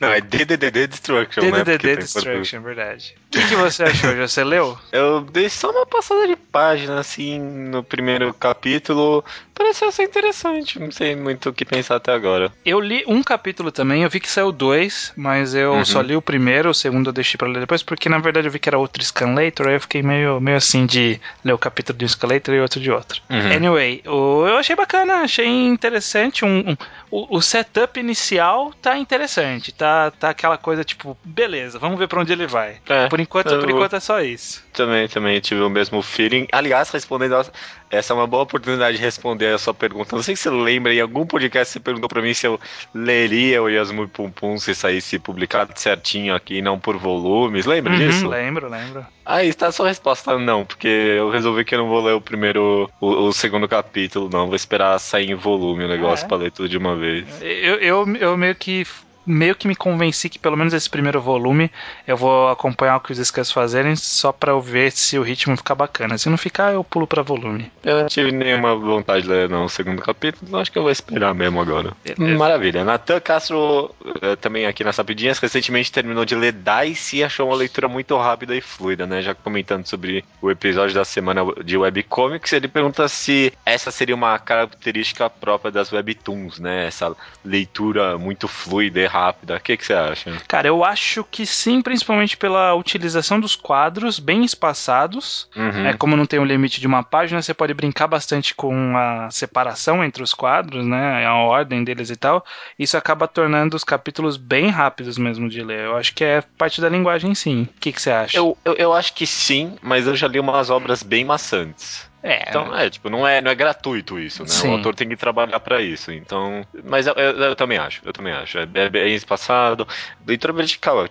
Não, 0.00 0.08
é 0.12 0.20
DDD 0.20 0.86
Destruction, 0.86 1.42
né? 1.50 1.64
DDD 1.64 1.96
Destruction, 1.96 2.60
verdade. 2.62 3.14
O 3.26 3.30
que, 3.32 3.48
que 3.48 3.56
você 3.56 3.82
achou? 3.82 4.14
Já 4.16 4.28
você 4.28 4.44
leu? 4.44 4.78
Eu 4.92 5.20
dei 5.22 5.48
só 5.50 5.70
uma 5.72 5.84
passada 5.84 6.26
de 6.28 6.36
página, 6.36 7.00
assim, 7.00 7.40
no 7.40 7.82
primeiro 7.82 8.32
capítulo. 8.32 9.24
Pareceu 9.52 9.90
ser 9.90 10.04
interessante, 10.04 10.78
não 10.78 10.90
sei 10.92 11.16
muito 11.16 11.48
o 11.48 11.52
que 11.52 11.64
pensar 11.64 11.96
até 11.96 12.12
agora. 12.12 12.52
Eu 12.64 12.78
li 12.80 13.02
um 13.08 13.22
capítulo 13.22 13.72
também, 13.72 14.02
eu 14.04 14.10
vi 14.10 14.20
que 14.20 14.30
saiu 14.30 14.52
dois, 14.52 15.12
mas 15.16 15.54
eu 15.54 15.72
Uhum. 15.72 15.84
só 15.84 16.00
li 16.00 16.14
o 16.14 16.22
primeiro, 16.22 16.70
o 16.70 16.74
segundo 16.74 17.08
eu 17.10 17.12
deixei 17.12 17.36
pra 17.36 17.48
ler 17.48 17.60
depois, 17.60 17.82
porque 17.82 18.08
na 18.08 18.18
verdade 18.18 18.46
eu 18.46 18.52
vi 18.52 18.58
que 18.60 18.68
era 18.68 18.78
outro 18.78 19.04
Scanlator, 19.04 19.66
aí 19.68 19.74
eu 19.74 19.80
fiquei 19.80 20.02
meio, 20.02 20.40
meio 20.40 20.56
assim 20.56 20.86
de 20.86 21.20
ler 21.44 21.52
o 21.52 21.58
capítulo 21.58 21.98
de 21.98 22.04
um 22.04 22.08
Scanlator 22.08 22.54
e 22.54 22.60
outro 22.60 22.80
de 22.80 22.90
outro. 22.92 23.20
Uhum. 23.28 23.52
Anyway, 23.52 24.02
o- 24.06 24.44
eu 24.55 24.61
achei 24.61 24.74
bacana, 24.76 25.22
achei 25.22 25.46
interessante. 25.46 26.44
Um, 26.44 26.70
um- 26.70 26.76
o, 27.11 27.36
o 27.36 27.42
setup 27.42 27.98
inicial 28.00 28.72
tá 28.82 28.96
interessante, 28.98 29.72
tá, 29.72 30.11
tá 30.11 30.30
aquela 30.30 30.57
coisa 30.59 30.82
tipo, 30.82 31.16
beleza, 31.24 31.78
vamos 31.78 31.98
ver 31.98 32.09
pra 32.09 32.20
onde 32.20 32.32
ele 32.32 32.46
vai. 32.46 32.78
É, 32.88 33.09
Por 33.09 33.20
enquanto, 33.20 33.48
por 33.59 33.68
eu- 33.68 33.76
enquanto 33.76 33.94
é 33.96 34.00
só 34.00 34.20
isso. 34.20 34.64
Também, 34.72 35.07
também 35.09 35.40
tive 35.40 35.61
o 35.61 35.70
mesmo 35.70 36.02
feeling. 36.02 36.48
Aliás, 36.50 36.90
respondendo, 36.90 37.36
a- 37.36 37.46
essa 37.95 38.12
é 38.12 38.16
uma 38.16 38.26
boa 38.26 38.42
oportunidade 38.42 38.97
de 38.97 39.03
responder 39.03 39.49
a 39.55 39.59
sua 39.59 39.72
pergunta. 39.74 40.14
Não 40.16 40.22
sei 40.22 40.36
se 40.36 40.42
você 40.42 40.51
lembra, 40.51 40.92
em 40.95 41.01
algum 41.01 41.24
podcast 41.26 41.72
você 41.72 41.80
perguntou 41.80 42.09
pra 42.09 42.20
mim 42.22 42.34
se 42.34 42.47
eu 42.47 42.59
leria 42.95 43.62
o 43.62 43.68
Yasmui 43.68 44.07
Pum 44.09 44.30
Pum 44.30 44.59
se 44.59 44.74
saísse 44.74 45.18
publicado 45.18 45.72
certinho 45.78 46.34
aqui, 46.34 46.61
não 46.62 46.78
por 46.78 46.97
volumes. 46.97 47.66
Lembra 47.66 47.92
Uhum, 47.92 47.99
disso? 47.99 48.28
lembro, 48.28 48.68
lembro. 48.68 49.07
Aí 49.24 49.49
está 49.49 49.68
a 49.68 49.72
sua 49.72 49.88
resposta 49.88 50.38
não, 50.38 50.64
porque 50.64 50.86
eu 50.86 51.30
resolvi 51.30 51.64
que 51.64 51.74
eu 51.74 51.78
não 51.78 51.88
vou 51.88 52.03
ler 52.05 52.12
o 52.12 52.20
primeiro, 52.20 52.90
o, 53.01 53.07
o 53.28 53.32
segundo 53.32 53.66
capítulo, 53.66 54.28
não. 54.30 54.47
Vou 54.47 54.57
esperar 54.57 54.99
sair 54.99 55.30
em 55.30 55.34
volume 55.34 55.84
o 55.84 55.88
negócio 55.88 56.24
Ah, 56.24 56.26
é? 56.26 56.28
pra 56.28 56.36
ler 56.36 56.51
tudo 56.53 56.68
de 56.68 56.76
uma 56.76 56.95
vez. 56.95 57.24
Eu, 57.40 57.76
eu, 57.76 58.16
eu 58.16 58.36
meio 58.36 58.55
que 58.55 58.86
meio 59.26 59.54
que 59.54 59.66
me 59.66 59.74
convenci 59.74 60.28
que 60.28 60.38
pelo 60.38 60.56
menos 60.56 60.72
esse 60.72 60.88
primeiro 60.88 61.20
volume 61.20 61.70
eu 62.06 62.16
vou 62.16 62.48
acompanhar 62.48 62.96
o 62.96 63.00
que 63.00 63.12
os 63.12 63.18
Scans 63.18 63.50
fazerem 63.50 63.96
só 63.96 64.32
pra 64.32 64.52
eu 64.52 64.60
ver 64.60 64.92
se 64.92 65.18
o 65.18 65.22
ritmo 65.22 65.56
ficar 65.56 65.74
bacana. 65.74 66.18
Se 66.18 66.28
não 66.28 66.36
ficar, 66.36 66.72
eu 66.72 66.84
pulo 66.84 67.06
pra 67.06 67.22
volume. 67.22 67.70
Eu 67.82 68.00
não 68.00 68.06
tive 68.06 68.32
nenhuma 68.32 68.74
vontade 68.74 69.22
de 69.22 69.28
ler 69.28 69.48
não, 69.48 69.64
o 69.64 69.68
segundo 69.68 70.02
capítulo, 70.02 70.46
então 70.46 70.60
acho 70.60 70.70
que 70.70 70.78
eu 70.78 70.82
vou 70.82 70.90
esperar 70.90 71.34
mesmo 71.34 71.60
agora. 71.60 71.92
Beleza. 72.04 72.38
Maravilha. 72.38 72.84
Natan 72.84 73.20
Castro, 73.20 73.94
eh, 74.22 74.36
também 74.36 74.66
aqui 74.66 74.84
nas 74.84 74.96
rapidinhas, 74.96 75.38
recentemente 75.38 75.92
terminou 75.92 76.24
de 76.24 76.34
ler 76.34 76.52
Dice 76.52 77.18
e 77.18 77.24
achou 77.24 77.48
uma 77.48 77.56
leitura 77.56 77.88
muito 77.88 78.16
rápida 78.16 78.54
e 78.54 78.60
fluida, 78.60 79.06
né? 79.06 79.22
Já 79.22 79.34
comentando 79.34 79.86
sobre 79.86 80.24
o 80.40 80.50
episódio 80.50 80.94
da 80.94 81.04
semana 81.04 81.42
de 81.64 81.76
webcomics, 81.76 82.52
ele 82.52 82.68
pergunta 82.68 83.08
se 83.08 83.52
essa 83.64 83.90
seria 83.90 84.14
uma 84.14 84.38
característica 84.38 85.28
própria 85.28 85.70
das 85.70 85.92
webtoons, 85.92 86.58
né? 86.58 86.86
Essa 86.86 87.14
leitura 87.44 88.18
muito 88.18 88.48
fluida 88.48 89.00
e 89.00 89.06
rápida. 89.14 89.56
O 89.56 89.60
que, 89.60 89.76
que 89.76 89.86
você 89.86 89.94
acha? 89.94 90.32
Cara, 90.48 90.66
eu 90.66 90.84
acho 90.84 91.22
que 91.22 91.46
sim, 91.46 91.80
principalmente 91.80 92.36
pela 92.36 92.74
utilização 92.74 93.38
dos 93.38 93.54
quadros 93.54 94.18
bem 94.18 94.44
espaçados. 94.44 95.48
Uhum. 95.54 95.86
É, 95.86 95.92
como 95.92 96.16
não 96.16 96.26
tem 96.26 96.40
um 96.40 96.44
limite 96.44 96.80
de 96.80 96.86
uma 96.86 97.04
página, 97.04 97.40
você 97.40 97.54
pode 97.54 97.72
brincar 97.72 98.08
bastante 98.08 98.54
com 98.54 98.96
a 98.96 99.30
separação 99.30 100.02
entre 100.02 100.22
os 100.22 100.34
quadros, 100.34 100.84
né? 100.84 101.24
A 101.24 101.34
ordem 101.34 101.84
deles 101.84 102.10
e 102.10 102.16
tal. 102.16 102.44
Isso 102.76 102.96
acaba 102.96 103.28
tornando 103.28 103.76
os 103.76 103.84
capítulos 103.84 104.36
bem 104.36 104.68
rápidos 104.68 105.16
mesmo 105.16 105.48
de 105.48 105.62
ler. 105.62 105.84
Eu 105.84 105.96
acho 105.96 106.12
que 106.12 106.24
é 106.24 106.42
parte 106.58 106.80
da 106.80 106.88
linguagem, 106.88 107.34
sim. 107.34 107.68
O 107.76 107.80
que, 107.80 107.92
que 107.92 108.02
você 108.02 108.10
acha? 108.10 108.36
Eu, 108.36 108.58
eu, 108.64 108.74
eu 108.74 108.92
acho 108.92 109.14
que 109.14 109.26
sim, 109.26 109.76
mas 109.80 110.08
eu 110.08 110.16
já 110.16 110.26
li 110.26 110.40
umas 110.40 110.70
obras 110.70 111.02
bem 111.04 111.24
maçantes. 111.24 112.12
É, 112.26 112.48
Então, 112.48 112.74
é, 112.74 112.88
tipo, 112.88 113.10
não 113.10 113.28
é, 113.28 113.42
não 113.42 113.50
é 113.50 113.54
gratuito 113.54 114.18
isso, 114.18 114.44
né? 114.44 114.48
Sim. 114.48 114.68
O 114.68 114.72
autor 114.72 114.94
tem 114.94 115.06
que 115.06 115.14
trabalhar 115.14 115.60
pra 115.60 115.82
isso. 115.82 116.10
Então, 116.10 116.66
mas 116.82 117.06
eu, 117.06 117.12
eu- 117.14 117.36
eu 117.38 117.54
também 117.54 117.76
acho, 117.76 118.00
eu 118.02 118.14
também 118.14 118.32
acho. 118.32 118.56
É, 118.58 118.66
é 118.74 118.88
bem 118.88 119.14
espaçado. 119.14 119.86
Leitura 120.26 120.54
vertical, 120.54 121.04
é, 121.04 121.06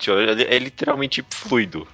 é 0.56 0.58
literalmente 0.58 1.24
fluido. 1.30 1.86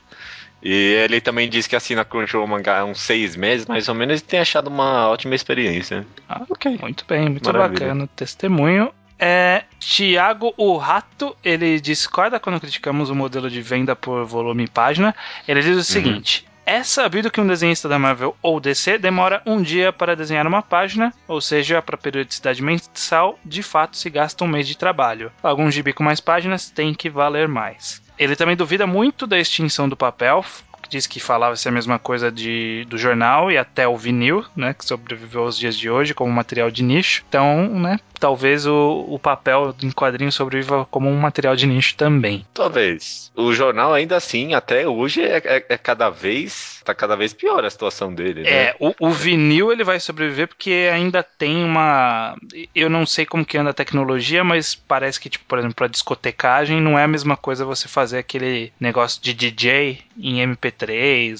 E 0.62 0.72
ele 0.72 1.20
também 1.20 1.48
disse 1.50 1.68
que 1.68 1.76
assina 1.76 2.04
Crunchyroll 2.04 2.46
Mangá 2.46 2.80
há 2.80 2.84
uns 2.84 3.00
seis 3.00 3.36
meses, 3.36 3.66
mais 3.66 3.88
ou 3.88 3.94
menos, 3.94 4.20
e 4.20 4.24
tem 4.24 4.40
achado 4.40 4.68
uma 4.68 5.08
ótima 5.08 5.34
experiência. 5.34 6.06
Ah, 6.28 6.42
ok. 6.48 6.78
Muito 6.80 7.04
bem, 7.06 7.28
muito 7.28 7.44
Maravilha. 7.46 7.80
bacana. 7.88 8.08
Testemunho. 8.16 8.90
É, 9.18 9.64
Tiago 9.78 10.54
o 10.56 10.76
Rato, 10.78 11.36
ele 11.44 11.78
discorda 11.78 12.40
quando 12.40 12.58
criticamos 12.58 13.10
o 13.10 13.14
modelo 13.14 13.50
de 13.50 13.60
venda 13.60 13.94
por 13.94 14.24
volume 14.24 14.64
e 14.64 14.68
página. 14.68 15.14
Ele 15.46 15.60
diz 15.60 15.76
o 15.76 15.84
seguinte: 15.84 16.46
É 16.72 16.84
sabido 16.84 17.32
que 17.32 17.40
um 17.40 17.46
desenhista 17.48 17.88
da 17.88 17.98
Marvel 17.98 18.36
ou 18.40 18.60
DC 18.60 18.96
demora 18.96 19.42
um 19.44 19.60
dia 19.60 19.92
para 19.92 20.14
desenhar 20.14 20.46
uma 20.46 20.62
página, 20.62 21.12
ou 21.26 21.40
seja, 21.40 21.82
para 21.82 21.96
periodicidade 21.96 22.62
mensal, 22.62 23.36
de 23.44 23.60
fato 23.60 23.96
se 23.96 24.08
gasta 24.08 24.44
um 24.44 24.46
mês 24.46 24.68
de 24.68 24.78
trabalho. 24.78 25.32
Algum 25.42 25.68
gibi 25.68 25.92
com 25.92 26.04
mais 26.04 26.20
páginas 26.20 26.70
tem 26.70 26.94
que 26.94 27.10
valer 27.10 27.48
mais. 27.48 28.00
Ele 28.16 28.36
também 28.36 28.54
duvida 28.54 28.86
muito 28.86 29.26
da 29.26 29.36
extinção 29.36 29.88
do 29.88 29.96
papel, 29.96 30.44
diz 30.90 31.06
que 31.06 31.20
falava 31.20 31.56
ser 31.56 31.68
a 31.70 31.72
mesma 31.72 31.98
coisa 31.98 32.30
de, 32.30 32.84
do 32.88 32.98
jornal 32.98 33.50
e 33.50 33.56
até 33.56 33.86
o 33.86 33.96
vinil, 33.96 34.44
né, 34.56 34.74
que 34.74 34.84
sobreviveu 34.84 35.42
aos 35.44 35.56
dias 35.58 35.76
de 35.76 35.88
hoje 35.88 36.12
como 36.14 36.30
material 36.32 36.70
de 36.70 36.82
nicho. 36.82 37.24
Então, 37.28 37.68
né, 37.78 37.98
talvez 38.18 38.66
o, 38.66 39.04
o 39.08 39.18
papel 39.18 39.74
em 39.82 39.90
quadrinho 39.90 40.30
sobreviva 40.32 40.86
como 40.90 41.08
um 41.08 41.18
material 41.18 41.56
de 41.56 41.66
nicho 41.66 41.94
também. 41.96 42.44
Talvez. 42.52 43.30
O 43.34 43.52
jornal, 43.52 43.94
ainda 43.94 44.16
assim, 44.16 44.52
até 44.54 44.86
hoje, 44.86 45.22
é, 45.22 45.38
é- 45.44 45.66
é 45.70 45.78
cada 45.78 46.10
vez. 46.10 46.80
Tá 46.84 46.94
cada 46.94 47.14
vez 47.16 47.32
pior 47.32 47.64
a 47.64 47.70
situação 47.70 48.12
dele, 48.12 48.42
né? 48.42 48.50
É, 48.50 48.76
o, 48.80 48.94
o 48.98 49.10
vinil 49.10 49.70
ele 49.70 49.84
vai 49.84 50.00
sobreviver 50.00 50.48
porque 50.48 50.90
ainda 50.92 51.22
tem 51.22 51.64
uma. 51.64 52.34
Eu 52.74 52.90
não 52.90 53.06
sei 53.06 53.24
como 53.24 53.44
que 53.44 53.56
anda 53.56 53.70
a 53.70 53.74
tecnologia, 53.74 54.42
mas 54.42 54.74
parece 54.74 55.20
que, 55.20 55.28
tipo, 55.28 55.44
por 55.46 55.58
exemplo, 55.58 55.76
pra 55.76 55.86
discotecagem 55.86 56.80
não 56.80 56.98
é 56.98 57.04
a 57.04 57.08
mesma 57.08 57.36
coisa 57.36 57.64
você 57.64 57.86
fazer 57.86 58.18
aquele 58.18 58.72
negócio 58.80 59.22
de 59.22 59.32
DJ 59.34 60.00
em 60.18 60.40
MP3 60.42 60.79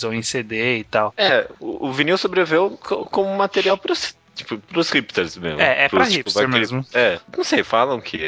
ou 0.05 0.12
em 0.12 0.22
CD 0.22 0.78
e 0.78 0.84
tal. 0.84 1.12
É, 1.16 1.47
o, 1.59 1.88
o 1.88 1.93
vinil 1.93 2.18
sobreviveu 2.18 2.78
co- 2.82 3.05
como 3.07 3.34
material 3.36 3.76
pros, 3.78 4.14
tipo, 4.41 4.59
pros 4.59 4.91
hipsters 4.91 5.36
mesmo. 5.36 5.61
É, 5.61 5.84
é 5.84 5.88
pra 5.88 6.01
Pros, 6.01 6.14
hipster 6.14 6.43
aquele- 6.45 6.59
mesmo. 6.59 6.84
É, 6.93 7.18
não 7.36 7.45
sei, 7.45 7.62
falam 7.62 8.01
que 8.01 8.18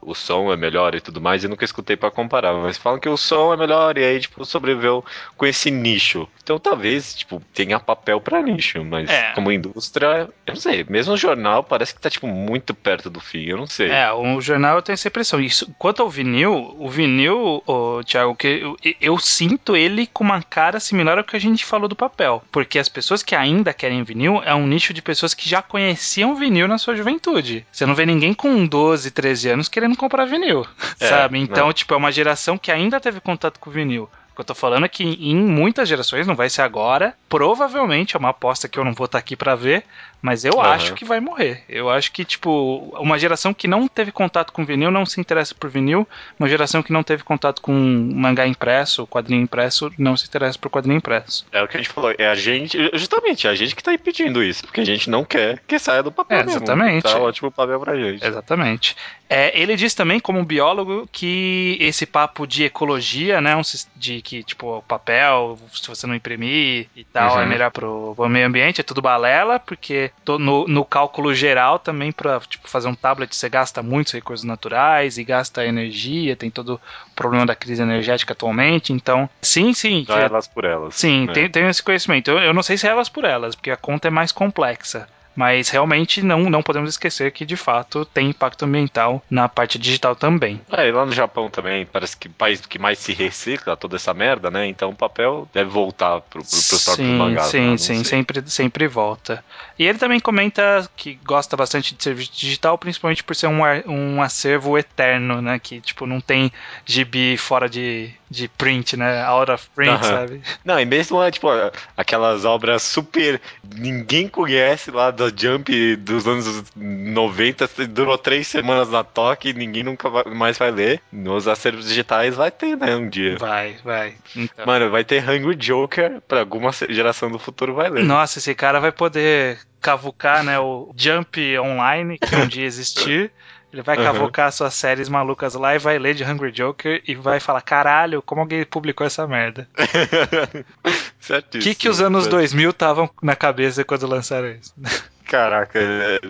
o 0.00 0.14
som 0.14 0.52
é 0.52 0.56
melhor 0.56 0.94
e 0.94 1.00
tudo 1.00 1.20
mais, 1.20 1.42
eu 1.44 1.50
nunca 1.50 1.64
escutei 1.64 1.96
pra 1.96 2.10
comparar, 2.10 2.52
mas 2.54 2.76
falam 2.76 2.98
que 3.00 3.08
o 3.08 3.16
som 3.16 3.52
é 3.52 3.56
melhor 3.56 3.96
e 3.98 4.04
aí, 4.04 4.20
tipo, 4.20 4.44
sobreviveu 4.44 5.04
com 5.36 5.46
esse 5.46 5.70
nicho. 5.70 6.28
Então 6.42 6.58
talvez, 6.58 7.14
tipo, 7.14 7.42
tenha 7.54 7.80
papel 7.80 8.20
pra 8.20 8.42
nicho, 8.42 8.84
mas 8.84 9.08
É. 9.08 9.32
como 9.32 9.50
indústria, 9.50 10.28
eu 10.46 10.54
não 10.54 10.56
sei. 10.56 10.84
Mesmo 10.88 11.14
o 11.14 11.16
jornal 11.16 11.62
parece 11.64 11.94
que 11.94 12.00
tá, 12.00 12.10
tipo, 12.10 12.26
muito 12.26 12.74
perto 12.74 13.08
do 13.08 13.20
fim, 13.20 13.44
eu 13.46 13.56
não 13.56 13.66
sei. 13.66 13.90
É, 13.90 14.12
o 14.12 14.40
jornal 14.40 14.76
eu 14.76 14.82
tenho 14.82 14.94
essa 14.94 15.08
impressão. 15.08 15.40
Isso, 15.40 15.72
quanto 15.78 16.02
ao 16.02 16.10
vinil, 16.10 16.74
o 16.78 16.88
vinil, 16.88 17.62
ô, 17.66 18.02
Thiago, 18.04 18.34
que 18.36 18.46
eu, 18.46 18.76
eu 19.00 19.18
sinto 19.18 19.76
ele 19.76 20.06
com 20.06 20.22
uma 20.24 20.42
cara 20.42 20.78
similar 20.80 21.18
ao 21.18 21.24
que 21.24 21.36
a 21.36 21.40
gente 21.40 21.64
falou 21.64 21.88
do 21.88 21.96
papel. 21.96 22.42
Porque 22.52 22.78
as 22.78 22.88
pessoas 22.88 23.22
que 23.22 23.34
ainda 23.34 23.72
querem 23.72 24.02
vinil 24.02 24.42
é 24.44 24.54
um 24.54 24.66
nicho 24.66 24.92
de 24.92 25.00
pessoas 25.02 25.32
que 25.34 25.43
já 25.48 25.62
conheciam 25.62 26.34
vinil 26.34 26.66
na 26.68 26.78
sua 26.78 26.96
juventude. 26.96 27.66
Você 27.70 27.84
não 27.86 27.94
vê 27.94 28.04
ninguém 28.06 28.32
com 28.34 28.66
12, 28.66 29.10
13 29.10 29.48
anos 29.50 29.68
querendo 29.68 29.96
comprar 29.96 30.24
vinil, 30.24 30.66
É, 31.00 31.08
sabe? 31.08 31.38
Então, 31.38 31.66
não. 31.66 31.72
tipo, 31.72 31.94
é 31.94 31.96
uma 31.96 32.12
geração 32.12 32.56
que 32.58 32.70
ainda 32.72 33.00
teve 33.00 33.20
contato 33.20 33.58
com 33.58 33.70
vinil. 33.70 34.08
O 34.32 34.34
que 34.34 34.40
eu 34.40 34.44
tô 34.44 34.54
falando 34.54 34.84
é 34.84 34.88
que 34.88 35.04
em 35.04 35.36
muitas 35.36 35.88
gerações, 35.88 36.26
não 36.26 36.34
vai 36.34 36.50
ser 36.50 36.62
agora, 36.62 37.14
provavelmente, 37.28 38.16
é 38.16 38.18
uma 38.18 38.30
aposta 38.30 38.68
que 38.68 38.76
eu 38.76 38.84
não 38.84 38.92
vou 38.92 39.04
estar 39.04 39.18
aqui 39.18 39.36
pra 39.36 39.54
ver, 39.54 39.84
mas 40.24 40.42
eu 40.42 40.58
Aham. 40.58 40.70
acho 40.72 40.94
que 40.94 41.04
vai 41.04 41.20
morrer. 41.20 41.62
Eu 41.68 41.90
acho 41.90 42.10
que, 42.10 42.24
tipo, 42.24 42.50
uma 42.98 43.18
geração 43.18 43.52
que 43.52 43.68
não 43.68 43.86
teve 43.86 44.10
contato 44.10 44.54
com 44.54 44.64
vinil 44.64 44.90
não 44.90 45.04
se 45.04 45.20
interessa 45.20 45.54
por 45.54 45.68
vinil, 45.68 46.08
uma 46.40 46.48
geração 46.48 46.82
que 46.82 46.94
não 46.94 47.02
teve 47.02 47.22
contato 47.22 47.60
com 47.60 47.70
mangá 48.14 48.46
impresso, 48.46 49.06
quadrinho 49.06 49.42
impresso, 49.42 49.92
não 49.98 50.16
se 50.16 50.26
interessa 50.26 50.58
por 50.58 50.70
quadrinho 50.70 50.96
impresso. 50.96 51.44
É 51.52 51.62
o 51.62 51.68
que 51.68 51.76
a 51.76 51.80
gente 51.80 51.90
falou, 51.92 52.14
é 52.16 52.26
a 52.26 52.34
gente, 52.34 52.78
justamente, 52.94 53.46
é 53.46 53.50
a 53.50 53.54
gente 53.54 53.76
que 53.76 53.82
tá 53.82 53.92
impedindo 53.92 54.42
isso, 54.42 54.62
porque 54.64 54.80
a 54.80 54.84
gente 54.86 55.10
não 55.10 55.26
quer 55.26 55.60
que 55.66 55.78
saia 55.78 56.02
do 56.02 56.10
papel 56.10 56.38
É, 56.38 56.42
mesmo. 56.42 56.56
exatamente. 56.62 57.02
Tá 57.02 57.18
ótimo 57.18 57.48
o 57.48 57.52
papel 57.52 57.78
pra 57.80 57.94
gente. 57.94 58.26
Exatamente. 58.26 58.96
É, 59.28 59.58
ele 59.60 59.76
diz 59.76 59.92
também, 59.94 60.18
como 60.20 60.42
biólogo, 60.42 61.06
que 61.12 61.76
esse 61.80 62.06
papo 62.06 62.46
de 62.46 62.64
ecologia, 62.64 63.42
né, 63.42 63.54
um 63.54 63.62
de 63.94 64.22
que, 64.22 64.42
tipo, 64.42 64.78
o 64.78 64.82
papel, 64.82 65.58
se 65.72 65.86
você 65.86 66.06
não 66.06 66.14
imprimir 66.14 66.88
e 66.96 67.04
tal, 67.04 67.34
Uhum. 67.34 67.40
é 67.42 67.46
melhor 67.46 67.70
pro, 67.70 68.14
pro 68.16 68.28
meio 68.28 68.46
ambiente, 68.46 68.80
é 68.80 68.84
tudo 68.84 69.02
balela, 69.02 69.58
porque 69.58 70.10
no, 70.38 70.66
no 70.66 70.84
cálculo 70.84 71.34
geral 71.34 71.78
também, 71.78 72.10
pra 72.12 72.40
tipo, 72.40 72.68
fazer 72.68 72.88
um 72.88 72.94
tablet, 72.94 73.34
você 73.34 73.48
gasta 73.48 73.82
muitos 73.82 74.12
recursos 74.12 74.44
naturais 74.44 75.18
e 75.18 75.24
gasta 75.24 75.64
energia, 75.66 76.34
tem 76.36 76.50
todo 76.50 76.74
o 76.74 77.14
problema 77.14 77.44
da 77.44 77.54
crise 77.54 77.82
energética 77.82 78.32
atualmente, 78.32 78.92
então, 78.92 79.28
sim, 79.42 79.72
sim. 79.74 80.04
Já 80.06 80.14
que- 80.18 80.24
elas 80.24 80.48
por 80.48 80.64
elas. 80.64 80.94
Sim, 80.94 81.26
né? 81.26 81.32
tem, 81.32 81.50
tem 81.50 81.66
esse 81.68 81.82
conhecimento. 81.82 82.30
Eu, 82.30 82.38
eu 82.38 82.54
não 82.54 82.62
sei 82.62 82.76
se 82.78 82.86
é 82.86 82.90
elas 82.90 83.08
por 83.08 83.24
elas, 83.24 83.54
porque 83.54 83.70
a 83.70 83.76
conta 83.76 84.08
é 84.08 84.10
mais 84.10 84.32
complexa. 84.32 85.08
Mas 85.34 85.68
realmente 85.68 86.22
não, 86.22 86.48
não 86.50 86.62
podemos 86.62 86.90
esquecer 86.90 87.32
que 87.32 87.44
de 87.44 87.56
fato 87.56 88.04
tem 88.04 88.30
impacto 88.30 88.64
ambiental 88.64 89.22
na 89.28 89.48
parte 89.48 89.78
digital 89.78 90.14
também. 90.14 90.60
É, 90.70 90.88
e 90.88 90.92
lá 90.92 91.04
no 91.04 91.12
Japão 91.12 91.48
também, 91.50 91.84
parece 91.86 92.16
que 92.16 92.28
o 92.28 92.32
país 92.32 92.60
que 92.60 92.78
mais 92.78 92.98
se 92.98 93.12
recicla 93.12 93.76
toda 93.76 93.96
essa 93.96 94.14
merda, 94.14 94.50
né? 94.50 94.66
Então 94.66 94.90
o 94.90 94.94
papel 94.94 95.48
deve 95.52 95.70
voltar 95.70 96.20
pro, 96.20 96.42
pro, 96.42 96.44
próprios 96.44 96.82
sim, 96.84 97.16
mangás. 97.16 97.46
sim, 97.48 97.70
né? 97.70 97.76
Sim, 97.76 97.94
sei. 97.94 98.04
sempre, 98.04 98.42
sempre 98.50 98.86
volta. 98.86 99.44
E 99.78 99.84
ele 99.84 99.98
também 99.98 100.20
comenta 100.20 100.88
que 100.96 101.18
gosta 101.24 101.56
bastante 101.56 101.94
de 101.94 102.02
serviço 102.02 102.32
digital, 102.32 102.78
principalmente 102.78 103.24
por 103.24 103.34
ser 103.34 103.48
um, 103.48 103.62
um 103.86 104.22
acervo 104.22 104.78
eterno, 104.78 105.42
né? 105.42 105.58
Que 105.58 105.80
tipo 105.80 106.06
não 106.06 106.20
tem 106.20 106.52
gibi 106.84 107.36
fora 107.36 107.68
de, 107.68 108.10
de 108.30 108.48
print, 108.48 108.96
né? 108.96 109.22
Out 109.24 109.50
of 109.50 109.68
print, 109.74 109.90
Aham. 109.90 110.02
sabe? 110.02 110.42
Não, 110.64 110.78
e 110.78 110.84
mesmo 110.84 111.22
é, 111.22 111.30
tipo, 111.30 111.48
aquelas 111.96 112.44
obras 112.44 112.82
super. 112.82 113.40
Ninguém 113.74 114.28
conhece 114.28 114.90
lá 114.90 115.10
da 115.30 115.36
Jump 115.36 115.96
dos 115.96 116.26
anos 116.26 116.64
90, 116.76 117.68
durou 117.88 118.16
três 118.18 118.46
semanas 118.46 118.90
na 118.90 119.02
toque 119.04 119.50
e 119.50 119.52
ninguém 119.54 119.82
nunca 119.82 120.08
mais 120.34 120.58
vai 120.58 120.70
ler. 120.70 121.00
Nos 121.12 121.46
acervos 121.48 121.86
digitais 121.86 122.34
vai 122.34 122.50
ter, 122.50 122.76
né? 122.76 122.94
Um 122.96 123.08
dia. 123.08 123.36
Vai, 123.38 123.76
vai. 123.84 124.14
Então. 124.36 124.66
Mano, 124.66 124.90
vai 124.90 125.04
ter 125.04 125.22
Hungry 125.28 125.56
Joker 125.56 126.20
pra 126.26 126.40
alguma 126.40 126.70
geração 126.72 127.30
do 127.30 127.38
futuro 127.38 127.74
vai 127.74 127.90
ler. 127.90 128.04
Nossa, 128.04 128.38
esse 128.38 128.54
cara 128.54 128.80
vai 128.80 128.92
poder 128.92 129.58
cavucar, 129.80 130.42
né, 130.42 130.58
o 130.58 130.94
Jump 130.96 131.58
Online, 131.58 132.18
que 132.18 132.34
um 132.36 132.46
dia 132.46 132.64
existir. 132.64 133.30
Ele 133.72 133.82
vai 133.82 133.98
Uhum. 133.98 134.04
cavucar 134.04 134.52
suas 134.52 134.72
séries 134.72 135.08
malucas 135.08 135.54
lá 135.54 135.74
e 135.74 135.80
vai 135.80 135.98
ler 135.98 136.14
de 136.14 136.22
Hungry 136.22 136.52
Joker 136.52 137.02
e 137.08 137.14
vai 137.16 137.40
falar: 137.40 137.60
caralho, 137.60 138.22
como 138.22 138.40
alguém 138.42 138.64
publicou 138.64 139.04
essa 139.04 139.26
merda? 139.26 139.68
O 139.76 140.90
Certíssimo. 141.18 141.62
que, 141.64 141.74
que 141.74 141.88
os 141.88 142.00
anos 142.00 142.22
Certo. 142.24 142.36
2000 142.36 142.70
estavam 142.70 143.10
na 143.20 143.34
cabeça 143.34 143.84
quando 143.84 144.06
lançaram 144.06 144.48
isso? 144.52 144.72
Caraca, 145.34 145.80
é, 145.80 146.20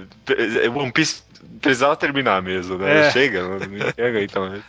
é, 0.65 0.71
One 0.71 0.91
Piece 0.91 1.23
precisava 1.61 1.95
terminar 1.95 2.41
mesmo, 2.41 2.79
né? 2.79 3.09
É. 3.09 3.11
Chega, 3.11 3.43
não, 3.43 3.59
não 3.59 3.93
chega 3.95 4.23
então. 4.23 4.63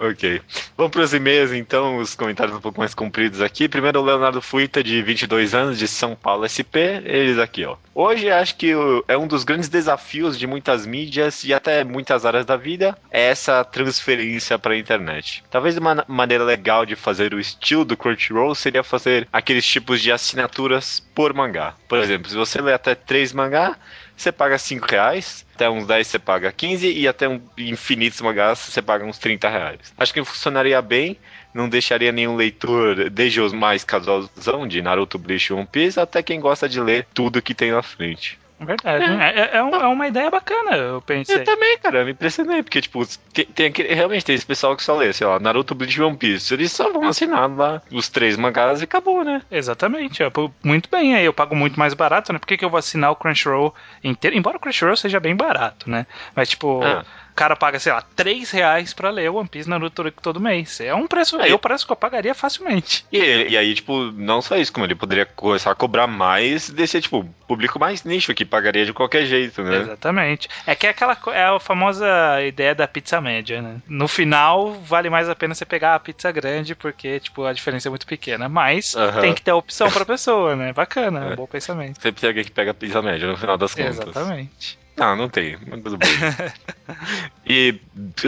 Ok. 0.00 0.40
Vamos 0.78 0.92
para 0.92 1.02
os 1.02 1.12
e-mails, 1.12 1.52
então, 1.52 1.98
os 1.98 2.14
comentários 2.14 2.56
um 2.56 2.60
pouco 2.60 2.80
mais 2.80 2.94
compridos 2.94 3.42
aqui. 3.42 3.68
Primeiro, 3.68 4.00
o 4.00 4.02
Leonardo 4.02 4.40
Fuita, 4.40 4.82
de 4.82 5.02
22 5.02 5.54
anos, 5.54 5.78
de 5.78 5.86
São 5.86 6.16
Paulo 6.16 6.48
SP. 6.48 7.04
Eles 7.04 7.38
aqui, 7.38 7.66
ó. 7.66 7.76
Hoje, 7.94 8.30
acho 8.30 8.56
que 8.56 8.72
é 9.06 9.18
um 9.18 9.26
dos 9.26 9.44
grandes 9.44 9.68
desafios 9.68 10.38
de 10.38 10.46
muitas 10.46 10.86
mídias 10.86 11.44
e 11.44 11.52
até 11.52 11.84
muitas 11.84 12.24
áreas 12.24 12.46
da 12.46 12.56
vida 12.56 12.96
é 13.10 13.26
essa 13.26 13.62
transferência 13.62 14.58
para 14.58 14.72
a 14.72 14.78
internet. 14.78 15.44
Talvez 15.50 15.76
uma 15.76 16.02
maneira 16.08 16.44
legal 16.44 16.86
de 16.86 16.96
fazer 16.96 17.34
o 17.34 17.40
estilo 17.40 17.84
do 17.84 17.94
Crunchyroll 17.94 18.54
seria 18.54 18.82
fazer 18.82 19.28
aqueles 19.30 19.66
tipos 19.66 20.00
de 20.00 20.10
assinaturas 20.10 21.06
por 21.14 21.34
mangá. 21.34 21.74
Por 21.86 21.98
exemplo, 21.98 22.30
se 22.30 22.36
você 22.36 22.62
lê 22.62 22.72
até 22.72 22.94
três 22.94 23.34
mangá, 23.34 23.76
você 24.20 24.32
paga 24.32 24.58
5 24.58 24.86
reais, 24.86 25.46
até 25.54 25.68
uns 25.68 25.86
10 25.86 26.06
você 26.06 26.18
paga 26.18 26.52
15 26.52 26.90
e 26.90 27.08
até 27.08 27.28
um, 27.28 27.40
infinitos 27.58 28.20
mangás 28.20 28.58
você 28.58 28.82
paga 28.82 29.04
uns 29.04 29.18
30 29.18 29.48
reais. 29.48 29.94
Acho 29.96 30.12
que 30.12 30.24
funcionaria 30.24 30.80
bem, 30.82 31.16
não 31.54 31.68
deixaria 31.68 32.12
nenhum 32.12 32.36
leitor, 32.36 33.10
desde 33.10 33.40
os 33.40 33.52
mais 33.52 33.84
casualzão 33.84 34.66
de 34.66 34.82
Naruto, 34.82 35.18
Bleach 35.18 35.46
e 35.46 35.52
One 35.52 35.66
Piece, 35.66 36.00
até 36.00 36.22
quem 36.22 36.40
gosta 36.40 36.68
de 36.68 36.80
ler 36.80 37.06
tudo 37.14 37.42
que 37.42 37.54
tem 37.54 37.72
na 37.72 37.82
frente. 37.82 38.39
Verdade. 38.60 39.04
É, 39.04 39.40
é- 39.40 39.50
é 39.56 39.62
um- 39.64 39.74
é 39.74 39.86
uma 39.86 40.06
ideia 40.06 40.30
bacana, 40.30 40.76
eu 40.76 41.00
pensei. 41.00 41.36
Eu 41.38 41.44
também, 41.44 41.78
cara, 41.78 42.00
eu 42.00 42.04
me 42.04 42.12
impressionei, 42.12 42.62
porque, 42.62 42.80
tipo, 42.82 43.02
tem, 43.32 43.46
tem 43.46 43.66
aquele- 43.68 43.94
realmente 43.94 44.24
tem 44.24 44.34
esse 44.34 44.44
pessoal 44.44 44.76
que 44.76 44.82
só 44.82 44.96
lê, 44.96 45.12
sei 45.12 45.26
lá, 45.26 45.40
Naruto, 45.40 45.74
Bleach 45.74 45.98
e 45.98 46.02
One 46.02 46.16
Piece, 46.16 46.52
eles 46.52 46.70
só 46.70 46.92
vão 46.92 47.04
assinar 47.08 47.48
lá 47.50 47.80
os 47.90 48.08
três 48.10 48.36
mangás 48.36 48.80
e 48.80 48.84
acabou, 48.84 49.24
né? 49.24 49.40
Exatamente, 49.50 50.22
é, 50.22 50.28
pô, 50.28 50.50
muito 50.62 50.90
bem, 50.90 51.14
aí 51.14 51.24
eu 51.24 51.32
pago 51.32 51.56
muito 51.56 51.78
mais 51.78 51.94
barato, 51.94 52.32
né? 52.32 52.38
Por 52.38 52.46
que, 52.46 52.56
que 52.58 52.64
eu 52.64 52.70
vou 52.70 52.78
assinar 52.78 53.10
o 53.10 53.16
Crunchyroll 53.16 53.74
inteiro? 54.04 54.36
Embora 54.36 54.56
o 54.58 54.60
Crunchyroll 54.60 54.96
seja 54.96 55.18
bem 55.18 55.34
barato, 55.34 55.88
né? 55.88 56.06
Mas, 56.36 56.50
tipo, 56.50 56.82
Ah. 56.84 57.04
Cara 57.40 57.56
paga, 57.56 57.78
sei 57.80 57.90
lá, 57.90 58.02
3 58.02 58.50
reais 58.50 58.92
pra 58.92 59.08
ler 59.08 59.30
One 59.30 59.48
Piece 59.48 59.66
Naruto 59.68 60.10
todo 60.22 60.38
mês. 60.38 60.78
É 60.78 60.94
um 60.94 61.06
preço, 61.06 61.40
É, 61.40 61.50
eu 61.50 61.58
parece 61.58 61.86
que 61.86 61.90
eu 61.92 61.96
pagaria 61.96 62.34
facilmente. 62.34 63.02
E, 63.10 63.16
e 63.48 63.56
aí, 63.56 63.74
tipo, 63.74 64.12
não 64.12 64.42
só 64.42 64.56
isso, 64.58 64.70
como 64.70 64.84
ele 64.84 64.94
poderia 64.94 65.24
começar 65.24 65.70
a 65.70 65.74
cobrar 65.74 66.06
mais 66.06 66.68
desse, 66.68 67.00
tipo, 67.00 67.24
público 67.48 67.78
mais 67.78 68.04
nicho 68.04 68.34
que 68.34 68.44
pagaria 68.44 68.84
de 68.84 68.92
qualquer 68.92 69.24
jeito, 69.24 69.62
né? 69.62 69.78
Exatamente. 69.78 70.50
É 70.66 70.74
que 70.74 70.86
é 70.86 70.90
aquela 70.90 71.16
é 71.32 71.44
a 71.44 71.58
famosa 71.58 72.06
ideia 72.42 72.74
da 72.74 72.86
pizza 72.86 73.18
média, 73.22 73.62
né? 73.62 73.76
No 73.88 74.06
final, 74.06 74.74
vale 74.82 75.08
mais 75.08 75.26
a 75.26 75.34
pena 75.34 75.54
você 75.54 75.64
pegar 75.64 75.94
a 75.94 75.98
pizza 76.00 76.30
grande, 76.30 76.74
porque, 76.74 77.20
tipo, 77.20 77.44
a 77.46 77.54
diferença 77.54 77.88
é 77.88 77.90
muito 77.90 78.06
pequena. 78.06 78.50
Mas 78.50 78.94
Aham. 78.94 79.20
tem 79.22 79.34
que 79.34 79.40
ter 79.40 79.52
a 79.52 79.56
opção 79.56 79.90
pra 79.90 80.04
pessoa, 80.04 80.54
né? 80.56 80.74
Bacana, 80.74 81.20
é 81.20 81.24
um 81.28 81.32
É. 81.32 81.36
bom 81.36 81.46
pensamento. 81.46 82.02
Sempre 82.02 82.20
tem 82.20 82.28
alguém 82.28 82.44
que 82.44 82.50
pega 82.50 82.72
a 82.72 82.74
pizza 82.74 83.00
média 83.00 83.26
no 83.26 83.36
final 83.38 83.56
das 83.56 83.74
contas. 83.74 83.96
Exatamente. 83.98 84.78
Não, 84.96 85.16
não 85.16 85.28
tem, 85.28 85.56
mas 85.66 85.82
tudo 85.82 85.96
bem. 85.96 86.10
e 87.46 87.80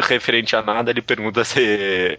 referente 0.09 0.57
a 0.57 0.63
nada, 0.63 0.91
ele 0.91 1.03
pergunta 1.03 1.45
se. 1.45 1.61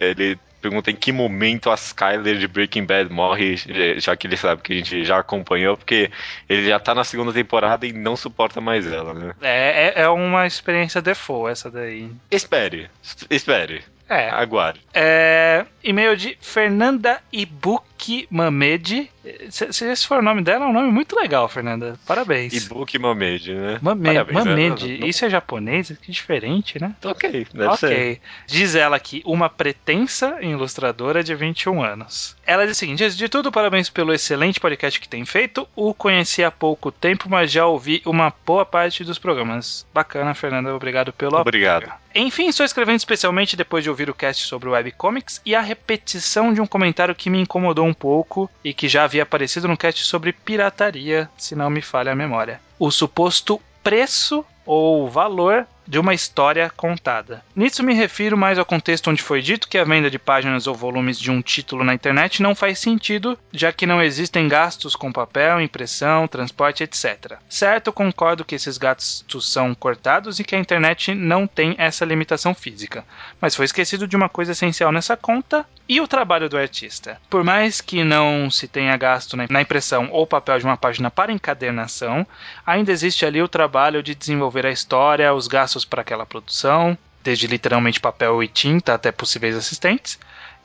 Ele 0.00 0.38
pergunta 0.60 0.90
em 0.90 0.96
que 0.96 1.12
momento 1.12 1.70
a 1.70 1.74
Skyler 1.74 2.38
de 2.38 2.48
Breaking 2.48 2.86
Bad 2.86 3.12
morre, 3.12 3.56
já 3.98 4.16
que 4.16 4.26
ele 4.26 4.36
sabe 4.36 4.62
que 4.62 4.72
a 4.72 4.76
gente 4.76 5.04
já 5.04 5.18
acompanhou, 5.18 5.76
porque 5.76 6.10
ele 6.48 6.66
já 6.66 6.78
tá 6.78 6.94
na 6.94 7.04
segunda 7.04 7.34
temporada 7.34 7.86
e 7.86 7.92
não 7.92 8.16
suporta 8.16 8.62
mais 8.62 8.86
ela, 8.90 9.12
né? 9.12 9.34
É, 9.42 9.88
é, 9.88 10.02
é 10.04 10.08
uma 10.08 10.46
experiência 10.46 11.02
default 11.02 11.52
essa 11.52 11.70
daí. 11.70 12.10
Espere, 12.30 12.88
espere, 13.28 13.84
É. 14.08 14.30
aguarde. 14.30 14.80
É, 14.94 15.66
e-mail 15.82 16.16
de 16.16 16.38
Fernanda 16.40 17.20
Ibuki 17.30 17.93
Mamed. 18.30 19.10
Se, 19.50 19.72
se 19.72 19.84
esse 19.86 20.06
for 20.06 20.18
o 20.18 20.22
nome 20.22 20.42
dela, 20.42 20.66
é 20.66 20.68
um 20.68 20.72
nome 20.72 20.90
muito 20.90 21.16
legal, 21.16 21.48
Fernanda. 21.48 21.98
Parabéns. 22.06 22.52
Ibuki 22.52 22.98
Mamed, 22.98 23.54
né? 23.54 23.78
Mame, 23.80 24.04
Parabéns, 24.04 24.44
Mamed. 24.44 24.98
né? 24.98 25.06
Isso 25.08 25.24
é 25.24 25.30
japonês? 25.30 25.90
Que 26.02 26.12
diferente, 26.12 26.78
né? 26.80 26.94
Ok, 27.02 27.46
deve 27.52 27.66
ok. 27.66 27.76
ser. 27.88 28.20
Diz 28.46 28.74
ela 28.74 28.96
aqui, 28.96 29.22
uma 29.24 29.48
pretensa 29.48 30.38
ilustradora 30.42 31.24
de 31.24 31.34
21 31.34 31.82
anos. 31.82 32.36
Ela 32.46 32.66
diz 32.66 32.76
o 32.76 32.78
seguinte: 32.78 33.02
antes 33.02 33.16
de 33.16 33.28
tudo, 33.28 33.50
parabéns 33.50 33.88
pelo 33.88 34.12
excelente 34.12 34.60
podcast 34.60 35.00
que 35.00 35.08
tem 35.08 35.24
feito. 35.24 35.66
O 35.74 35.94
conheci 35.94 36.44
há 36.44 36.50
pouco 36.50 36.92
tempo, 36.92 37.26
mas 37.30 37.50
já 37.50 37.66
ouvi 37.66 38.02
uma 38.04 38.32
boa 38.44 38.66
parte 38.66 39.02
dos 39.04 39.18
programas. 39.18 39.86
Bacana, 39.94 40.34
Fernanda. 40.34 40.74
Obrigado 40.74 41.12
pelo 41.12 41.38
Obrigado. 41.38 41.90
enfim, 42.14 42.48
estou 42.48 42.66
escrevendo 42.66 42.98
especialmente 42.98 43.56
depois 43.56 43.82
de 43.82 43.88
ouvir 43.88 44.10
o 44.10 44.14
cast 44.14 44.46
sobre 44.46 44.68
webcomics 44.68 45.40
e 45.46 45.54
a 45.54 45.62
repetição 45.62 46.52
de 46.52 46.60
um 46.60 46.66
comentário 46.66 47.14
que 47.14 47.30
me 47.30 47.40
incomodou 47.40 47.86
um 47.86 47.93
pouco 47.94 48.50
e 48.62 48.74
que 48.74 48.88
já 48.88 49.04
havia 49.04 49.22
aparecido 49.22 49.68
no 49.68 49.76
cast 49.76 50.04
sobre 50.04 50.32
pirataria, 50.32 51.28
se 51.36 51.54
não 51.54 51.70
me 51.70 51.80
falha 51.80 52.12
a 52.12 52.16
memória. 52.16 52.60
O 52.78 52.90
suposto 52.90 53.60
preço 53.82 54.44
ou 54.66 55.08
valor 55.08 55.66
de 55.86 55.98
uma 55.98 56.14
história 56.14 56.70
contada. 56.76 57.44
Nisso 57.54 57.82
me 57.82 57.94
refiro 57.94 58.36
mais 58.36 58.58
ao 58.58 58.64
contexto 58.64 59.10
onde 59.10 59.22
foi 59.22 59.42
dito 59.42 59.68
que 59.68 59.78
a 59.78 59.84
venda 59.84 60.10
de 60.10 60.18
páginas 60.18 60.66
ou 60.66 60.74
volumes 60.74 61.18
de 61.18 61.30
um 61.30 61.42
título 61.42 61.84
na 61.84 61.94
internet 61.94 62.42
não 62.42 62.54
faz 62.54 62.78
sentido, 62.78 63.38
já 63.52 63.72
que 63.72 63.86
não 63.86 64.02
existem 64.02 64.48
gastos 64.48 64.96
com 64.96 65.12
papel, 65.12 65.60
impressão, 65.60 66.26
transporte, 66.26 66.82
etc. 66.82 67.38
Certo, 67.48 67.92
concordo 67.92 68.44
que 68.44 68.54
esses 68.54 68.78
gastos 68.78 69.52
são 69.52 69.74
cortados 69.74 70.38
e 70.38 70.44
que 70.44 70.56
a 70.56 70.58
internet 70.58 71.14
não 71.14 71.46
tem 71.46 71.74
essa 71.78 72.04
limitação 72.04 72.54
física, 72.54 73.04
mas 73.40 73.54
foi 73.54 73.64
esquecido 73.66 74.08
de 74.08 74.16
uma 74.16 74.28
coisa 74.28 74.52
essencial 74.52 74.90
nessa 74.90 75.16
conta 75.16 75.66
e 75.86 76.00
o 76.00 76.08
trabalho 76.08 76.48
do 76.48 76.56
artista. 76.56 77.20
Por 77.28 77.44
mais 77.44 77.80
que 77.80 78.02
não 78.02 78.50
se 78.50 78.66
tenha 78.66 78.96
gasto 78.96 79.36
na 79.36 79.60
impressão 79.60 80.08
ou 80.10 80.26
papel 80.26 80.58
de 80.58 80.64
uma 80.64 80.76
página 80.76 81.10
para 81.10 81.32
encadernação, 81.32 82.26
ainda 82.66 82.90
existe 82.90 83.26
ali 83.26 83.42
o 83.42 83.48
trabalho 83.48 84.02
de 84.02 84.14
desenvolver 84.14 84.64
a 84.64 84.70
história, 84.70 85.34
os 85.34 85.46
gastos 85.46 85.73
para 85.82 86.02
aquela 86.02 86.26
produção, 86.26 86.96
desde 87.22 87.46
literalmente 87.46 87.98
papel 87.98 88.42
e 88.42 88.48
tinta 88.48 88.92
até 88.92 89.10
possíveis 89.10 89.56
assistentes, 89.56 90.18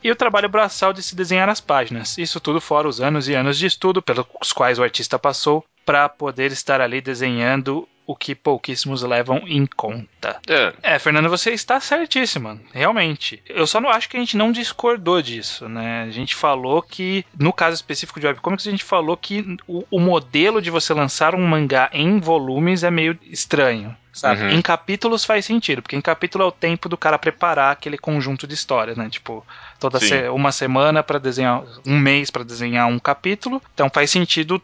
e 0.04 0.10
o 0.10 0.16
trabalho 0.16 0.48
braçal 0.48 0.92
de 0.92 1.02
se 1.02 1.16
desenhar 1.16 1.48
as 1.48 1.60
páginas. 1.60 2.18
Isso 2.18 2.38
tudo 2.38 2.60
fora 2.60 2.86
os 2.88 3.00
anos 3.00 3.28
e 3.28 3.34
anos 3.34 3.58
de 3.58 3.66
estudo 3.66 4.02
pelos 4.02 4.52
quais 4.54 4.78
o 4.78 4.82
artista 4.82 5.18
passou 5.18 5.64
para 5.84 6.08
poder 6.08 6.52
estar 6.52 6.80
ali 6.80 7.00
desenhando 7.00 7.88
o 8.10 8.16
que 8.16 8.34
pouquíssimos 8.34 9.02
levam 9.04 9.44
em 9.46 9.64
conta. 9.64 10.40
É, 10.48 10.72
É, 10.82 10.98
Fernando, 10.98 11.28
você 11.28 11.52
está 11.52 11.78
certíssima, 11.78 12.60
realmente. 12.72 13.40
Eu 13.46 13.68
só 13.68 13.80
não 13.80 13.88
acho 13.88 14.08
que 14.08 14.16
a 14.16 14.20
gente 14.20 14.36
não 14.36 14.50
discordou 14.50 15.22
disso, 15.22 15.68
né? 15.68 16.02
A 16.02 16.10
gente 16.10 16.34
falou 16.34 16.82
que, 16.82 17.24
no 17.38 17.52
caso 17.52 17.76
específico 17.76 18.18
de 18.18 18.26
webcomics, 18.26 18.66
a 18.66 18.70
gente 18.70 18.82
falou 18.82 19.16
que 19.16 19.56
o, 19.64 19.84
o 19.88 20.00
modelo 20.00 20.60
de 20.60 20.70
você 20.70 20.92
lançar 20.92 21.36
um 21.36 21.46
mangá 21.46 21.88
em 21.92 22.18
volumes 22.18 22.82
é 22.82 22.90
meio 22.90 23.16
estranho. 23.22 23.96
Sabe? 24.12 24.42
Uhum. 24.42 24.50
Em 24.50 24.62
capítulos 24.62 25.24
faz 25.24 25.44
sentido, 25.44 25.82
porque 25.82 25.94
em 25.96 26.00
capítulo 26.00 26.44
é 26.44 26.46
o 26.46 26.52
tempo 26.52 26.88
do 26.88 26.96
cara 26.96 27.18
preparar 27.18 27.72
aquele 27.72 27.96
conjunto 27.96 28.46
de 28.46 28.54
histórias, 28.54 28.96
né? 28.96 29.08
Tipo, 29.08 29.46
toda 29.78 29.98
se- 30.00 30.28
uma 30.28 30.50
semana 30.52 31.02
para 31.02 31.18
desenhar, 31.18 31.62
um 31.86 31.98
mês 31.98 32.30
para 32.30 32.42
desenhar 32.44 32.88
um 32.88 32.98
capítulo, 32.98 33.62
então 33.72 33.88
faz 33.92 34.10
sentido 34.10 34.60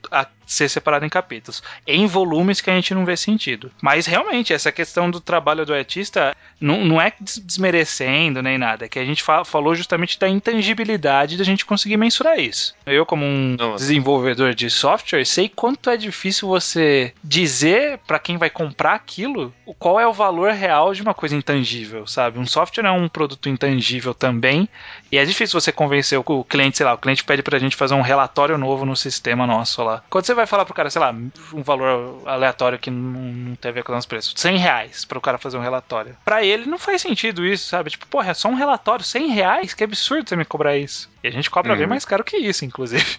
ser 0.46 0.68
separado 0.68 1.04
em 1.04 1.08
capítulos. 1.08 1.60
Em 1.86 2.06
volumes 2.06 2.60
que 2.60 2.70
a 2.70 2.74
gente 2.74 2.94
não 2.94 3.04
vê 3.04 3.16
sentido. 3.16 3.68
Mas 3.82 4.06
realmente, 4.06 4.52
essa 4.52 4.70
questão 4.70 5.10
do 5.10 5.20
trabalho 5.20 5.66
do 5.66 5.74
artista 5.74 6.36
não, 6.60 6.84
não 6.84 7.00
é 7.00 7.12
des- 7.20 7.38
desmerecendo 7.38 8.40
nem 8.40 8.56
nada, 8.56 8.84
é 8.84 8.88
que 8.88 8.98
a 8.98 9.04
gente 9.04 9.24
fa- 9.24 9.44
falou 9.44 9.74
justamente 9.74 10.16
da 10.20 10.28
intangibilidade 10.28 11.36
da 11.36 11.42
gente 11.44 11.64
conseguir 11.66 11.96
mensurar 11.96 12.38
isso. 12.38 12.74
Eu, 12.86 13.04
como 13.04 13.24
um 13.24 13.56
Não, 13.58 13.74
desenvolvedor 13.74 14.54
de 14.54 14.70
software, 14.70 15.24
sei 15.24 15.48
quanto 15.48 15.90
é 15.90 15.96
difícil 15.96 16.46
você 16.46 17.12
dizer 17.24 17.98
para 18.06 18.18
quem 18.20 18.36
vai 18.38 18.48
comprar 18.48 18.94
aquilo 18.94 19.35
o- 19.64 19.74
qual 19.74 19.98
é 20.00 20.06
o 20.06 20.12
valor 20.12 20.52
real 20.52 20.92
de 20.94 21.02
uma 21.02 21.14
coisa 21.14 21.34
intangível, 21.36 22.06
sabe? 22.06 22.38
Um 22.38 22.46
software 22.46 22.86
é 22.86 22.90
um 22.90 23.08
produto 23.08 23.48
intangível 23.48 24.14
também, 24.14 24.68
e 25.10 25.18
é 25.18 25.24
difícil 25.24 25.60
você 25.60 25.70
convencer 25.72 26.18
o 26.24 26.44
cliente, 26.44 26.76
sei 26.78 26.86
lá, 26.86 26.94
o 26.94 26.98
cliente 26.98 27.24
pede 27.24 27.42
pra 27.42 27.58
gente 27.58 27.76
fazer 27.76 27.94
um 27.94 28.00
relatório 28.02 28.56
novo 28.58 28.84
no 28.84 28.96
sistema 28.96 29.46
nosso 29.46 29.82
lá. 29.82 30.02
Quando 30.10 30.24
você 30.26 30.34
vai 30.34 30.46
falar 30.46 30.64
pro 30.64 30.74
cara, 30.74 30.90
sei 30.90 31.00
lá, 31.00 31.14
um 31.52 31.62
valor 31.62 32.22
aleatório 32.26 32.78
que 32.78 32.90
não, 32.90 33.00
não 33.20 33.56
tem 33.56 33.70
a 33.70 33.74
ver 33.74 33.82
com 33.84 33.96
os 33.96 34.06
preços, 34.06 34.34
100 34.36 34.56
reais 34.58 35.04
pro 35.04 35.20
cara 35.20 35.38
fazer 35.38 35.56
um 35.56 35.62
relatório. 35.62 36.16
Pra 36.24 36.42
ele 36.44 36.66
não 36.66 36.78
faz 36.78 37.02
sentido 37.02 37.44
isso, 37.44 37.68
sabe? 37.68 37.90
Tipo, 37.90 38.06
porra, 38.06 38.30
é 38.30 38.34
só 38.34 38.48
um 38.48 38.54
relatório, 38.54 39.04
100 39.04 39.28
reais? 39.28 39.74
Que 39.74 39.84
absurdo 39.84 40.28
você 40.28 40.36
me 40.36 40.44
cobrar 40.44 40.76
isso. 40.76 41.08
E 41.22 41.28
a 41.28 41.30
gente 41.30 41.50
cobra 41.50 41.74
bem 41.74 41.84
Uhum. 41.84 41.90
mais 41.90 42.04
caro 42.04 42.22
que 42.24 42.36
isso, 42.36 42.64
inclusive. 42.64 43.18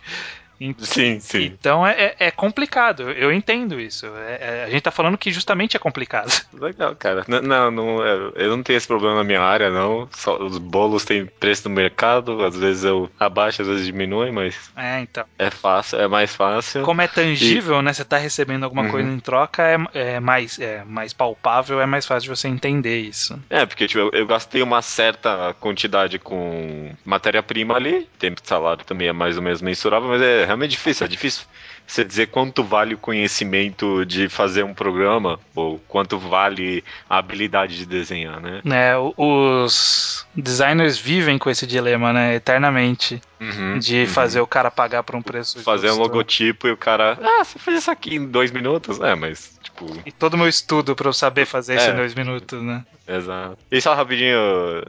Sim, 0.79 1.19
sim. 1.19 1.45
Então 1.59 1.85
é, 1.85 1.91
é- 1.91 2.15
é 2.27 2.31
complicado, 2.31 3.11
eu 3.11 3.31
entendo 3.31 3.79
isso. 3.79 4.05
É- 4.05 4.37
é- 4.41 4.63
a 4.65 4.69
gente 4.69 4.81
tá 4.81 4.91
falando 4.91 5.17
que 5.17 5.31
justamente 5.31 5.75
é 5.75 5.79
complicado. 5.79 6.31
Legal, 6.53 6.95
cara. 6.95 7.23
N- 7.27 7.41
Não, 7.41 7.69
não, 7.71 8.03
é, 8.05 8.31
eu 8.35 8.55
não 8.55 8.63
tenho 8.63 8.77
esse 8.77 8.87
problema 8.87 9.15
na 9.15 9.23
minha 9.23 9.41
área, 9.41 9.69
não. 9.69 10.07
Só, 10.13 10.37
os 10.41 10.57
bolos 10.57 11.05
têm 11.05 11.25
preço 11.25 11.69
no 11.69 11.75
mercado, 11.75 12.43
às 12.43 12.55
vezes 12.57 12.83
eu 12.83 13.09
abaixo, 13.19 13.61
às 13.61 13.67
vezes 13.67 13.85
diminui, 13.85 14.31
mas 14.31 14.71
É, 14.75 14.99
então. 14.99 15.25
é 15.37 15.49
fácil, 15.49 15.99
é 15.99 16.07
mais 16.07 16.35
fácil. 16.35 16.83
Como 16.83 17.01
é 17.01 17.07
tangível, 17.07 17.81
né? 17.81 17.93
Você 17.93 18.03
tá 18.05 18.17
recebendo 18.17 18.63
alguma 18.63 18.83
Uhum. 18.83 18.91
coisa 18.91 19.09
em 19.09 19.19
troca, 19.19 19.63
é, 19.93 20.15
é 20.15 20.19
mais, 20.19 20.59
é 20.59 20.83
mais 20.83 21.13
palpável, 21.13 21.79
é 21.81 21.85
mais 21.85 22.05
fácil 22.05 22.31
de 22.33 22.39
você 22.39 22.47
entender 22.47 22.99
isso. 22.99 23.39
É, 23.49 23.65
porque 23.65 23.87
tipo, 23.87 23.99
eu, 23.99 24.09
eu 24.13 24.25
gastei 24.25 24.61
uma 24.61 24.81
certa 24.81 25.53
quantidade 25.59 26.17
com 26.19 26.91
matéria-prima 27.05 27.75
ali, 27.75 28.07
tempo 28.19 28.41
de 28.41 28.47
salário 28.47 28.83
também 28.85 29.07
é 29.07 29.13
mais 29.13 29.37
ou 29.37 29.43
menos 29.43 29.61
mensurável, 29.61 30.09
mas 30.09 30.21
é 30.21 30.46
realmente 30.47 30.71
difícil, 30.71 31.05
é 31.05 31.07
difícil 31.07 31.43
você 31.85 32.03
dizer 32.03 32.27
quanto 32.27 32.63
vale 32.63 32.95
o 32.95 32.97
conhecimento 32.97 34.05
de 34.05 34.27
fazer 34.27 34.63
um 34.63 34.73
programa, 34.73 35.39
ou 35.55 35.79
quanto 35.87 36.17
vale 36.17 36.83
a 37.09 37.17
habilidade 37.17 37.77
de 37.77 37.85
desenhar, 37.85 38.41
né? 38.41 38.61
O- 38.97 39.13
os 39.63 40.25
designers 40.35 40.97
vivem 40.97 41.37
com 41.37 41.49
esse 41.49 41.65
dilema, 41.67 42.11
né? 42.11 42.35
Eternamente. 42.35 43.21
Uhum, 43.39 43.77
De 43.77 44.01
uhum. 44.01 44.07
fazer 44.07 44.41
o 44.41 44.47
cara 44.47 44.71
pagar 44.71 45.03
por 45.03 45.15
um 45.15 45.21
preço 45.21 45.61
Fazer 45.63 45.87
um 45.87 45.89
justo. 45.91 46.01
logotipo 46.01 46.67
e 46.67 46.71
o 46.71 46.77
cara, 46.77 47.17
ah, 47.21 47.43
você 47.43 47.59
fez 47.59 47.77
isso 47.79 47.91
aqui 47.91 48.15
em 48.15 48.25
dois 48.25 48.49
minutos? 48.51 48.99
É, 48.99 49.13
mas, 49.13 49.57
tipo, 49.77 50.01
E 50.05 50.11
todo 50.11 50.33
o 50.33 50.37
meu 50.37 50.47
estudo 50.47 50.95
pra 50.95 51.07
eu 51.07 51.13
saber 51.13 51.45
fazer 51.45 51.75
isso 51.75 51.89
É. 51.89 51.93
em 51.93 51.95
dois 51.95 52.13
minutos, 52.15 52.61
né? 52.61 52.83
Exato. 53.07 53.57
E 53.71 53.79
só 53.79 53.93
rapidinho 53.93 54.37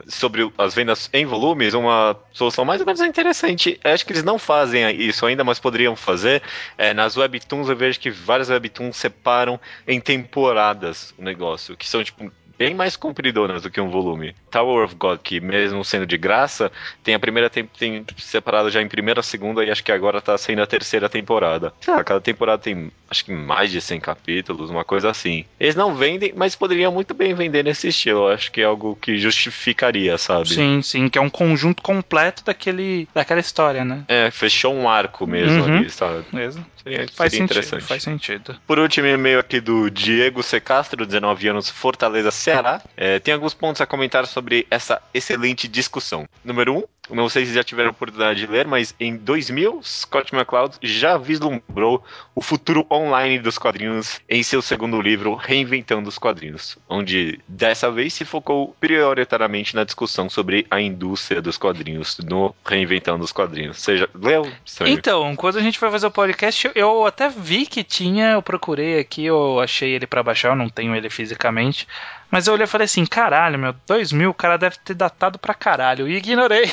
sobre 0.07 0.51
as 0.57 0.73
vendas 0.73 1.09
em 1.13 1.25
volumes, 1.25 1.73
uma 1.73 2.15
solução 2.31 2.65
mais 2.65 2.81
ou 2.81 2.85
menos 2.85 3.01
interessante. 3.01 3.79
Eu 3.83 3.93
acho 3.93 4.05
que 4.05 4.11
eles 4.11 4.23
não 4.23 4.37
fazem 4.37 4.89
isso 5.01 5.25
ainda, 5.25 5.43
mas 5.43 5.59
poderiam 5.59 5.95
fazer. 5.95 6.41
É, 6.77 6.93
nas 6.93 7.15
webtoons 7.15 7.69
eu 7.69 7.75
vejo 7.75 7.99
que 7.99 8.09
várias 8.09 8.49
webtoons 8.49 8.97
separam 8.97 9.59
em 9.87 9.99
temporadas 9.99 11.13
o 11.17 11.23
negócio, 11.23 11.77
que 11.77 11.87
são 11.87 12.03
tipo 12.03 12.31
bem 12.59 12.75
mais 12.75 12.97
compridoras 12.97 13.61
do 13.63 13.71
que 13.71 13.79
um 13.79 13.89
volume. 13.89 14.35
Tower 14.51 14.83
of 14.83 14.93
God, 14.95 15.19
que 15.23 15.39
mesmo 15.39 15.83
sendo 15.85 16.05
de 16.05 16.17
graça, 16.17 16.69
tem 17.01 17.15
a 17.15 17.19
primeira 17.19 17.49
tem, 17.49 17.63
tem 17.65 18.05
separado 18.17 18.69
já 18.69 18.81
em 18.81 18.87
primeira, 18.89 19.23
segunda 19.23 19.63
e 19.63 19.71
acho 19.71 19.81
que 19.83 19.93
agora 19.93 20.19
tá 20.21 20.37
saindo 20.37 20.61
a 20.61 20.67
terceira 20.67 21.07
temporada. 21.07 21.73
Sei 21.79 21.93
lá, 21.93 22.03
cada 22.03 22.19
temporada 22.19 22.61
tem 22.61 22.91
acho 23.09 23.25
que 23.25 23.31
mais 23.31 23.71
de 23.71 23.79
100 23.81 23.99
capítulos, 24.01 24.69
uma 24.69 24.83
coisa 24.83 25.09
assim. 25.09 25.45
Eles 25.59 25.73
não 25.73 25.95
vendem, 25.95 26.33
mas 26.35 26.55
poderiam 26.55 26.91
muito 26.91 27.13
bem 27.13 27.33
vender 27.33 27.63
nesse 27.63 27.87
estilo. 27.87 28.27
Eu 28.27 28.33
acho 28.33 28.51
que 28.51 28.61
é 28.61 28.65
algo 28.65 28.95
que 29.01 29.17
justificaria, 29.17 30.17
sabe? 30.17 30.49
Sim, 30.49 30.81
sim, 30.81 31.07
que 31.09 31.17
é 31.17 31.21
um 31.21 31.29
conjunto 31.29 31.81
completo 31.81 32.43
daquele, 32.43 33.07
daquela 33.13 33.39
história, 33.39 33.85
né? 33.85 34.03
É, 34.07 34.29
fechou 34.29 34.73
um 34.75 34.87
arco 34.87 35.25
mesmo 35.25 35.63
Uhum. 35.63 35.77
ali, 35.77 35.89
sabe? 35.89 36.25
Mesmo. 36.33 36.65
Seria, 36.83 36.99
Faz 36.99 37.09
seria 37.15 37.29
sentido, 37.29 37.43
interessante. 37.43 37.83
faz 37.83 38.03
sentido. 38.03 38.55
Por 38.65 38.79
último, 38.79 39.07
e-mail 39.07 39.39
aqui 39.39 39.59
do 39.59 39.89
Diego 39.89 40.41
C. 40.41 40.59
Castro, 40.59 41.05
19 41.05 41.47
anos, 41.49 41.69
Fortaleza, 41.69 42.31
Ceará. 42.31 42.81
É, 42.95 43.19
tem 43.19 43.33
alguns 43.33 43.53
pontos 43.53 43.81
a 43.81 43.85
comentar 43.85 44.25
sobre 44.25 44.65
essa 44.71 45.01
excelente 45.13 45.67
discussão. 45.67 46.27
Número 46.43 46.73
1, 46.73 46.77
um, 46.77 46.83
não 47.09 47.29
sei 47.29 47.45
se 47.45 47.53
já 47.53 47.63
tiveram 47.63 47.89
oportunidade 47.91 48.39
de 48.39 48.47
ler, 48.47 48.67
mas 48.67 48.93
em 48.99 49.15
2000, 49.15 49.81
Scott 49.83 50.33
McCloud 50.35 50.77
já 50.81 51.17
vislumbrou 51.17 52.03
o 52.35 52.41
futuro 52.41 52.85
online 52.91 53.39
dos 53.39 53.57
quadrinhos 53.57 54.19
em 54.29 54.43
seu 54.43 54.61
segundo 54.61 55.01
livro, 55.01 55.33
Reinventando 55.35 56.07
os 56.09 56.17
Quadrinhos, 56.17 56.77
onde 56.87 57.39
dessa 57.47 57.91
vez 57.91 58.13
se 58.13 58.25
focou 58.25 58.75
prioritariamente 58.79 59.75
na 59.75 59.83
discussão 59.83 60.29
sobre 60.29 60.65
a 60.69 60.79
indústria 60.81 61.41
dos 61.41 61.57
quadrinhos, 61.57 62.17
no 62.19 62.53
Reinventando 62.65 63.23
os 63.23 63.31
Quadrinhos. 63.31 63.77
Você 63.79 63.97
já 63.97 64.07
leu? 64.13 64.49
Estranho. 64.65 64.93
Então, 64.93 65.35
quando 65.35 65.57
a 65.57 65.61
gente 65.61 65.79
foi 65.79 65.89
fazer 65.89 66.07
o 66.07 66.11
podcast, 66.11 66.71
eu- 66.75 67.05
até 67.05 67.29
vi 67.29 67.65
que 67.65 67.83
tinha, 67.83 68.31
eu 68.31 68.41
procurei 68.41 68.99
aqui, 68.99 69.25
eu 69.25 69.59
achei 69.59 69.91
ele 69.91 70.07
pra 70.07 70.23
baixar, 70.23 70.49
eu 70.49 70.55
não 70.55 70.69
tenho 70.69 70.95
ele 70.95 71.09
fisicamente. 71.09 71.87
Mas 72.31 72.47
eu 72.47 72.53
olhei 72.53 72.65
e 72.65 72.67
falei 72.67 72.85
assim, 72.85 73.05
caralho, 73.05 73.57
meu, 73.57 73.73
2000, 73.87 74.29
o 74.29 74.33
cara 74.33 74.57
deve 74.57 74.77
ter 74.79 74.93
datado 74.93 75.39
pra 75.39 75.53
caralho. 75.53 76.07
E 76.07 76.15
ignorei. 76.17 76.71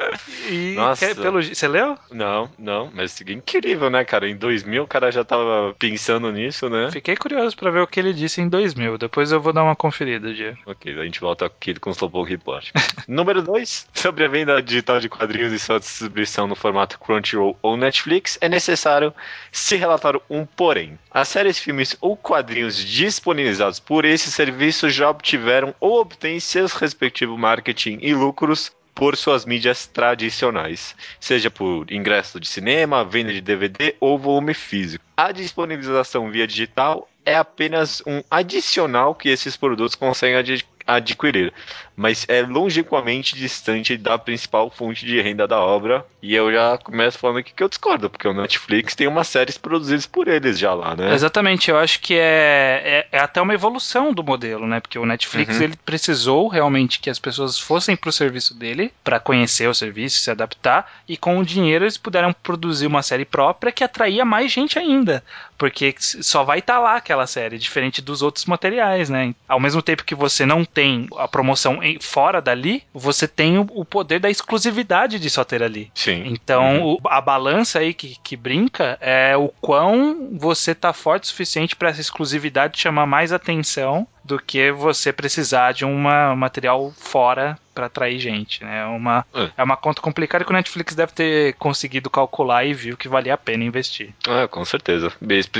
e 0.50 0.74
Nossa. 0.76 1.08
que- 1.08 1.16
pelo, 1.22 1.42
você 1.42 1.68
leu? 1.68 1.98
Não, 2.12 2.50
não, 2.58 2.90
mas 2.94 3.20
é 3.22 3.32
incrível, 3.32 3.90
né, 3.90 4.04
cara? 4.04 4.28
Em 4.30 4.36
2000 4.36 4.84
o 4.84 4.88
cara 4.88 5.12
já 5.12 5.24
tava 5.24 5.76
pensando 5.78 6.32
nisso, 6.32 6.70
né? 6.70 6.90
Fiquei 6.92 7.16
curioso 7.16 7.56
pra 7.56 7.72
ver 7.72 7.82
o 7.82 7.88
que 7.88 8.00
ele 8.00 8.14
disse 8.14 8.42
em 8.42 8.48
2000. 8.48 8.98
Depois 8.98 9.32
eu 9.32 9.42
vou 9.42 9.54
dar 9.54 9.64
uma 9.64 9.76
conferida, 9.76 10.34
Diego. 10.34 10.58
Ok, 10.66 11.00
a 11.00 11.04
gente 11.04 11.20
volta 11.20 11.46
aqui 11.46 11.74
com 11.76 11.90
o 11.90 11.94
Slowpoke 11.94 12.30
Report. 12.32 12.70
Número 13.08 13.42
2. 13.42 13.88
Sobre 13.94 14.26
a 14.26 14.28
venda 14.28 14.62
digital 14.62 15.00
de 15.00 15.10
quadrinhos 15.10 15.52
e 15.54 15.60
sua 15.60 15.80
distribuição 15.80 16.48
no 16.48 16.56
formato 16.56 17.00
Crunchyroll 17.00 17.58
ou 17.62 17.78
Netflix, 17.78 18.38
é 18.42 18.50
necessário 18.50 19.14
se 19.52 19.76
relatar 19.76 20.16
um 20.30 20.46
porém. 20.46 20.98
As 21.12 21.28
séries, 21.28 21.60
filmes 21.60 21.96
ou 22.02 22.16
quadrinhos 22.18 22.76
disponibilizados 22.78 23.80
por 23.80 24.06
esse 24.06 24.32
serviço 24.32 24.90
já 24.90 25.10
obtiveram 25.10 25.74
ou 25.80 26.00
obtêm 26.00 26.40
seus 26.40 26.74
respectivos 26.74 27.38
marketing 27.40 28.00
e 28.02 28.14
lucros 28.14 28.72
por 28.94 29.18
suas 29.18 29.46
mídias 29.46 29.88
tradicionais, 29.88 30.96
seja 31.20 31.50
por 31.50 31.92
ingresso 31.92 32.40
de 32.40 32.48
cinema, 32.48 33.04
venda 33.04 33.34
de 33.34 33.42
DVD 33.42 33.96
ou 34.00 34.18
volume 34.18 34.54
físico. 34.54 35.04
A 35.18 35.32
disponibilização 35.32 36.30
via 36.30 36.48
digital 36.48 37.10
é 37.26 37.36
apenas 37.36 38.02
um 38.06 38.22
adicional 38.30 39.16
que 39.16 39.30
esses 39.30 39.56
produtos 39.56 39.96
conseguem 39.96 40.38
adquirir, 40.86 41.54
mas 41.96 42.26
é 42.28 42.42
longínquamente 42.42 43.36
distante 43.36 43.98
da 43.98 44.18
principal 44.18 44.70
fonte 44.70 45.06
de 45.06 45.22
renda 45.22 45.48
da 45.48 45.60
obra. 45.60 46.06
E 46.22 46.34
eu 46.34 46.52
já 46.52 46.78
começo 46.78 47.20
falando 47.20 47.40
aqui 47.40 47.54
que 47.54 47.62
eu 47.62 47.68
discordo, 47.70 48.10
porque 48.10 48.28
o 48.28 48.34
Netflix 48.34 48.96
tem 48.96 49.08
umas 49.08 49.28
séries 49.28 49.58
produzidas 49.58 50.06
por 50.06 50.28
eles 50.28 50.58
já 50.58 50.74
lá, 50.74 50.96
né? 50.96 51.14
Exatamente, 51.14 51.70
eu 51.70 51.78
acho 51.78 52.00
que 52.00 52.14
é, 52.16 53.06
é, 53.12 53.18
é 53.18 53.20
até 53.20 53.42
uma 53.42 53.54
evolução 53.54 54.14
do 54.14 54.24
modelo, 54.24 54.66
né? 54.66 54.80
Porque 54.80 54.98
o 54.98 55.06
Netflix 55.06 55.58
Uhum. 55.58 55.64
ele 55.64 55.76
precisou 55.86 56.48
realmente 56.48 57.00
que 57.00 57.10
as 57.10 57.20
pessoas 57.20 57.60
fossem 57.60 57.96
pro 57.96 58.12
serviço 58.12 58.54
dele 58.54 58.92
para 59.04 59.20
conhecer 59.20 59.68
o 59.68 59.74
serviço, 59.74 60.20
se 60.20 60.32
adaptar, 60.32 60.90
e 61.08 61.18
com 61.18 61.38
o 61.38 61.46
dinheiro 61.46 61.84
eles 61.84 61.98
puderam 61.98 62.34
produzir 62.34 62.88
uma 62.88 63.04
série 63.04 63.26
própria 63.26 63.72
que 63.72 63.84
atraía 63.84 64.24
mais 64.24 64.52
gente 64.52 64.80
ainda, 64.80 65.24
porque 65.58 65.94
só 66.00 66.44
vai 66.44 66.60
estar 66.60 66.80
lá 66.80 66.96
aquela 66.96 67.28
série, 67.28 67.58
diferente 67.58 68.02
dos 68.02 68.22
outros 68.22 68.46
materiais, 68.46 69.10
né? 69.10 69.36
Ao 69.48 69.60
mesmo 69.60 69.82
tempo 69.82 70.04
que 70.06 70.16
você 70.16 70.46
não 70.46 70.64
tem 70.74 71.08
a 71.18 71.28
promoção 71.28 71.82
em- 71.84 72.00
fora 72.00 72.42
dali, 72.42 72.84
você 72.94 73.28
tem 73.28 73.58
o, 73.58 73.68
o 73.74 73.86
poder 73.86 74.20
da 74.20 74.30
exclusividade 74.30 75.20
de 75.20 75.30
só 75.30 75.44
ter 75.44 75.62
ali. 75.64 75.92
Sim. 75.94 76.24
Então, 76.26 76.82
Uhum. 76.82 76.94
o- 76.94 77.08
a 77.08 77.22
balança 77.22 77.80
aí 77.80 77.94
que, 77.94 78.18
que 78.24 78.36
brinca 78.36 78.98
é 79.02 79.36
o 79.38 79.50
quão 79.62 80.30
você 80.34 80.74
tá 80.74 80.92
forte 80.94 81.24
o 81.26 81.28
suficiente 81.28 81.76
para 81.76 81.90
essa 81.90 82.02
exclusividade 82.02 82.80
chamar 82.80 83.06
mais 83.06 83.32
atenção 83.34 84.08
do 84.24 84.40
que 84.40 84.72
você 84.72 85.12
precisar 85.12 85.74
de 85.74 85.84
uma, 85.84 86.32
um 86.32 86.36
material 86.36 86.94
fora 86.98 87.60
para 87.76 87.88
atrair 87.88 88.18
gente, 88.20 88.64
né? 88.64 88.82
É 88.82 88.86
uma, 88.86 89.26
É. 89.34 89.50
é 89.58 89.64
uma 89.64 89.76
conta 89.76 90.02
complicada 90.02 90.46
que 90.46 90.50
o 90.52 90.54
Netflix 90.54 90.96
deve 90.96 91.12
ter 91.12 91.54
conseguido 91.56 92.10
calcular 92.10 92.64
e 92.64 92.74
viu 92.74 92.96
que 92.96 93.10
valia 93.10 93.34
a 93.34 93.38
pena 93.38 93.64
investir. 93.66 94.14
Ah, 94.28 94.48
com 94.48 94.64
certeza. 94.64 95.12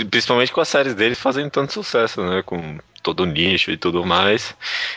Principalmente 0.10 0.52
com 0.54 0.62
as 0.62 0.70
séries 0.70 0.94
deles 0.96 1.20
fazendo 1.20 1.50
tanto 1.50 1.74
sucesso, 1.74 2.22
né? 2.24 2.42
Com 2.46 2.78
todo 3.04 3.22
o 3.22 3.26
nicho 3.26 3.70
e 3.70 3.78
tudo 3.78 4.06
mais. 4.06 4.56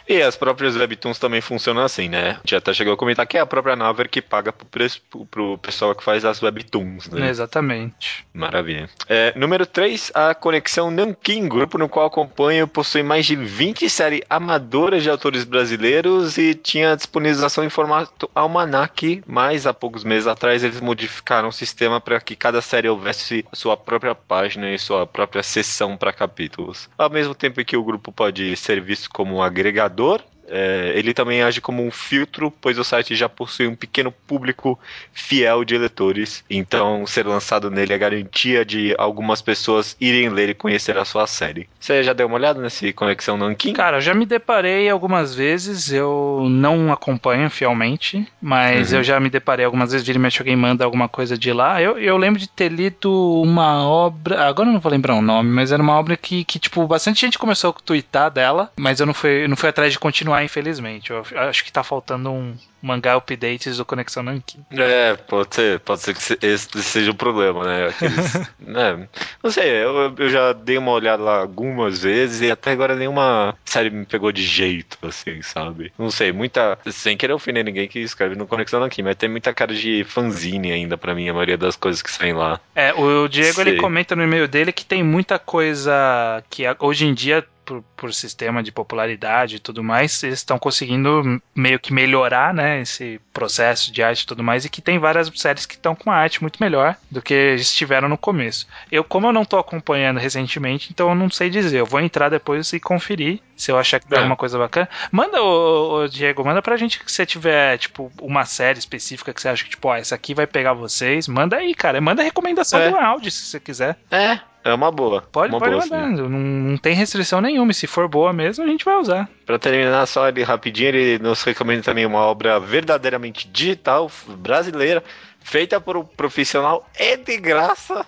E 0.08 0.22
as 0.22 0.36
próprias 0.36 0.76
webtoons 0.76 1.18
também 1.18 1.40
funcionam 1.40 1.82
assim, 1.82 2.08
né? 2.08 2.30
A 2.30 2.34
gente 2.36 2.54
até 2.56 2.72
chegou 2.72 2.94
a 2.94 2.96
comentar 2.96 3.26
que 3.26 3.36
é 3.36 3.40
a 3.40 3.46
própria 3.46 3.74
Naver 3.76 4.08
que 4.08 4.22
paga 4.22 4.52
pro, 4.52 4.66
pres- 4.66 5.02
pro 5.30 5.58
pessoal 5.58 5.94
que 5.94 6.04
faz 6.04 6.24
as 6.24 6.40
webtoons, 6.42 7.08
né? 7.10 7.28
Exatamente. 7.28 8.24
Maravilha. 8.32 8.88
É, 9.08 9.32
número 9.36 9.66
3, 9.66 10.12
a 10.14 10.34
Conexão 10.34 10.90
Nankin, 10.90 11.48
grupo 11.48 11.76
no 11.78 11.88
qual 11.88 12.06
acompanho, 12.06 12.68
possui 12.68 13.02
mais 13.02 13.26
de 13.26 13.34
20 13.34 13.90
séries 13.90 14.20
amadoras 14.30 15.02
de 15.02 15.10
autores 15.10 15.42
brasileiros 15.44 16.38
e 16.38 16.54
tinha 16.54 16.94
disponibilização 16.96 17.64
em 17.64 17.68
formato 17.70 18.30
almanac, 18.34 19.22
mas 19.26 19.66
há 19.66 19.74
poucos 19.74 20.04
meses 20.04 20.26
atrás 20.26 20.62
eles 20.62 20.80
modificaram 20.80 21.48
o 21.48 21.52
sistema 21.52 22.00
para 22.00 22.20
que 22.20 22.36
cada 22.36 22.60
série 22.62 22.88
houvesse 22.88 23.44
sua 23.52 23.76
própria 23.76 24.14
página 24.14 24.70
e 24.72 24.78
sua 24.78 25.06
própria 25.06 25.42
seção 25.42 25.96
para 25.96 26.12
capítulos. 26.12 26.88
Ao 26.96 27.10
mesmo 27.10 27.34
tempo 27.34 27.64
que 27.64 27.76
o 27.76 27.82
grupo 27.82 27.95
pode 27.98 28.56
ser 28.56 28.81
visto 28.81 29.10
como 29.10 29.36
um 29.36 29.43
agregador, 29.43 30.23
é, 30.48 30.93
ele 30.94 31.12
também 31.14 31.43
age 31.43 31.60
como 31.60 31.85
um 31.85 31.90
filtro, 31.90 32.52
pois 32.60 32.78
o 32.78 32.85
site 32.85 33.14
já 33.14 33.28
possui 33.28 33.66
um 33.66 33.74
pequeno 33.74 34.12
público 34.12 34.78
fiel 35.12 35.64
de 35.64 35.77
leitores. 35.78 36.44
Então, 36.51 37.06
ser 37.06 37.27
lançado 37.27 37.70
nele 37.70 37.93
é 37.93 37.98
garantia 37.98 38.64
de 38.64 38.94
algumas 38.98 39.40
pessoas 39.43 39.97
irem 40.01 40.28
ler 40.28 40.48
e 40.51 40.55
conhecer 40.55 40.97
a 40.98 41.05
sua 41.05 41.27
série. 41.27 41.68
Você 41.81 42.02
já 42.02 42.12
deu 42.12 42.27
uma 42.27 42.36
olhada 42.36 42.60
nesse 42.60 42.93
Conexão 42.93 43.36
Nankin? 43.36 43.73
Cara, 43.73 43.98
eu 43.98 44.01
já 44.01 44.14
me 44.14 44.27
deparei 44.27 44.89
algumas 44.89 45.35
vezes, 45.35 45.90
eu 45.93 46.47
não 46.48 46.93
acompanho 46.93 47.48
fielmente, 47.51 48.27
mas 48.40 48.93
Uhum. 48.93 48.98
eu 48.98 49.05
já 49.05 49.18
me 49.20 49.31
deparei 49.31 49.64
algumas 49.64 49.93
vezes, 49.93 50.06
vira 50.06 50.18
e 50.18 50.20
mexe 50.20 50.40
alguém 50.40 50.56
manda 50.56 50.85
alguma 50.85 51.09
coisa 51.09 51.36
de 51.36 51.52
lá. 51.52 51.81
Eu, 51.82 51.98
eu 51.98 52.16
lembro 52.16 52.39
de 52.40 52.48
ter 52.48 52.70
lido 52.70 53.10
uma 53.43 53.86
obra, 53.86 54.47
agora 54.48 54.68
eu 54.68 54.73
não 54.73 54.81
vou 54.81 54.90
lembrar 54.93 55.14
o 55.14 55.23
nome, 55.23 55.51
mas 55.51 55.73
era 55.73 55.82
uma 55.82 55.94
obra 55.98 56.16
que, 56.16 56.44
que 56.44 56.59
tipo, 56.59 56.86
bastante 56.86 57.20
gente 57.20 57.39
começou 57.39 57.70
a 57.70 57.73
twittar 57.85 58.31
dela, 58.31 58.70
mas 58.78 59.01
eu 59.01 59.06
não 59.06 59.14
fui, 59.14 59.47
não 59.48 59.56
fui 59.56 59.68
atrás 59.68 59.93
de 59.93 59.98
continuar, 59.98 60.35
infelizmente. 60.42 61.10
Eu 61.10 61.24
acho 61.36 61.64
que 61.64 61.72
tá 61.72 61.82
faltando 61.84 62.30
um 62.30 62.56
mangá 62.82 63.16
updates 63.16 63.78
do 63.78 63.84
Conexão 63.84 64.22
Nankin. 64.22 64.64
É, 64.70 65.14
pode 65.14 65.54
ser, 65.54 65.80
pode 65.80 66.00
ser 66.02 66.14
que 66.14 66.22
se- 66.22 66.38
esse 66.40 66.82
seja 66.82 67.10
o 67.10 67.14
problema, 67.14 67.64
né? 67.64 67.86
Aqueles, 67.88 68.32
né? 68.60 69.08
Não 69.42 69.50
sei, 69.50 69.68
eu, 69.70 70.14
eu 70.16 70.28
já 70.28 70.52
dei 70.52 70.78
uma 70.78 70.92
olhada 70.92 71.22
lá 71.22 71.38
algumas 71.40 72.02
vezes 72.02 72.42
e 72.42 72.50
até 72.50 72.70
agora 72.72 72.94
nenhuma 72.94 73.56
série 73.64 73.90
me 73.90 74.04
pegou 74.06 74.30
de 74.30 74.42
jeito, 74.44 74.98
assim, 75.02 75.42
sabe? 75.42 75.92
Não 75.98 76.10
sei, 76.10 76.30
muita. 76.32 76.78
Sem 76.90 77.16
querer 77.16 77.32
ofender 77.32 77.64
ninguém 77.64 77.88
que 77.88 77.98
escreve 77.98 78.36
no 78.36 78.46
Conexão 78.46 78.82
aqui, 78.84 79.02
mas 79.02 79.16
tem 79.16 79.28
muita 79.28 79.52
cara 79.52 79.74
de 79.74 80.04
fanzine 80.04 80.70
ainda 80.70 80.96
pra 80.96 81.14
mim, 81.14 81.28
a 81.28 81.32
maioria 81.34 81.58
das 81.58 81.74
coisas 81.76 82.02
que 82.02 82.10
saem 82.10 82.34
lá. 82.34 82.60
É, 82.74 82.92
o 82.94 83.26
Diego 83.26 83.60
ele 83.60 83.70
Sei. 83.70 83.80
comenta 83.80 84.14
no 84.14 84.22
e-mail 84.22 84.46
dele 84.46 84.70
que 84.72 84.84
tem 84.84 85.02
muita 85.02 85.38
coisa 85.38 86.42
que 86.50 86.62
hoje 86.78 87.06
em 87.06 87.14
dia, 87.14 87.44
por, 87.66 87.82
por 87.97 88.14
sistema 88.14 88.62
de 88.62 88.70
popularidade 88.72 89.56
e 89.56 89.59
tudo 89.59 89.82
mais, 89.84 90.22
eles 90.22 90.38
estão 90.38 90.59
conseguindo 90.59 91.43
meio 91.55 91.78
que 91.78 91.93
melhorar, 91.93 92.55
né, 92.55 92.80
esse 92.80 93.20
processo 93.32 93.93
de 93.93 94.02
arte 94.02 94.22
e 94.22 94.26
tudo 94.26 94.43
mais, 94.43 94.64
e 94.64 94.70
que 94.70 94.80
tem 94.80 94.98
várias 94.98 95.30
séries 95.34 95.66
que 95.66 95.74
estão 95.74 95.94
com 95.94 96.09
uma 96.09 96.16
arte 96.16 96.40
muito 96.40 96.59
melhor 96.62 96.97
do 97.10 97.20
que 97.20 97.34
eles 97.34 97.74
tiveram 97.74 98.09
no 98.09 98.16
começo. 98.16 98.66
Eu, 98.90 99.02
como 99.05 99.26
eu 99.26 99.32
não 99.32 99.44
tô 99.44 99.59
acompanhando 99.59 100.18
recentemente, 100.18 100.88
então 100.90 101.09
eu 101.09 101.14
não 101.14 101.28
sei 101.28 101.51
dizer. 101.51 101.78
Eu 101.80 101.86
vou 101.86 102.01
entrar 102.01 102.28
depois 102.28 102.72
e 102.72 102.78
conferir 102.80 103.40
se 103.56 103.70
eu 103.70 103.78
achar 103.78 103.98
que 104.01 104.06
tem 104.06 104.16
É. 104.16 104.20
alguma 104.20 104.36
coisa 104.36 104.56
bacana. 104.59 104.88
Manda, 105.10 105.43
ô, 105.43 106.05
ô, 106.05 106.09
Diego, 106.09 106.44
manda 106.44 106.62
pra 106.62 106.76
gente 106.76 106.98
que 107.02 107.10
você 107.10 107.26
tiver, 107.26 107.76
tipo, 107.78 108.12
uma 108.20 108.44
série 108.44 108.78
específica 108.78 109.32
que 109.34 109.40
você 109.43 109.48
acha 109.48 109.64
que, 109.64 109.70
tipo, 109.70 109.88
ó, 109.88 109.97
essa 109.97 110.14
aqui 110.14 110.32
vai 110.34 110.47
pegar 110.47 110.72
vocês. 110.72 111.26
Manda 111.26 111.56
aí, 111.56 111.74
cara. 111.74 112.01
Manda 112.01 112.22
recomendação 112.22 112.78
É. 112.80 112.90
do 112.90 112.97
áudio, 112.97 113.30
se 113.30 113.43
você 113.47 113.59
quiser. 113.59 113.97
É, 114.10 114.38
é 114.66 114.74
uma 114.74 114.90
boa. 114.90 115.22
Pode, 115.22 115.52
uma 115.52 115.60
pode 115.60 115.70
boa, 115.70 115.86
mandar. 115.86 116.09
sim. 116.09 116.22
Não, 116.22 116.28
não 116.28 116.76
tem 116.76 116.93
restrição 116.93 117.40
nenhuma. 117.40 117.70
E 117.70 117.74
se 117.74 117.86
for 117.86 118.09
boa 118.09 118.32
mesmo, 118.32 118.64
a 118.64 118.66
gente 118.66 118.84
vai 118.84 118.97
usar. 118.97 119.28
Pra 119.47 119.60
terminar 119.60 120.05
só 120.06 120.24
ali 120.24 120.43
rapidinho, 120.43 120.88
ele 120.88 121.22
nos 121.22 121.44
recomenda 121.44 121.84
também 121.84 122.05
uma 122.05 122.18
obra 122.18 122.59
verdadeiramente 122.59 123.47
digital, 123.48 124.10
brasileira, 124.26 125.05
feita 125.40 125.80
por 125.80 125.97
um 125.97 126.05
profissional 126.05 126.84
e 126.98 127.16
de 127.16 127.36
graça. 127.36 128.05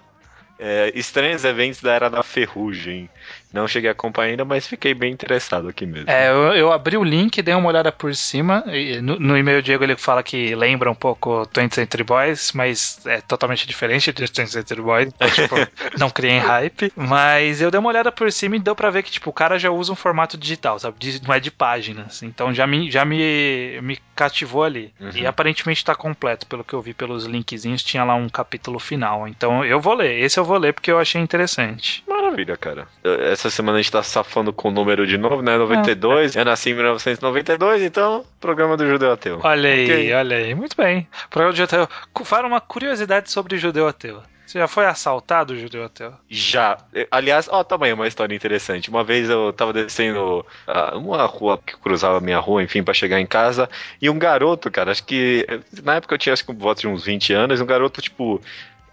É, 0.58 0.90
Estranhos 0.96 1.44
Eventos 1.44 1.80
da 1.80 1.92
Era 1.92 2.10
da 2.10 2.24
Ferrugem. 2.24 3.08
Não 3.52 3.66
cheguei 3.66 3.88
a 3.88 3.92
acompanhar 3.92 4.30
ainda, 4.30 4.44
mas 4.44 4.66
fiquei 4.66 4.92
bem 4.92 5.12
interessado 5.12 5.68
aqui 5.68 5.86
mesmo. 5.86 6.10
É, 6.10 6.28
eu, 6.28 6.54
eu 6.54 6.72
abri 6.72 6.96
o 6.96 7.04
link, 7.04 7.40
dei 7.40 7.54
uma 7.54 7.68
olhada 7.68 7.90
por 7.90 8.14
cima. 8.14 8.64
no, 9.02 9.18
no 9.18 9.36
e-mail 9.36 9.62
Diego 9.62 9.82
ele 9.82 9.96
fala 9.96 10.22
que 10.22 10.54
lembra 10.54 10.90
um 10.90 10.94
pouco 10.94 11.46
20th 11.46 11.74
Century 11.74 12.04
Boys, 12.04 12.52
mas 12.52 13.00
é 13.06 13.20
totalmente 13.20 13.66
diferente 13.66 14.12
de 14.12 14.24
20th 14.24 14.46
Century 14.46 14.82
Boys. 14.82 15.08
Então, 15.08 15.30
tipo, 15.30 15.54
não 15.98 16.10
criem 16.10 16.38
hype. 16.38 16.92
Mas 16.94 17.60
eu 17.60 17.70
dei 17.70 17.80
uma 17.80 17.88
olhada 17.88 18.12
por 18.12 18.30
cima 18.30 18.56
e 18.56 18.60
deu 18.60 18.76
pra 18.76 18.90
ver 18.90 19.02
que, 19.02 19.10
tipo, 19.10 19.30
o 19.30 19.32
cara 19.32 19.58
já 19.58 19.70
usa 19.70 19.92
um 19.92 19.96
formato 19.96 20.36
digital, 20.36 20.78
sabe? 20.78 20.96
Não 21.26 21.34
é 21.34 21.40
de 21.40 21.50
páginas. 21.50 22.22
Então 22.22 22.52
já 22.52 22.66
me, 22.66 22.90
já 22.90 23.04
me, 23.04 23.78
me 23.82 23.98
cativou 24.18 24.64
ali. 24.64 24.92
Uhum. 25.00 25.10
E 25.14 25.24
aparentemente 25.26 25.84
tá 25.84 25.94
completo, 25.94 26.44
pelo 26.46 26.64
que 26.64 26.74
eu 26.74 26.82
vi 26.82 26.92
pelos 26.92 27.24
linkzinhos, 27.24 27.84
tinha 27.84 28.02
lá 28.02 28.16
um 28.16 28.28
capítulo 28.28 28.80
final. 28.80 29.28
Então 29.28 29.64
eu 29.64 29.80
vou 29.80 29.94
ler. 29.94 30.18
Esse 30.20 30.40
eu 30.40 30.44
vou 30.44 30.58
ler 30.58 30.72
porque 30.74 30.90
eu 30.90 30.98
achei 30.98 31.20
interessante. 31.20 32.02
Maravilha, 32.08 32.56
cara. 32.56 32.88
Essa 33.04 33.48
semana 33.48 33.78
a 33.78 33.80
gente 33.82 33.92
tá 33.92 34.02
safando 34.02 34.52
com 34.52 34.68
o 34.68 34.72
número 34.72 35.06
de 35.06 35.16
novo, 35.16 35.40
né? 35.40 35.56
92. 35.56 36.34
Eu 36.34 36.44
nasci 36.44 36.70
em 36.70 36.74
1992, 36.74 37.82
então, 37.82 38.24
programa 38.40 38.76
do 38.76 38.86
Judeu 38.86 39.12
Ateu. 39.12 39.40
Olha 39.42 39.70
aí, 39.70 39.84
Ok. 39.84 40.14
olha 40.14 40.36
aí. 40.36 40.54
Muito 40.54 40.76
bem. 40.76 41.06
Programa 41.30 41.52
de 41.52 41.58
judeu. 41.60 41.88
Cu- 42.12 42.24
Fala 42.24 42.48
uma 42.48 42.60
curiosidade 42.60 43.30
sobre 43.30 43.56
judeu 43.56 43.86
ateu. 43.86 44.20
Você 44.48 44.58
já 44.58 44.66
foi 44.66 44.86
assaltado, 44.86 45.58
judeu 45.58 45.84
ateu? 45.84 46.14
Já. 46.26 46.78
Aliás, 47.10 47.50
ó, 47.50 47.62
também 47.62 47.92
uma 47.92 48.08
história 48.08 48.34
interessante. 48.34 48.88
Uma 48.88 49.04
vez 49.04 49.28
eu 49.28 49.52
tava 49.52 49.74
descendo 49.74 50.44
ah, 50.66 50.96
uma 50.96 51.26
rua 51.26 51.58
que 51.58 51.76
cruzava 51.76 52.16
a 52.16 52.20
minha 52.20 52.38
rua, 52.38 52.62
enfim, 52.62 52.82
pra 52.82 52.94
chegar 52.94 53.20
em 53.20 53.26
casa, 53.26 53.68
e 54.00 54.08
um 54.08 54.18
garoto, 54.18 54.70
cara, 54.70 54.90
acho 54.90 55.04
que. 55.04 55.46
Na 55.82 55.96
época 55.96 56.14
eu 56.14 56.18
tinha 56.18 56.32
acho 56.32 56.46
que 56.46 56.54
por 56.54 56.62
volta 56.62 56.80
de 56.80 56.88
uns 56.88 57.04
20 57.04 57.30
anos, 57.34 57.60
um 57.60 57.66
garoto, 57.66 58.00
tipo. 58.00 58.40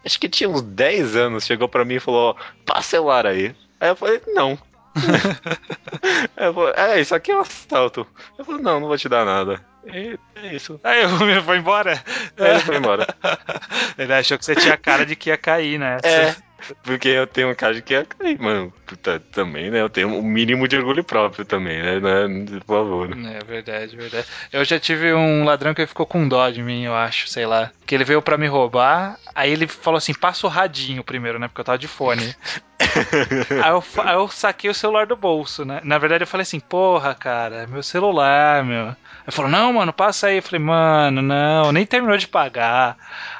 Acho 0.03 0.19
que 0.19 0.27
tinha 0.27 0.49
uns 0.49 0.61
10 0.61 1.15
anos, 1.15 1.45
chegou 1.45 1.69
pra 1.69 1.85
mim 1.85 1.95
e 1.95 2.01
falou: 2.01 2.35
passa 2.65 2.99
o 2.99 3.09
aí. 3.09 3.55
Aí 3.79 3.87
eu 3.87 3.95
falei: 3.95 4.21
não. 4.27 4.59
É, 6.75 6.99
isso 6.99 7.15
aqui 7.15 7.31
é 7.31 7.37
um 7.37 7.41
assalto. 7.41 8.05
Eu 8.37 8.45
falei: 8.45 8.61
não, 8.61 8.79
não 8.79 8.87
vou 8.87 8.97
te 8.97 9.09
dar 9.09 9.25
nada. 9.25 9.63
E 9.85 10.17
é 10.35 10.55
isso. 10.55 10.79
Aí 10.83 11.05
o 11.05 11.43
foi 11.43 11.57
embora. 11.57 12.03
Aí 12.37 12.51
ele 12.51 12.59
foi 12.59 12.77
embora. 12.77 13.07
Ele 13.97 14.13
achou 14.13 14.37
que 14.37 14.43
você 14.45 14.55
tinha 14.55 14.75
cara 14.77 15.05
de 15.05 15.15
que 15.15 15.29
ia 15.29 15.37
cair, 15.37 15.79
né? 15.79 15.97
É. 16.03 16.35
Porque 16.83 17.09
eu 17.09 17.27
tenho 17.27 17.49
um 17.49 17.73
de 17.73 17.81
que 17.81 17.95
é 17.95 18.05
mano. 18.39 18.73
Puta, 18.85 19.19
também, 19.31 19.71
né? 19.71 19.81
Eu 19.81 19.89
tenho 19.89 20.09
um 20.09 20.21
mínimo 20.21 20.67
de 20.67 20.77
orgulho 20.77 21.03
próprio 21.03 21.43
também, 21.43 21.81
né? 21.81 21.99
né? 21.99 22.45
Por 22.65 22.75
favor. 22.75 23.09
É 23.11 23.43
verdade, 23.43 23.95
verdade. 23.95 24.27
Eu 24.53 24.63
já 24.63 24.79
tive 24.79 25.13
um 25.13 25.43
ladrão 25.43 25.73
que 25.73 25.85
ficou 25.87 26.05
com 26.05 26.27
dó 26.27 26.49
de 26.49 26.61
mim, 26.61 26.83
eu 26.83 26.95
acho, 26.95 27.27
sei 27.27 27.45
lá. 27.45 27.71
Que 27.85 27.95
ele 27.95 28.03
veio 28.03 28.21
pra 28.21 28.37
me 28.37 28.47
roubar, 28.47 29.17
aí 29.33 29.51
ele 29.51 29.67
falou 29.67 29.97
assim: 29.97 30.13
passa 30.13 30.45
o 30.45 30.49
radinho 30.49 31.03
primeiro, 31.03 31.39
né? 31.39 31.47
Porque 31.47 31.61
eu 31.61 31.65
tava 31.65 31.77
de 31.77 31.87
fone. 31.87 32.35
aí, 33.63 33.71
eu, 33.71 33.83
aí 34.03 34.15
eu 34.15 34.27
saquei 34.27 34.69
o 34.69 34.73
celular 34.73 35.05
do 35.07 35.15
bolso, 35.15 35.65
né? 35.65 35.81
Na 35.83 35.97
verdade 35.97 36.23
eu 36.23 36.27
falei 36.27 36.43
assim: 36.43 36.59
porra, 36.59 37.15
cara, 37.15 37.65
meu 37.67 37.81
celular, 37.81 38.63
meu. 38.63 38.95
Ele 39.27 39.35
falou: 39.35 39.49
não, 39.49 39.73
mano, 39.73 39.91
passa 39.91 40.27
aí. 40.27 40.37
Eu 40.37 40.43
falei: 40.43 40.63
mano, 40.63 41.21
não, 41.21 41.71
nem 41.71 41.85
terminou 41.85 42.17
de 42.17 42.27
pagar. 42.27 42.95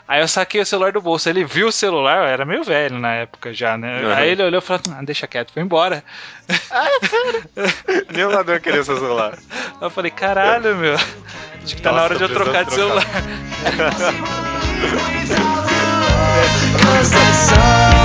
Aí 0.07 0.22
eu 0.22 0.28
saquei 0.28 0.62
o 0.62 0.66
celular 0.66 0.91
do 0.91 1.02
bolso. 1.02 1.30
Ele 1.30 1.45
viu 1.45 1.68
o 1.68 1.72
celular, 1.72 2.18
eu 2.18 2.26
era 2.26 2.45
meio 2.45 2.64
velho 2.64 2.99
na 2.99 3.14
época 3.14 3.53
já, 3.53 3.78
né? 3.78 4.02
Uhum. 4.02 4.14
Aí 4.14 4.30
ele 4.30 4.44
olhou 4.44 4.60
e 4.60 4.62
falou: 4.62 4.82
ah, 4.98 5.03
deixa 5.03 5.28
quieto, 5.28 5.53
foi 5.53 5.62
embora. 5.62 6.03
Nem 8.12 8.26
o 8.26 8.30
ladrão 8.30 8.60
queria 8.60 8.84
seu 8.84 8.98
celular. 8.98 9.38
Aí 9.52 9.82
eu 9.82 9.90
falei: 9.91 10.10
caralho, 10.10 10.76
meu. 10.76 10.95
Acho 10.95 11.76
que 11.76 11.82
tá 11.82 11.91
na 11.91 12.03
hora 12.03 12.16
de 12.16 12.24
eu 12.24 12.30
Nossa, 12.30 12.44
trocar 12.44 12.66
de 12.66 12.74
celular. 12.74 13.06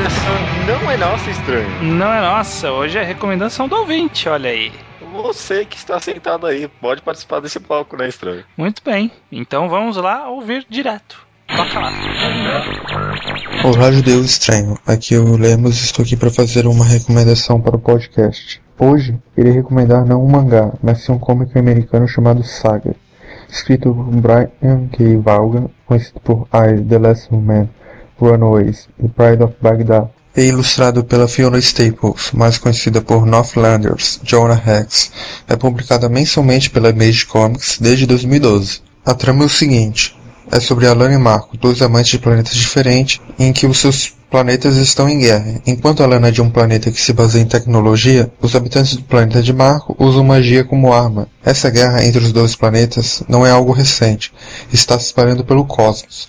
Recomendação 0.00 0.34
não 0.66 0.90
é 0.90 0.96
nossa, 0.96 1.30
estranho. 1.30 1.82
Não 1.82 2.10
é 2.10 2.20
nossa, 2.22 2.72
hoje 2.72 2.96
é 2.96 3.04
recomendação 3.04 3.68
do 3.68 3.76
ouvinte, 3.76 4.30
olha 4.30 4.48
aí. 4.48 4.72
Você 5.12 5.66
que 5.66 5.76
está 5.76 6.00
sentado 6.00 6.46
aí 6.46 6.68
pode 6.80 7.02
participar 7.02 7.40
desse 7.40 7.60
palco, 7.60 7.98
né, 7.98 8.08
estranho? 8.08 8.42
Muito 8.56 8.82
bem, 8.82 9.12
então 9.30 9.68
vamos 9.68 9.98
lá 9.98 10.26
ouvir 10.30 10.64
direto. 10.70 11.26
Toca 11.54 11.78
lá. 11.78 11.92
Olá, 13.62 13.92
judeu 13.92 14.22
estranho. 14.22 14.78
Aqui 14.86 15.16
é 15.16 15.18
o 15.18 15.36
Lemos 15.36 15.78
e 15.82 15.84
estou 15.84 16.02
aqui 16.02 16.16
para 16.16 16.30
fazer 16.30 16.66
uma 16.66 16.84
recomendação 16.86 17.60
para 17.60 17.76
o 17.76 17.80
podcast. 17.80 18.62
Hoje, 18.78 19.18
irei 19.36 19.52
recomendar 19.52 20.06
não 20.06 20.24
um 20.24 20.30
mangá, 20.30 20.72
mas 20.82 21.02
sim 21.02 21.12
um 21.12 21.18
comic 21.18 21.58
americano 21.58 22.08
chamado 22.08 22.42
Saga, 22.42 22.94
escrito 23.50 23.94
por 23.94 24.04
Brian 24.04 24.88
K. 24.96 25.16
Vaughan, 25.18 25.68
conhecido 25.84 26.20
por 26.20 26.48
I, 26.54 26.82
The 26.88 26.98
Last 26.98 27.34
Man, 27.34 27.68
Runaways 28.20 28.88
e 29.02 29.08
Pride 29.08 29.42
of 29.42 29.54
Baghdad, 29.60 30.08
e 30.36 30.42
ilustrado 30.42 31.02
pela 31.02 31.26
Fiona 31.26 31.58
Staples, 31.58 32.30
mais 32.32 32.56
conhecida 32.58 33.00
por 33.00 33.26
Northlanders, 33.26 34.20
Jonah 34.22 34.62
Hex. 34.64 35.10
É 35.48 35.56
publicada 35.56 36.08
mensalmente 36.08 36.70
pela 36.70 36.90
Image 36.90 37.26
Comics 37.26 37.78
desde 37.80 38.06
2012. 38.06 38.80
A 39.04 39.14
trama 39.14 39.42
é 39.42 39.46
o 39.46 39.48
seguinte: 39.48 40.16
é 40.52 40.60
sobre 40.60 40.86
Alan 40.86 41.12
e 41.12 41.18
Marco, 41.18 41.56
dois 41.56 41.82
amantes 41.82 42.12
de 42.12 42.18
planetas 42.18 42.54
diferentes, 42.54 43.20
em 43.38 43.52
que 43.52 43.66
os 43.66 43.78
seus 43.78 44.12
planetas 44.30 44.76
estão 44.76 45.08
em 45.08 45.18
guerra. 45.18 45.60
Enquanto 45.66 46.02
Alan 46.02 46.26
é 46.26 46.30
de 46.30 46.40
um 46.40 46.48
planeta 46.48 46.90
que 46.90 47.00
se 47.00 47.12
baseia 47.12 47.42
em 47.42 47.46
tecnologia, 47.46 48.30
os 48.40 48.54
habitantes 48.54 48.94
do 48.94 49.02
planeta 49.02 49.42
de 49.42 49.52
Marco 49.52 49.96
usam 49.98 50.22
magia 50.22 50.64
como 50.64 50.92
arma. 50.92 51.26
Essa 51.44 51.68
guerra 51.68 52.04
entre 52.04 52.22
os 52.22 52.32
dois 52.32 52.54
planetas 52.54 53.22
não 53.28 53.44
é 53.44 53.50
algo 53.50 53.72
recente, 53.72 54.32
está 54.72 54.98
se 54.98 55.06
espalhando 55.06 55.44
pelo 55.44 55.64
cosmos. 55.64 56.28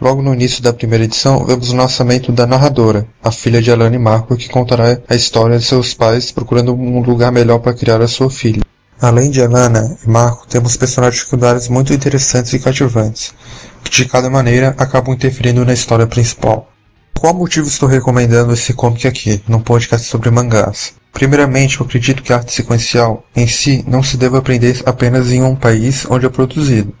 Logo 0.00 0.22
no 0.22 0.32
início 0.32 0.62
da 0.62 0.72
primeira 0.72 1.04
edição, 1.04 1.44
vemos 1.44 1.70
o 1.70 1.76
nascimento 1.76 2.32
da 2.32 2.46
narradora, 2.46 3.06
a 3.22 3.30
filha 3.30 3.60
de 3.60 3.70
Alan 3.70 3.94
e 3.94 3.98
Marco, 3.98 4.36
que 4.36 4.48
contará 4.48 4.98
a 5.08 5.14
história 5.14 5.58
de 5.58 5.64
seus 5.64 5.92
pais 5.92 6.32
procurando 6.32 6.74
um 6.74 7.00
lugar 7.02 7.30
melhor 7.30 7.58
para 7.58 7.74
criar 7.74 8.00
a 8.00 8.08
sua 8.08 8.30
filha. 8.30 8.62
Além 9.02 9.30
de 9.32 9.42
Alana 9.42 9.98
e 10.06 10.08
Marco, 10.08 10.46
temos 10.46 10.76
personagens 10.76 11.24
secundários 11.24 11.68
muito 11.68 11.92
interessantes 11.92 12.52
e 12.52 12.60
cativantes, 12.60 13.34
que 13.82 13.90
de 13.90 14.04
cada 14.04 14.30
maneira 14.30 14.76
acabam 14.78 15.12
interferindo 15.12 15.64
na 15.64 15.72
história 15.72 16.06
principal. 16.06 16.71
Qual 17.18 17.34
motivo 17.34 17.68
estou 17.68 17.88
recomendando 17.88 18.52
esse 18.52 18.74
comic 18.74 19.06
aqui, 19.06 19.40
num 19.46 19.60
podcast 19.60 20.08
sobre 20.08 20.30
mangás? 20.30 20.94
Primeiramente, 21.12 21.78
eu 21.78 21.86
acredito 21.86 22.22
que 22.22 22.32
a 22.32 22.36
arte 22.36 22.52
sequencial 22.52 23.24
em 23.36 23.46
si 23.46 23.84
não 23.86 24.02
se 24.02 24.16
deve 24.16 24.36
aprender 24.36 24.82
apenas 24.86 25.30
em 25.30 25.42
um 25.42 25.54
país 25.54 26.04
onde 26.10 26.26
é 26.26 26.28
produzido. 26.28 26.92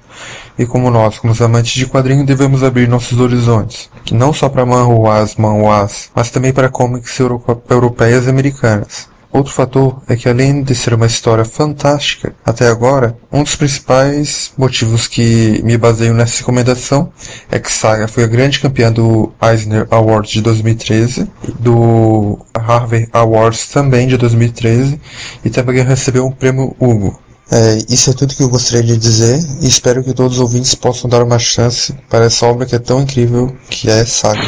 E 0.56 0.64
como 0.66 0.90
nós, 0.90 1.18
como 1.18 1.34
amantes 1.42 1.72
de 1.72 1.86
quadrinho, 1.86 2.24
devemos 2.24 2.62
abrir 2.62 2.88
nossos 2.88 3.18
horizontes, 3.18 3.90
que 4.04 4.14
não 4.14 4.32
só 4.32 4.48
para 4.48 4.66
manhuás, 4.66 5.34
manhuás, 5.36 6.10
mas 6.14 6.30
também 6.30 6.52
para 6.52 6.68
comics 6.68 7.18
euro 7.18 7.42
europeias 7.68 8.26
e 8.26 8.30
americanas. 8.30 9.08
Outro 9.32 9.50
fator 9.50 10.02
é 10.06 10.14
que 10.14 10.28
além 10.28 10.62
de 10.62 10.74
ser 10.74 10.92
uma 10.92 11.06
história 11.06 11.44
fantástica, 11.44 12.34
até 12.44 12.68
agora, 12.68 13.16
um 13.32 13.42
dos 13.42 13.56
principais 13.56 14.52
motivos 14.58 15.08
que 15.08 15.62
me 15.64 15.78
baseio 15.78 16.12
nessa 16.12 16.40
recomendação 16.40 17.10
é 17.50 17.58
que 17.58 17.72
Saga 17.72 18.06
foi 18.06 18.24
a 18.24 18.26
grande 18.26 18.60
campeã 18.60 18.92
do 18.92 19.32
Eisner 19.42 19.86
Awards 19.90 20.32
de 20.32 20.42
2013, 20.42 21.30
do 21.58 22.38
Harvey 22.54 23.08
Awards 23.10 23.68
também 23.68 24.06
de 24.06 24.18
2013 24.18 25.00
e 25.42 25.48
também 25.48 25.82
recebeu 25.82 26.26
um 26.26 26.32
prêmio 26.32 26.76
Hugo. 26.78 27.18
É, 27.50 27.78
isso 27.88 28.10
é 28.10 28.12
tudo 28.12 28.34
que 28.34 28.42
eu 28.42 28.48
gostaria 28.48 28.82
de 28.82 28.96
dizer 28.96 29.38
e 29.60 29.66
espero 29.66 30.04
que 30.04 30.12
todos 30.12 30.36
os 30.36 30.42
ouvintes 30.42 30.74
possam 30.74 31.08
dar 31.08 31.22
uma 31.22 31.38
chance 31.38 31.94
para 32.08 32.26
essa 32.26 32.46
obra 32.46 32.66
que 32.66 32.74
é 32.74 32.78
tão 32.78 33.00
incrível 33.00 33.54
que 33.70 33.90
é 33.90 34.04
Saga. 34.04 34.42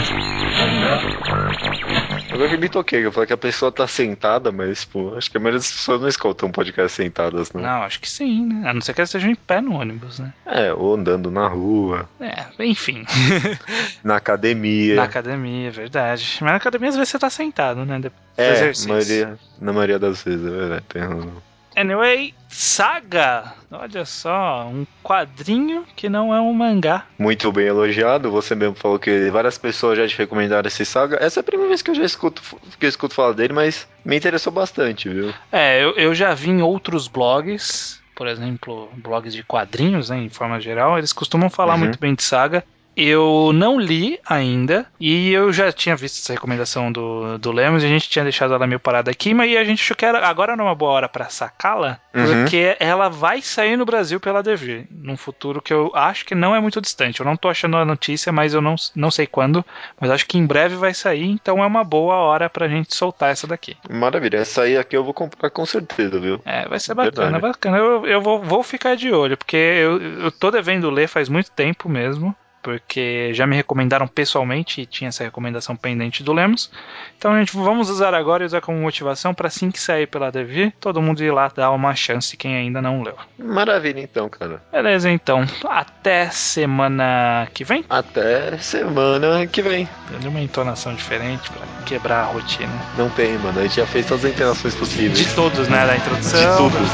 Me 2.65 2.69
toquei, 2.71 3.05
eu 3.05 3.13
falei 3.13 3.27
que 3.27 3.33
a 3.33 3.37
pessoa 3.37 3.71
tá 3.71 3.87
sentada, 3.87 4.51
mas, 4.51 4.87
pô, 4.87 5.15
acho 5.17 5.31
que 5.31 5.37
a 5.37 5.41
maioria 5.41 5.59
das 5.59 5.71
pessoas 5.71 6.01
não 6.01 6.09
escutam 6.09 6.51
podcast 6.51 6.97
sentadas, 6.97 7.53
né? 7.53 7.61
Não, 7.61 7.83
acho 7.83 8.01
que 8.01 8.09
sim, 8.09 8.47
né? 8.47 8.71
A 8.71 8.73
não 8.73 8.81
ser 8.81 8.95
que 8.95 9.03
elas 9.03 9.11
estejam 9.11 9.31
em 9.31 9.35
pé 9.35 9.61
no 9.61 9.75
ônibus, 9.75 10.19
né? 10.19 10.33
É, 10.47 10.73
ou 10.73 10.95
andando 10.95 11.31
na 11.31 11.47
rua, 11.47 12.09
É, 12.19 12.47
enfim. 12.65 13.05
na 14.03 14.17
academia. 14.17 14.97
Na 14.97 15.03
academia, 15.05 15.69
é 15.69 15.71
verdade. 15.71 16.39
Mas 16.41 16.51
na 16.51 16.57
academia 16.57 16.89
às 16.89 16.97
vezes 16.97 17.11
você 17.11 17.19
tá 17.19 17.29
sentado, 17.29 17.85
né? 17.85 17.99
Depois 18.01 18.25
É, 18.39 18.89
maioria, 18.89 19.39
na 19.61 19.73
maioria 19.73 19.99
das 19.99 20.23
vezes, 20.23 20.47
é 20.47 20.51
verdade, 20.51 20.85
tem 20.89 21.03
razão. 21.03 21.43
Anyway, 21.77 22.33
Saga! 22.49 23.53
Olha 23.69 24.05
só, 24.05 24.65
um 24.69 24.87
quadrinho 25.03 25.85
que 25.97 26.09
não 26.09 26.33
é 26.33 26.41
um 26.41 26.53
mangá. 26.53 27.05
Muito 27.19 27.51
bem 27.51 27.67
elogiado, 27.67 28.31
você 28.31 28.55
mesmo 28.55 28.77
falou 28.77 28.97
que 28.99 29.29
várias 29.31 29.59
pessoas 29.59 29.99
já 29.99 30.07
te 30.07 30.17
recomendaram 30.17 30.69
esse 30.69 30.85
saga. 30.85 31.19
Essa 31.21 31.41
é 31.41 31.43
a 31.43 31.45
primeira 31.45 31.69
vez 31.69 31.83
que 31.83 31.91
eu 31.91 31.95
já 31.97 32.05
escuto, 32.05 32.41
que 32.79 32.87
eu 32.87 32.89
escuto 32.89 33.15
falar 33.15 33.33
dele, 33.33 33.53
mas 33.53 33.89
me 34.05 34.17
interessou 34.17 34.53
bastante, 34.53 35.09
viu? 35.09 35.35
É, 35.51 35.83
eu, 35.83 35.97
eu 35.97 36.15
já 36.15 36.33
vi 36.33 36.51
em 36.51 36.63
outros 36.63 37.09
blogs, 37.09 38.01
por 38.15 38.29
exemplo, 38.29 38.89
blogs 38.97 39.35
de 39.35 39.43
quadrinhos, 39.43 40.11
né, 40.11 40.19
em 40.19 40.29
forma 40.29 40.61
geral, 40.61 40.97
eles 40.97 41.13
costumam 41.13 41.51
falar 41.51 41.75
Uhum. 41.75 41.81
muito 41.81 41.99
bem 41.99 42.15
de 42.15 42.23
Saga. 42.23 42.63
Eu 42.97 43.51
não 43.53 43.79
li 43.79 44.19
ainda, 44.27 44.87
e 45.01 45.33
eu 45.33 45.53
já 45.53 45.73
tinha 45.73 45.97
visto 45.97 46.19
essa 46.23 46.33
recomendação 46.33 46.93
do, 46.93 47.39
do 47.39 47.51
Lemos, 47.53 47.83
e 47.83 47.87
a 47.87 47.89
gente 47.89 48.09
tinha 48.09 48.23
deixado 48.23 48.55
ela 48.55 48.67
meio 48.67 48.79
parada 48.81 49.11
aqui, 49.11 49.35
mas 49.35 49.55
a 49.57 49.65
gente 49.65 49.83
achou 49.83 49.97
que 49.97 50.05
era, 50.05 50.27
agora 50.27 50.53
era 50.53 50.63
uma 50.63 50.75
boa 50.75 50.93
hora 50.93 51.09
pra 51.09 51.29
sacá-la, 51.29 51.99
Uhum. 52.15 52.43
porque 52.43 52.77
ela 52.79 53.09
vai 53.09 53.43
sair 53.43 53.77
no 53.77 53.85
Brasil 53.85 54.21
pela 54.21 54.41
DV, 54.41 54.87
num 54.89 55.17
futuro 55.17 55.61
que 55.61 55.73
eu 55.73 55.91
acho 55.95 56.25
que 56.25 56.33
não 56.35 56.55
é 56.55 56.61
muito 56.61 56.81
distante. 56.81 57.19
Eu 57.19 57.27
não 57.27 57.37
tô 57.37 57.49
achando 57.49 57.77
a 57.77 57.85
notícia, 57.85 58.31
mas 58.31 58.55
eu 58.55 58.61
não, 58.61 58.77
não 58.95 59.11
sei 59.11 59.27
quando, 59.27 59.65
mas 60.01 60.13
acho 60.13 60.25
que 60.27 60.39
em 60.39 60.47
breve 60.47 60.77
vai 60.77 60.95
sair, 60.95 61.25
então 61.29 61.61
é 61.63 61.67
uma 61.67 61.83
boa 61.83 62.15
hora 62.15 62.49
pra 62.49 62.69
gente 62.69 62.95
soltar 62.95 63.33
essa 63.33 63.49
daqui. 63.49 63.77
Maravilha, 63.91 64.37
essa 64.39 64.63
aí 64.63 64.79
aqui 64.79 64.97
eu 64.97 65.03
vou 65.03 65.13
comprar 65.13 65.51
com 65.51 65.67
certeza, 65.67 66.21
viu? 66.21 66.41
É, 66.45 66.69
vai 66.69 66.79
ser 66.79 66.95
bacana, 66.95 67.33
Verdade. 67.33 67.43
bacana. 67.43 67.79
Eu, 67.79 68.07
eu 68.07 68.21
vou, 68.23 68.41
vou 68.41 68.63
ficar 68.63 68.95
de 68.95 69.11
olho, 69.11 69.37
porque 69.37 69.57
eu, 69.57 70.01
eu 70.01 70.31
tô 70.31 70.53
devendo 70.53 70.89
ler 70.91 71.09
faz 71.09 71.29
muito 71.29 71.51
tempo 71.51 71.89
mesmo. 71.89 72.35
Porque 72.65 73.31
já 73.35 73.47
me 73.47 73.55
recomendaram 73.55 74.09
pessoalmente 74.09 74.81
e 74.81 74.87
tinha 74.87 75.09
essa 75.09 75.23
recomendação 75.23 75.77
pendente 75.77 76.23
do 76.23 76.33
Lemos. 76.33 76.71
Então 77.19 77.33
a 77.33 77.39
gente 77.39 77.55
vamos 77.55 77.91
usar 77.91 78.15
agora 78.15 78.43
e 78.43 78.47
usar 78.47 78.63
como 78.63 78.79
motivação 78.81 79.35
para 79.35 79.49
assim 79.49 79.71
que 79.71 79.79
sair 79.79 80.07
pela 80.07 80.33
Devi, 80.33 80.73
todo 80.81 81.03
mundo 81.03 81.23
ir 81.23 81.31
lá 81.31 81.53
dar 81.55 81.71
uma 81.73 81.95
chance 81.95 82.39
quem 82.39 82.57
ainda 82.57 82.81
não 82.81 83.03
leu. 83.03 83.17
Maravilha 83.39 84.01
então, 84.01 84.31
cara. 84.31 84.63
Beleza, 84.73 85.11
então. 85.11 85.45
Até 85.69 86.31
semana 86.31 87.47
que 87.53 87.65
vem. 87.65 87.85
Até 87.91 88.57
semana 88.57 89.47
que 89.47 89.61
vem. 89.61 89.87
Deu 90.23 90.31
uma 90.31 90.41
entonação 90.41 90.95
diferente 90.95 91.51
para 91.51 91.67
quebrar 91.85 92.23
a 92.23 92.27
rotina. 92.29 92.73
Não 92.97 93.11
tem, 93.11 93.37
mano. 93.37 93.61
A 93.61 93.65
gente 93.65 93.77
já 93.77 93.87
fez 93.87 94.07
todas 94.07 94.25
as 94.25 94.31
interações 94.33 94.75
possíveis. 94.75 95.19
De 95.19 95.35
todos, 95.35 95.69
né? 95.69 95.87
Da 95.87 95.97
introdução, 95.97 96.41
De 96.41 96.73
tudo. 96.73 96.79
de 96.79 96.87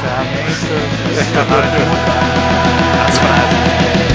mudar 1.85 3.07
as 3.07 3.17
frases. 3.17 4.10